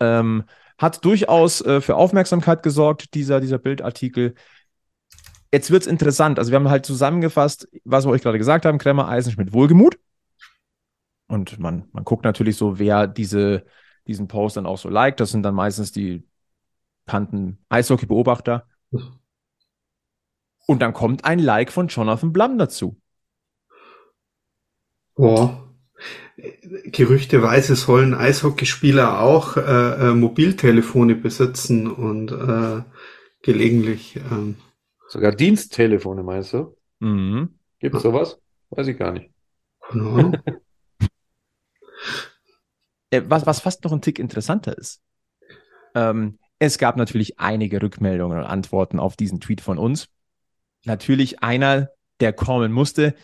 Ähm, 0.00 0.44
hat 0.76 1.04
durchaus 1.04 1.60
äh, 1.62 1.80
für 1.80 1.96
Aufmerksamkeit 1.96 2.62
gesorgt, 2.62 3.14
dieser, 3.14 3.40
dieser 3.40 3.58
Bildartikel. 3.58 4.34
Jetzt 5.52 5.70
wird 5.70 5.82
es 5.82 5.86
interessant. 5.86 6.38
Also, 6.38 6.50
wir 6.50 6.56
haben 6.56 6.70
halt 6.70 6.86
zusammengefasst, 6.86 7.68
was 7.84 8.06
wir 8.06 8.10
euch 8.10 8.22
gerade 8.22 8.38
gesagt 8.38 8.64
haben: 8.64 8.78
Kremmer, 8.78 9.08
Eisenschmidt, 9.08 9.52
Wohlgemut. 9.52 9.98
Und 11.26 11.58
man, 11.58 11.88
man 11.92 12.04
guckt 12.04 12.24
natürlich 12.24 12.56
so, 12.56 12.78
wer 12.78 13.06
diese, 13.06 13.64
diesen 14.06 14.28
Post 14.28 14.56
dann 14.56 14.66
auch 14.66 14.78
so 14.78 14.88
liked. 14.88 15.20
Das 15.20 15.30
sind 15.30 15.42
dann 15.42 15.54
meistens 15.54 15.92
die 15.92 16.24
bekannten 17.04 17.58
Eishockey-Beobachter. 17.68 18.66
Und 20.66 20.80
dann 20.80 20.92
kommt 20.92 21.24
ein 21.24 21.38
Like 21.38 21.72
von 21.72 21.88
Jonathan 21.88 22.32
Blum 22.32 22.58
dazu. 22.58 23.00
Boah. 25.14 25.68
Gerüchteweise 26.84 27.76
sollen 27.76 28.14
Eishockeyspieler 28.14 29.20
auch 29.20 29.56
äh, 29.56 29.60
äh, 29.60 30.14
Mobiltelefone 30.14 31.14
besitzen 31.14 31.90
und 31.90 32.32
äh, 32.32 32.82
gelegentlich. 33.42 34.16
Ähm, 34.16 34.56
Sogar 35.12 35.32
Diensttelefone, 35.32 36.22
meinst 36.22 36.54
du? 36.54 36.74
Mhm. 37.00 37.58
Gibt 37.80 37.94
es 37.96 38.02
sowas? 38.02 38.38
Weiß 38.70 38.86
ich 38.86 38.96
gar 38.96 39.12
nicht. 39.12 39.30
Genau. 39.90 40.32
Äh, 43.10 43.20
was, 43.26 43.44
was 43.44 43.60
fast 43.60 43.84
noch 43.84 43.92
ein 43.92 44.00
Tick 44.00 44.18
interessanter 44.18 44.78
ist. 44.78 45.02
Ähm, 45.94 46.38
es 46.58 46.78
gab 46.78 46.96
natürlich 46.96 47.38
einige 47.38 47.82
Rückmeldungen 47.82 48.38
und 48.38 48.44
Antworten 48.44 48.98
auf 48.98 49.16
diesen 49.16 49.38
Tweet 49.38 49.60
von 49.60 49.76
uns. 49.76 50.08
Natürlich 50.86 51.42
einer, 51.42 51.90
der 52.20 52.32
kommen 52.32 52.72
musste. 52.72 53.14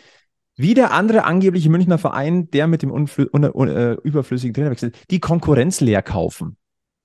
Wie 0.55 0.75
der 0.75 0.91
andere 0.91 1.23
angebliche 1.23 1.71
Münchner 1.71 1.97
Verein, 1.97 2.51
der 2.51 2.67
mit 2.67 2.83
dem 2.83 2.91
unflü- 2.91 3.33
un, 3.33 3.45
un, 3.45 3.67
äh, 3.67 3.93
überflüssigen 4.03 4.53
Trainerwechsel, 4.53 4.91
die 5.09 5.19
Konkurrenz 5.19 5.81
leer 5.81 6.03
kaufen. 6.03 6.55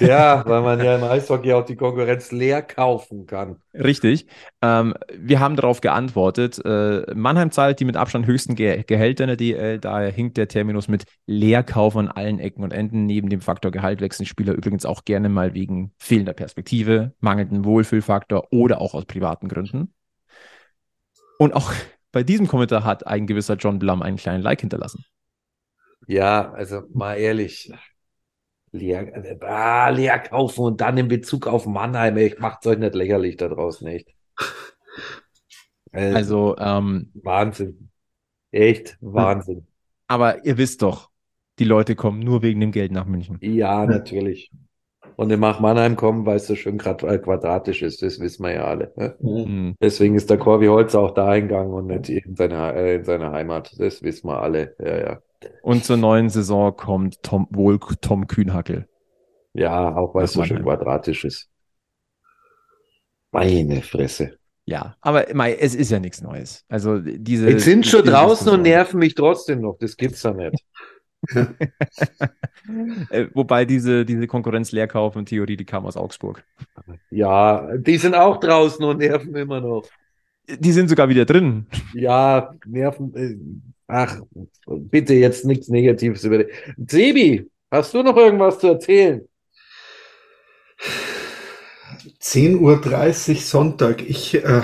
ja, 0.00 0.44
weil 0.46 0.62
man 0.62 0.82
ja 0.82 0.96
im 0.96 1.04
Eishockey 1.04 1.52
auch 1.52 1.64
die 1.64 1.76
Konkurrenz 1.76 2.32
leer 2.32 2.62
kaufen 2.62 3.26
kann. 3.26 3.56
Richtig. 3.74 4.26
Ähm, 4.62 4.94
wir 5.12 5.40
haben 5.40 5.56
darauf 5.56 5.80
geantwortet. 5.80 6.60
Äh, 6.64 7.04
Mannheim 7.14 7.50
zahlt 7.50 7.80
die 7.80 7.84
mit 7.84 7.96
Abstand 7.96 8.26
höchsten 8.26 8.54
Ge 8.54 8.82
Gehälter 8.86 9.24
in 9.24 9.28
der 9.28 9.36
DL. 9.36 9.78
Daher 9.78 10.10
hinkt 10.10 10.36
der 10.36 10.48
Terminus 10.48 10.88
mit 10.88 11.04
Leerkauf 11.26 11.96
an 11.96 12.08
allen 12.08 12.38
Ecken 12.38 12.62
und 12.62 12.72
Enden. 12.72 13.06
Neben 13.06 13.28
dem 13.28 13.40
Faktor 13.40 13.70
Gehalt 13.70 14.00
wechseln 14.00 14.26
Spieler 14.26 14.54
übrigens 14.54 14.86
auch 14.86 15.04
gerne 15.04 15.28
mal 15.28 15.54
wegen 15.54 15.92
fehlender 15.98 16.32
Perspektive, 16.32 17.12
mangelnden 17.20 17.64
Wohlfühlfaktor 17.64 18.48
oder 18.52 18.80
auch 18.80 18.94
aus 18.94 19.04
privaten 19.04 19.48
Gründen. 19.48 19.94
Und 21.38 21.54
auch 21.54 21.72
bei 22.12 22.22
diesem 22.22 22.46
Kommentar 22.46 22.84
hat 22.84 23.06
ein 23.06 23.26
gewisser 23.26 23.56
John 23.56 23.78
Blum 23.78 24.02
einen 24.02 24.16
kleinen 24.16 24.42
Like 24.42 24.60
hinterlassen. 24.60 25.04
Ja, 26.06 26.52
also 26.52 26.82
mal 26.92 27.16
ehrlich. 27.16 27.72
Leer, 28.74 29.14
äh, 29.24 29.38
ah, 29.44 29.88
leer 29.90 30.18
kaufen 30.18 30.64
und 30.64 30.80
dann 30.80 30.98
in 30.98 31.06
Bezug 31.08 31.46
auf 31.46 31.64
Mannheim, 31.66 32.16
ey, 32.16 32.34
macht 32.38 32.66
euch 32.66 32.78
nicht 32.78 32.94
lächerlich 32.94 33.36
da 33.36 33.48
draußen, 33.48 33.86
echt. 33.86 34.08
Äh, 35.92 36.12
Also, 36.12 36.56
ähm, 36.58 37.12
Wahnsinn. 37.14 37.90
Echt 38.50 38.98
Wahnsinn. 39.00 39.68
aber 40.08 40.44
ihr 40.44 40.58
wisst 40.58 40.82
doch, 40.82 41.10
die 41.60 41.64
Leute 41.64 41.94
kommen 41.94 42.18
nur 42.18 42.42
wegen 42.42 42.58
dem 42.60 42.72
Geld 42.72 42.90
nach 42.90 43.06
München. 43.06 43.38
Ja, 43.40 43.86
natürlich. 43.86 44.50
Und 45.16 45.30
im 45.30 45.38
Mach 45.40 45.60
Mannheim 45.60 45.94
kommen, 45.94 46.26
weil 46.26 46.36
es 46.36 46.48
so 46.48 46.56
schön 46.56 46.80
äh, 46.80 47.18
quadratisch 47.18 47.82
ist, 47.82 48.02
das 48.02 48.18
wissen 48.18 48.42
wir 48.44 48.54
ja 48.54 48.64
alle. 48.64 48.92
Ne? 48.96 49.16
Mhm. 49.20 49.76
Deswegen 49.80 50.16
ist 50.16 50.28
der 50.30 50.38
Corby 50.38 50.66
Holz 50.66 50.94
auch 50.96 51.12
da 51.14 51.28
eingegangen 51.28 51.72
und 51.72 51.86
nicht 51.86 52.08
in 52.08 52.34
seine, 52.34 52.74
äh, 52.74 52.96
in 52.96 53.04
seine 53.04 53.30
Heimat. 53.30 53.78
Das 53.78 54.02
wissen 54.02 54.28
wir 54.28 54.42
alle. 54.42 54.74
Ja, 54.80 54.98
ja. 54.98 55.22
Und 55.62 55.84
zur 55.84 55.96
neuen 55.96 56.28
Saison 56.28 56.76
kommt 56.76 57.22
Tom, 57.22 57.46
wohl 57.50 57.78
Tom 58.00 58.26
Kühnhackel. 58.26 58.88
Ja, 59.52 59.94
auch 59.94 60.14
weil 60.14 60.24
es 60.24 60.32
so 60.32 60.44
schön 60.44 60.62
quadratisch 60.62 61.24
ist. 61.24 61.48
Meine 63.30 63.82
Fresse. 63.82 64.38
Ja, 64.66 64.96
aber 65.00 65.26
mei, 65.34 65.54
es 65.54 65.74
ist 65.74 65.90
ja 65.90 65.98
nichts 65.98 66.22
Neues. 66.22 66.64
Also 66.68 66.98
diese. 66.98 67.50
Jetzt 67.50 67.64
sind 67.64 67.86
schon 67.86 68.04
draußen 68.04 68.48
und 68.48 68.62
nerven 68.62 68.98
mich 68.98 69.14
trotzdem 69.14 69.60
noch. 69.60 69.76
Das 69.78 69.96
gibt's 69.96 70.22
ja 70.22 70.32
nicht. 70.32 70.64
Äh, 73.10 73.26
Wobei 73.34 73.66
diese, 73.66 74.06
diese 74.06 74.26
Konkurrenz-Leerkauf-Theorie, 74.26 75.56
die 75.56 75.66
kam 75.66 75.84
aus 75.84 75.98
Augsburg. 75.98 76.44
Ja, 77.10 77.76
die 77.76 77.98
sind 77.98 78.14
auch 78.14 78.40
draußen 78.40 78.82
und 78.84 78.98
nerven 78.98 79.34
immer 79.36 79.60
noch. 79.60 79.84
Die 80.48 80.72
sind 80.72 80.88
sogar 80.88 81.08
wieder 81.10 81.26
drin. 81.26 81.66
Ja, 81.92 82.54
nerven. 82.64 83.73
Äh, 83.88 83.92
Ach, 83.94 84.20
bitte 84.66 85.14
jetzt 85.14 85.44
nichts 85.44 85.68
Negatives 85.68 86.24
über 86.24 86.38
die. 86.44 86.52
Sebi, 86.88 87.50
hast 87.70 87.94
du 87.94 88.02
noch 88.02 88.16
irgendwas 88.16 88.58
zu 88.58 88.68
erzählen? 88.68 89.26
10.30 92.20 93.30
Uhr 93.34 93.36
Sonntag. 93.40 94.02
Ich, 94.02 94.34
äh, 94.34 94.62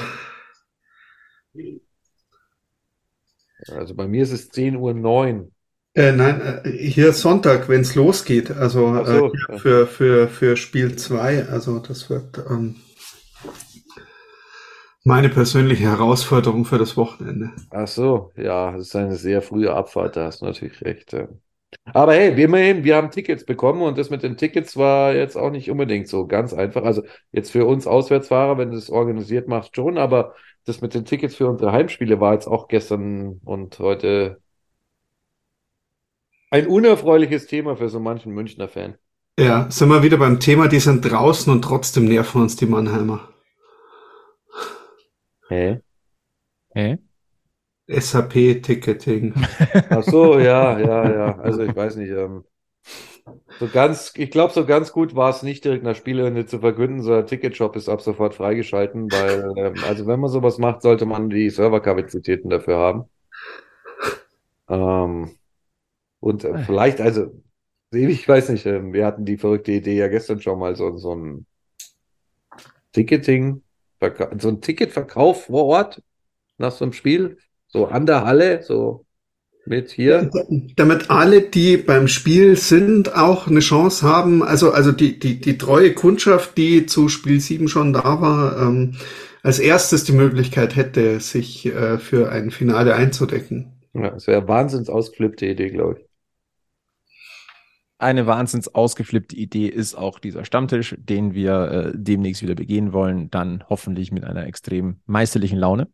Also 3.69 3.95
bei 3.95 4.07
mir 4.09 4.23
ist 4.23 4.33
es 4.33 4.51
10.09 4.51 5.41
Uhr. 5.41 5.51
äh, 5.95 6.13
nein, 6.13 6.41
äh, 6.65 6.71
hier 6.71 7.13
Sonntag, 7.13 7.69
wenn 7.69 7.83
es 7.83 7.95
losgeht. 7.95 8.51
Also 8.51 8.89
Ach 8.89 9.07
so, 9.07 9.33
äh, 9.49 9.59
für, 9.59 9.87
für, 9.87 10.29
für 10.29 10.57
Spiel 10.57 10.97
2. 10.97 11.49
Also 11.49 11.79
das 11.79 12.09
wird 12.11 12.39
ähm, 12.51 12.77
meine 15.05 15.29
persönliche 15.29 15.85
Herausforderung 15.85 16.65
für 16.65 16.79
das 16.79 16.97
Wochenende. 16.97 17.51
Ach 17.71 17.89
so, 17.89 18.33
ja, 18.37 18.73
das 18.73 18.89
ist 18.89 18.97
eine 18.97 19.17
sehr 19.17 19.43
frühe 19.43 19.75
Abfahrt, 19.75 20.17
da 20.17 20.27
hast 20.27 20.43
du 20.43 20.47
natürlich 20.47 20.83
recht. 20.83 21.13
ja. 21.13 21.29
Aber 21.93 22.15
hey, 22.15 22.37
wir 22.37 22.47
immerhin, 22.47 22.85
wir 22.85 22.97
haben 22.97 23.11
Tickets 23.11 23.45
bekommen 23.45 23.83
und 23.83 23.97
das 23.97 24.11
mit 24.11 24.23
den 24.23 24.37
Tickets 24.37 24.77
war 24.77 25.15
jetzt 25.15 25.37
auch 25.37 25.51
nicht 25.51 25.71
unbedingt 25.71 26.09
so 26.09 26.27
ganz 26.27 26.53
einfach. 26.53 26.83
Also 26.83 27.03
jetzt 27.33 27.53
für 27.53 27.65
uns 27.65 27.87
Auswärtsfahrer, 27.87 28.59
wenn 28.59 28.73
du 28.73 28.77
es 28.77 28.91
organisiert 28.91 29.49
machst, 29.49 29.77
schon, 29.77 29.99
aber 29.99 30.35
das 30.65 30.81
mit 30.81 30.95
den 30.95 31.05
Tickets 31.05 31.37
für 31.37 31.49
unsere 31.49 31.73
Heimspiele 31.73 32.21
war 32.21 32.35
jetzt 32.35 32.47
auch 32.47 32.69
gestern 32.69 33.41
und 33.45 33.79
heute 33.79 34.41
ein 36.51 36.67
unerfreuliches 36.67 37.47
Thema 37.47 37.77
für 37.77 37.89
so 37.89 38.01
manchen 38.01 38.33
Münchner 38.33 38.69
Fan. 38.69 38.97
Ja, 39.39 39.71
sind 39.71 39.89
wir 39.89 40.03
wieder 40.03 40.19
beim 40.19 40.41
Thema, 40.41 40.69
die 40.69 40.81
sind 40.81 41.03
draußen 41.03 41.53
und 41.53 41.63
trotzdem 41.63 42.07
nerven 42.07 42.43
uns 42.43 42.57
die 42.57 42.67
Mannheimer. 42.67 43.29
Hä? 45.51 45.81
Hä? 46.75 46.99
SAP-Ticketing. 47.89 49.35
Ach 49.91 50.05
so, 50.05 50.39
ja, 50.39 50.79
ja, 50.79 51.11
ja. 51.11 51.39
Also 51.41 51.63
ich 51.63 51.75
weiß 51.75 51.97
nicht. 51.97 52.11
Ähm, 52.11 52.45
so 53.59 53.69
ganz, 53.69 54.13
ich 54.17 54.31
glaube, 54.31 54.55
so 54.55 54.65
ganz 54.65 54.93
gut 54.93 55.17
war 55.17 55.31
es 55.31 55.43
nicht 55.43 55.65
direkt 55.65 55.83
nach 55.83 55.97
Spielende 55.97 56.47
zu 56.47 56.61
verkünden, 56.61 57.03
so 57.03 57.11
der 57.11 57.27
Ticketshop 57.27 57.75
ist 57.75 57.89
ab 57.89 58.01
sofort 58.01 58.35
freigeschalten, 58.35 59.11
weil, 59.11 59.53
ähm, 59.57 59.75
also 59.89 60.07
wenn 60.07 60.21
man 60.21 60.31
sowas 60.31 60.59
macht, 60.59 60.83
sollte 60.83 61.05
man 61.05 61.31
die 61.31 61.51
Serverkapazitäten 61.51 62.49
dafür 62.49 62.77
haben. 62.79 63.05
Ähm, 64.69 65.37
und 66.21 66.45
äh, 66.45 66.59
vielleicht, 66.59 67.01
also, 67.01 67.43
ich 67.91 68.29
weiß 68.29 68.51
nicht, 68.51 68.67
ähm, 68.67 68.93
wir 68.93 69.05
hatten 69.05 69.25
die 69.25 69.37
verrückte 69.37 69.73
Idee 69.73 69.97
ja 69.97 70.07
gestern 70.07 70.41
schon 70.41 70.61
mal, 70.61 70.77
so, 70.77 70.97
so 70.97 71.15
ein 71.15 71.47
Ticketing, 72.93 73.63
so 74.39 74.49
ein 74.49 74.61
Ticketverkauf 74.61 75.47
vor 75.47 75.67
Ort 75.67 76.03
nach 76.59 76.73
so 76.73 76.85
einem 76.85 76.93
Spiel, 76.93 77.39
so 77.69 77.87
an 77.87 78.07
der 78.07 78.25
Halle, 78.25 78.63
so 78.63 79.07
mit 79.67 79.91
hier. 79.91 80.31
Damit 80.77 81.11
alle, 81.11 81.43
die 81.43 81.77
beim 81.77 82.09
Spiel 82.09 82.57
sind, 82.57 83.15
auch 83.15 83.47
eine 83.47 83.61
Chance 83.61 84.07
haben, 84.07 84.43
also, 84.43 84.73
also 84.73 84.93
die, 84.93 85.19
die, 85.19 85.41
die 85.41 85.59
treue 85.59 85.95
Kundschaft, 85.95 86.57
die 86.57 86.87
zu 86.87 87.09
Spiel 87.09 87.41
7 87.41 87.69
schon 87.69 87.93
da 87.93 88.21
war, 88.21 88.61
ähm, 88.61 88.97
als 89.43 89.59
erstes 89.59 90.05
die 90.05 90.13
Möglichkeit 90.13 90.77
hätte, 90.77 91.21
sich 91.21 91.67
äh, 91.67 91.99
für 91.99 92.31
ein 92.31 92.51
Finale 92.51 92.95
einzudecken. 92.95 93.73
Ja, 93.95 94.11
das 94.11 94.27
wäre 94.27 94.39
eine 94.39 94.49
wahnsinns 94.49 94.89
ausgeflippte 94.89 95.47
Idee, 95.47 95.71
glaube 95.71 96.01
ich. 96.01 96.10
Eine 98.01 98.27
wahnsinns 98.27 98.75
ausgeflippte 98.75 99.37
Idee 99.37 99.67
ist 99.67 99.95
auch 99.95 100.19
dieser 100.19 100.47
Stammtisch, 100.47 100.97
den 100.99 101.35
wir 101.35 101.71
äh, 101.71 101.93
demnächst 101.95 102.41
wieder 102.41 102.55
begehen 102.55 102.95
wollen. 102.95 103.31
Dann 103.31 103.63
hoffentlich 103.69 104.11
mit 104.11 104.25
einer 104.25 104.47
extrem 104.47 105.01
meisterlichen 105.05 105.59
Laune. 105.59 105.87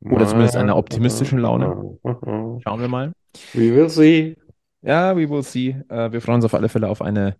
Oder 0.00 0.26
zumindest 0.26 0.56
einer 0.56 0.78
optimistischen 0.78 1.40
Laune. 1.40 1.98
Schauen 2.02 2.80
wir 2.80 2.88
mal. 2.88 3.12
We 3.52 3.74
will 3.74 3.90
see. 3.90 4.38
Ja, 4.80 5.14
we 5.14 5.28
will 5.28 5.42
see. 5.42 5.76
Äh, 5.90 6.10
wir 6.10 6.22
freuen 6.22 6.36
uns 6.36 6.46
auf 6.46 6.54
alle 6.54 6.70
Fälle 6.70 6.88
auf 6.88 7.02
eine 7.02 7.36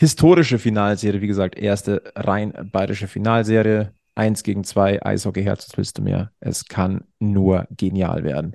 historische 0.00 0.58
Finalserie. 0.58 1.20
Wie 1.20 1.28
gesagt, 1.28 1.56
erste 1.56 2.02
rein 2.16 2.52
bayerische 2.72 3.06
Finalserie. 3.06 3.92
Eins 4.16 4.42
gegen 4.42 4.64
zwei, 4.64 5.00
Eishockey-Herz, 5.00 5.68
was 5.68 5.76
willst 5.76 5.98
du 5.98 6.02
mehr? 6.02 6.32
Es 6.40 6.64
kann 6.64 7.04
nur 7.20 7.68
genial 7.70 8.24
werden. 8.24 8.54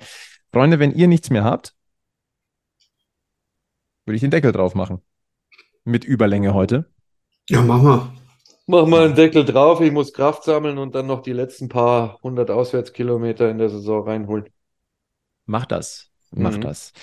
Freunde, 0.51 0.79
wenn 0.79 0.91
ihr 0.91 1.07
nichts 1.07 1.29
mehr 1.29 1.45
habt, 1.45 1.73
würde 4.05 4.15
ich 4.15 4.21
den 4.21 4.31
Deckel 4.31 4.51
drauf 4.51 4.75
machen. 4.75 5.01
Mit 5.85 6.05
Überlänge 6.05 6.53
heute. 6.53 6.89
Ja, 7.49 7.61
machen 7.61 7.85
wir. 7.85 8.13
Mach 8.65 8.85
mal 8.87 9.05
einen 9.05 9.15
Deckel 9.15 9.43
drauf, 9.43 9.81
ich 9.81 9.91
muss 9.91 10.13
Kraft 10.13 10.45
sammeln 10.45 10.77
und 10.77 10.95
dann 10.95 11.05
noch 11.07 11.21
die 11.21 11.33
letzten 11.33 11.67
paar 11.67 12.19
hundert 12.23 12.49
Auswärtskilometer 12.49 13.49
in 13.49 13.57
der 13.57 13.69
Saison 13.69 14.05
reinholen. 14.07 14.45
Mach 15.45 15.65
das. 15.65 16.09
Mach 16.31 16.55
Mhm. 16.57 16.61
das. 16.61 16.93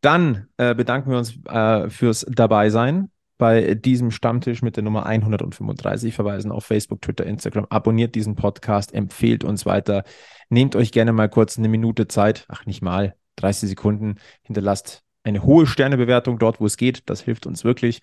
Dann 0.00 0.48
äh, 0.56 0.74
bedanken 0.74 1.10
wir 1.10 1.18
uns 1.18 1.38
äh, 1.46 1.88
fürs 1.88 2.26
Dabeisein 2.28 3.10
bei 3.38 3.74
diesem 3.74 4.10
Stammtisch 4.10 4.62
mit 4.62 4.76
der 4.76 4.82
Nummer 4.82 5.06
135. 5.06 6.14
Verweisen 6.14 6.50
auf 6.50 6.64
Facebook, 6.64 7.02
Twitter, 7.02 7.24
Instagram. 7.24 7.66
Abonniert 7.70 8.14
diesen 8.14 8.34
Podcast, 8.34 8.92
empfehlt 8.92 9.44
uns 9.44 9.64
weiter. 9.66 10.04
Nehmt 10.48 10.74
euch 10.74 10.90
gerne 10.90 11.12
mal 11.12 11.28
kurz 11.28 11.56
eine 11.58 11.68
Minute 11.68 12.08
Zeit, 12.08 12.46
ach 12.48 12.66
nicht 12.66 12.82
mal, 12.82 13.14
30 13.36 13.68
Sekunden. 13.68 14.16
Hinterlasst 14.42 15.04
eine 15.26 15.42
hohe 15.42 15.66
Sternebewertung 15.66 16.38
dort, 16.38 16.60
wo 16.60 16.66
es 16.66 16.76
geht. 16.76 17.02
Das 17.10 17.20
hilft 17.20 17.46
uns 17.46 17.64
wirklich. 17.64 18.00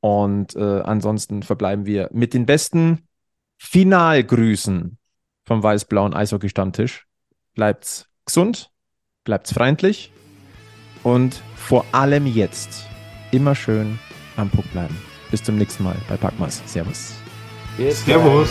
Und 0.00 0.54
äh, 0.54 0.80
ansonsten 0.80 1.42
verbleiben 1.42 1.86
wir 1.86 2.08
mit 2.12 2.34
den 2.34 2.46
besten 2.46 3.08
Finalgrüßen 3.56 4.98
vom 5.44 5.62
weiß-blauen 5.62 6.14
Eishockey-Stammtisch. 6.14 7.06
Bleibt's 7.54 8.06
gesund, 8.24 8.70
bleibt's 9.24 9.52
freundlich 9.52 10.12
und 11.02 11.42
vor 11.56 11.84
allem 11.92 12.26
jetzt 12.26 12.86
immer 13.32 13.54
schön 13.54 13.98
am 14.36 14.50
Puck 14.50 14.70
bleiben. 14.72 14.96
Bis 15.30 15.42
zum 15.42 15.58
nächsten 15.58 15.82
Mal 15.82 15.96
bei 16.08 16.16
Packmas. 16.16 16.62
Servus. 16.66 17.14
Servus. 17.78 18.50